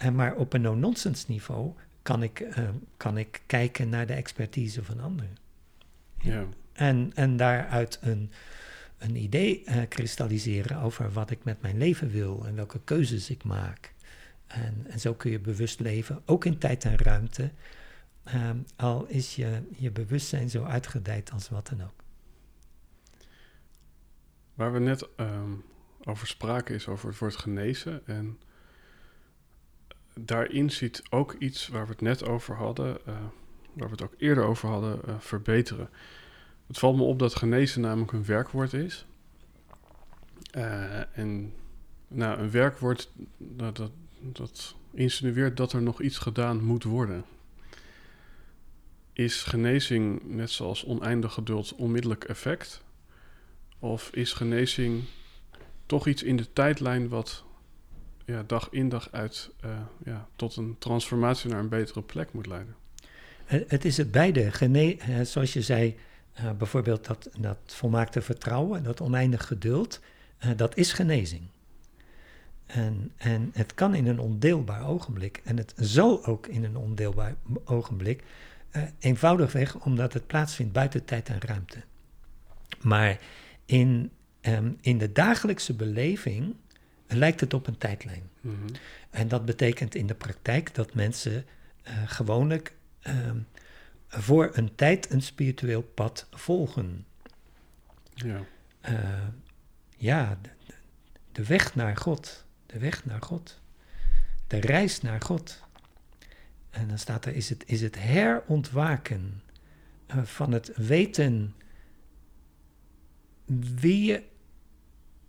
uh, 0.03 0.11
maar 0.11 0.35
op 0.35 0.53
een 0.53 0.61
no-nonsense 0.61 1.25
niveau 1.29 1.73
kan 2.03 2.23
ik, 2.23 2.41
uh, 2.41 2.69
kan 2.97 3.19
ik 3.19 3.41
kijken 3.47 3.89
naar 3.89 4.07
de 4.07 4.13
expertise 4.13 4.85
van 4.85 5.01
anderen. 5.01 5.37
Ja. 6.19 6.45
En, 6.73 7.13
en 7.15 7.37
daaruit 7.37 7.99
een, 8.03 8.31
een 8.99 9.17
idee 9.17 9.65
kristalliseren 9.89 10.79
over 10.79 11.13
wat 11.13 11.31
ik 11.31 11.45
met 11.45 11.63
mijn 11.63 11.79
leven 11.79 12.11
wil 12.11 12.47
en 12.47 12.55
welke 12.55 12.81
keuzes 12.85 13.31
ik 13.31 13.45
maak. 13.45 13.93
En, 14.47 14.87
en 14.89 15.01
zo 15.01 15.15
kun 15.15 15.31
je 15.31 15.41
bewust 15.41 15.81
leven, 15.81 16.23
ook 16.25 16.45
in 16.45 16.59
tijd 16.59 16.85
en 16.85 16.97
ruimte. 16.97 17.51
Um, 18.35 18.67
al 18.77 19.07
is 19.07 19.37
je, 19.37 19.63
je 19.77 19.91
bewustzijn 19.91 20.51
zo 20.51 20.65
uitgedijd 20.65 21.33
als 21.33 21.49
wat 21.49 21.69
dan 21.69 21.83
ook. 21.83 22.02
Waar 24.63 24.73
we 24.73 24.79
net 24.79 25.09
um, 25.17 25.65
over 26.05 26.27
spraken 26.27 26.75
is 26.75 26.89
over 26.89 27.09
het 27.09 27.19
woord 27.19 27.37
genezen. 27.37 28.07
En 28.07 28.39
daarin 30.15 30.71
zit 30.71 31.03
ook 31.11 31.35
iets 31.39 31.69
waar 31.69 31.85
we 31.85 31.91
het 31.91 32.01
net 32.01 32.25
over 32.25 32.57
hadden, 32.57 32.99
uh, 33.09 33.15
waar 33.73 33.87
we 33.89 33.91
het 33.91 34.03
ook 34.03 34.15
eerder 34.19 34.45
over 34.45 34.69
hadden, 34.69 35.01
uh, 35.09 35.15
verbeteren. 35.19 35.91
Het 36.67 36.79
valt 36.79 36.97
me 36.97 37.03
op 37.03 37.19
dat 37.19 37.35
genezen 37.35 37.81
namelijk 37.81 38.13
een 38.13 38.25
werkwoord 38.25 38.73
is. 38.73 39.07
Uh, 40.57 41.19
en 41.19 41.53
nou, 42.09 42.39
een 42.39 42.51
werkwoord 42.51 43.11
dat, 43.39 43.77
dat, 43.77 43.93
dat 44.21 44.75
insinueert 44.91 45.57
dat 45.57 45.73
er 45.73 45.83
nog 45.83 46.01
iets 46.03 46.19
gedaan 46.19 46.65
moet 46.65 46.85
worden. 46.85 47.25
is 49.13 49.43
genezing 49.43 50.23
net 50.25 50.51
zoals 50.51 50.85
oneindig 50.85 51.33
geduld 51.33 51.75
onmiddellijk 51.75 52.25
effect? 52.25 52.83
Of 53.83 54.11
is 54.13 54.33
genezing 54.33 55.05
toch 55.87 56.07
iets 56.07 56.23
in 56.23 56.37
de 56.37 56.53
tijdlijn 56.53 57.09
wat 57.09 57.45
ja, 58.25 58.43
dag 58.47 58.69
in 58.71 58.89
dag 58.89 59.09
uit 59.11 59.51
uh, 59.65 59.71
ja, 60.05 60.29
tot 60.37 60.57
een 60.57 60.77
transformatie 60.79 61.51
naar 61.51 61.59
een 61.59 61.69
betere 61.69 62.03
plek 62.03 62.33
moet 62.33 62.47
leiden? 62.47 62.75
Het 63.45 63.85
is 63.85 63.97
het 63.97 64.11
beide. 64.11 64.51
Gene 64.51 64.97
zoals 65.25 65.53
je 65.53 65.63
zei, 65.63 65.97
bijvoorbeeld 66.59 67.07
dat, 67.07 67.31
dat 67.39 67.59
volmaakte 67.67 68.23
vertrouwen, 68.23 68.83
dat 68.83 69.01
oneindig 69.01 69.47
geduld, 69.47 70.01
dat 70.57 70.77
is 70.77 70.93
genezing. 70.93 71.43
En, 72.67 73.13
en 73.17 73.51
het 73.53 73.75
kan 73.75 73.95
in 73.95 74.07
een 74.07 74.19
ondeelbaar 74.19 74.89
ogenblik. 74.89 75.41
En 75.45 75.57
het 75.57 75.75
zal 75.77 76.27
ook 76.27 76.47
in 76.47 76.65
een 76.65 76.77
ondeelbaar 76.77 77.35
ogenblik. 77.65 78.23
Uh, 78.73 78.83
eenvoudigweg 78.99 79.85
omdat 79.85 80.13
het 80.13 80.27
plaatsvindt 80.27 80.73
buiten 80.73 81.05
tijd 81.05 81.29
en 81.29 81.41
ruimte. 81.41 81.83
Maar 82.81 83.19
in, 83.73 84.11
um, 84.41 84.79
in 84.81 84.99
de 84.99 85.13
dagelijkse 85.13 85.75
beleving 85.75 86.55
lijkt 87.07 87.41
het 87.41 87.55
op 87.55 87.67
een 87.67 87.79
tijdlijn. 87.79 88.31
Mm 88.41 88.55
-hmm. 88.55 88.75
En 89.11 89.29
dat 89.29 89.45
betekent 89.45 89.95
in 89.95 90.07
de 90.07 90.15
praktijk 90.15 90.75
dat 90.75 90.95
mensen 90.95 91.33
uh, 91.89 91.93
gewoonlijk 92.07 92.75
um, 93.03 93.47
voor 94.09 94.51
een 94.53 94.75
tijd 94.75 95.11
een 95.11 95.23
spiritueel 95.23 95.83
pad 95.83 96.27
volgen. 96.31 97.07
Ja, 98.15 98.41
uh, 98.89 98.99
ja 99.97 100.39
de, 100.43 100.51
de 101.33 101.45
weg 101.45 101.75
naar 101.75 101.97
God 101.97 102.45
de 102.73 102.79
weg 102.79 103.05
naar 103.05 103.23
God. 103.23 103.61
De 104.47 104.61
reis 104.61 105.01
naar 105.01 105.21
God. 105.21 105.63
En 106.71 106.89
dan 106.89 106.99
staat 106.99 107.25
er, 107.25 107.35
is 107.35 107.49
het, 107.49 107.63
is 107.67 107.81
het 107.81 107.99
herontwaken 107.99 109.43
uh, 110.15 110.23
van 110.23 110.53
het 110.53 110.73
weten 110.77 111.55
wie 113.61 114.05
je 114.05 114.23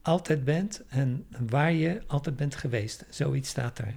altijd 0.01 0.43
bent 0.43 0.81
en 0.87 1.25
waar 1.47 1.71
je 1.71 2.01
altijd 2.07 2.35
bent 2.35 2.55
geweest. 2.55 3.05
Zoiets 3.09 3.49
staat 3.49 3.77
er. 3.77 3.93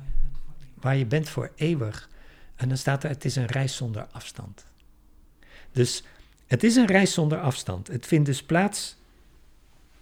Waar 0.74 0.97
je 0.97 1.07
bent 1.07 1.29
voor 1.29 1.53
eeuwig. 1.57 2.11
En 2.55 2.68
dan 2.68 2.77
staat 2.77 3.05
er, 3.05 3.11
het 3.11 3.24
is 3.24 3.37
een 3.37 3.47
reis 3.47 3.77
zonder 3.77 4.07
afstand. 4.11 4.66
Dus 5.72 6.03
het 6.47 6.64
is 6.64 6.77
een 6.77 6.87
reis 6.87 7.12
zonder 7.12 7.41
afstand. 7.41 7.89
Het 7.89 8.07
vindt 8.07 8.27
dus 8.27 8.43
plaats 8.43 8.97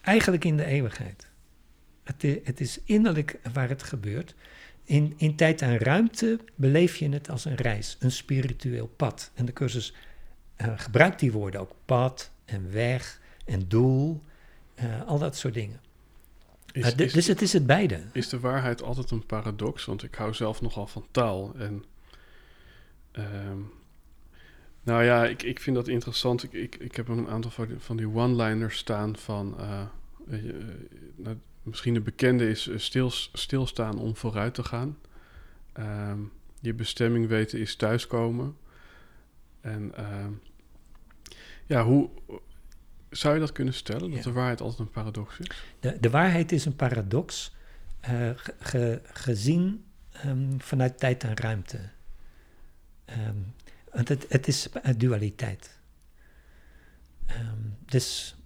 eigenlijk 0.01 0.45
in 0.45 0.57
de 0.57 0.65
eeuwigheid. 0.65 1.29
Het, 2.03 2.23
het 2.45 2.61
is 2.61 2.81
innerlijk 2.85 3.39
waar 3.53 3.69
het 3.69 3.83
gebeurt. 3.83 4.35
In, 4.85 5.15
in 5.17 5.37
tijd 5.37 5.63
en 5.63 5.79
ruimte 5.79 6.39
beleef 6.55 6.97
je 6.97 7.09
het 7.09 7.31
als 7.31 7.45
een 7.45 7.55
reis, 7.55 7.97
een 8.01 8.13
spiritueel 8.13 8.87
pad. 8.87 9.31
En 9.35 9.45
de 9.45 9.53
cursus 9.53 9.95
uh, 10.57 10.73
gebruikt 10.77 11.21
die 11.21 11.33
woorden 11.33 11.61
ook: 11.61 11.75
pad 11.85 12.31
en 12.45 12.73
weg 12.73 13.21
en 13.45 13.69
doel, 13.69 14.23
uh, 14.75 15.07
al 15.07 15.19
dat 15.19 15.37
soort 15.37 15.55
dingen. 15.55 15.81
Is, 16.73 16.95
uh, 16.95 16.99
is, 16.99 17.13
dus 17.13 17.27
het 17.27 17.43
is 17.43 17.53
het 17.53 17.67
beide. 17.67 18.01
Is 18.13 18.29
de 18.29 18.41
waarheid 18.41 18.83
altijd 18.83 19.11
een 19.11 19.27
paradox? 19.27 19.85
Want 19.85 20.03
ik 20.03 20.15
hou 20.15 20.35
zelf 20.35 20.61
nogal 20.61 20.87
van 20.87 21.07
taal. 21.11 21.55
En, 21.59 21.85
uh, 23.13 23.25
nou 24.83 25.05
ja, 25.05 25.27
ik, 25.27 25.43
ik 25.43 25.61
vind 25.61 25.77
dat 25.77 25.89
interessant. 25.89 26.43
Ik, 26.43 26.53
ik, 26.53 26.77
ik 26.77 26.97
heb 26.97 27.09
een 27.09 27.29
aantal 27.29 27.51
van 27.51 27.67
die, 27.67 27.79
van 27.79 27.97
die 27.97 28.09
one-liners 28.09 28.79
staan 28.79 29.17
van. 29.17 29.57
Nou, 31.17 31.37
misschien 31.63 31.95
de 31.95 32.01
bekende 32.01 32.49
is 32.49 32.71
stil, 32.77 33.11
stilstaan 33.11 33.99
om 33.99 34.17
vooruit 34.17 34.55
te 34.55 34.65
gaan. 34.65 34.99
Um, 35.79 36.33
je 36.61 36.75
bestemming 36.75 37.29
weten 37.29 37.59
is 37.59 37.77
thuiskomen. 37.77 38.57
En 39.61 39.93
uh, 39.99 40.27
ja, 41.67 41.85
hoe 41.85 42.11
zou 43.17 43.35
je 43.35 43.41
dat 43.41 43.53
kunnen 43.53 43.75
stellen? 43.75 44.11
Dat 44.11 44.19
ja. 44.19 44.23
de 44.23 44.33
waarheid 44.33 44.61
altijd 44.61 44.81
een 44.81 44.91
paradox 44.91 45.39
is? 45.39 45.47
De, 45.81 46.01
de 46.01 46.11
waarheid 46.11 46.53
is 46.53 46.65
een 46.65 46.77
paradox, 46.77 47.55
uh, 48.11 48.31
ge, 48.59 49.01
gezien 49.05 49.85
um, 50.27 50.61
vanuit 50.61 50.99
tijd 50.99 51.25
en 51.25 51.37
ruimte. 51.37 51.79
Um, 53.07 53.55
want 53.93 54.09
het, 54.09 54.27
het 54.29 54.49
is 54.49 54.69
een 54.83 54.99
dualiteit. 54.99 55.79
dus 57.85 58.37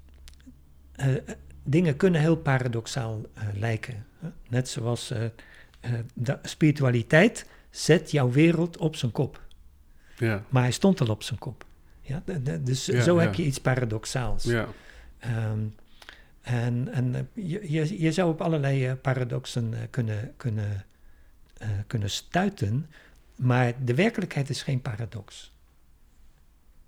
uh, 0.97 1.15
dingen 1.63 1.97
kunnen 1.97 2.21
heel 2.21 2.37
paradoxaal 2.37 3.21
uh, 3.21 3.43
lijken. 3.55 4.07
Net 4.49 4.69
zoals 4.69 5.13
de 6.15 6.39
spiritualiteit 6.43 7.47
zet 7.71 8.11
jouw 8.11 8.31
wereld 8.31 8.77
op 8.77 8.97
zijn 8.97 9.13
kop. 9.13 9.47
Ja. 10.17 10.45
Maar 10.49 10.63
hij 10.63 10.73
stond 10.73 11.01
al 11.01 11.09
op 11.09 11.23
zijn 11.23 11.39
kop. 11.39 11.67
Ja, 12.09 12.23
dus 12.61 12.87
ja, 12.87 13.03
zo 13.03 13.17
ja. 13.17 13.21
heb 13.21 13.35
je 13.35 13.45
iets 13.45 13.61
paradoxaals. 13.61 14.45
Ja. 14.45 14.69
Um, 15.51 15.75
en 16.43 16.89
en 16.93 17.29
je, 17.35 17.73
je, 17.73 18.01
je, 18.03 18.13
zou 18.13 18.31
op 18.31 18.41
allerlei 18.41 18.95
paradoxen 18.95 19.75
kunnen, 19.91 20.33
kunnen, 20.37 20.85
kunnen 21.87 22.11
stuiten, 22.11 22.87
maar 23.37 23.73
de 23.85 23.95
werkelijkheid 23.95 24.51
is 24.51 24.63
geen 24.63 24.83
paradox. 24.83 25.53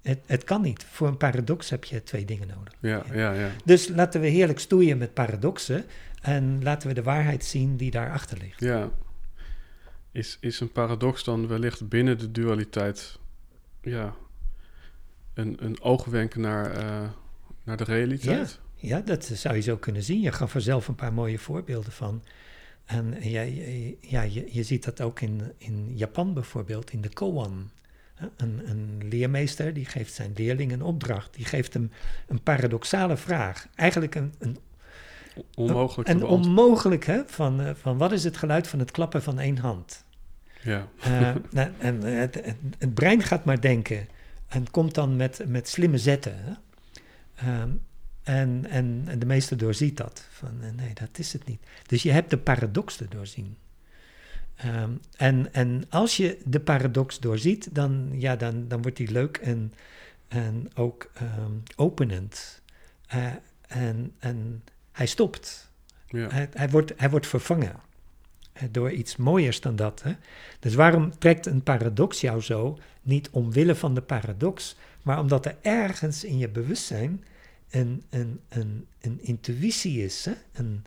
Het, 0.02 0.18
het, 0.26 0.44
kan 0.44 0.62
niet. 0.62 0.84
Voor 0.84 1.08
een 1.08 1.16
paradox 1.16 1.70
heb 1.70 1.84
je 1.84 2.02
twee 2.02 2.24
dingen 2.24 2.48
nodig. 2.48 2.74
Ja, 2.80 3.04
ja, 3.12 3.32
ja. 3.32 3.50
Dus 3.64 3.88
laten 3.88 4.20
we 4.20 4.26
heerlijk 4.26 4.58
stoeien 4.58 4.98
met 4.98 5.14
paradoxen 5.14 5.84
en 6.22 6.62
laten 6.62 6.88
we 6.88 6.94
de 6.94 7.02
waarheid 7.02 7.44
zien 7.44 7.76
die 7.76 7.90
daarachter 7.90 8.38
ligt. 8.38 8.60
Ja. 8.60 8.90
Is, 10.12 10.38
is 10.40 10.60
een 10.60 10.72
paradox 10.72 11.24
dan 11.24 11.46
wellicht 11.46 11.88
binnen 11.88 12.18
de 12.18 12.30
dualiteit 12.30 13.18
ja, 13.82 14.14
een, 15.40 15.56
een 15.60 15.82
oogwenk 15.82 16.36
naar, 16.36 16.76
uh, 16.76 17.08
naar 17.64 17.76
de 17.76 17.84
realiteit? 17.84 18.60
Ja, 18.76 18.96
ja, 18.96 19.00
dat 19.00 19.24
zou 19.24 19.54
je 19.54 19.60
zo 19.60 19.76
kunnen 19.76 20.02
zien. 20.02 20.20
Je 20.20 20.32
gaf 20.32 20.54
er 20.54 20.60
zelf 20.60 20.88
een 20.88 20.94
paar 20.94 21.12
mooie 21.12 21.38
voorbeelden 21.38 21.92
van. 21.92 22.22
En 22.84 23.16
ja, 23.20 23.42
ja 24.00 24.22
je, 24.22 24.48
je 24.50 24.62
ziet 24.62 24.84
dat 24.84 25.00
ook 25.00 25.20
in, 25.20 25.52
in 25.58 25.96
Japan 25.96 26.34
bijvoorbeeld, 26.34 26.92
in 26.92 27.00
de 27.00 27.08
koan. 27.08 27.70
Een, 28.36 28.60
een, 28.64 29.08
leermeester 29.08 29.74
die 29.74 29.84
geeft 29.84 30.12
zijn 30.12 30.32
leerling 30.36 30.72
een 30.72 30.82
opdracht. 30.82 31.34
Die 31.34 31.44
geeft 31.44 31.74
hem 31.74 31.90
een 32.28 32.42
paradoxale 32.42 33.16
vraag. 33.16 33.66
Eigenlijk 33.74 34.14
een, 34.14 34.34
een 34.38 34.58
onmogelijk. 35.54 36.08
Een, 36.08 36.24
onmogelijk, 36.24 37.04
hè? 37.04 37.22
Van, 37.26 37.60
uh, 37.60 37.70
van 37.74 37.98
wat 37.98 38.12
is 38.12 38.24
het 38.24 38.36
geluid 38.36 38.68
van 38.68 38.78
het 38.78 38.90
klappen 38.90 39.22
van 39.22 39.38
één 39.38 39.58
hand? 39.58 40.04
Ja. 40.62 40.88
Uh, 41.06 41.34
nou, 41.50 41.70
en 41.78 42.02
het, 42.02 42.34
het, 42.34 42.56
het, 42.78 42.94
brein 42.94 43.22
gaat 43.22 43.44
maar 43.44 43.60
denken 43.60 44.08
en 44.50 44.70
komt 44.70 44.94
dan 44.94 45.16
met, 45.16 45.42
met 45.46 45.68
slimme 45.68 45.98
zetten. 45.98 46.36
Hè? 46.38 46.52
Um, 47.62 47.80
en, 48.22 48.66
en, 48.68 49.02
en, 49.06 49.18
de 49.18 49.26
meester 49.26 49.56
doorziet 49.56 49.96
dat. 49.96 50.26
Van 50.30 50.60
nee, 50.76 50.94
dat 50.94 51.18
is 51.18 51.32
het 51.32 51.44
niet. 51.44 51.60
Dus 51.86 52.02
je 52.02 52.10
hebt 52.10 52.30
de 52.30 52.38
paradox 52.38 52.96
te 52.96 53.08
doorzien. 53.08 53.56
Um, 54.64 55.00
en, 55.16 55.52
en 55.52 55.84
als 55.88 56.16
je 56.16 56.38
de 56.44 56.60
paradox 56.60 57.18
doorziet, 57.18 57.74
dan, 57.74 58.08
ja, 58.12 58.36
dan, 58.36 58.68
dan 58.68 58.82
wordt 58.82 58.96
die 58.96 59.10
leuk 59.10 59.36
en, 59.36 59.74
en 60.28 60.70
ook 60.74 61.10
um, 61.22 61.62
openend. 61.76 62.62
Uh, 63.14 63.26
en, 63.66 64.12
en 64.18 64.64
hij 64.92 65.06
stopt. 65.06 65.70
Ja. 66.06 66.28
Hij, 66.28 66.48
hij, 66.52 66.68
wordt, 66.70 66.92
hij 66.96 67.10
wordt 67.10 67.26
vervangen 67.26 67.74
door 68.70 68.90
iets 68.90 69.16
mooiers 69.16 69.60
dan 69.60 69.76
dat. 69.76 70.02
Hè? 70.02 70.12
Dus 70.60 70.74
waarom 70.74 71.18
trekt 71.18 71.46
een 71.46 71.62
paradox 71.62 72.20
jou 72.20 72.40
zo? 72.40 72.78
Niet 73.02 73.30
omwille 73.30 73.74
van 73.74 73.94
de 73.94 74.02
paradox, 74.02 74.76
maar 75.02 75.18
omdat 75.20 75.46
er 75.46 75.56
ergens 75.62 76.24
in 76.24 76.38
je 76.38 76.48
bewustzijn 76.48 77.24
een, 77.70 78.02
een, 78.10 78.40
een, 78.48 78.86
een 79.00 79.18
intuïtie 79.22 80.04
is. 80.04 80.24
Hè? 80.24 80.32
Een, 80.52 80.84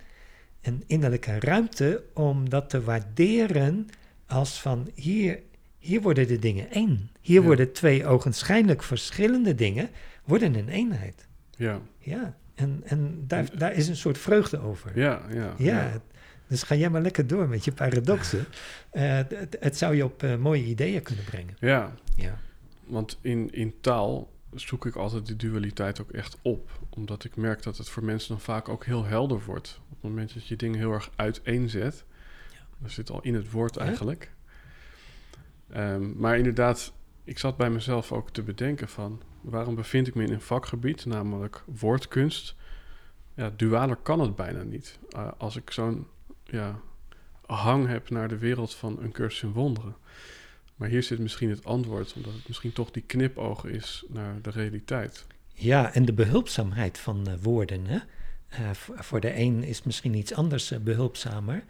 een 0.61 0.83
innerlijke 0.87 1.39
ruimte 1.39 2.03
om 2.13 2.49
dat 2.49 2.69
te 2.69 2.83
waarderen 2.83 3.87
als 4.27 4.61
van 4.61 4.89
hier, 4.95 5.39
hier 5.79 6.01
worden 6.01 6.27
de 6.27 6.39
dingen 6.39 6.71
één. 6.71 7.09
Hier 7.21 7.39
Ja. 7.39 7.45
worden 7.45 7.71
twee 7.73 8.05
ogenschijnlijk 8.05 8.83
verschillende 8.83 9.55
dingen, 9.55 9.89
worden 10.23 10.55
een 10.55 10.69
eenheid. 10.69 11.27
Ja, 11.57 11.81
Ja, 11.99 12.35
en, 12.55 12.81
en 12.85 13.23
daar, 13.27 13.57
daar 13.57 13.73
is 13.73 13.87
een 13.87 13.95
soort 13.95 14.17
vreugde 14.17 14.59
over. 14.59 14.91
ja, 14.99 15.21
ja. 15.33 15.53
Ja, 15.57 16.01
dus 16.47 16.63
ga 16.63 16.75
jij 16.75 16.89
maar 16.89 17.01
lekker 17.01 17.27
door 17.27 17.47
met 17.47 17.65
je 17.65 17.71
paradoxen. 17.71 18.45
Eh, 18.89 19.15
het, 19.15 19.57
het 19.59 19.77
zou 19.77 19.95
je 19.95 20.03
op 20.03 20.23
eh, 20.23 20.35
mooie 20.35 20.63
ideeën 20.63 21.01
kunnen 21.03 21.23
brengen. 21.23 21.55
Ja, 21.59 21.93
Ja, 22.15 22.37
want 22.85 23.17
in, 23.21 23.51
in 23.53 23.73
taal 23.81 24.31
zoek 24.53 24.85
ik 24.85 24.95
altijd 24.95 25.25
die 25.25 25.35
dualiteit 25.35 26.01
ook 26.01 26.11
echt 26.11 26.37
op. 26.41 26.69
Omdat 26.89 27.23
ik 27.23 27.35
merk 27.35 27.63
dat 27.63 27.77
het 27.77 27.89
voor 27.89 28.03
mensen 28.03 28.29
dan 28.29 28.39
vaak 28.41 28.69
ook 28.69 28.85
heel 28.85 29.05
helder 29.05 29.41
wordt. 29.45 29.79
Op 29.83 29.89
het 30.01 30.09
moment 30.09 30.33
dat 30.33 30.47
je 30.47 30.55
dingen 30.55 30.79
heel 30.79 30.91
erg 30.91 31.09
uiteenzet. 31.15 32.03
Dat 32.77 32.91
zit 32.91 33.09
al 33.09 33.21
in 33.21 33.33
het 33.33 33.51
woord 33.51 33.75
Ja. 33.75 33.81
eigenlijk. 33.81 34.31
Ehm, 35.69 36.19
maar 36.19 36.37
inderdaad, 36.37 36.93
ik 37.23 37.39
zat 37.39 37.57
bij 37.57 37.69
mezelf 37.69 38.11
ook 38.11 38.29
te 38.29 38.41
bedenken 38.43 38.87
van... 38.87 39.21
waarom 39.41 39.75
bevind 39.75 40.07
ik 40.07 40.15
me 40.15 40.23
in 40.23 40.33
een 40.33 40.41
vakgebied, 40.41 41.05
namelijk 41.05 41.63
woordkunst? 41.65 42.55
Ja, 43.35 43.51
dualer 43.55 43.95
kan 43.95 44.19
het 44.19 44.35
bijna 44.35 44.63
niet. 44.63 44.99
Uh, 45.15 45.31
als 45.37 45.55
ik 45.55 45.71
zo'n 45.71 46.07
ja, 46.53 46.79
hang 47.45 47.87
heb 47.87 48.09
naar 48.09 48.27
de 48.27 48.37
wereld 48.37 48.75
van 48.75 48.97
een 49.01 49.11
cursus 49.11 49.43
in 49.43 49.51
wonderen. 49.51 49.95
Maar 50.75 50.89
hier 50.89 51.03
zit 51.03 51.19
misschien 51.19 51.49
het 51.49 51.65
antwoord, 51.65 52.13
omdat 52.13 52.33
het 52.33 52.47
misschien 52.47 52.73
toch 52.73 52.91
die 52.91 53.03
knipoog 53.03 53.65
is 53.65 54.03
naar 54.07 54.41
de 54.41 54.49
realiteit. 54.49 55.25
Ja, 55.53 55.93
en 55.93 56.05
de 56.05 56.13
behulpzaamheid 56.13 56.97
van 56.97 57.25
uh, 57.27 57.33
woorden. 57.41 57.85
Hè? 57.85 57.99
Uh, 58.59 58.69
voor 58.95 59.19
de 59.19 59.37
een 59.37 59.63
is 59.63 59.83
misschien 59.83 60.13
iets 60.13 60.33
anders 60.33 60.71
uh, 60.71 60.79
behulpzamer. 60.79 61.63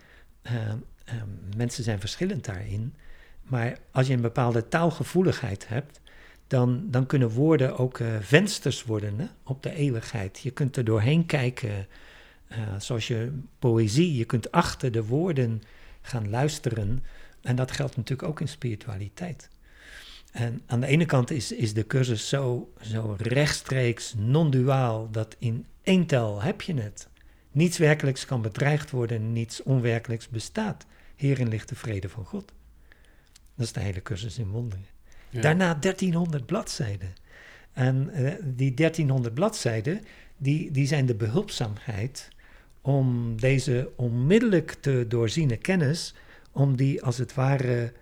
mensen 1.56 1.84
zijn 1.84 2.00
verschillend 2.00 2.46
daarin. 2.46 2.94
Maar 3.44 3.78
als 3.92 4.08
je 4.08 4.14
een 4.14 4.22
bepaalde 4.22 4.68
taalgevoeligheid 4.68 5.68
hebt, 5.68 6.02
dan, 6.48 6.88
dan 6.92 7.06
kunnen 7.06 7.30
woorden 7.30 7.78
ook 7.78 8.00
vensters 8.20 8.84
worden 8.84 9.20
hè, 9.20 9.26
op 9.44 9.64
de 9.64 9.74
eeuwigheid. 9.74 10.40
Je 10.40 10.52
kunt 10.52 10.78
er 10.78 10.84
doorheen 10.84 11.26
kijken, 11.26 11.88
zoals 12.78 13.08
je 13.08 13.40
poëzie, 13.60 14.16
je 14.16 14.26
kunt 14.26 14.52
achter 14.52 14.92
de 14.92 15.06
woorden 15.06 15.62
gaan 16.02 16.30
luisteren. 16.30 17.04
En 17.42 17.56
dat 17.56 17.72
geldt 17.72 17.96
natuurlijk 17.96 18.30
ook 18.30 18.42
in 18.42 18.48
spiritualiteit. 18.48 19.50
En 20.32 20.62
aan 20.66 20.80
de 20.80 20.88
ene 20.88 21.06
kant 21.06 21.32
is, 21.32 21.52
is 21.52 21.74
de 21.74 21.88
cursus 21.88 22.30
zo, 22.30 22.74
zo 22.82 23.16
rechtstreeks, 23.20 24.14
non-duaal, 24.18 25.12
dat 25.12 25.36
in 25.40 25.66
één 25.84 26.06
tel 26.06 26.42
heb 26.42 26.62
je 26.62 26.74
het. 26.74 27.08
Niets 27.52 27.78
werkelijks 27.78 28.26
kan 28.26 28.42
bedreigd 28.42 28.92
worden, 28.92 29.34
niets 29.34 29.64
onwerkelijks 29.64 30.30
bestaat. 30.30 30.86
Hierin 31.16 31.48
ligt 31.48 31.70
de 31.70 31.76
vrede 31.76 32.10
van 32.10 32.26
God. 32.26 32.52
Dat 33.56 33.66
is 33.66 33.74
de 33.74 33.80
hele 33.80 34.02
cursus 34.02 34.38
in 34.38 34.50
wonderen. 34.50 34.86
Daarna 35.30 35.74
1300 35.74 36.46
bladzijden. 36.46 37.14
En 37.74 38.10
uh, 38.14 38.32
die 38.44 38.74
1300 38.74 39.34
bladzijden, 39.34 40.02
die, 40.38 40.72
die 40.72 40.88
zijn 40.88 41.06
de 41.06 41.16
behulpzaamheid 41.16 42.30
om 42.84 43.40
deze 43.40 43.92
onmiddellijk 43.96 44.72
te 44.72 45.06
doorziene 45.08 45.58
kennis, 45.58 46.14
om 46.52 46.76
die 46.76 47.04
als 47.04 47.18
het 47.18 47.34
ware 47.34 47.94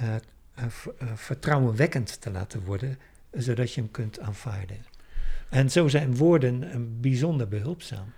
uh, 0.00 0.14
uh, 0.58 0.66
vertrouwenwekkend 1.14 2.20
te 2.20 2.30
laten 2.30 2.64
worden, 2.64 2.98
zodat 3.32 3.72
je 3.72 3.80
hem 3.80 3.90
kunt 3.90 4.20
aanvaarden. 4.20 4.84
En 5.48 5.70
zo 5.70 5.88
zijn 5.88 6.16
woorden 6.16 7.00
bijzonder 7.00 7.48
behulpzaam. 7.48 8.12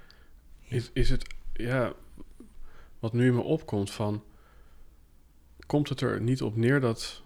Is, 0.69 0.91
is 0.93 1.11
het, 1.11 1.35
ja, 1.53 1.93
wat 2.99 3.13
nu 3.13 3.27
in 3.27 3.35
me 3.35 3.43
opkomt 3.43 3.91
van, 3.91 4.25
komt 5.67 5.89
het 5.89 6.01
er 6.01 6.21
niet 6.21 6.43
op 6.43 6.57
neer 6.57 6.81
dat, 6.81 7.23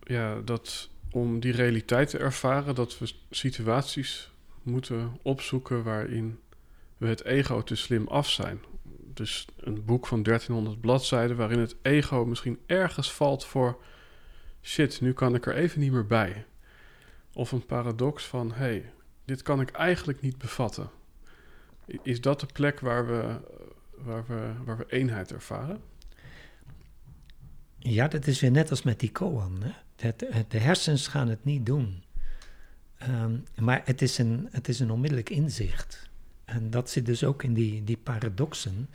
ja, 0.00 0.40
dat 0.40 0.90
om 1.10 1.40
die 1.40 1.52
realiteit 1.52 2.10
te 2.10 2.18
ervaren, 2.18 2.74
dat 2.74 2.98
we 2.98 3.12
situaties 3.30 4.32
moeten 4.62 5.18
opzoeken 5.22 5.82
waarin 5.82 6.38
we 6.96 7.06
het 7.06 7.24
ego 7.24 7.62
te 7.62 7.74
slim 7.74 8.06
af 8.08 8.30
zijn. 8.30 8.60
Dus 9.14 9.46
een 9.56 9.84
boek 9.84 10.06
van 10.06 10.22
1300 10.22 10.80
bladzijden 10.80 11.36
waarin 11.36 11.58
het 11.58 11.76
ego 11.82 12.24
misschien 12.24 12.58
ergens 12.66 13.12
valt 13.12 13.44
voor 13.44 13.82
shit, 14.62 15.00
nu 15.00 15.12
kan 15.12 15.34
ik 15.34 15.46
er 15.46 15.54
even 15.54 15.80
niet 15.80 15.92
meer 15.92 16.06
bij. 16.06 16.46
Of 17.32 17.52
een 17.52 17.66
paradox 17.66 18.26
van 18.26 18.52
hé, 18.52 18.56
hey, 18.56 18.92
dit 19.24 19.42
kan 19.42 19.60
ik 19.60 19.70
eigenlijk 19.70 20.20
niet 20.20 20.38
bevatten. 20.38 20.90
Is 22.02 22.20
dat 22.20 22.40
de 22.40 22.46
plek 22.46 22.80
waar 22.80 23.06
we, 23.06 23.36
waar 23.96 24.24
we, 24.26 24.52
waar 24.64 24.76
we 24.76 24.84
eenheid 24.88 25.32
ervaren? 25.32 25.80
Ja, 27.78 28.08
dat 28.08 28.26
is 28.26 28.40
weer 28.40 28.50
net 28.50 28.70
als 28.70 28.82
met 28.82 29.00
die 29.00 29.12
koan. 29.12 29.62
Hè? 29.62 29.72
de 30.48 30.58
hersens 30.58 31.06
gaan 31.06 31.28
het 31.28 31.44
niet 31.44 31.66
doen. 31.66 32.02
Um, 33.08 33.44
maar 33.58 33.82
het 33.84 34.02
is, 34.02 34.18
een, 34.18 34.48
het 34.50 34.68
is 34.68 34.80
een 34.80 34.90
onmiddellijk 34.90 35.30
inzicht. 35.30 36.10
En 36.44 36.70
dat 36.70 36.90
zit 36.90 37.06
dus 37.06 37.24
ook 37.24 37.42
in 37.42 37.54
die, 37.54 37.84
die 37.84 37.96
paradoxen. 37.96 38.88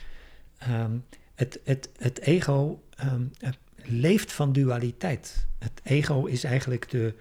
Um, 0.69 1.05
het, 1.35 1.59
het, 1.63 1.89
het 1.97 2.19
ego 2.19 2.83
um, 3.03 3.31
leeft 3.75 4.31
van 4.31 4.53
dualiteit. 4.53 5.47
Het 5.57 5.81
ego 5.83 6.25
is 6.25 6.43
eigenlijk 6.43 6.89
de, 6.89 7.13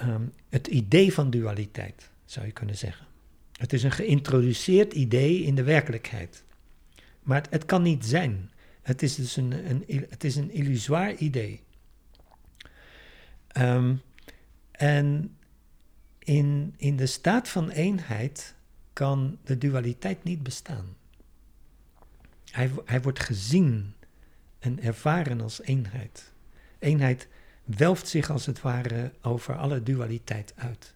um, 0.00 0.32
het 0.48 0.66
idee 0.66 1.12
van 1.12 1.30
dualiteit, 1.30 2.10
zou 2.24 2.46
je 2.46 2.52
kunnen 2.52 2.76
zeggen. 2.76 3.06
Het 3.52 3.72
is 3.72 3.82
een 3.82 3.92
geïntroduceerd 3.92 4.92
idee 4.92 5.42
in 5.42 5.54
de 5.54 5.62
werkelijkheid. 5.62 6.44
Maar 7.22 7.42
het, 7.42 7.50
het 7.50 7.64
kan 7.64 7.82
niet 7.82 8.04
zijn. 8.04 8.50
Het 8.82 9.02
is 9.02 9.14
dus 9.14 9.36
een, 9.36 9.70
een, 9.70 10.06
het 10.08 10.24
is 10.24 10.36
een 10.36 10.50
illusoir 10.50 11.16
idee. 11.16 11.60
en 14.70 15.36
in, 16.18 16.74
in 16.76 16.96
de 16.96 17.06
staat 17.06 17.48
van 17.48 17.70
eenheid 17.70 18.54
kan 19.02 19.38
de 19.44 19.58
dualiteit 19.58 20.24
niet 20.24 20.42
bestaan. 20.42 20.96
Hij, 22.50 22.70
hij 22.84 23.02
wordt 23.02 23.20
gezien 23.20 23.94
en 24.58 24.82
ervaren 24.82 25.40
als 25.40 25.62
eenheid. 25.62 26.32
Eenheid 26.78 27.28
welft 27.64 28.08
zich 28.08 28.30
als 28.30 28.46
het 28.46 28.60
ware 28.60 29.12
over 29.22 29.56
alle 29.56 29.82
dualiteit 29.82 30.52
uit. 30.56 30.94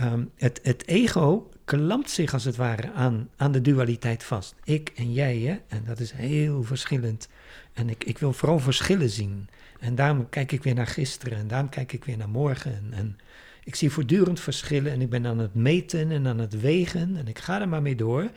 Um, 0.00 0.30
het, 0.36 0.60
het, 0.62 0.86
ego 0.86 1.50
klampt 1.64 2.10
zich 2.10 2.32
als 2.32 2.44
het 2.44 2.56
ware 2.56 2.92
aan, 2.92 3.28
aan 3.36 3.52
de 3.52 3.60
dualiteit 3.60 4.24
vast. 4.24 4.54
Ik 4.64 4.92
en 4.94 5.12
jij, 5.12 5.38
hè? 5.38 5.60
en 5.68 5.84
dat 5.84 6.00
is 6.00 6.12
heel 6.12 6.62
verschillend. 6.62 7.28
En 7.72 7.88
ik, 7.90 8.04
ik 8.04 8.18
wil 8.18 8.32
vooral 8.32 8.58
verschillen 8.58 9.10
zien. 9.10 9.48
En 9.80 9.94
daarom 9.94 10.28
kijk 10.28 10.52
ik 10.52 10.62
weer 10.62 10.74
naar 10.74 10.86
gisteren 10.86 11.38
en 11.38 11.48
daarom 11.48 11.68
kijk 11.68 11.92
ik 11.92 12.04
weer 12.04 12.16
naar 12.16 12.28
morgen. 12.28 12.72
En, 12.72 12.92
en 12.92 13.18
ik 13.64 13.74
zie 13.74 13.90
voortdurend 13.90 14.40
verschillen 14.40 14.92
en 14.92 15.00
ik 15.00 15.10
ben 15.10 15.26
aan 15.26 15.38
het 15.38 15.54
meten 15.54 16.10
en 16.10 16.26
aan 16.26 16.38
het 16.38 16.60
wegen 16.60 17.16
en 17.16 17.28
ik 17.28 17.38
ga 17.38 17.60
er 17.60 17.68
maar 17.68 17.82
mee 17.82 17.96
door. 17.96 18.30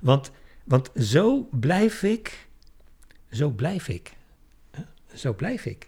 Want, 0.00 0.30
want 0.64 0.90
zo 0.98 1.48
blijf 1.50 2.02
ik, 2.02 2.46
zo 3.30 3.50
blijf 3.50 3.88
ik, 3.88 4.12
zo 5.14 5.34
blijf 5.34 5.66
ik, 5.66 5.86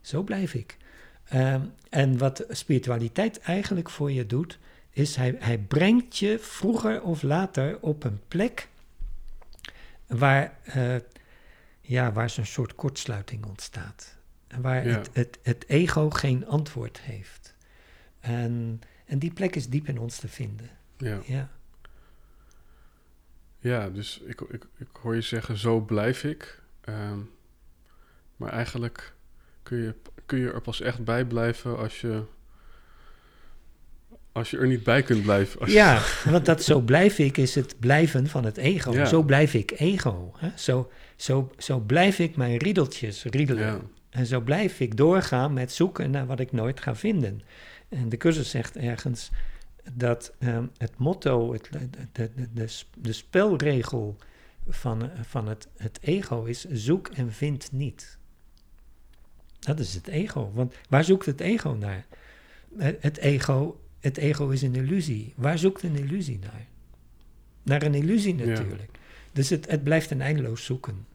zo 0.00 0.22
blijf 0.22 0.54
ik. 0.54 0.76
Ehm, 1.24 1.62
en 1.90 2.18
wat 2.18 2.44
spiritualiteit 2.48 3.40
eigenlijk 3.40 3.90
voor 3.90 4.12
je 4.12 4.26
doet, 4.26 4.58
is 4.90 5.16
hij, 5.16 5.36
hij 5.38 5.58
brengt 5.58 6.16
je 6.16 6.38
vroeger 6.38 7.02
of 7.02 7.22
later 7.22 7.80
op 7.80 8.04
een 8.04 8.20
plek 8.28 8.68
waar, 10.06 10.58
uh, 10.76 10.96
ja, 11.80 12.12
waar 12.12 12.30
zo'n 12.30 12.44
soort 12.44 12.74
kortsluiting 12.74 13.46
ontstaat. 13.46 14.16
Waar 14.60 14.84
het, 14.84 15.10
het, 15.12 15.38
het 15.42 15.64
ego 15.68 16.10
geen 16.10 16.46
antwoord 16.46 17.00
heeft. 17.00 17.47
En, 18.20 18.80
en 19.06 19.18
die 19.18 19.32
plek 19.32 19.56
is 19.56 19.68
diep 19.68 19.88
in 19.88 19.98
ons 19.98 20.18
te 20.18 20.28
vinden. 20.28 20.70
Ja. 20.96 21.20
Ja, 21.26 21.50
ja 23.58 23.90
dus 23.90 24.20
ik, 24.26 24.40
ik, 24.40 24.66
ik 24.76 24.88
hoor 25.02 25.14
je 25.14 25.20
zeggen, 25.20 25.56
zo 25.56 25.80
blijf 25.80 26.24
ik. 26.24 26.62
Ehm, 26.80 27.18
maar 28.36 28.52
eigenlijk 28.52 29.14
kun 29.62 29.78
je, 29.78 29.94
kun 30.26 30.38
je 30.38 30.52
er 30.52 30.60
pas 30.60 30.80
echt 30.80 31.04
bij 31.04 31.24
blijven 31.24 31.78
als 31.78 32.00
je, 32.00 32.22
als 34.32 34.50
je 34.50 34.58
er 34.58 34.66
niet 34.66 34.84
bij 34.84 35.02
kunt 35.02 35.22
blijven. 35.22 35.70
Ja, 35.70 36.02
want 36.24 36.46
dat 36.46 36.62
zo 36.62 36.80
blijf 36.80 37.18
ik 37.18 37.36
is 37.36 37.54
het 37.54 37.78
blijven 37.78 38.26
van 38.26 38.44
het 38.44 38.56
ego. 38.56 38.92
Ja. 38.92 39.04
Zo 39.04 39.22
blijf 39.22 39.54
ik 39.54 39.70
ego. 39.70 40.34
Hè? 40.38 40.50
Zo, 40.56 40.90
zo, 41.16 41.50
zo 41.58 41.78
blijf 41.78 42.18
ik 42.18 42.36
mijn 42.36 42.56
riedeltjes 42.56 43.24
riedelen. 43.24 43.64
Ja. 43.64 43.80
En 44.10 44.26
zo 44.26 44.40
blijf 44.40 44.80
ik 44.80 44.96
doorgaan 44.96 45.52
met 45.52 45.72
zoeken 45.72 46.10
naar 46.10 46.26
wat 46.26 46.40
ik 46.40 46.52
nooit 46.52 46.80
ga 46.80 46.94
vinden. 46.94 47.42
En 47.88 48.08
de 48.08 48.16
cursus 48.16 48.50
zegt 48.50 48.76
ergens 48.76 49.30
dat 49.92 50.32
um, 50.38 50.70
het 50.76 50.98
motto, 50.98 51.52
het, 51.52 51.68
de, 51.70 51.88
de, 52.12 52.30
de, 52.52 52.68
de, 52.98 53.12
spelregel 53.12 54.16
van, 54.68 55.10
van 55.22 55.48
het, 55.48 55.68
het 55.76 55.98
ego 56.00 56.44
is: 56.44 56.64
zoek 56.64 57.08
en 57.08 57.32
vind 57.32 57.72
niet. 57.72 58.18
Dat 59.58 59.78
is 59.78 59.94
het 59.94 60.06
ego. 60.06 60.50
Want 60.54 60.74
waar 60.88 61.04
zoekt 61.04 61.26
het 61.26 61.40
ego 61.40 61.70
naar? 61.70 62.06
Het 62.78 63.16
ego, 63.16 63.80
het 64.00 64.16
ego 64.16 64.48
is 64.48 64.62
een 64.62 64.74
illusie. 64.74 65.32
Waar 65.36 65.58
zoekt 65.58 65.82
een 65.82 65.96
illusie 65.96 66.38
naar? 66.38 66.66
Naar 67.62 67.82
een 67.82 67.94
illusie 67.94 68.34
natuurlijk. 68.34 68.90
Dus 69.32 69.48
het, 69.48 69.70
het 69.70 69.82
blijft 69.82 70.10
een 70.10 70.20
eindeloos 70.20 70.64
zoeken. 70.64 71.06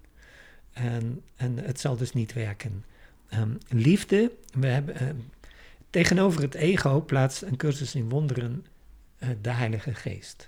En, 0.73 1.21
en 1.35 1.57
het 1.57 1.79
zal 1.79 1.97
dus 1.97 2.13
niet 2.13 2.33
werken. 2.33 2.83
Um, 3.33 3.57
liefde, 3.69 4.31
we 4.53 4.67
hebben, 4.67 5.07
um, 5.07 5.29
Tegenover 5.93 6.41
het 6.41 6.53
ego 6.53 7.01
plaatst 7.01 7.41
een 7.41 7.55
cursus 7.55 7.95
in 7.95 8.09
wonderen 8.09 8.65
uh, 9.19 9.29
de 9.41 9.49
Heilige 9.49 9.93
Geest. 9.93 10.47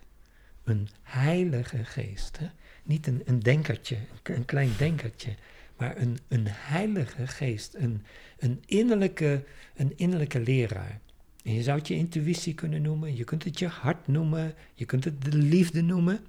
Een 0.64 0.88
Heilige 1.02 1.84
Geest. 1.84 2.38
Hè? 2.38 2.46
Niet 2.84 3.08
een, 3.08 3.22
een 3.26 3.40
denkertje, 3.40 3.98
een, 4.24 4.46
klein 4.46 4.70
denkertje, 4.78 5.36
maar 5.78 5.98
een, 5.98 6.18
een 6.28 6.48
Heilige 6.50 7.28
Geest. 7.28 7.76
Een, 7.76 8.04
een, 8.40 8.64
innerlijke, 8.66 9.44
een 9.76 9.94
innerlijke 9.96 10.40
leraar. 10.40 11.00
En 11.44 11.54
je 11.54 11.64
zou 11.64 11.78
het 11.78 11.88
je 11.88 11.96
intuïtie 11.96 12.54
kunnen 12.54 12.82
noemen, 12.82 13.16
je 13.16 13.24
kunt 13.24 13.44
het 13.44 13.60
je 13.60 13.68
hart 13.68 14.08
noemen, 14.08 14.54
je 14.74 14.86
kunt 14.86 15.04
het 15.04 15.24
de 15.24 15.38
liefde 15.38 15.82
noemen. 15.82 16.20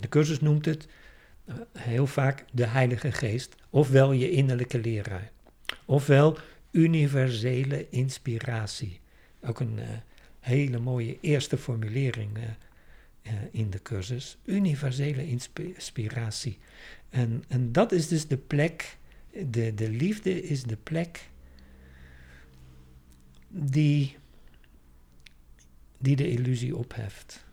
De 0.00 0.08
cursus 0.08 0.40
noemt 0.40 0.64
het 0.64 0.88
uh, 1.48 1.54
heel 1.78 2.06
vaak 2.06 2.44
de 2.52 2.66
Heilige 2.66 3.12
Geest, 3.12 3.54
ofwel 3.70 4.12
je 4.12 4.30
innerlijke 4.30 4.78
leraar. 4.78 5.30
Ofwel 5.84 6.38
universele 6.74 7.86
inspiratie. 7.90 9.00
Ook 9.40 9.60
een 9.60 9.78
uh, 9.78 9.88
hele 10.40 10.78
mooie 10.78 11.18
eerste 11.20 11.58
formulering 11.58 12.36
uh, 12.36 12.44
uh, 13.22 13.32
in 13.50 13.70
de 13.70 13.82
cursus. 13.82 14.38
Universele 14.44 15.28
inspiratie. 15.28 16.58
En, 17.10 17.44
en 17.48 17.72
dat 17.72 17.92
is 17.92 18.08
dus 18.08 18.26
de 18.26 18.36
plek, 18.36 18.98
de, 19.46 19.74
de 19.74 19.90
liefde 19.90 20.42
is 20.42 20.62
de 20.62 20.76
plek 20.76 21.28
die, 23.48 24.16
die 25.98 26.16
de 26.16 26.30
illusie 26.30 26.76
opheft. 26.76 27.44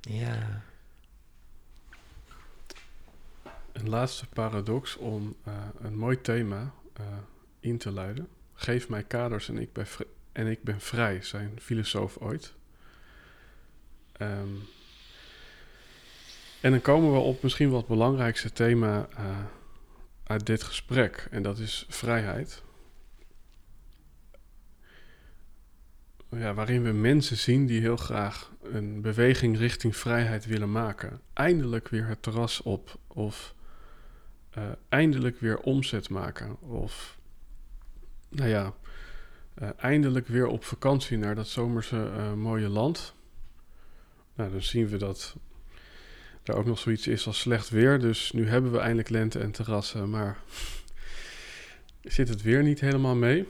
Ja. 0.00 0.64
Een 3.76 3.88
laatste 3.88 4.26
paradox 4.26 4.96
om 4.96 5.36
uh, 5.48 5.54
een 5.80 5.96
mooi 5.96 6.20
thema 6.20 6.72
uh, 7.00 7.06
in 7.60 7.78
te 7.78 7.90
luiden. 7.90 8.28
Geef 8.54 8.88
mij 8.88 9.02
kaders 9.02 9.48
en 9.48 9.58
ik 9.58 9.72
ben, 9.72 9.86
en 10.32 10.46
ik 10.46 10.62
ben 10.62 10.80
vrij, 10.80 11.22
zijn 11.22 11.60
filosoof 11.60 12.16
ooit. 12.16 12.54
Um, 14.20 14.62
en 16.60 16.70
dan 16.70 16.80
komen 16.80 17.12
we 17.12 17.18
op 17.18 17.42
misschien 17.42 17.72
het 17.72 17.86
belangrijkste 17.86 18.52
thema 18.52 19.08
uh, 19.18 19.38
uit 20.24 20.46
dit 20.46 20.62
gesprek. 20.62 21.28
En 21.30 21.42
dat 21.42 21.58
is 21.58 21.86
vrijheid. 21.88 22.62
Ja, 26.30 26.54
waarin 26.54 26.82
we 26.82 26.92
mensen 26.92 27.36
zien 27.36 27.66
die 27.66 27.80
heel 27.80 27.96
graag 27.96 28.52
een 28.62 29.00
beweging 29.00 29.58
richting 29.58 29.96
vrijheid 29.96 30.46
willen 30.46 30.72
maken. 30.72 31.20
Eindelijk 31.32 31.88
weer 31.88 32.06
het 32.06 32.22
terras 32.22 32.62
op. 32.62 32.98
Of 33.06 33.54
uh, 34.58 34.64
eindelijk 34.88 35.40
weer 35.40 35.58
omzet 35.58 36.08
maken. 36.08 36.60
Of, 36.60 37.18
nou 38.28 38.48
ja, 38.48 38.74
uh, 39.62 39.68
eindelijk 39.76 40.28
weer 40.28 40.46
op 40.46 40.64
vakantie 40.64 41.18
naar 41.18 41.34
dat 41.34 41.48
zomerse 41.48 42.10
uh, 42.16 42.32
mooie 42.32 42.68
land. 42.68 43.14
Nou, 44.34 44.50
dan 44.50 44.62
zien 44.62 44.88
we 44.88 44.96
dat 44.96 45.36
er 46.42 46.56
ook 46.56 46.66
nog 46.66 46.78
zoiets 46.78 47.06
is 47.06 47.26
als 47.26 47.38
slecht 47.38 47.68
weer. 47.68 47.98
Dus 47.98 48.32
nu 48.32 48.48
hebben 48.48 48.72
we 48.72 48.78
eindelijk 48.78 49.08
lente 49.08 49.38
en 49.38 49.50
terrassen, 49.50 50.10
maar 50.10 50.38
zit 52.02 52.28
het 52.28 52.42
weer 52.42 52.62
niet 52.62 52.80
helemaal 52.80 53.16
mee. 53.16 53.48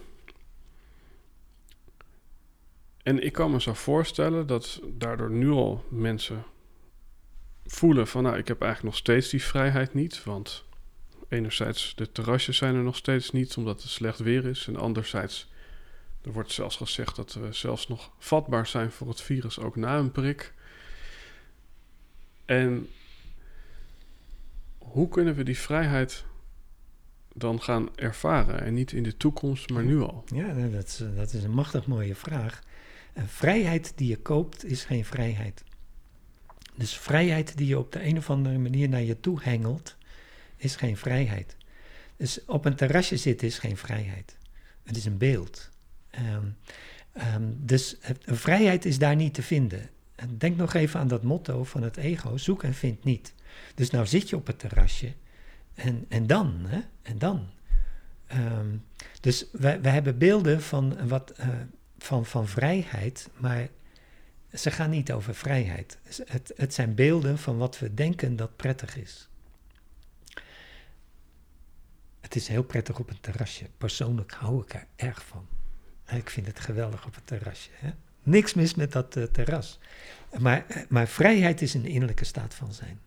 En 3.02 3.22
ik 3.24 3.32
kan 3.32 3.50
me 3.50 3.60
zo 3.60 3.72
voorstellen 3.72 4.46
dat 4.46 4.80
daardoor 4.92 5.30
nu 5.30 5.50
al 5.50 5.84
mensen 5.88 6.44
voelen 7.66 8.06
van 8.06 8.22
nou, 8.22 8.36
ik 8.36 8.48
heb 8.48 8.62
eigenlijk 8.62 8.92
nog 8.92 9.02
steeds 9.02 9.28
die 9.28 9.42
vrijheid 9.42 9.94
niet. 9.94 10.24
Want 10.24 10.64
enerzijds 11.28 11.92
de 11.94 12.12
terrasjes 12.12 12.56
zijn 12.56 12.74
er 12.74 12.82
nog 12.82 12.96
steeds 12.96 13.30
niet 13.30 13.56
omdat 13.56 13.82
het 13.82 13.90
slecht 13.90 14.18
weer 14.18 14.44
is. 14.44 14.66
En 14.66 14.76
anderzijds, 14.76 15.50
er 16.22 16.32
wordt 16.32 16.52
zelfs 16.52 16.76
gezegd 16.76 17.16
dat 17.16 17.32
we 17.34 17.52
zelfs 17.52 17.88
nog 17.88 18.10
vatbaar 18.18 18.66
zijn 18.66 18.90
voor 18.90 19.08
het 19.08 19.20
virus 19.20 19.58
ook 19.58 19.76
na 19.76 19.98
een 19.98 20.12
prik. 20.12 20.54
En 22.44 22.88
hoe 24.78 25.08
kunnen 25.08 25.34
we 25.34 25.42
die 25.42 25.58
vrijheid 25.58 26.24
dan 27.34 27.62
gaan 27.62 27.96
ervaren? 27.96 28.60
En 28.60 28.74
niet 28.74 28.92
in 28.92 29.02
de 29.02 29.16
toekomst, 29.16 29.70
maar 29.70 29.84
nu 29.84 30.00
al. 30.00 30.24
Ja, 30.34 30.68
dat 30.68 30.86
is, 30.86 31.02
dat 31.16 31.32
is 31.32 31.42
een 31.42 31.54
machtig 31.54 31.86
mooie 31.86 32.14
vraag. 32.14 32.62
Een 33.14 33.28
vrijheid 33.28 33.92
die 33.96 34.08
je 34.08 34.18
koopt 34.18 34.64
is 34.64 34.84
geen 34.84 35.04
vrijheid. 35.04 35.64
Dus 36.74 36.96
vrijheid 36.96 37.56
die 37.56 37.66
je 37.66 37.78
op 37.78 37.92
de 37.92 38.04
een 38.04 38.16
of 38.16 38.30
andere 38.30 38.58
manier 38.58 38.88
naar 38.88 39.02
je 39.02 39.20
toe 39.20 39.38
hengelt, 39.42 39.96
is 40.56 40.76
geen 40.76 40.96
vrijheid. 40.96 41.56
Dus 42.16 42.44
op 42.44 42.64
een 42.64 42.76
terrasje 42.76 43.16
zitten 43.16 43.46
is 43.46 43.58
geen 43.58 43.76
vrijheid. 43.76 44.36
Het 44.82 44.96
is 44.96 45.04
een 45.04 45.18
beeld. 45.18 45.70
Um, 46.34 46.56
um, 47.34 47.58
dus 47.60 47.96
vrijheid 48.24 48.84
is 48.84 48.98
daar 48.98 49.16
niet 49.16 49.34
te 49.34 49.42
vinden. 49.42 49.90
Denk 50.38 50.56
nog 50.56 50.74
even 50.74 51.00
aan 51.00 51.08
dat 51.08 51.22
motto 51.22 51.64
van 51.64 51.82
het 51.82 51.96
ego: 51.96 52.36
zoek 52.36 52.62
en 52.62 52.74
vind 52.74 53.04
niet. 53.04 53.34
Dus 53.74 53.90
nou 53.90 54.06
zit 54.06 54.28
je 54.28 54.36
op 54.36 54.46
het 54.46 54.58
terrasje 54.58 55.12
en, 55.74 56.04
en 56.08 56.26
dan, 56.26 56.64
hè? 56.66 56.80
En 57.02 57.18
dan. 57.18 57.48
Um, 58.32 58.84
dus 59.20 59.46
wij 59.52 59.78
hebben 59.82 60.18
beelden 60.18 60.62
van, 60.62 61.08
wat, 61.08 61.32
uh, 61.40 61.48
van, 61.98 62.26
van 62.26 62.48
vrijheid, 62.48 63.28
maar 63.36 63.68
ze 64.52 64.70
gaan 64.70 64.90
niet 64.90 65.12
over 65.12 65.34
vrijheid. 65.34 65.98
Het, 66.26 66.52
het 66.56 66.74
zijn 66.74 66.94
beelden 66.94 67.38
van 67.38 67.56
wat 67.56 67.78
we 67.78 67.94
denken 67.94 68.36
dat 68.36 68.56
prettig 68.56 68.96
is. 68.96 69.28
Het 72.26 72.36
is 72.36 72.48
heel 72.48 72.62
prettig 72.62 72.98
op 72.98 73.10
een 73.10 73.20
terrasje. 73.20 73.64
Persoonlijk 73.78 74.32
hou 74.32 74.62
ik 74.62 74.74
er 74.74 74.86
erg 74.96 75.24
van. 75.24 75.46
Ik 76.16 76.30
vind 76.30 76.46
het 76.46 76.60
geweldig 76.60 77.06
op 77.06 77.14
het 77.14 77.26
terrasje. 77.26 77.70
Hè? 77.72 77.90
Niks 78.22 78.54
mis 78.54 78.74
met 78.74 78.92
dat 78.92 79.16
uh, 79.16 79.24
terras. 79.24 79.78
Maar, 80.38 80.86
maar 80.88 81.08
vrijheid 81.08 81.62
is 81.62 81.74
een 81.74 81.84
innerlijke 81.84 82.24
staat 82.24 82.54
van 82.54 82.72
zijn. 82.72 83.00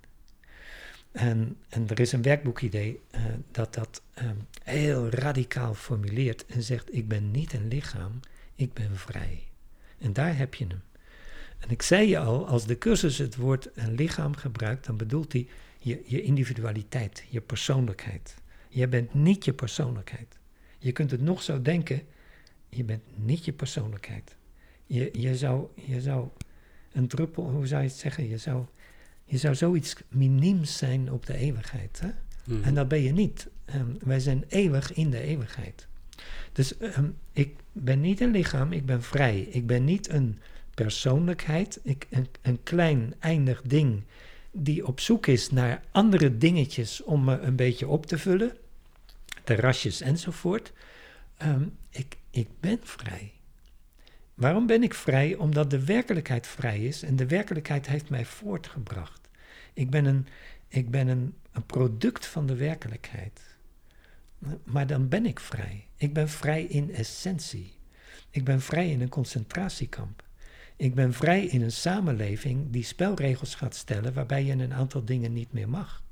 En, 1.12 1.58
en 1.70 1.90
er 1.90 2.00
is 2.00 2.12
een 2.12 2.22
werkboekidee 2.22 3.02
uh, 3.12 3.22
dat 3.52 3.74
dat 3.74 4.02
um, 4.22 4.48
heel 4.64 5.10
radicaal 5.10 5.74
formuleert 5.74 6.46
en 6.46 6.64
zegt: 6.64 6.96
Ik 6.96 7.08
ben 7.08 7.32
niet 7.32 7.54
een 7.54 7.68
lichaam, 7.68 8.20
ik 8.56 8.74
ben 8.74 8.98
vrij. 8.98 9.48
En 9.98 10.14
daar 10.14 10.38
heb 10.38 10.54
je 10.54 10.66
hem. 10.68 10.82
En 11.58 11.70
ik 11.70 11.82
zei 11.82 12.08
je 12.08 12.20
al, 12.20 12.48
als 12.48 12.66
de 12.66 12.78
cursus 12.78 13.18
het 13.18 13.36
woord 13.36 13.70
een 13.74 13.96
lichaam 13.96 14.36
gebruikt, 14.36 14.86
dan 14.86 14.98
bedoelt 14.98 15.34
hij 15.34 15.48
je, 15.80 16.02
je 16.06 16.22
individualiteit, 16.22 17.24
je 17.30 17.42
persoonlijkheid. 17.42 18.36
Je 18.70 18.88
bent 18.88 19.14
niet 19.14 19.46
je 19.46 19.54
persoonlijkheid. 19.54 20.38
Je 20.78 20.92
kunt 20.92 21.12
het 21.12 21.22
nog 21.22 21.42
zo 21.42 21.62
denken, 21.62 22.02
je 22.70 22.84
bent 22.84 23.04
niet 23.16 23.46
je 23.46 23.54
persoonlijkheid. 23.54 24.36
Je, 24.86 25.10
je, 25.14 25.38
zou, 25.38 25.68
je 25.76 26.02
zou 26.02 26.28
een 26.92 27.08
druppel, 27.08 27.50
hoe 27.50 27.68
zou 27.68 27.82
je 27.82 27.88
het 27.88 27.98
zeggen? 27.98 28.30
Je 28.30 28.38
zou, 28.38 28.66
je 29.26 29.38
zou 29.38 29.56
zoiets 29.56 29.96
miniems 30.08 30.78
zijn 30.78 31.12
op 31.12 31.26
de 31.26 31.36
eeuwigheid. 31.36 32.00
Hè? 32.00 32.10
Mm. 32.46 32.64
En 32.64 32.74
dat 32.74 32.88
ben 32.88 33.02
je 33.02 33.12
niet. 33.12 33.48
Um, 33.76 33.98
wij 34.04 34.20
zijn 34.20 34.44
eeuwig 34.48 34.94
in 34.94 35.10
de 35.10 35.20
eeuwigheid. 35.20 35.88
Dus 36.52 36.82
um, 36.82 37.18
ik 37.32 37.56
ben 37.72 38.02
niet 38.02 38.22
een 38.22 38.32
lichaam, 38.32 38.72
ik 38.72 38.86
ben 38.86 39.04
vrij. 39.04 39.40
Ik 39.40 39.68
ben 39.68 39.84
niet 39.84 40.10
een 40.10 40.40
persoonlijkheid, 40.74 41.80
ik, 41.84 42.08
een, 42.10 42.28
een 42.42 42.64
klein 42.64 43.14
eindig 43.20 43.62
ding 43.62 44.04
die 44.52 44.88
op 44.88 45.00
zoek 45.00 45.28
is 45.28 45.52
naar 45.52 45.84
andere 45.92 46.38
dingetjes 46.38 47.04
om 47.04 47.24
me 47.24 47.40
een 47.40 47.56
beetje 47.56 47.88
op 47.88 48.06
te 48.06 48.18
vullen, 48.18 48.58
terrasjes 49.44 50.02
enzovoort. 50.02 50.74
Um, 51.44 51.78
ik, 51.90 52.18
ik 52.30 52.48
ben 52.60 52.80
vrij. 52.84 53.32
Waarom 54.34 54.68
ben 54.68 54.84
ik 54.84 54.94
vrij? 54.94 55.36
Omdat 55.36 55.70
de 55.70 55.86
werkelijkheid 55.86 56.48
vrij 56.48 56.80
is 56.80 57.04
en 57.04 57.16
de 57.16 57.28
werkelijkheid 57.28 57.88
heeft 57.88 58.10
mij 58.10 58.26
voortgebracht. 58.26 59.30
Ik 59.74 59.90
ben 59.90 60.06
een, 60.06 60.28
ik 60.68 60.92
ben 60.92 61.08
een, 61.08 61.34
een 61.52 61.66
product 61.66 62.26
van 62.26 62.46
de 62.46 62.56
werkelijkheid. 62.56 63.42
Maar 64.64 64.88
dan 64.88 65.08
ben 65.08 65.26
ik 65.26 65.40
vrij. 65.40 65.88
Ik 65.96 66.14
ben 66.14 66.30
vrij 66.30 66.64
in 66.64 66.94
essentie. 66.94 67.74
Ik 68.30 68.44
ben 68.44 68.62
vrij 68.62 68.90
in 68.90 69.02
een 69.02 69.10
concentratiekamp. 69.10 70.24
Ik 70.80 70.96
ben 70.96 71.14
vrij 71.14 71.46
in 71.46 71.62
een 71.62 71.72
samenleving 71.72 72.72
die 72.72 72.84
spelregels 72.84 73.56
gaat 73.56 73.76
stellen 73.76 74.14
waarbij 74.14 74.44
je 74.44 74.52
een 74.52 74.74
aantal 74.74 75.06
dingen 75.06 75.34
niet 75.34 75.54
meer 75.54 75.70
mag. 75.70 76.04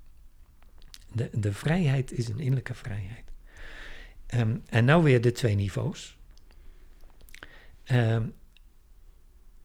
De, 1.11 1.30
de 1.34 1.53
vrijheid 1.53 2.11
is 2.11 2.27
een 2.27 2.39
innerlijke 2.39 2.73
vrijheid. 2.73 3.23
Um, 4.35 4.64
en 4.69 4.85
nou 4.85 5.03
weer 5.03 5.22
de 5.22 5.31
twee 5.31 5.56
niveaus. 5.56 6.18
Um, 7.91 8.34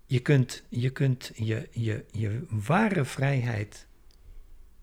je 0.06 0.20
kunt 0.20 0.62
je, 0.68 0.90
kunt 0.90 1.30
je, 1.34 1.68
je, 1.70 2.04
je 2.10 2.44
ware 2.48 3.04
vrijheid 3.04 3.86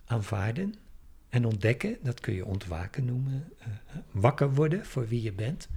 aanvaarden 0.05 0.75
en 1.29 1.45
ontdekken. 1.45 1.97
Dat 2.01 2.19
kun 2.19 2.33
je 2.33 2.45
ontwaken 2.45 3.05
noemen. 3.05 3.51
Uh, 3.61 3.67
wakker 4.11 4.53
worden 4.53 4.85
voor 4.85 5.07
wie 5.07 5.21
je 5.21 5.33
bent. 5.33 5.67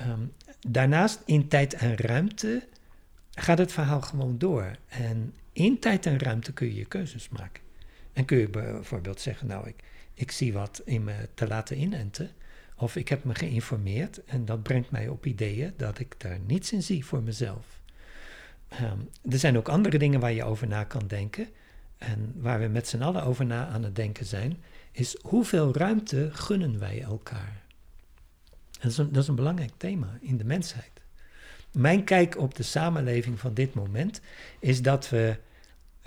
Um, 0.00 0.32
daarnaast 0.60 1.22
in 1.24 1.48
tijd 1.48 1.74
en 1.74 1.96
ruimte 1.96 2.68
gaat 3.42 3.58
het 3.58 3.72
verhaal 3.72 4.00
gewoon 4.00 4.38
door. 4.38 4.70
En 4.88 5.34
in 5.52 5.78
tijd 5.78 6.06
en 6.06 6.18
ruimte 6.18 6.52
kun 6.52 6.66
je 6.66 6.74
je 6.74 6.84
keuzes 6.84 7.28
maken. 7.28 7.62
En 8.12 8.24
kun 8.24 8.38
je 8.38 8.48
bijvoorbeeld 8.48 9.20
zeggen, 9.20 9.46
nou, 9.46 9.68
ik, 9.68 9.82
ik 10.14 10.30
zie 10.30 10.52
wat 10.52 10.82
in 10.84 11.04
me 11.04 11.28
te 11.34 11.46
laten 11.46 11.80
inenten. 11.80 12.30
Of 12.76 12.96
ik 12.96 13.08
heb 13.08 13.24
me 13.24 13.34
geïnformeerd 13.34 14.24
en 14.24 14.44
dat 14.44 14.62
brengt 14.62 14.90
mij 14.90 15.08
op 15.08 15.26
ideeën 15.26 15.72
dat 15.76 15.98
ik 15.98 16.14
daar 16.20 16.38
niets 16.46 16.72
in 16.72 16.82
zie 16.82 17.04
voor 17.04 17.22
mezelf. 17.22 17.80
Um, 18.82 19.08
er 19.32 19.38
zijn 19.38 19.56
ook 19.56 19.68
andere 19.68 19.98
dingen 19.98 20.20
waar 20.20 20.32
je 20.32 20.44
over 20.44 20.66
na 20.66 20.84
kan 20.84 21.06
denken. 21.06 21.48
En 21.98 22.32
waar 22.36 22.60
we 22.60 22.66
met 22.66 22.88
z'n 22.88 23.02
allen 23.02 23.22
over 23.22 23.46
na 23.46 23.66
aan 23.66 23.82
het 23.82 23.96
denken 23.96 24.26
zijn, 24.26 24.62
is 24.92 25.16
hoeveel 25.22 25.74
ruimte 25.74 26.30
gunnen 26.32 26.78
wij 26.78 27.02
elkaar? 27.02 27.62
Dat 28.80 28.90
is 28.90 28.98
een, 28.98 29.12
dat 29.12 29.22
is 29.22 29.28
een 29.28 29.34
belangrijk 29.34 29.72
thema 29.76 30.18
in 30.20 30.36
de 30.36 30.44
mensheid. 30.44 30.97
Mijn 31.72 32.04
kijk 32.04 32.38
op 32.38 32.54
de 32.54 32.62
samenleving 32.62 33.38
van 33.38 33.54
dit 33.54 33.74
moment 33.74 34.20
is 34.58 34.82
dat 34.82 35.08
we, 35.08 35.36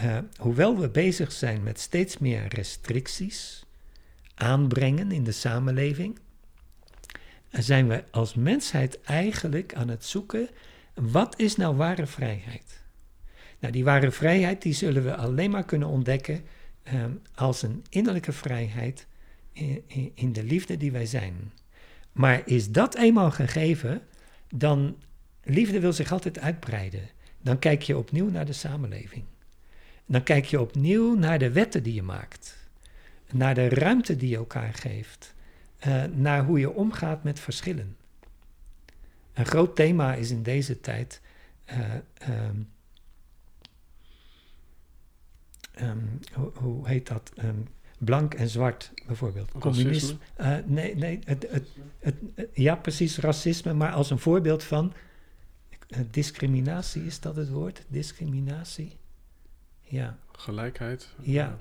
uh, 0.01 0.17
hoewel 0.37 0.79
we 0.79 0.89
bezig 0.89 1.31
zijn 1.31 1.63
met 1.63 1.79
steeds 1.79 2.17
meer 2.17 2.47
restricties 2.47 3.65
aanbrengen 4.35 5.11
in 5.11 5.23
de 5.23 5.31
samenleving, 5.31 6.19
zijn 7.49 7.87
we 7.87 8.03
als 8.11 8.33
mensheid 8.33 9.01
eigenlijk 9.01 9.73
aan 9.73 9.89
het 9.89 10.05
zoeken, 10.05 10.49
wat 10.93 11.39
is 11.39 11.55
nou 11.55 11.75
ware 11.75 12.05
vrijheid? 12.05 12.81
Nou, 13.59 13.73
die 13.73 13.83
ware 13.83 14.11
vrijheid 14.11 14.61
die 14.61 14.73
zullen 14.73 15.03
we 15.03 15.15
alleen 15.15 15.51
maar 15.51 15.65
kunnen 15.65 15.87
ontdekken 15.87 16.43
um, 16.93 17.21
als 17.35 17.61
een 17.61 17.83
innerlijke 17.89 18.31
vrijheid 18.31 19.07
in, 19.53 20.11
in, 20.15 20.33
de 20.33 20.43
liefde 20.43 20.77
die 20.77 20.91
wij 20.91 21.05
zijn. 21.05 21.51
Maar 22.11 22.41
is 22.45 22.69
dat 22.69 22.95
eenmaal 22.95 23.31
gegeven, 23.31 24.01
dan 24.49 24.95
liefde 25.43 25.79
wil 25.79 25.93
zich 25.93 26.11
altijd 26.11 26.39
uitbreiden. 26.39 27.09
Dan 27.41 27.59
kijk 27.59 27.81
je 27.81 27.97
opnieuw 27.97 28.29
naar 28.29 28.45
de 28.45 28.53
samenleving. 28.53 29.23
Dan 30.05 30.23
kijk 30.23 30.45
je 30.45 30.61
opnieuw 30.61 31.15
naar 31.15 31.39
de 31.39 31.51
wetten 31.51 31.83
die 31.83 31.93
je 31.93 32.03
maakt. 32.03 32.57
Naar 33.31 33.55
de 33.55 33.69
ruimte 33.69 34.15
die 34.15 34.29
je 34.29 34.35
elkaar 34.35 34.73
geeft. 34.73 35.33
Uh, 35.87 36.03
naar 36.03 36.45
hoe 36.45 36.59
je 36.59 36.73
omgaat 36.73 37.23
met 37.23 37.39
verschillen. 37.39 37.95
Een 39.33 39.45
groot 39.45 39.75
thema 39.75 40.13
is 40.13 40.31
in 40.31 40.43
deze 40.43 40.79
tijd. 40.79 41.21
Uh, 41.69 41.77
um, 42.29 42.69
um, 45.81 46.19
hoe, 46.33 46.51
hoe, 46.53 46.87
heet 46.87 47.07
dat? 47.07 47.31
Um, 47.43 47.67
blank 47.97 48.33
en 48.33 48.49
zwart 48.49 48.91
bijvoorbeeld. 49.07 49.51
Communisme? 49.59 50.17
Uh, 50.37 50.57
nee, 50.65 50.95
nee 50.95 51.19
het, 51.23 51.47
het, 51.49 51.67
het, 51.99 52.15
ja, 52.53 52.75
precies, 52.75 53.17
racisme, 53.17 53.73
maar 53.73 53.91
als 53.91 54.09
een 54.09 54.19
voorbeeld 54.19 54.63
van 54.63 54.93
discriminatie, 56.11 57.05
is 57.05 57.19
dat 57.19 57.35
het 57.35 57.49
woord? 57.49 57.83
Discriminatie? 57.87 58.97
Ja. 59.81 60.17
Gelijkheid? 60.31 61.09
Ja. 61.21 61.57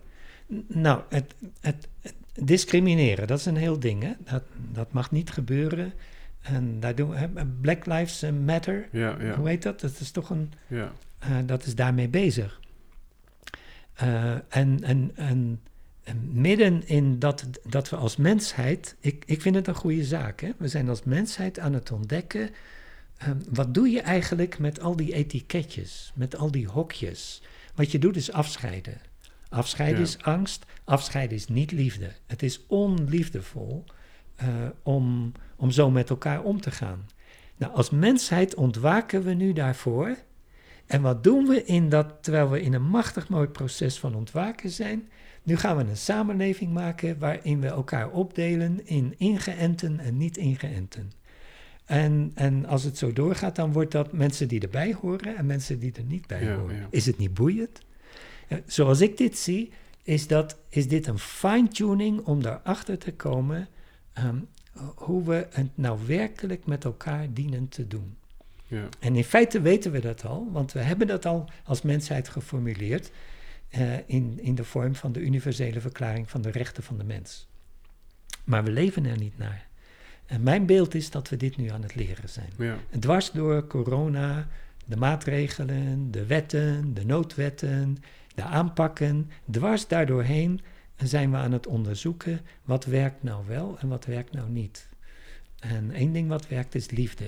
Nou, 0.67 1.03
het, 1.09 1.35
het, 1.61 1.89
discrimineren, 2.35 3.27
dat 3.27 3.39
is 3.39 3.47
een 3.47 3.57
heel 3.57 3.79
ding. 3.79 4.03
Hè? 4.03 4.13
Dat, 4.19 4.43
dat 4.73 4.93
mag 4.93 5.11
niet 5.11 5.31
gebeuren. 5.31 5.93
En 6.41 6.81
daar 6.81 6.95
doen 6.95 7.11
we, 7.11 7.47
Black 7.61 7.87
Lives 7.87 8.25
Matter. 8.45 8.89
Ja, 8.93 9.17
ja. 9.21 9.35
Hoe 9.35 9.49
heet 9.49 9.63
dat? 9.63 9.81
Dat 9.81 10.01
is 10.01 10.11
toch 10.11 10.31
een. 10.31 10.53
Ja. 10.67 10.93
Uh, 11.25 11.37
dat 11.47 11.65
is 11.65 11.75
daarmee 11.75 12.09
bezig. 12.09 12.61
Uh, 14.03 14.33
en, 14.33 14.83
en, 14.83 15.11
en, 15.15 15.61
en, 16.03 16.41
midden 16.41 16.89
in 16.89 17.19
dat, 17.19 17.47
dat 17.65 17.91
we 17.91 17.97
als 17.97 18.17
mensheid. 18.17 18.97
Ik, 19.01 19.23
ik 19.27 19.41
vind 19.43 19.55
het 19.55 19.67
een 19.67 19.75
goede 19.75 20.05
zaak. 20.05 20.41
Hè? 20.41 20.51
We 20.57 20.69
zijn 20.69 20.89
als 20.89 21.03
mensheid 21.03 21.59
aan 21.59 21.73
het 21.73 21.93
ontdekken. 21.93 22.51
Uh, 23.23 23.29
wat 23.51 23.75
doe 23.75 23.91
je 23.91 24.01
eigenlijk 24.01 24.59
met 24.59 24.81
al 24.81 24.97
die 24.97 25.13
etiketjes, 25.13 26.13
met 26.15 26.37
al 26.37 26.51
die 26.51 26.67
hokjes? 26.67 27.43
Wat 27.75 27.93
je 27.93 27.99
doet 27.99 28.17
is 28.17 28.33
afscheiden. 28.33 29.01
Afscheiden 29.49 29.99
ja. 29.99 30.07
is 30.07 30.23
angst, 30.23 30.67
afscheiden 30.85 31.37
is 31.37 31.49
niet 31.49 31.73
liefde. 31.73 32.11
Het 32.27 32.43
is 32.43 32.67
onliefdevol 32.67 33.85
uh, 34.43 34.49
om, 34.83 35.33
om 35.57 35.71
zo 35.71 35.91
met 35.91 36.11
elkaar 36.11 36.43
om 36.43 36.61
te 36.61 36.71
gaan. 36.71 37.07
Nou, 37.57 37.75
als 37.75 37.91
mensheid 37.91 38.55
ontwaken 38.55 39.23
we 39.23 39.35
nu 39.35 39.53
daarvoor. 39.53 40.17
En 40.87 41.03
wat 41.03 41.25
doen 41.25 41.47
we 41.47 41.65
in 41.65 41.89
dat, 41.89 42.23
terwijl 42.23 42.51
we 42.51 42.63
in 42.63 42.73
een 42.73 42.89
machtig 42.89 43.29
mooi 43.29 43.47
proces 43.47 43.99
van 43.99 44.15
ontwaken 44.15 44.71
zijn? 44.71 45.09
Nu 45.43 45.57
gaan 45.57 45.77
we 45.77 45.83
een 45.83 45.97
samenleving 45.97 46.73
maken 46.73 47.19
waarin 47.19 47.61
we 47.61 47.67
elkaar 47.67 48.11
opdelen 48.11 48.87
in 48.87 49.15
ingeënten 49.19 49.99
en 49.99 50.17
niet 50.17 50.37
ingeënten. 50.37 51.13
En, 51.91 52.31
en 52.35 52.67
als 52.67 52.83
het 52.83 52.99
zo 52.99 53.13
doorgaat, 53.13 53.57
dan 53.57 53.73
wordt 53.73 53.93
dat 53.93 54.13
mensen 54.13 54.49
die 54.49 54.61
erbij 54.61 54.93
horen 55.01 55.37
en 55.37 55.47
mensen 55.47 55.79
die 55.79 55.93
er 55.93 56.03
niet 56.03 56.27
bij 56.27 56.45
Ja, 56.45 56.57
horen. 56.57 56.77
ja. 56.77 56.87
Is 56.91 57.07
het 57.07 57.19
niet 57.19 57.35
boeiend? 57.35 57.83
Zoals 58.67 59.01
ik 59.01 59.17
dit 59.17 59.39
zie, 59.39 59.73
is, 60.03 60.27
dat, 60.27 60.59
is 60.69 60.89
dit 60.89 61.07
een 61.07 61.19
fine-tuning 61.19 62.21
om 62.21 62.43
daarachter 62.43 62.99
te 62.99 63.13
komen 63.13 63.69
ehm, 64.13 64.39
hoe 64.95 65.25
we 65.25 65.47
het 65.51 65.71
nou 65.75 65.99
werkelijk 66.07 66.67
met 66.67 66.85
elkaar 66.85 67.33
dienen 67.33 67.69
te 67.69 67.87
doen. 67.87 68.17
Ja. 68.67 68.89
En 68.99 69.17
in 69.17 69.25
feite 69.25 69.61
weten 69.61 69.93
we 69.93 70.01
dat 70.01 70.25
al, 70.25 70.49
want 70.53 70.73
we 70.73 70.81
hebben 70.81 71.07
dat 71.07 71.27
al 71.27 71.49
als 71.65 71.83
mensheid 71.83 72.29
geformuleerd 72.29 73.11
eh, 73.69 74.09
in, 74.09 74.39
in 74.43 74.55
de 74.55 74.65
vorm 74.65 74.95
van 74.95 75.13
de 75.13 75.21
universele 75.21 75.81
verklaring 75.81 76.31
van 76.31 76.43
de 76.43 76.51
rechten 76.51 76.83
van 76.83 76.99
de 76.99 77.05
mens. 77.05 77.49
Maar 78.45 78.65
we 78.65 78.71
leven 78.71 79.05
er 79.05 79.19
niet 79.19 79.39
naar. 79.39 79.69
En 80.31 80.43
mijn 80.43 80.67
beeld 80.67 80.95
is 80.95 81.11
dat 81.11 81.29
we 81.29 81.37
dit 81.37 81.57
nu 81.57 81.69
aan 81.69 81.83
het 81.83 81.95
leren 81.95 82.29
zijn. 82.29 82.51
Ja. 82.59 82.77
En 82.91 83.01
dwars 83.01 83.31
door 83.31 83.67
corona, 83.67 84.49
de 84.85 84.97
maatregelen, 84.97 86.11
de 86.11 86.27
wetten, 86.27 86.95
de 86.95 87.05
noodwetten, 87.05 87.97
de 88.35 88.43
aanpakken, 88.43 89.31
dwars 89.51 89.89
daardoorheen 89.89 90.61
zijn 90.97 91.31
we 91.31 91.37
aan 91.37 91.53
het 91.53 91.67
onderzoeken 91.67 92.41
wat 92.65 92.85
werkt 92.85 93.23
nou 93.23 93.47
wel 93.47 93.77
en 93.79 93.89
wat 93.89 94.05
werkt 94.05 94.33
nou 94.33 94.51
niet. 94.51 94.89
En 95.59 95.91
één 95.91 96.13
ding 96.13 96.29
wat 96.29 96.49
werkt 96.49 96.75
is 96.75 96.91
liefde. 96.91 97.25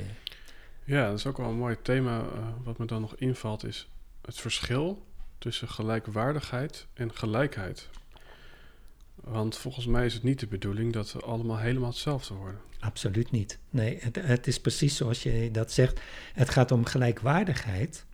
Ja, 0.85 1.09
dat 1.09 1.19
is 1.19 1.27
ook 1.27 1.37
wel 1.37 1.49
een 1.49 1.57
mooi 1.57 1.77
thema. 1.83 2.19
eh, 2.19 2.49
wat 2.63 2.79
me 2.79 2.87
dan 2.87 3.01
nog 3.01 3.17
invalt, 3.17 3.65
is 3.65 3.89
het 4.21 4.41
verschil 4.41 5.07
tussen 5.39 5.69
gelijkwaardigheid 5.69 6.87
en 6.95 7.15
gelijkheid. 7.15 7.89
Want 9.15 9.57
volgens 9.57 9.87
mij 9.87 10.07
is 10.07 10.15
het 10.15 10.23
niet 10.23 10.41
de 10.41 10.47
bedoeling 10.47 10.93
dat 10.93 11.13
we 11.13 11.21
allemaal 11.21 11.59
helemaal 11.59 11.89
hetzelfde 11.89 12.35
worden. 12.35 12.61
Absoluut 12.83 13.31
niet. 13.31 13.59
Nee, 13.71 13.99
het, 14.01 14.17
het 14.23 14.47
is 14.47 14.61
precies 14.61 14.97
zoals 14.97 15.23
je 15.23 15.51
dat 15.51 15.73
zegt. 15.73 16.01
Het 16.33 16.51
gaat 16.51 16.71
om 16.73 16.85
gelijkwaardigheid. 16.85 18.05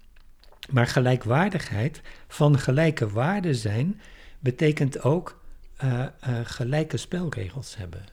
Maar 0.70 0.86
gelijkwaardigheid 0.86 2.00
van 2.28 2.58
gelijke 2.58 3.08
waarden 3.08 3.54
zijn 3.54 4.00
betekent 4.38 5.02
ook 5.02 5.40
eh, 5.76 6.06
eh, 6.20 6.40
gelijke 6.44 6.96
spelregels 6.96 7.76
hebben. 7.76 8.04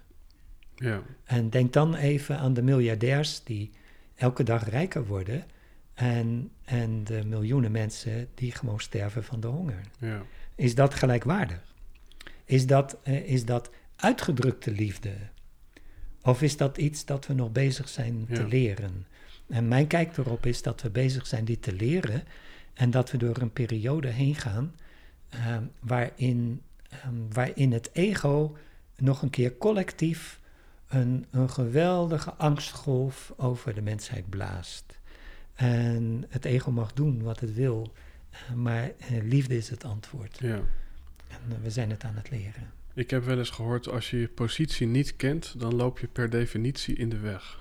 Ja, 0.76 1.02
En 1.24 1.50
denk 1.50 1.74
dan 1.74 1.96
even 1.96 2.38
aan 2.38 2.54
de 2.54 2.62
miljardairs 2.62 3.44
die 3.44 3.72
elke 4.16 4.44
dag 4.44 4.70
rijker 4.70 5.06
worden 5.06 5.46
en, 5.94 6.52
en 6.66 7.04
de 7.04 7.24
miljoenen 7.26 7.72
mensen 7.72 8.28
die 8.36 8.52
gewoon 8.52 8.80
sterven 8.80 9.24
van 9.24 9.40
de 9.40 9.48
honger. 9.48 9.82
ja, 10.00 10.22
Is 10.56 10.76
dat 10.76 10.94
gelijkwaardig? 10.94 11.74
Is 12.46 12.68
dat, 12.68 12.98
eh, 13.04 13.30
is 13.30 13.46
dat 13.46 13.70
uitgedrukte 13.96 14.72
liefde? 14.72 15.14
Of 16.26 16.42
is 16.42 16.58
dat 16.58 16.78
iets 16.78 17.06
dat 17.06 17.28
we 17.28 17.34
nog 17.34 17.52
bezig 17.52 17.90
zijn 17.90 18.28
te 18.34 18.48
leren? 18.48 19.06
En 19.48 19.68
mijn 19.68 19.88
kijk 19.88 20.18
erop 20.18 20.46
is 20.46 20.62
dat 20.62 20.82
we 20.82 20.90
bezig 20.90 21.28
zijn 21.28 21.46
dit 21.46 21.62
te 21.62 21.74
leren 21.74 22.24
en 22.74 22.92
dat 22.92 23.12
we 23.12 23.18
door 23.18 23.38
een 23.38 23.54
periode 23.54 24.08
heen 24.08 24.36
gaan 24.36 24.76
eh, 25.30 25.58
waarin, 25.80 26.62
ehm, 26.90 27.16
waarin 27.32 27.72
het 27.72 27.90
ego 27.94 28.58
nog 28.98 29.22
een 29.22 29.30
keer 29.30 29.58
collectief 29.58 30.40
een, 30.88 31.26
een 31.32 31.50
geweldige 31.50 32.34
angstgolf 32.34 33.34
over 33.38 33.74
de 33.74 33.82
mensheid 33.82 34.30
blaast. 34.30 35.00
En 35.56 36.26
het 36.30 36.46
ego 36.46 36.72
mag 36.72 36.94
doen 36.94 37.24
wat 37.24 37.40
het 37.40 37.54
wil, 37.54 37.94
eh, 38.30 38.56
maar 38.56 38.84
eh, 38.84 39.24
liefde 39.24 39.58
is 39.58 39.70
het 39.70 39.84
antwoord. 39.84 40.38
ja. 40.40 40.62
En 41.28 41.40
eh, 41.50 41.58
we 41.62 41.70
zijn 41.70 41.90
het 41.90 42.04
aan 42.04 42.16
het 42.16 42.30
leren. 42.30 42.72
Ik 42.96 43.10
heb 43.10 43.24
wel 43.24 43.38
eens 43.38 43.50
gehoord, 43.50 43.90
als 43.90 44.10
je 44.10 44.20
je 44.20 44.28
positie 44.28 44.88
niet 44.88 45.16
kent, 45.16 45.60
dan 45.60 45.76
loop 45.76 46.00
je 46.00 46.08
per 46.08 46.30
definitie 46.30 46.96
in 46.96 47.10
de 47.10 47.20
weg. 47.20 47.60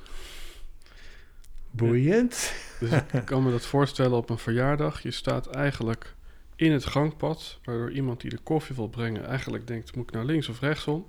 Boeiend. 1.71 2.55
Dus 2.81 2.91
ik 3.13 3.25
kan 3.25 3.43
me 3.43 3.51
dat 3.51 3.67
voorstellen 3.67 4.17
op 4.17 4.31
een 4.31 4.39
verjaardag. 4.39 5.03
Je 5.03 5.11
staat 5.11 5.47
eigenlijk 5.47 6.15
in 6.57 6.73
het 6.73 6.85
gangpad, 6.85 7.59
waardoor 7.65 7.91
iemand 7.91 8.21
die 8.21 8.31
de 8.31 8.39
koffie 8.39 8.77
wil 8.77 8.89
brengen 8.89 9.27
eigenlijk 9.27 9.67
denkt, 9.67 9.97
moet 9.97 10.09
ik 10.09 10.15
naar 10.15 10.25
links 10.25 10.49
of 10.49 10.61
rechtsom? 10.61 11.07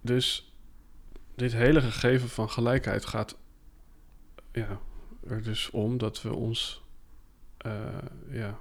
Dus 0.00 0.56
dit 1.34 1.52
hele 1.52 1.80
gegeven 1.80 2.28
van 2.28 2.50
gelijkheid 2.50 3.04
gaat 3.04 3.38
ja, 4.52 4.80
er 5.28 5.42
dus 5.42 5.70
om 5.70 5.98
dat 5.98 6.22
we 6.22 6.34
ons 6.34 6.82
eh, 7.56 7.98
ja, 8.30 8.58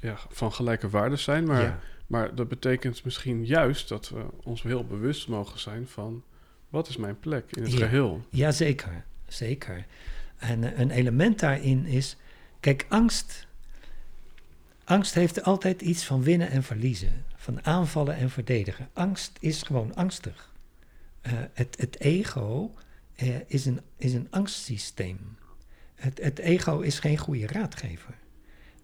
ja, 0.00 0.18
van 0.28 0.52
gelijke 0.52 0.88
waarden 0.88 1.18
zijn. 1.18 1.44
Maar, 1.46 1.62
ja. 1.62 1.78
maar 2.06 2.34
dat 2.34 2.48
betekent 2.48 3.04
misschien 3.04 3.46
juist 3.46 3.88
dat 3.88 4.08
we 4.08 4.24
ons 4.42 4.62
heel 4.62 4.84
bewust 4.84 5.28
mogen 5.28 5.60
zijn 5.60 5.86
van 5.88 6.22
wat 6.68 6.88
is 6.88 6.96
mijn 6.96 7.18
plek 7.18 7.44
in 7.56 7.62
het 7.62 7.72
Ja. 7.72 7.78
geheel. 7.78 8.26
Jazeker, 8.30 9.04
zeker. 9.28 9.86
En 10.36 10.64
eh, 10.64 10.78
een 10.78 10.90
element 10.90 11.40
daarin 11.40 11.86
is, 11.86 12.16
kijk, 12.60 12.86
angst. 12.88 13.46
Angst 14.84 15.14
heeft 15.14 15.42
altijd 15.42 15.82
iets 15.82 16.04
van 16.04 16.22
winnen 16.22 16.50
en 16.50 16.62
verliezen, 16.62 17.24
van 17.36 17.64
aanvallen 17.64 18.16
en 18.16 18.30
verdedigen. 18.30 18.88
Angst 18.92 19.36
is 19.40 19.62
gewoon 19.62 19.94
angstig. 19.94 20.52
Eh, 21.20 21.32
het, 21.52 21.76
het 21.78 22.00
ego 22.00 22.74
eh, 23.14 23.28
is, 23.46 23.66
een, 23.66 23.80
is 23.96 24.12
een 24.12 24.26
angstsysteem. 24.30 25.18
Het, 25.94 26.22
het 26.22 26.38
ego 26.38 26.80
is 26.80 26.98
geen 26.98 27.18
goede 27.18 27.46
raadgever. 27.46 28.14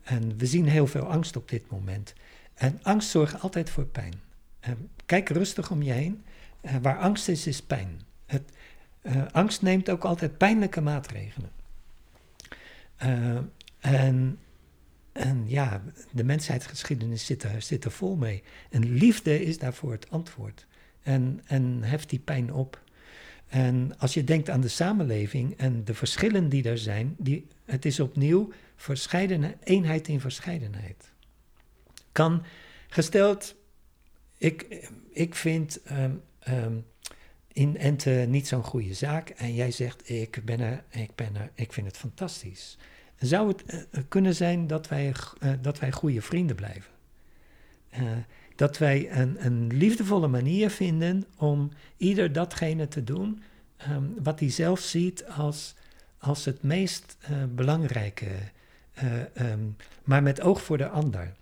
En 0.02 0.36
we 0.36 0.46
zien 0.46 0.68
heel 0.68 0.86
veel 0.86 1.04
angst 1.04 1.36
op 1.36 1.48
dit 1.48 1.70
moment. 1.70 2.14
En 2.54 2.78
angst 2.82 3.10
zorgt 3.10 3.40
altijd 3.40 3.70
voor 3.70 3.86
pijn. 3.86 4.14
Eh, 4.60 4.72
kijk 5.06 5.28
rustig 5.28 5.70
om 5.70 5.82
je 5.82 5.92
heen. 5.92 6.22
Eh, 6.60 6.74
waar 6.82 6.98
angst 6.98 7.28
is, 7.28 7.46
is 7.46 7.62
pijn. 7.62 8.00
Het, 8.26 8.42
eh, 9.02 9.22
angst 9.32 9.62
neemt 9.62 9.90
ook 9.90 10.04
altijd 10.04 10.38
pijnlijke 10.38 10.80
maatregelen. 10.80 11.50
Eh, 12.96 13.36
en, 13.80 14.38
en 15.12 15.44
ja, 15.46 15.82
de 16.10 16.24
mensheidsgeschiedenis 16.24 17.26
zit 17.26 17.42
er, 17.42 17.62
zit 17.62 17.84
er 17.84 17.90
vol 17.90 18.16
mee. 18.16 18.42
En 18.70 18.92
liefde 18.92 19.44
is 19.44 19.58
daarvoor 19.58 19.92
het 19.92 20.10
antwoord. 20.10 20.66
En, 21.02 21.40
en 21.46 21.82
heft 21.82 22.10
die 22.10 22.18
pijn 22.18 22.52
op. 22.52 22.80
En 23.48 23.98
als 23.98 24.14
je 24.14 24.24
denkt 24.24 24.50
aan 24.50 24.60
de 24.60 24.68
samenleving 24.68 25.56
en 25.56 25.84
de 25.84 25.94
verschillen 25.94 26.48
die 26.48 26.68
er 26.68 26.78
zijn, 26.78 27.14
die, 27.18 27.46
het 27.64 27.84
is 27.84 28.00
opnieuw 28.00 28.52
verscheidene, 28.82 29.56
eenheid 29.64 30.08
in 30.08 30.20
verscheidenheid. 30.20 31.12
Kan 32.12 32.44
gesteld, 32.88 33.54
ik, 34.38 34.88
ik 35.10 35.34
vind 35.34 35.82
ehm, 35.82 36.14
ehm, 36.38 36.76
in 37.52 37.76
Ente 37.76 38.10
niet 38.28 38.48
zo'n 38.48 38.64
goede 38.64 38.94
zaak 38.94 39.28
en 39.28 39.54
jij 39.54 39.70
zegt 39.70 40.10
ik 40.10 40.44
ben 40.44 40.60
er, 40.60 40.84
ik 40.90 41.14
ben 41.14 41.36
er, 41.36 41.50
ik 41.54 41.72
vind 41.72 41.86
het 41.86 41.96
fantastisch. 41.96 42.78
Zou 43.18 43.48
het 43.48 43.64
eh, 43.64 44.02
kunnen 44.08 44.34
zijn 44.34 44.66
dat 44.66 44.88
wij, 44.88 45.14
uh, 45.42 45.52
dat 45.60 45.78
wij 45.78 45.92
goede 45.92 46.22
vrienden 46.22 46.56
blijven? 46.56 46.92
Uh, 47.98 48.10
dat 48.56 48.78
wij 48.78 49.12
een, 49.12 49.44
een, 49.46 49.66
liefdevolle 49.66 50.28
manier 50.28 50.70
vinden 50.70 51.24
om 51.36 51.70
ieder 51.96 52.32
datgene 52.32 52.88
te 52.88 53.04
doen 53.04 53.42
um, 53.88 54.14
wat 54.22 54.40
hij 54.40 54.50
zelf 54.50 54.80
ziet 54.80 55.24
als, 55.26 55.74
als 56.18 56.44
het 56.44 56.62
meest 56.62 57.16
belangrijke, 57.54 58.28
um, 59.40 59.76
maar 60.04 60.22
met 60.22 60.40
oog 60.40 60.62
voor 60.62 60.78
de 60.78 60.88
ander. 60.88 61.34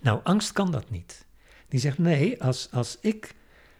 Nou, 0.00 0.20
angst 0.22 0.52
kan 0.52 0.70
dat 0.70 0.90
niet. 0.90 1.26
Die 1.68 1.80
zegt 1.80 1.98
nee, 1.98 2.42
als, 2.42 2.68
als 2.70 2.98
ik 3.00 3.34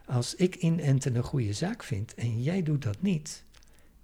als 0.06 0.34
ik 0.34 0.56
inenten 0.56 1.14
een 1.14 1.22
goede 1.22 1.52
zaak 1.52 1.82
vind 1.82 2.14
en 2.14 2.42
jij 2.42 2.62
doet 2.62 2.82
dat 2.82 3.02
niet, 3.02 3.44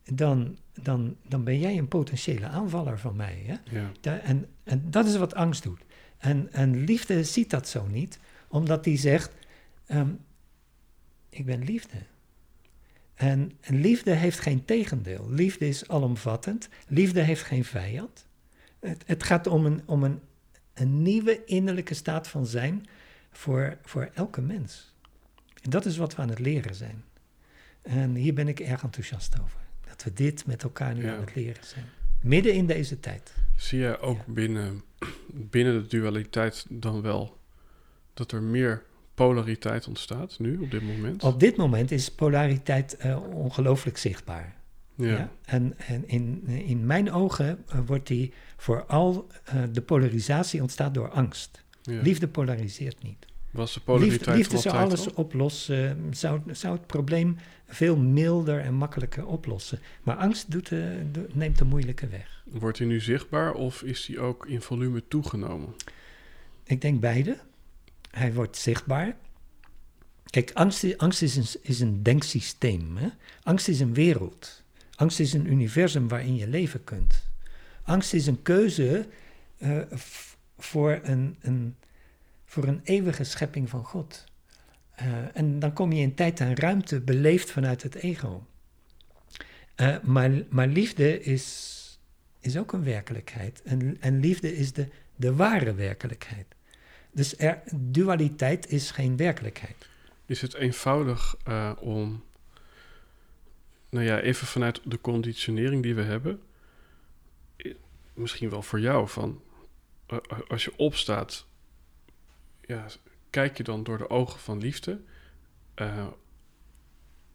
dan, 0.04 0.58
dan, 0.82 1.16
dan 1.26 1.44
ben 1.44 1.58
jij 1.58 1.78
een 1.78 1.88
potentiële 1.88 2.46
aanvaller 2.46 2.98
van 2.98 3.16
mij. 3.16 3.42
Hè? 3.46 3.80
Ja. 4.00 4.18
en, 4.20 4.46
en 4.62 4.90
dat 4.90 5.06
is 5.06 5.16
wat 5.16 5.34
angst 5.34 5.62
doet. 5.62 5.80
En, 6.18 6.52
en 6.52 6.84
liefde 6.84 7.24
ziet 7.24 7.50
dat 7.50 7.68
zo 7.68 7.86
niet, 7.86 8.18
omdat 8.48 8.84
die 8.84 8.98
zegt: 8.98 9.32
um, 9.88 10.18
Ik 11.28 11.46
ben 11.46 11.64
liefde. 11.64 11.98
En, 13.14 13.52
en 13.60 13.80
liefde 13.80 14.12
heeft 14.12 14.40
geen 14.40 14.64
tegendeel. 14.64 15.30
Liefde 15.30 15.68
is 15.68 15.88
alomvattend. 15.88 16.68
Liefde 16.86 17.20
heeft 17.20 17.42
geen 17.42 17.64
vijand. 17.64 18.26
Het, 18.80 19.02
het 19.06 19.22
gaat 19.22 19.46
om, 19.46 19.66
een, 19.66 19.82
om 19.84 20.02
een, 20.02 20.20
een 20.74 21.02
nieuwe 21.02 21.44
innerlijke 21.44 21.94
staat 21.94 22.28
van 22.28 22.46
zijn 22.46 22.86
voor, 23.30 23.76
voor 23.82 24.10
elke 24.14 24.40
mens. 24.40 24.94
En 25.62 25.70
dat 25.70 25.84
is 25.84 25.96
wat 25.96 26.14
we 26.14 26.22
aan 26.22 26.28
het 26.28 26.38
leren 26.38 26.74
zijn. 26.74 27.04
En 27.82 28.14
hier 28.14 28.34
ben 28.34 28.48
ik 28.48 28.60
erg 28.60 28.82
enthousiast 28.82 29.40
over. 29.42 29.60
Dat 29.88 30.04
we 30.04 30.12
dit 30.12 30.46
met 30.46 30.62
elkaar 30.62 30.94
nu 30.94 31.06
aan 31.06 31.20
het 31.20 31.34
leren 31.34 31.64
zijn. 31.64 31.84
Midden 32.20 32.54
in 32.54 32.66
deze 32.66 33.00
tijd. 33.00 33.34
Zie 33.56 33.78
je 33.78 34.00
ook 34.00 34.26
binnen, 34.26 34.82
binnen 35.32 35.82
de 35.82 35.86
dualiteit 35.88 36.66
dan 36.68 37.02
wel 37.02 37.38
dat 38.14 38.32
er 38.32 38.42
meer 38.42 38.82
polariteit 39.14 39.86
ontstaat 39.86 40.38
nu 40.38 40.58
op 40.58 40.70
dit 40.70 40.82
moment? 40.82 41.22
Op 41.22 41.40
dit 41.40 41.56
moment 41.56 41.90
is 41.90 42.10
polariteit 42.10 42.96
uh, 43.04 43.34
ongelooflijk 43.34 43.96
zichtbaar. 43.96 44.56
Ja. 44.94 45.30
En, 45.44 45.74
en 45.78 46.08
in, 46.08 46.46
in 46.46 46.86
mijn 46.86 47.12
ogen 47.12 47.64
uh, 47.74 47.80
wordt 47.86 48.06
die 48.06 48.32
vooral, 48.58 49.26
uh, 49.54 49.62
de 49.72 49.82
polarisatie 49.82 50.60
ontstaat 50.60 50.94
door 50.94 51.10
angst. 51.10 51.64
Ja. 51.82 52.02
Liefde 52.02 52.28
polariseert 52.28 53.02
niet. 53.02 53.26
Was 53.50 53.74
de 53.74 53.80
polariteit 53.80 54.18
liefde, 54.18 54.36
liefde 54.36 54.58
zou 54.58 54.76
alles 54.76 55.12
oplossen, 55.12 56.06
zou, 56.10 56.40
zou 56.50 56.76
het 56.76 56.86
probleem 56.86 57.36
veel 57.66 57.96
milder 57.96 58.60
en 58.60 58.74
makkelijker 58.74 59.26
oplossen. 59.26 59.78
Maar 60.02 60.16
angst 60.16 60.50
doet 60.50 60.68
de, 60.68 61.02
neemt 61.32 61.58
de 61.58 61.64
moeilijke 61.64 62.06
weg. 62.08 62.42
Wordt 62.44 62.78
hij 62.78 62.86
nu 62.86 63.00
zichtbaar 63.00 63.52
of 63.52 63.82
is 63.82 64.06
hij 64.06 64.18
ook 64.18 64.46
in 64.46 64.62
volume 64.62 65.02
toegenomen? 65.08 65.74
Ik 66.64 66.80
denk 66.80 67.00
beide. 67.00 67.38
Hij 68.10 68.34
wordt 68.34 68.56
zichtbaar. 68.56 69.16
Kijk, 70.30 70.50
angst, 70.54 70.98
angst 70.98 71.22
is, 71.22 71.36
een, 71.36 71.60
is 71.62 71.80
een 71.80 72.02
denksysteem. 72.02 72.96
Hè? 72.96 73.08
Angst 73.42 73.68
is 73.68 73.80
een 73.80 73.94
wereld. 73.94 74.62
Angst 74.94 75.20
is 75.20 75.32
een 75.32 75.46
universum 75.46 76.08
waarin 76.08 76.36
je 76.36 76.48
leven 76.48 76.84
kunt. 76.84 77.27
Angst 77.88 78.14
is 78.14 78.26
een 78.26 78.42
keuze 78.42 79.06
uh, 79.58 79.82
voor 80.58 81.00
een, 81.02 81.36
een 81.40 81.76
voor 82.44 82.64
een 82.64 82.80
eeuwige 82.84 83.24
schepping 83.24 83.68
van 83.68 83.84
God. 83.84 84.24
Uh, 85.00 85.36
en 85.36 85.58
dan 85.58 85.72
kom 85.72 85.92
je 85.92 86.02
in 86.02 86.14
tijd 86.14 86.40
en 86.40 86.56
ruimte 86.56 87.00
beleefd 87.00 87.50
vanuit 87.50 87.82
het 87.82 87.94
ego. 87.94 88.46
Uh, 89.76 89.96
maar, 90.02 90.30
maar 90.48 90.66
liefde 90.66 91.22
is, 91.22 91.98
is 92.40 92.56
ook 92.56 92.72
een 92.72 92.84
werkelijkheid. 92.84 93.62
En, 93.62 93.96
en 94.00 94.20
liefde 94.20 94.56
is 94.56 94.72
de, 94.72 94.88
de 95.16 95.34
ware 95.34 95.74
werkelijkheid. 95.74 96.46
Dus 97.12 97.38
er, 97.38 97.62
dualiteit 97.74 98.70
is 98.70 98.90
geen 98.90 99.16
werkelijkheid. 99.16 99.88
Is 100.26 100.40
het 100.40 100.54
eenvoudig 100.54 101.36
om, 101.80 102.24
nou 103.90 104.04
ja, 104.04 104.20
even 104.20 104.46
vanuit 104.46 104.80
de 104.84 105.00
conditionering 105.00 105.82
die 105.82 105.94
we 105.94 106.02
hebben, 106.02 106.40
misschien 108.18 108.50
wel 108.50 108.62
voor 108.62 108.80
jou, 108.80 109.08
van 109.08 109.42
als 110.48 110.64
je 110.64 110.72
opstaat 110.76 111.46
ja, 112.60 112.86
kijk 113.30 113.56
je 113.56 113.62
dan 113.62 113.82
door 113.82 113.98
de 113.98 114.10
ogen 114.10 114.40
van 114.40 114.58
liefde? 114.58 115.00
Uh, 115.76 116.06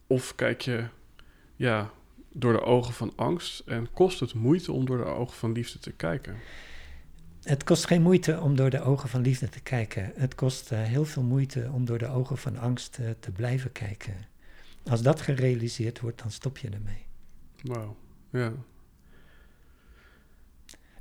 of 0.07 0.35
kijk 0.35 0.61
je 0.61 0.88
ja, 1.55 1.91
door 2.31 2.53
de 2.53 2.61
ogen 2.61 2.93
van 2.93 3.14
angst? 3.15 3.60
En 3.60 3.91
kost 3.91 4.19
het 4.19 4.34
moeite 4.34 4.72
om 4.72 4.85
door 4.85 4.97
de 4.97 5.03
ogen 5.03 5.38
van 5.38 5.51
liefde 5.51 5.80
te 5.80 5.91
kijken? 5.91 6.38
Het 7.43 7.64
kost 7.64 7.85
geen 7.85 8.01
moeite 8.01 8.39
om 8.39 8.55
door 8.55 8.69
de 8.69 8.81
ogen 8.81 9.10
van 9.10 9.22
liefde 9.22 9.49
te 9.49 9.61
kijken. 9.61 10.11
Het 10.15 10.35
kost 10.35 10.72
uh, 10.72 10.81
heel 10.81 11.05
veel 11.05 11.23
moeite 11.23 11.69
om 11.73 11.85
door 11.85 11.97
de 11.97 12.07
ogen 12.07 12.38
van 12.38 12.57
angst 12.57 12.97
uh, 13.01 13.10
te 13.19 13.31
blijven 13.31 13.72
kijken. 13.72 14.14
Als 14.84 15.01
dat 15.01 15.22
gerealiseerd 15.22 15.99
wordt, 15.99 16.22
dan 16.22 16.31
stop 16.31 16.57
je 16.57 16.69
ermee. 16.69 17.05
Wauw, 17.61 17.95
ja. 18.30 18.53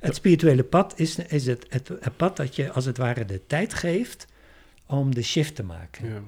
Het 0.03 0.15
spirituele 0.15 0.63
pad 0.63 0.99
is, 0.99 1.17
is 1.17 1.45
het, 1.45 1.65
het, 1.69 1.87
het, 1.87 2.17
pad 2.17 2.37
dat 2.37 2.55
je 2.55 2.71
als 2.71 2.85
het 2.85 2.97
ware 2.97 3.25
de 3.25 3.45
tijd 3.47 3.73
geeft 3.73 4.27
om 4.85 5.15
de 5.15 5.21
shift 5.21 5.55
te 5.55 5.63
maken. 5.63 6.09
Ja. 6.09 6.21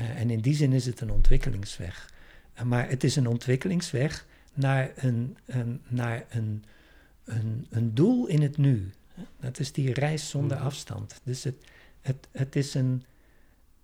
Uh, 0.00 0.20
en 0.20 0.30
in 0.30 0.40
die 0.40 0.54
zin 0.54 0.72
is 0.72 0.86
het 0.86 1.00
een 1.00 1.10
ontwikkelingsweg. 1.10 2.12
Uh, 2.56 2.62
maar 2.62 2.88
het 2.88 3.04
is 3.04 3.16
een 3.16 3.26
ontwikkelingsweg 3.26 4.26
naar 4.54 4.90
een, 4.96 5.36
een 5.46 5.80
naar 5.88 6.24
een, 6.28 6.64
een, 7.24 7.66
een 7.70 7.94
doel 7.94 8.26
in 8.26 8.42
het 8.42 8.56
nu. 8.56 8.90
Dat 9.40 9.58
is 9.58 9.72
die 9.72 9.92
reis 9.92 10.28
zonder 10.28 10.56
afstand. 10.56 11.20
Dus 11.22 11.44
het, 11.44 11.64
het, 12.00 12.28
het 12.32 12.56
is 12.56 12.74
een, 12.74 13.04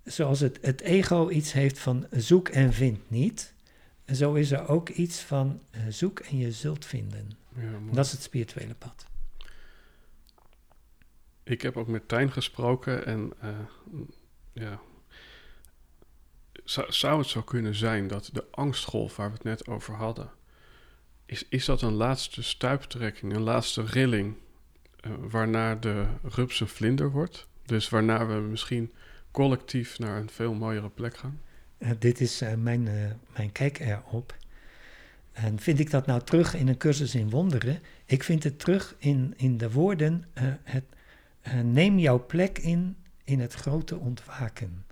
zoals 0.05 0.41
het, 0.41 0.59
het 0.61 0.81
ego 0.81 1.31
iets 1.31 1.53
heeft 1.53 1.79
van 1.79 2.07
zoek 2.11 2.49
en 2.49 2.73
vind 2.73 3.11
niet. 3.11 3.53
Zo 4.13 4.35
is 4.35 4.51
er 4.51 4.69
ook 4.69 4.89
iets 4.89 5.21
van 5.21 5.61
uh, 5.71 5.81
zoek 5.89 6.21
en 6.21 6.39
je 6.39 6.53
zult 6.53 6.87
vinden. 6.87 7.31
Ja, 7.57 7.93
dat 7.93 8.05
is 8.05 8.13
het 8.13 8.23
spirituele 8.23 8.75
pad. 8.75 9.07
Ik 11.45 11.63
heb 11.63 11.77
ook 11.77 11.89
met 11.89 12.09
Tijn 12.09 12.33
gesproken 12.33 13.07
en 13.07 13.33
uh, 13.45 13.49
ja. 14.53 14.81
Zou, 16.65 16.93
zou 16.93 17.19
het 17.19 17.29
zo 17.29 17.43
kunnen 17.43 17.75
zijn 17.75 18.07
dat 18.09 18.31
de 18.33 18.45
angstgolf 18.51 19.17
waar 19.17 19.29
we 19.29 19.35
het 19.35 19.45
net 19.45 19.69
over 19.69 19.95
hadden, 19.95 20.31
is, 21.27 21.49
is 21.49 21.65
dat 21.65 21.83
een 21.83 21.93
laatste 21.93 22.43
stuiptrekking, 22.43 23.35
een 23.35 23.43
laatste 23.43 23.85
rilling, 23.85 24.35
uh, 25.07 25.13
waarna 25.21 25.75
de 25.75 26.07
rups 26.23 26.61
een 26.61 26.69
vlinder 26.69 27.11
wordt? 27.11 27.47
Dus 27.67 27.89
waarna 27.89 28.27
we 28.27 28.35
misschien 28.35 28.93
collectief 29.31 29.99
naar 29.99 30.21
een 30.21 30.31
veel 30.31 30.55
mooiere 30.55 30.89
plek 30.89 31.17
gaan? 31.17 31.41
Uh, 31.79 31.91
dit 31.99 32.21
is 32.21 32.43
mijn, 32.57 32.83
mijn 33.37 33.53
kijk 33.53 33.79
erop. 33.79 34.35
En 35.33 35.59
vind 35.59 35.79
ik 35.79 35.91
dat 35.91 36.07
nou 36.07 36.23
terug 36.23 36.55
in 36.55 36.69
een 36.69 36.77
cursus 36.77 37.15
in 37.15 37.31
wonderen? 37.31 37.81
Ik 38.05 38.23
vind 38.23 38.45
het 38.45 38.59
terug 38.59 38.95
in, 38.99 39.35
in 39.37 39.59
de 39.59 39.71
woorden: 39.71 40.25
het, 40.63 40.85
neem 41.63 41.99
jouw 41.99 42.27
plek 42.27 42.59
in 42.59 42.97
in 43.25 43.41
het 43.41 43.55
grote 43.55 43.97
ontwaken. 43.97 44.85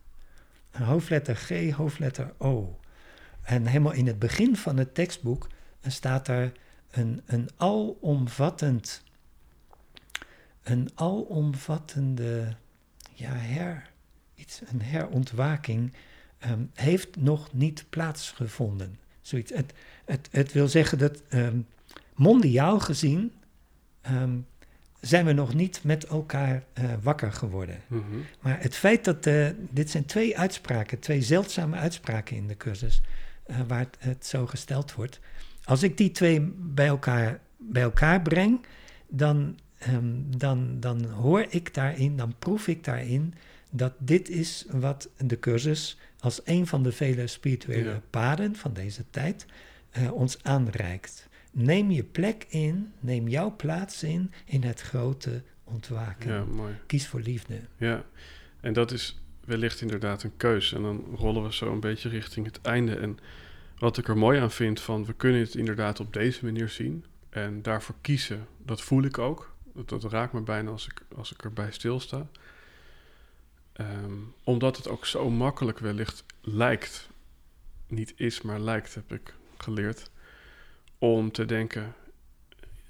Hoofdletter 0.71 1.37
G, 1.37 1.71
hoofdletter 1.71 2.33
O. 2.39 2.79
En 3.43 3.67
helemaal 3.67 3.93
in 3.93 4.07
het 4.07 4.19
begin 4.19 4.57
van 4.57 4.77
het 4.77 4.95
tekstboek 4.95 5.49
staat 5.87 6.29
er 6.29 6.53
een, 6.91 7.23
een 7.27 7.49
alomvattend, 7.57 9.03
een 10.63 10.91
alomvattende, 10.95 12.57
ja, 13.13 13.33
her, 13.33 13.91
iets, 14.35 14.61
een 14.67 14.83
herontwaking 14.83 15.93
um, 16.47 16.71
heeft 16.75 17.17
nog 17.17 17.53
niet 17.53 17.85
plaatsgevonden. 17.89 18.99
Zoiets. 19.21 19.53
Het, 19.53 19.73
het, 20.05 20.29
het 20.31 20.53
wil 20.53 20.69
zeggen 20.69 20.99
dat 20.99 21.23
um, 21.31 21.67
mondiaal 22.15 22.81
gezien 22.81 23.33
um, 24.11 24.47
zijn 25.03 25.25
we 25.25 25.33
nog 25.33 25.55
niet 25.55 25.81
met 25.85 26.05
elkaar 26.05 26.65
uh, 26.79 26.85
wakker 27.03 27.33
geworden. 27.33 27.81
Mhm. 27.87 28.03
Maar 28.41 28.61
het 28.61 28.75
feit 28.75 29.05
dat, 29.05 29.27
uh, 29.27 29.49
dit 29.71 29.91
zijn 29.91 30.05
twee 30.05 30.39
uitspraken, 30.39 30.99
twee 30.99 31.23
zeldzame 31.23 31.77
uitspraken 31.77 32.37
in 32.37 32.47
de 32.47 32.57
cursus, 32.57 33.03
uh, 33.47 33.57
waar 33.67 33.79
het, 33.79 33.97
het, 33.99 34.27
zo 34.27 34.47
gesteld 34.47 34.95
wordt. 34.95 35.21
Als 35.65 35.83
ik 35.83 35.97
die 35.97 36.11
twee 36.11 36.53
bij 36.57 36.87
elkaar, 36.87 37.41
bij 37.57 37.83
elkaar 37.83 38.23
breng, 38.23 38.61
dan, 39.09 39.59
um, 39.89 40.39
dan, 40.39 40.81
dan 40.81 41.05
hoor 41.05 41.47
ik 41.49 41.75
daarin, 41.75 42.17
dan 42.17 42.35
proef 42.39 42.69
ik 42.69 42.85
daarin 42.85 43.35
dat 43.71 43.93
dit 43.99 44.29
is 44.29 44.67
wat 44.71 45.09
de 45.19 45.39
cursus 45.39 45.99
als 46.21 46.41
een 46.45 46.67
van 46.67 46.83
de 46.83 46.93
vele 46.93 47.27
spirituele 47.27 48.01
paden 48.11 48.57
van 48.57 48.73
deze 48.73 49.05
tijd 49.11 49.47
ons 50.13 50.39
aanreikt. 50.43 51.29
Neem 51.55 51.91
je 51.91 52.05
plek 52.05 52.47
in, 52.49 52.93
neem 53.01 53.29
jouw 53.29 53.57
plaats 53.57 54.03
in 54.03 54.33
in 54.45 54.63
het 54.63 54.81
grote 54.81 55.43
ontwaken. 55.65 56.33
Ja, 56.33 56.45
mooi. 56.45 56.75
Kies 56.87 57.09
voor 57.09 57.21
liefde. 57.21 57.61
Ja, 57.77 58.05
en 58.61 58.73
dat 58.73 58.91
is 58.93 59.21
wellicht 59.45 59.81
inderdaad 59.81 60.23
een 60.23 60.37
keus. 60.37 60.73
En 60.73 60.83
dan 60.83 61.05
rollen 61.15 61.43
we 61.43 61.53
zo 61.53 61.73
een 61.73 61.81
beetje 61.81 62.09
richting 62.09 62.47
het 62.47 62.61
einde. 62.61 62.97
En 62.97 63.19
wat 63.79 63.99
ik 63.99 64.09
er 64.09 64.19
mooi 64.19 64.41
aan 64.41 64.51
vind, 64.51 64.81
van 64.81 65.05
we 65.05 65.13
kunnen 65.13 65.41
het 65.41 65.55
inderdaad 65.55 66.01
op 66.01 66.13
deze 66.13 66.45
manier 66.45 66.69
zien. 66.69 67.05
En 67.31 67.63
daarvoor 67.63 67.95
kiezen, 68.01 68.47
dat 68.65 68.81
voel 68.81 69.03
ik 69.03 69.19
ook. 69.19 69.55
Dat, 69.75 69.89
dat 69.89 70.05
raakt 70.05 70.33
me 70.33 70.41
bijna 70.41 70.71
als 70.71 70.87
ik, 70.87 71.03
als 71.17 71.33
ik 71.33 71.45
erbij 71.45 71.73
stilsta. 71.73 72.27
Um, 73.81 74.35
omdat 74.45 74.77
het 74.77 74.89
ook 74.89 75.07
zo 75.07 75.31
makkelijk 75.31 75.79
wellicht 75.79 76.25
lijkt. 76.41 77.09
Niet 77.87 78.13
is, 78.17 78.43
maar 78.43 78.61
lijkt, 78.61 78.95
heb 78.95 79.13
ik 79.13 79.35
geleerd. 79.57 80.11
Om 81.03 81.33
te 81.33 81.45
denken, 81.45 81.95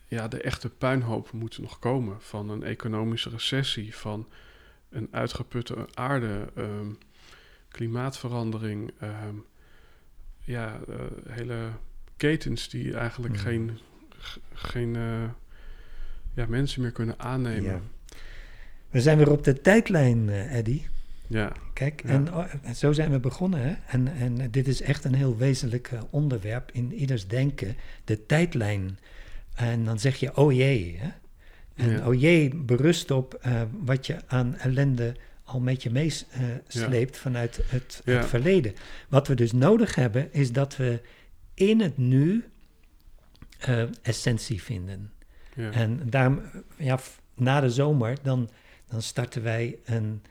ja, 0.06 0.28
de 0.28 0.40
echte 0.40 0.70
puinhoop 0.70 1.32
moet 1.32 1.58
nog 1.58 1.78
komen. 1.78 2.16
Van 2.20 2.48
een 2.50 2.62
economische 2.62 3.30
recessie, 3.30 3.96
van 3.96 4.28
een 4.88 5.08
uitgeputte 5.10 5.88
aarde, 5.94 6.48
um, 6.56 6.98
klimaatverandering. 7.68 8.90
Um, 9.02 9.44
ja, 10.38 10.80
uh, 10.88 10.96
hele 11.28 11.70
ketens 12.16 12.68
die 12.68 12.96
eigenlijk 12.96 13.36
geen, 13.36 13.78
geen 14.52 14.94
uh, 14.94 15.30
ja, 16.34 16.46
mensen 16.48 16.82
meer 16.82 16.92
kunnen 16.92 17.18
aannemen. 17.18 17.70
Ja. 17.70 17.80
We 18.90 19.00
zijn 19.00 19.18
weer 19.18 19.30
op 19.30 19.44
de 19.44 19.60
tijdlijn, 19.60 20.28
uh, 20.28 20.54
Eddy. 20.56 20.82
Ja. 21.32 21.52
Kijk, 21.72 22.02
Ja. 22.02 22.08
En, 22.08 22.34
oh, 22.34 22.44
zo 22.74 22.92
zijn 22.92 23.10
we 23.10 23.18
begonnen. 23.18 23.60
Hè? 23.62 23.74
En, 23.86 24.08
en 24.08 24.50
dit 24.50 24.68
is 24.68 24.80
echt 24.80 25.04
een 25.04 25.14
heel 25.14 25.36
wezenlijk 25.36 25.90
uh, 25.90 26.00
onderwerp 26.10 26.70
in 26.72 26.94
ieders 26.94 27.26
denken. 27.28 27.76
De 28.04 28.26
tijdlijn. 28.26 28.98
En 29.54 29.84
dan 29.84 29.98
zeg 29.98 30.16
je, 30.16 30.36
oh 30.36 30.52
jee. 30.52 30.98
Hè? 30.98 31.08
En 31.74 31.90
Ja. 31.90 32.06
oh 32.06 32.20
jee 32.20 32.54
berust 32.54 33.10
op 33.10 33.40
uh, 33.46 33.62
wat 33.84 34.06
je 34.06 34.16
aan 34.26 34.56
ellende 34.56 35.16
al 35.44 35.60
met 35.60 35.82
je 35.82 35.90
meesleept 35.90 37.18
vanuit 37.18 37.60
het, 37.66 38.02
het 38.04 38.26
verleden. 38.26 38.74
Wat 39.08 39.28
we 39.28 39.34
dus 39.34 39.52
nodig 39.52 39.94
hebben, 39.94 40.32
is 40.32 40.52
dat 40.52 40.76
we 40.76 41.00
in 41.54 41.80
het 41.80 41.98
nu 41.98 42.44
uh, 43.68 43.82
essentie 44.02 44.62
vinden. 44.62 45.12
Ja. 45.54 45.70
En 45.70 46.00
daarom, 46.04 46.40
ja, 46.76 46.98
na 47.34 47.60
de 47.60 47.70
zomer, 47.70 48.16
dan, 48.22 48.50
dan 48.88 49.02
starten 49.02 49.42
wij 49.42 49.78
een, 49.84 50.22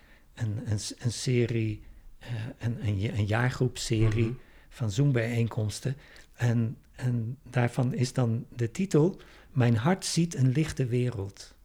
een, 0.42 0.72
een, 0.72 0.80
s- 0.80 0.94
een 1.00 1.12
serie, 1.12 1.82
eh, 2.20 2.30
een, 2.60 2.88
een, 2.88 3.00
ja- 3.00 3.14
een 3.14 3.26
jaargroepserie 3.26 4.24
Mhm. 4.26 4.34
van 4.70 4.92
Zoom-bijeenkomsten. 4.92 5.96
En, 6.34 6.78
en 6.96 7.38
daarvan 7.50 7.94
is 7.94 8.14
dan 8.14 8.46
de 8.56 8.72
titel: 8.72 9.20
Mijn 9.52 9.76
hart 9.76 10.06
ziet 10.06 10.36
een 10.36 10.52
lichte 10.52 10.86
wereld. 10.86 11.56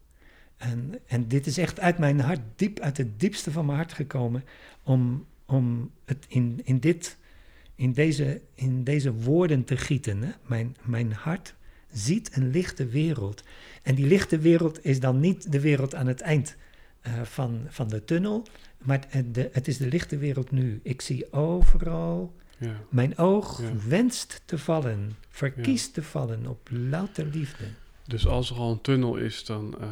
En, 0.57 0.99
en 1.07 1.27
dit 1.27 1.45
is 1.45 1.57
echt 1.57 1.79
uit 1.79 1.97
mijn 1.97 2.19
hart, 2.19 2.39
diep 2.55 2.79
uit 2.79 2.97
het 2.97 3.19
diepste 3.19 3.51
van 3.51 3.65
mijn 3.65 3.77
hart 3.77 3.93
gekomen, 3.93 4.43
om, 4.83 5.25
om 5.45 5.91
het 6.05 6.25
in, 6.27 6.61
in, 6.63 6.79
dit, 6.79 7.17
in, 7.75 7.91
deze, 7.93 8.41
in 8.53 8.83
deze 8.83 9.13
woorden 9.13 9.63
te 9.63 9.77
gieten. 9.77 10.21
Hè? 10.23 10.31
Mijn, 10.45 10.75
mijn 10.83 11.11
hart 11.13 11.55
ziet 11.91 12.35
een 12.35 12.49
lichte 12.49 12.85
wereld. 12.87 13.43
En 13.83 13.95
die 13.95 14.05
lichte 14.05 14.37
wereld 14.37 14.85
is 14.85 14.99
dan 14.99 15.19
niet 15.19 15.51
de 15.51 15.59
wereld 15.59 15.95
aan 15.95 16.07
het 16.07 16.21
eind 16.21 16.55
eh, 17.01 17.21
van, 17.21 17.61
van 17.67 17.87
de 17.87 18.05
tunnel, 18.05 18.45
maar 18.87 19.05
het, 19.07 19.33
de, 19.33 19.49
het 19.51 19.67
is 19.67 19.77
de 19.77 19.87
lichte 19.87 20.17
wereld 20.17 20.51
nu. 20.51 20.79
Ik 20.83 21.01
zie 21.01 21.33
overal, 21.33 22.35
ja. 22.57 22.75
mijn 22.89 23.17
oog 23.17 23.61
Ja. 23.61 23.71
wenst 23.87 24.41
te 24.45 24.57
vallen, 24.57 25.15
verkiest 25.29 25.93
te 25.93 26.03
vallen 26.03 26.47
op 26.47 26.69
louter 26.71 27.25
liefde. 27.25 27.63
Dus 28.03 28.27
als 28.27 28.49
er 28.49 28.55
al 28.55 28.71
een 28.71 28.81
tunnel 28.81 29.15
is, 29.17 29.45
dan, 29.45 29.75
uh, 29.81 29.87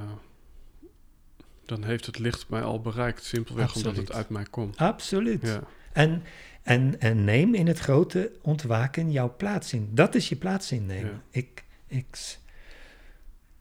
dan 1.65 1.83
heeft 1.83 2.05
het 2.05 2.19
licht 2.19 2.49
mij 2.49 2.61
al 2.61 2.81
bereikt. 2.81 3.23
Simpelweg 3.23 3.75
omdat 3.75 3.95
het 3.95 4.11
uit 4.11 4.29
mij 4.29 4.45
komt. 4.49 4.77
Absoluut. 4.77 5.41
Ja, 5.41 5.63
En, 5.93 6.23
en, 6.63 6.99
en 6.99 7.23
neem 7.23 7.53
in 7.53 7.67
het 7.67 7.79
grote 7.79 8.31
ontwaken 8.41 9.11
jouw 9.11 9.35
plaats 9.37 9.73
in. 9.73 9.89
Dat 9.91 10.15
is 10.15 10.29
je 10.29 10.35
plaats 10.35 10.71
innemen. 10.71 11.21
Ik, 11.29 11.63
ik, 11.87 12.37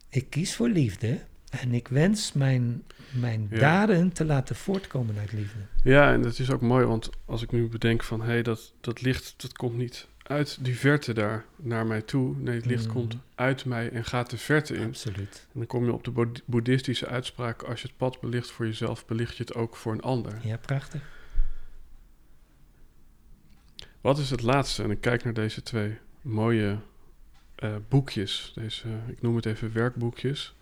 ik 0.09 0.31
kies 0.31 0.55
voor 0.55 0.69
liefde 0.69 1.21
en 1.61 1.75
ik 1.75 1.89
wens 1.89 2.33
mijn, 2.33 2.83
mijn 3.11 3.47
Ja. 3.51 3.59
daden 3.59 4.13
te 4.13 4.25
laten 4.25 4.57
voortkomen 4.57 5.19
uit 5.19 5.33
liefde. 5.33 5.59
ja, 5.83 6.13
en 6.13 6.23
dat 6.23 6.39
is 6.39 6.51
ook 6.51 6.61
mooi, 6.61 6.85
want 6.87 7.11
als 7.25 7.43
ik 7.43 7.53
nu 7.53 7.69
bedenk 7.69 8.03
van... 8.03 8.21
hé, 8.21 8.27
hey, 8.27 8.43
dat, 8.43 8.73
dat 8.81 9.03
licht, 9.03 9.35
dat 9.37 9.53
komt 9.53 9.77
niet 9.77 10.07
uit 10.23 10.59
die 10.65 10.77
verte 10.79 11.13
daar 11.13 11.45
naar 11.57 11.87
mij 11.87 12.03
toe. 12.03 12.37
Nee, 12.37 12.55
het 12.57 12.67
licht 12.67 12.87
Mm. 12.87 12.93
komt 12.93 13.17
uit 13.35 13.65
mij 13.65 13.91
en 13.91 14.05
gaat 14.05 14.31
de 14.31 14.37
verte 14.39 14.75
in. 14.75 14.87
Absoluut. 14.87 15.47
En 15.53 15.59
dan 15.59 15.67
kom 15.67 15.85
je 15.85 15.93
op 15.93 16.05
de 16.05 16.11
boed- 16.11 16.43
boeddhistische 16.45 17.07
uitspraak... 17.07 17.63
als 17.63 17.81
je 17.83 17.87
het 17.89 17.97
pad 17.97 18.21
belicht 18.21 18.51
voor 18.51 18.67
jezelf, 18.67 19.07
belicht 19.07 19.37
je 19.37 19.43
het 19.43 19.55
ook 19.55 19.77
voor 19.77 19.93
een 19.93 20.01
ander. 20.03 20.39
Ja, 20.43 20.57
prachtig. 20.57 21.03
Wat 24.01 24.19
is 24.19 24.31
het 24.31 24.43
laatste? 24.43 24.83
En 24.83 24.91
ik 24.91 25.01
kijk 25.01 25.25
naar 25.25 25.33
deze 25.35 25.63
twee 25.63 25.99
mooie 26.21 26.79
eh, 27.55 27.75
boekjes. 27.89 28.53
Deze, 28.55 28.89
ik 29.07 29.23
noem 29.23 29.37
het 29.37 29.47
even 29.47 29.73
werkboekjes. 29.73 30.55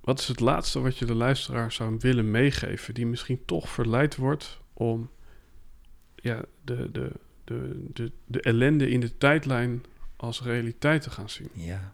Wat 0.00 0.20
is 0.20 0.28
het 0.28 0.40
laatste 0.40 0.80
wat 0.80 0.98
je 0.98 1.04
de 1.04 1.14
luisteraar 1.14 1.72
zou 1.72 1.96
willen 1.98 2.30
meegeven, 2.30 2.94
die 2.94 3.06
misschien 3.06 3.44
toch 3.44 3.68
verleid 3.68 4.16
wordt 4.16 4.60
om 4.72 5.10
ja, 6.14 6.44
de, 6.64 6.90
de, 6.90 7.12
de, 7.44 7.86
de, 7.92 8.12
de 8.26 8.40
ellende 8.40 8.90
in 8.90 9.00
de 9.00 9.16
tijdlijn 9.18 9.84
als 10.16 10.42
realiteit 10.42 11.02
te 11.02 11.10
gaan 11.10 11.30
zien? 11.30 11.50
Ja. 11.52 11.92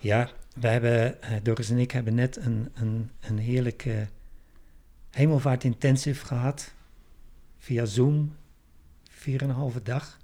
Ja, 0.00 0.30
wij 0.54 0.72
hebben, 0.72 1.22
eh, 1.22 1.36
Doris 1.42 1.70
en 1.70 1.78
ik 1.78 1.90
hebben 1.90 2.14
net 2.14 2.36
een, 2.36 2.70
een, 2.74 3.10
een 3.20 3.38
heerlijke 3.38 4.08
hemelvaart 5.10 5.64
intensive 5.64 6.26
gehad. 6.26 6.74
Via 7.58 7.84
Zoom, 7.84 8.36
vier 9.10 9.42
en 9.42 9.48
een 9.48 9.54
halve 9.54 9.82
dag. 9.82 10.18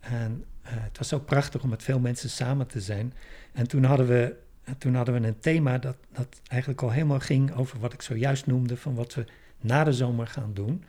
En 0.00 0.44
eh, 0.62 0.72
het 0.74 0.98
was 0.98 1.12
ook 1.12 1.26
prachtig 1.26 1.62
om 1.62 1.68
met 1.68 1.82
veel 1.82 1.98
mensen 1.98 2.30
samen 2.30 2.66
te 2.66 2.80
zijn. 2.80 3.14
En 3.52 3.68
toen 3.68 3.84
hadden 3.84 4.06
we, 4.06 4.36
toen 4.78 4.94
hadden 4.94 5.20
we 5.20 5.26
een 5.26 5.38
thema 5.38 5.78
dat, 5.78 5.96
dat 6.12 6.40
eigenlijk 6.46 6.82
al 6.82 6.90
helemaal 6.90 7.20
ging 7.20 7.54
over 7.54 7.78
wat 7.78 7.92
ik 7.92 8.02
zojuist 8.02 8.46
noemde, 8.46 8.76
van 8.76 8.94
wat 8.94 9.14
we 9.14 9.24
na 9.60 9.84
de 9.84 9.92
zomer 9.92 10.26
gaan 10.26 10.54
doen. 10.54 10.84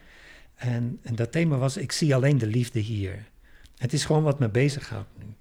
En, 0.55 0.99
en 1.01 1.15
dat 1.15 1.31
thema 1.31 1.57
was, 1.57 1.77
ik 1.77 1.91
zie 1.91 2.15
alleen 2.15 2.37
de 2.37 2.47
liefde 2.47 2.79
hier. 2.79 3.25
Het 3.77 3.93
is 3.93 4.05
gewoon 4.05 4.23
wat 4.23 4.39
me 4.39 4.49
bezighoudt 4.49 5.09
nu. 5.17 5.33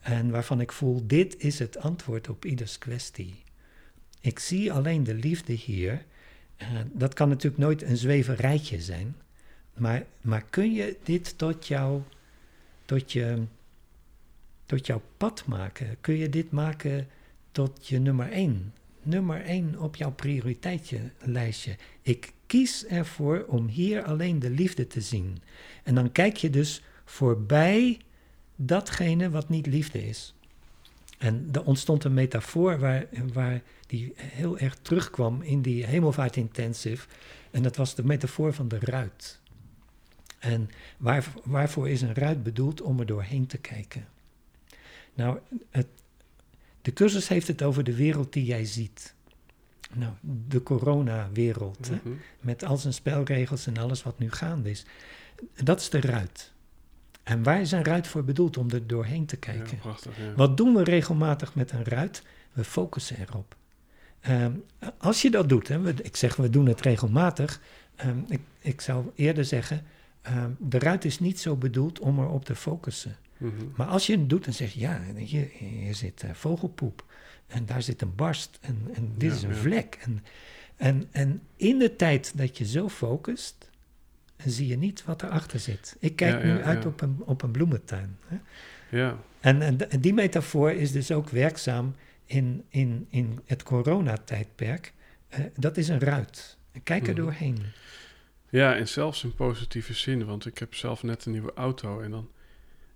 En 0.00 0.30
waarvan 0.30 0.60
ik 0.60 0.72
voel, 0.72 1.06
dit 1.06 1.36
is 1.38 1.58
het 1.58 1.78
antwoord 1.78 2.28
op 2.28 2.44
ieders 2.44 2.78
kwestie. 2.78 3.42
Ik 4.20 4.38
zie 4.38 4.72
alleen 4.72 5.04
de 5.04 5.14
liefde 5.14 5.52
hier. 5.52 6.04
Uh, 6.62 6.68
dat 6.92 7.14
kan 7.14 7.28
natuurlijk 7.28 7.62
nooit 7.62 7.82
een 7.82 7.96
zweverijtje 7.96 8.80
zijn. 8.80 9.16
Maar, 9.74 10.04
maar 10.20 10.44
kun 10.50 10.72
je 10.72 10.96
dit 11.02 11.38
tot, 11.38 11.66
jou, 11.66 12.02
tot, 12.84 13.12
je, 13.12 13.42
tot 14.66 14.86
jouw 14.86 15.02
pad 15.16 15.46
maken? 15.46 15.96
Kun 16.00 16.14
je 16.14 16.28
dit 16.28 16.50
maken 16.50 17.08
tot 17.54 17.88
je 17.88 17.98
nummer 17.98 18.30
één? 18.30 18.74
Nummer 19.02 19.44
één 19.44 19.80
op 19.80 19.96
jouw 19.96 20.12
prioriteitenlijstje. 20.12 21.76
Ik 22.02 22.32
kies 22.46 22.86
ervoor 22.86 23.44
om 23.48 23.66
hier 23.66 24.04
alleen 24.04 24.38
de 24.38 24.50
liefde 24.50 24.86
te 24.86 25.00
zien. 25.00 25.38
En 25.82 25.94
dan 25.94 26.12
kijk 26.12 26.36
je 26.36 26.50
dus 26.50 26.82
voorbij 27.04 27.98
datgene 28.56 29.30
wat 29.30 29.48
niet 29.48 29.66
liefde 29.66 30.06
is. 30.06 30.34
En 31.18 31.48
er 31.52 31.64
ontstond 31.64 32.04
een 32.04 32.14
metafoor 32.14 32.78
waar, 32.78 33.06
waar 33.32 33.62
die 33.86 34.12
heel 34.16 34.58
erg 34.58 34.76
terugkwam 34.82 35.42
in 35.42 35.62
die 35.62 35.86
hemelvaart 35.86 36.36
intensive. 36.36 37.06
En 37.50 37.62
dat 37.62 37.76
was 37.76 37.94
de 37.94 38.04
metafoor 38.04 38.52
van 38.52 38.68
de 38.68 38.78
ruit. 38.80 39.40
En 40.38 40.70
waar, 40.96 41.26
waarvoor 41.44 41.88
is 41.88 42.02
een 42.02 42.14
ruit 42.14 42.42
bedoeld? 42.42 42.80
Om 42.80 43.00
er 43.00 43.06
doorheen 43.06 43.46
te 43.46 43.58
kijken. 43.58 44.08
Nou, 45.14 45.38
het, 45.70 45.86
de 46.84 46.92
cursus 46.92 47.28
heeft 47.28 47.46
het 47.46 47.62
over 47.62 47.84
de 47.84 47.94
wereld 47.94 48.32
die 48.32 48.44
jij 48.44 48.64
ziet. 48.64 49.14
Nou, 49.92 50.12
de 50.48 50.62
coronawereld, 50.62 51.90
mm 51.90 52.00
-hmm. 52.02 52.20
met 52.40 52.64
al 52.64 52.76
zijn 52.76 52.92
spelregels 52.92 53.66
en 53.66 53.76
alles 53.76 54.02
wat 54.02 54.18
nu 54.18 54.30
gaande 54.30 54.70
is. 54.70 54.84
Dat 55.62 55.80
is 55.80 55.90
de 55.90 56.00
ruit. 56.00 56.52
En 57.22 57.42
waar 57.42 57.60
is 57.60 57.72
een 57.72 57.84
ruit 57.84 58.06
voor 58.06 58.24
bedoeld? 58.24 58.56
Om 58.56 58.70
er 58.70 58.86
doorheen 58.86 59.26
te 59.26 59.36
kijken. 59.36 59.76
Ja, 59.76 59.82
prachtig, 59.82 60.18
ja. 60.18 60.34
Wat 60.34 60.56
doen 60.56 60.74
we 60.74 60.84
regelmatig 60.84 61.54
met 61.54 61.72
een 61.72 61.84
ruit? 61.84 62.22
We 62.52 62.64
focussen 62.64 63.20
erop. 63.20 63.56
Um, 64.28 64.64
als 64.98 65.22
je 65.22 65.30
dat 65.30 65.48
doet, 65.48 65.68
hè, 65.68 65.80
we, 65.80 65.94
ik 66.02 66.16
zeg 66.16 66.36
we 66.36 66.50
doen 66.50 66.66
het 66.66 66.80
regelmatig. 66.80 67.60
Um, 68.06 68.24
ik, 68.28 68.40
ik 68.58 68.80
zou 68.80 69.10
eerder 69.14 69.44
zeggen, 69.44 69.82
um, 70.30 70.56
de 70.58 70.78
ruit 70.78 71.04
is 71.04 71.18
niet 71.18 71.40
zo 71.40 71.56
bedoeld 71.56 71.98
om 71.98 72.18
erop 72.18 72.44
te 72.44 72.54
focussen. 72.54 73.16
Mm 73.38 73.52
-hmm. 73.58 73.72
Maar 73.76 73.86
als 73.86 74.06
je 74.06 74.12
het 74.18 74.28
doet, 74.28 74.44
dan 74.44 74.54
zeg 74.54 74.72
je, 74.72 74.80
ja, 74.80 75.00
hier, 75.16 75.48
hier 75.52 75.94
zit 75.94 76.22
uh, 76.22 76.30
vogelpoep. 76.32 77.04
En 77.46 77.66
daar 77.66 77.82
zit 77.82 78.02
een 78.02 78.14
barst. 78.14 78.58
En, 78.60 78.78
en 78.94 79.12
dit 79.16 79.30
Ja, 79.30 79.36
is 79.36 79.42
een 79.42 79.48
ja. 79.48 79.54
vlek. 79.56 79.98
En, 80.00 80.24
en, 80.76 81.08
en 81.10 81.42
in 81.56 81.78
de 81.78 81.96
tijd 81.96 82.32
dat 82.36 82.58
je 82.58 82.66
zo 82.66 82.88
focust, 82.88 83.70
zie 84.44 84.66
je 84.66 84.76
niet 84.76 85.04
wat 85.04 85.22
erachter 85.22 85.60
zit. 85.60 85.96
Ik 85.98 86.16
kijk 86.16 86.42
Ja, 86.42 86.52
nu 86.54 86.62
uit 86.62 86.86
op, 86.86 87.00
een, 87.00 87.16
op 87.24 87.42
een 87.42 87.50
bloementuin. 87.50 88.16
Hè? 88.26 88.36
Ja, 88.98 89.18
En, 89.40 89.62
en, 89.62 89.90
en 89.90 90.00
die 90.00 90.14
metafoor 90.14 90.70
is 90.72 90.92
dus 90.92 91.10
ook 91.10 91.28
werkzaam 91.30 91.94
in, 92.26 92.64
in, 92.68 93.06
in 93.10 93.38
het 93.44 93.62
coronatijdperk. 93.62 94.92
Uh, 95.38 95.44
dat 95.56 95.76
is 95.76 95.88
een 95.88 96.00
ruit. 96.00 96.56
Kijk 96.82 97.06
er 97.06 97.12
Mhm. 97.12 97.22
doorheen. 97.22 97.58
Ja, 98.50 98.74
en 98.76 98.88
zelfs 98.88 99.24
in 99.24 99.34
positieve 99.34 99.94
zin. 99.94 100.24
Want 100.24 100.46
ik 100.46 100.58
heb 100.58 100.74
zelf 100.74 101.02
net 101.02 101.24
een 101.24 101.32
nieuwe 101.32 101.52
auto. 101.54 102.00
En 102.00 102.10
dan 102.10 102.28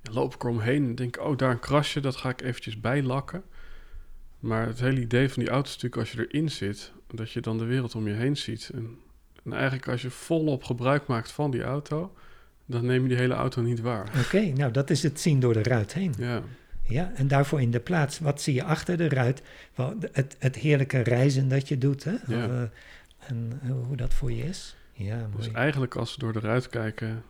loop 0.02 0.34
ik 0.34 0.42
eromheen 0.42 0.84
en 0.84 0.94
denk... 0.94 1.20
oh, 1.20 1.36
daar 1.36 1.50
een 1.50 1.58
krasje, 1.58 2.00
dat 2.00 2.16
ga 2.16 2.28
ik 2.28 2.42
eventjes 2.42 2.80
bijlakken. 2.80 3.42
Maar 4.38 4.66
het 4.66 4.80
hele 4.80 5.00
idee 5.00 5.28
van 5.28 5.42
die 5.42 5.52
auto 5.52 5.68
is 5.68 5.74
natuurlijk 5.74 6.00
als 6.00 6.12
je 6.12 6.26
erin 6.28 6.50
zit... 6.50 6.92
dat 7.14 7.30
je 7.30 7.40
dan 7.40 7.58
de 7.58 7.64
wereld 7.64 7.94
om 7.94 8.08
je 8.08 8.14
heen 8.14 8.36
ziet. 8.36 8.70
En, 8.74 8.98
en 9.44 9.52
eigenlijk 9.52 9.88
als 9.88 10.02
je 10.02 10.10
volop 10.10 10.64
gebruik 10.64 11.06
maakt 11.06 11.32
van 11.32 11.50
die 11.50 11.62
auto... 11.62 12.14
dan 12.66 12.86
neem 12.86 13.02
je 13.02 13.08
die 13.08 13.16
hele 13.16 13.34
auto 13.34 13.62
niet 13.62 13.80
waar. 13.80 14.12
Oké, 14.24 14.40
nou 14.40 14.72
dat 14.72 14.90
is 14.90 15.02
het 15.02 15.20
zien 15.20 15.40
door 15.40 15.52
de 15.52 15.62
ruit 15.62 15.94
heen. 15.94 16.14
Ja, 16.18 16.42
Ja, 16.82 17.12
en 17.14 17.28
daarvoor 17.28 17.60
in 17.60 17.70
de 17.70 17.80
plaats, 17.80 18.18
wat 18.18 18.40
zie 18.40 18.54
je 18.54 18.64
achter 18.64 18.96
de 18.96 19.08
ruit? 19.08 19.42
Wel, 19.74 19.94
het, 20.12 20.36
het 20.38 20.56
heerlijke 20.56 20.98
reizen 20.98 21.48
dat 21.48 21.68
je 21.68 21.78
doet, 21.78 22.04
hè? 22.04 22.10
Ja. 22.10 22.44
Of, 22.44 22.50
eh, 22.50 22.62
en 23.18 23.60
eh, 23.62 23.70
hoe 23.86 23.96
dat 23.96 24.14
voor 24.14 24.32
je 24.32 24.44
is. 24.44 24.76
Ja, 24.92 25.28
dus 25.36 25.46
mooi. 25.46 25.56
eigenlijk 25.56 25.94
als 25.96 26.14
we 26.14 26.20
door 26.20 26.32
de 26.32 26.40
ruit 26.40 26.68
kijken... 26.68 27.22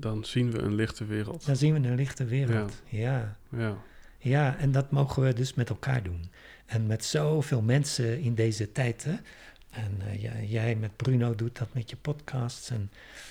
dan 0.00 0.24
zien 0.24 0.50
we 0.50 0.58
een 0.58 0.74
lichte 0.74 1.04
wereld. 1.04 1.46
Dan 1.46 1.56
zien 1.56 1.80
we 1.82 1.88
een 1.88 1.94
lichte 1.94 2.24
wereld. 2.24 2.82
Ja. 2.88 3.36
Ja, 3.50 3.76
ja, 4.18 4.56
en 4.58 4.72
dat 4.72 4.90
mogen 4.90 5.22
we 5.22 5.32
dus 5.32 5.54
met 5.54 5.68
elkaar 5.68 6.02
doen. 6.02 6.30
En 6.66 6.86
met 6.86 7.04
zoveel 7.04 7.62
mensen 7.62 8.20
in 8.20 8.34
deze 8.34 8.72
tijd, 8.72 9.04
hè? 9.04 9.14
En 9.70 9.92
eh, 10.06 10.22
jij, 10.22 10.46
jij 10.46 10.76
met 10.76 10.96
Bruno 10.96 11.34
doet 11.34 11.58
dat 11.58 11.74
met 11.74 11.90
je 11.90 11.96
podcasts 11.96 12.70
en, 12.70 12.90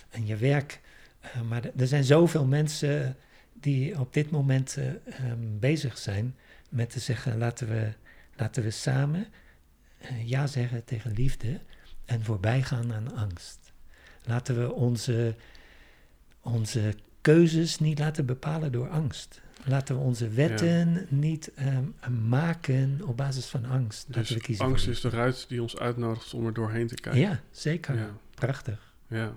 en 0.10 0.26
je 0.26 0.36
werk. 0.36 0.80
Eh, 1.20 1.42
maar 1.42 1.64
er- 1.78 1.88
zijn 1.88 2.04
zoveel 2.04 2.46
mensen 2.46 3.16
die 3.54 4.00
op 4.00 4.14
dit 4.14 4.30
moment 4.32 4.78
eh, 4.78 4.88
ehm, 4.88 5.40
bezig 5.60 5.98
zijn 5.98 6.36
met 6.70 6.90
te 6.90 7.00
zeggen: 7.00 7.38
laten 7.38 7.68
we, 7.68 7.92
laten 8.36 8.64
we 8.64 8.72
samen 8.72 9.28
ja 10.26 10.48
zeggen 10.48 10.84
tegen 10.86 11.12
liefde 11.12 11.60
en 12.06 12.24
voorbij 12.24 12.62
gaan 12.64 12.94
aan 12.94 13.16
angst. 13.16 13.58
Laten 14.24 14.60
we 14.60 14.74
onze, 14.74 15.36
onze 16.42 16.96
keuzes 17.22 17.80
niet 17.80 18.00
laten 18.00 18.26
bepalen 18.26 18.72
door 18.72 18.90
angst. 18.90 19.42
Laten 19.64 19.96
we 19.96 20.02
onze 20.02 20.30
wetten 20.30 21.08
niet 21.10 21.52
ehm, 21.54 21.84
maken 22.28 23.02
op 23.06 23.18
basis 23.18 23.46
van 23.46 23.66
angst. 23.66 24.08
We 24.08 24.14
dus 24.14 24.38
kiezen 24.38 24.66
angst 24.66 24.88
is 24.88 25.02
de 25.02 25.10
ruit 25.10 25.46
die 25.50 25.62
ons 25.62 25.78
uitnodigt 25.78 26.34
om 26.34 26.46
er 26.46 26.54
doorheen 26.54 26.88
te 26.88 26.96
kijken. 26.96 27.22
Ja, 27.22 27.42
zeker. 27.52 27.98
Ja. 27.98 28.18
Prachtig. 28.36 28.94
Ja. 29.08 29.34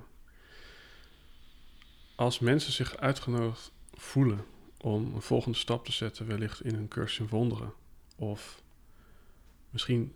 Als 2.15 2.39
mensen 2.39 2.73
zich 2.73 2.97
uitgenodigd 2.97 3.73
voelen 3.93 4.45
om 4.81 5.15
een 5.15 5.23
volgende 5.23 5.59
stap 5.59 5.85
te 5.85 5.93
zetten, 5.93 6.27
wellicht 6.27 6.65
in 6.65 6.75
hun 6.75 6.89
cursus 6.89 7.19
in 7.19 7.29
wonderen, 7.29 7.73
of 8.17 8.63
misschien 9.71 10.15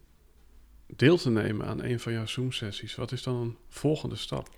deel 0.87 1.17
te 1.17 1.31
nemen 1.31 1.67
aan 1.67 1.83
een 1.83 2.01
van 2.01 2.13
jouw 2.13 2.27
Zoom-sessies, 2.27 2.95
wat 2.95 3.13
is 3.13 3.23
dan 3.23 3.37
een 3.37 3.57
volgende 3.69 4.17
stap? 4.17 4.49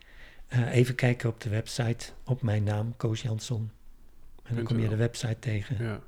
Eh, 0.49 0.75
even 0.75 0.95
kijken 0.95 1.29
op 1.29 1.41
de 1.41 1.49
website, 1.49 2.13
op 2.25 2.43
mijn 2.43 2.63
naam, 2.63 2.97
Koos 2.97 3.23
Jansson. 3.23 3.71
En 4.43 4.55
dan 4.55 4.65
kom 4.65 4.79
je 4.79 4.89
de 4.89 4.97
website 4.97 5.39
tegen. 5.39 5.85
Ja, 5.85 6.01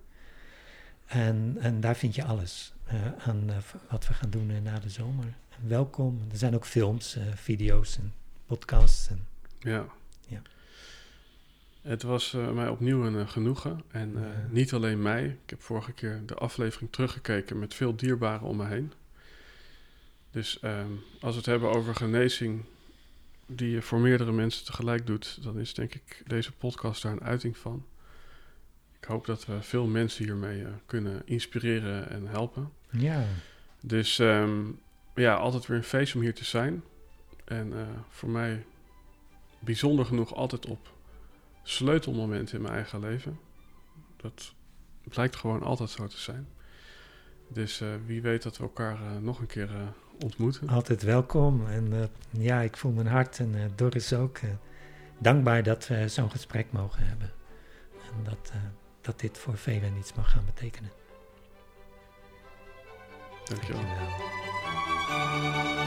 En, 1.06 1.56
en 1.60 1.80
daar 1.80 1.96
vind 1.96 2.14
je 2.14 2.24
alles 2.24 2.72
eh, 2.84 2.96
aan 3.18 3.50
eh, 3.50 3.56
wat 3.88 4.06
we 4.06 4.14
gaan 4.14 4.30
doen 4.30 4.62
na 4.62 4.78
de 4.78 4.88
zomer. 4.88 5.24
En 5.48 5.68
welkom. 5.68 6.20
Er 6.30 6.36
zijn 6.36 6.54
ook 6.54 6.66
films, 6.66 7.16
video's 7.34 7.96
en 7.98 8.12
podcasts. 8.46 9.08
En, 9.08 9.26
ja. 9.58 9.86
Ja. 10.28 10.42
Het 11.82 12.02
was 12.02 12.36
mij 12.54 12.68
opnieuw 12.68 13.06
een 13.06 13.28
genoegen. 13.28 13.82
En 13.90 14.16
niet 14.50 14.72
alleen 14.72 15.02
mij. 15.02 15.24
Ik 15.24 15.50
heb 15.50 15.62
vorige 15.62 15.92
keer 15.92 16.22
de 16.26 16.34
aflevering 16.34 16.92
teruggekeken 16.92 17.58
met 17.58 17.74
veel 17.74 17.96
dierbaren 17.96 18.46
om 18.46 18.56
me 18.56 18.66
heen. 18.66 18.92
Dus 20.30 20.60
ehm, 20.60 20.90
als 21.20 21.30
we 21.30 21.36
het 21.36 21.46
hebben 21.46 21.70
over 21.70 21.94
genezing 21.94 22.64
die 23.56 23.70
je 23.70 23.82
voor 23.82 24.01
meerdere 24.01 24.32
mensen 24.32 24.64
tegelijk 24.64 25.06
doet, 25.06 25.43
dan 25.43 25.59
is 25.59 25.74
denk 25.74 25.94
ik 25.94 26.22
deze 26.27 26.52
podcast 26.52 27.02
daar 27.02 27.12
een 27.12 27.22
uiting 27.22 27.56
van. 27.56 27.86
Ik 29.01 29.05
hoop 29.05 29.27
dat 29.27 29.47
we 29.47 29.62
veel 29.62 29.86
mensen 29.86 30.24
hiermee 30.24 30.64
eh, 30.64 30.70
kunnen 30.86 31.22
inspireren 31.24 32.10
en 32.10 32.27
helpen. 32.27 32.72
ja, 32.90 33.24
Dus 33.81 34.18
ehm, 34.18 34.70
ja, 35.14 35.35
altijd 35.35 35.66
weer 35.66 35.77
een 35.77 35.85
feest 35.85 36.14
om 36.14 36.20
hier 36.20 36.35
te 36.35 36.44
zijn. 36.44 36.82
En 37.44 37.72
eh, 37.72 37.86
voor 38.09 38.28
mij 38.28 38.64
bijzonder 39.59 40.05
genoeg 40.05 40.35
altijd 40.35 40.66
op 40.66 40.93
sleutelmomenten 41.62 42.56
in 42.56 42.62
mijn 42.62 42.74
eigen 42.74 43.01
leven. 43.01 43.39
Dat 44.16 44.55
blijkt 45.05 45.36
gewoon 45.36 45.62
altijd 45.62 45.90
zo 45.90 46.06
te 46.06 46.18
zijn. 46.18 46.48
Dus 47.48 47.81
eh, 47.81 47.89
wie 48.06 48.22
weet 48.22 48.43
dat 48.43 48.56
we 48.56 48.62
elkaar 48.62 49.22
nog 49.22 49.40
een 49.40 49.47
keer 49.47 49.70
ontmoeten. 50.24 50.68
altijd 50.68 51.02
welkom. 51.02 51.66
En 51.68 51.92
eh, 51.92 51.98
ja, 52.42 52.60
ik 52.60 52.76
voel 52.76 52.92
mijn 52.92 53.06
hart 53.06 53.38
en 53.38 53.55
eh, 53.55 53.60
Doris 53.74 54.12
ook 54.12 54.38
eh, 54.38 54.51
dankbaar 55.18 55.62
dat 55.62 55.86
we 55.86 56.09
zo'n 56.09 56.30
gesprek 56.30 56.66
mogen 56.70 57.06
hebben. 57.06 57.30
En 58.16 58.24
dat, 58.24 58.52
dat 59.01 59.20
dit 59.20 59.38
voor 59.38 59.56
velen 59.56 59.97
iets 59.97 60.14
mag 60.14 60.30
gaan 60.30 60.44
betekenen. 60.44 60.90
Dankjewel. 63.44 63.82
Dankjewel. 63.82 65.80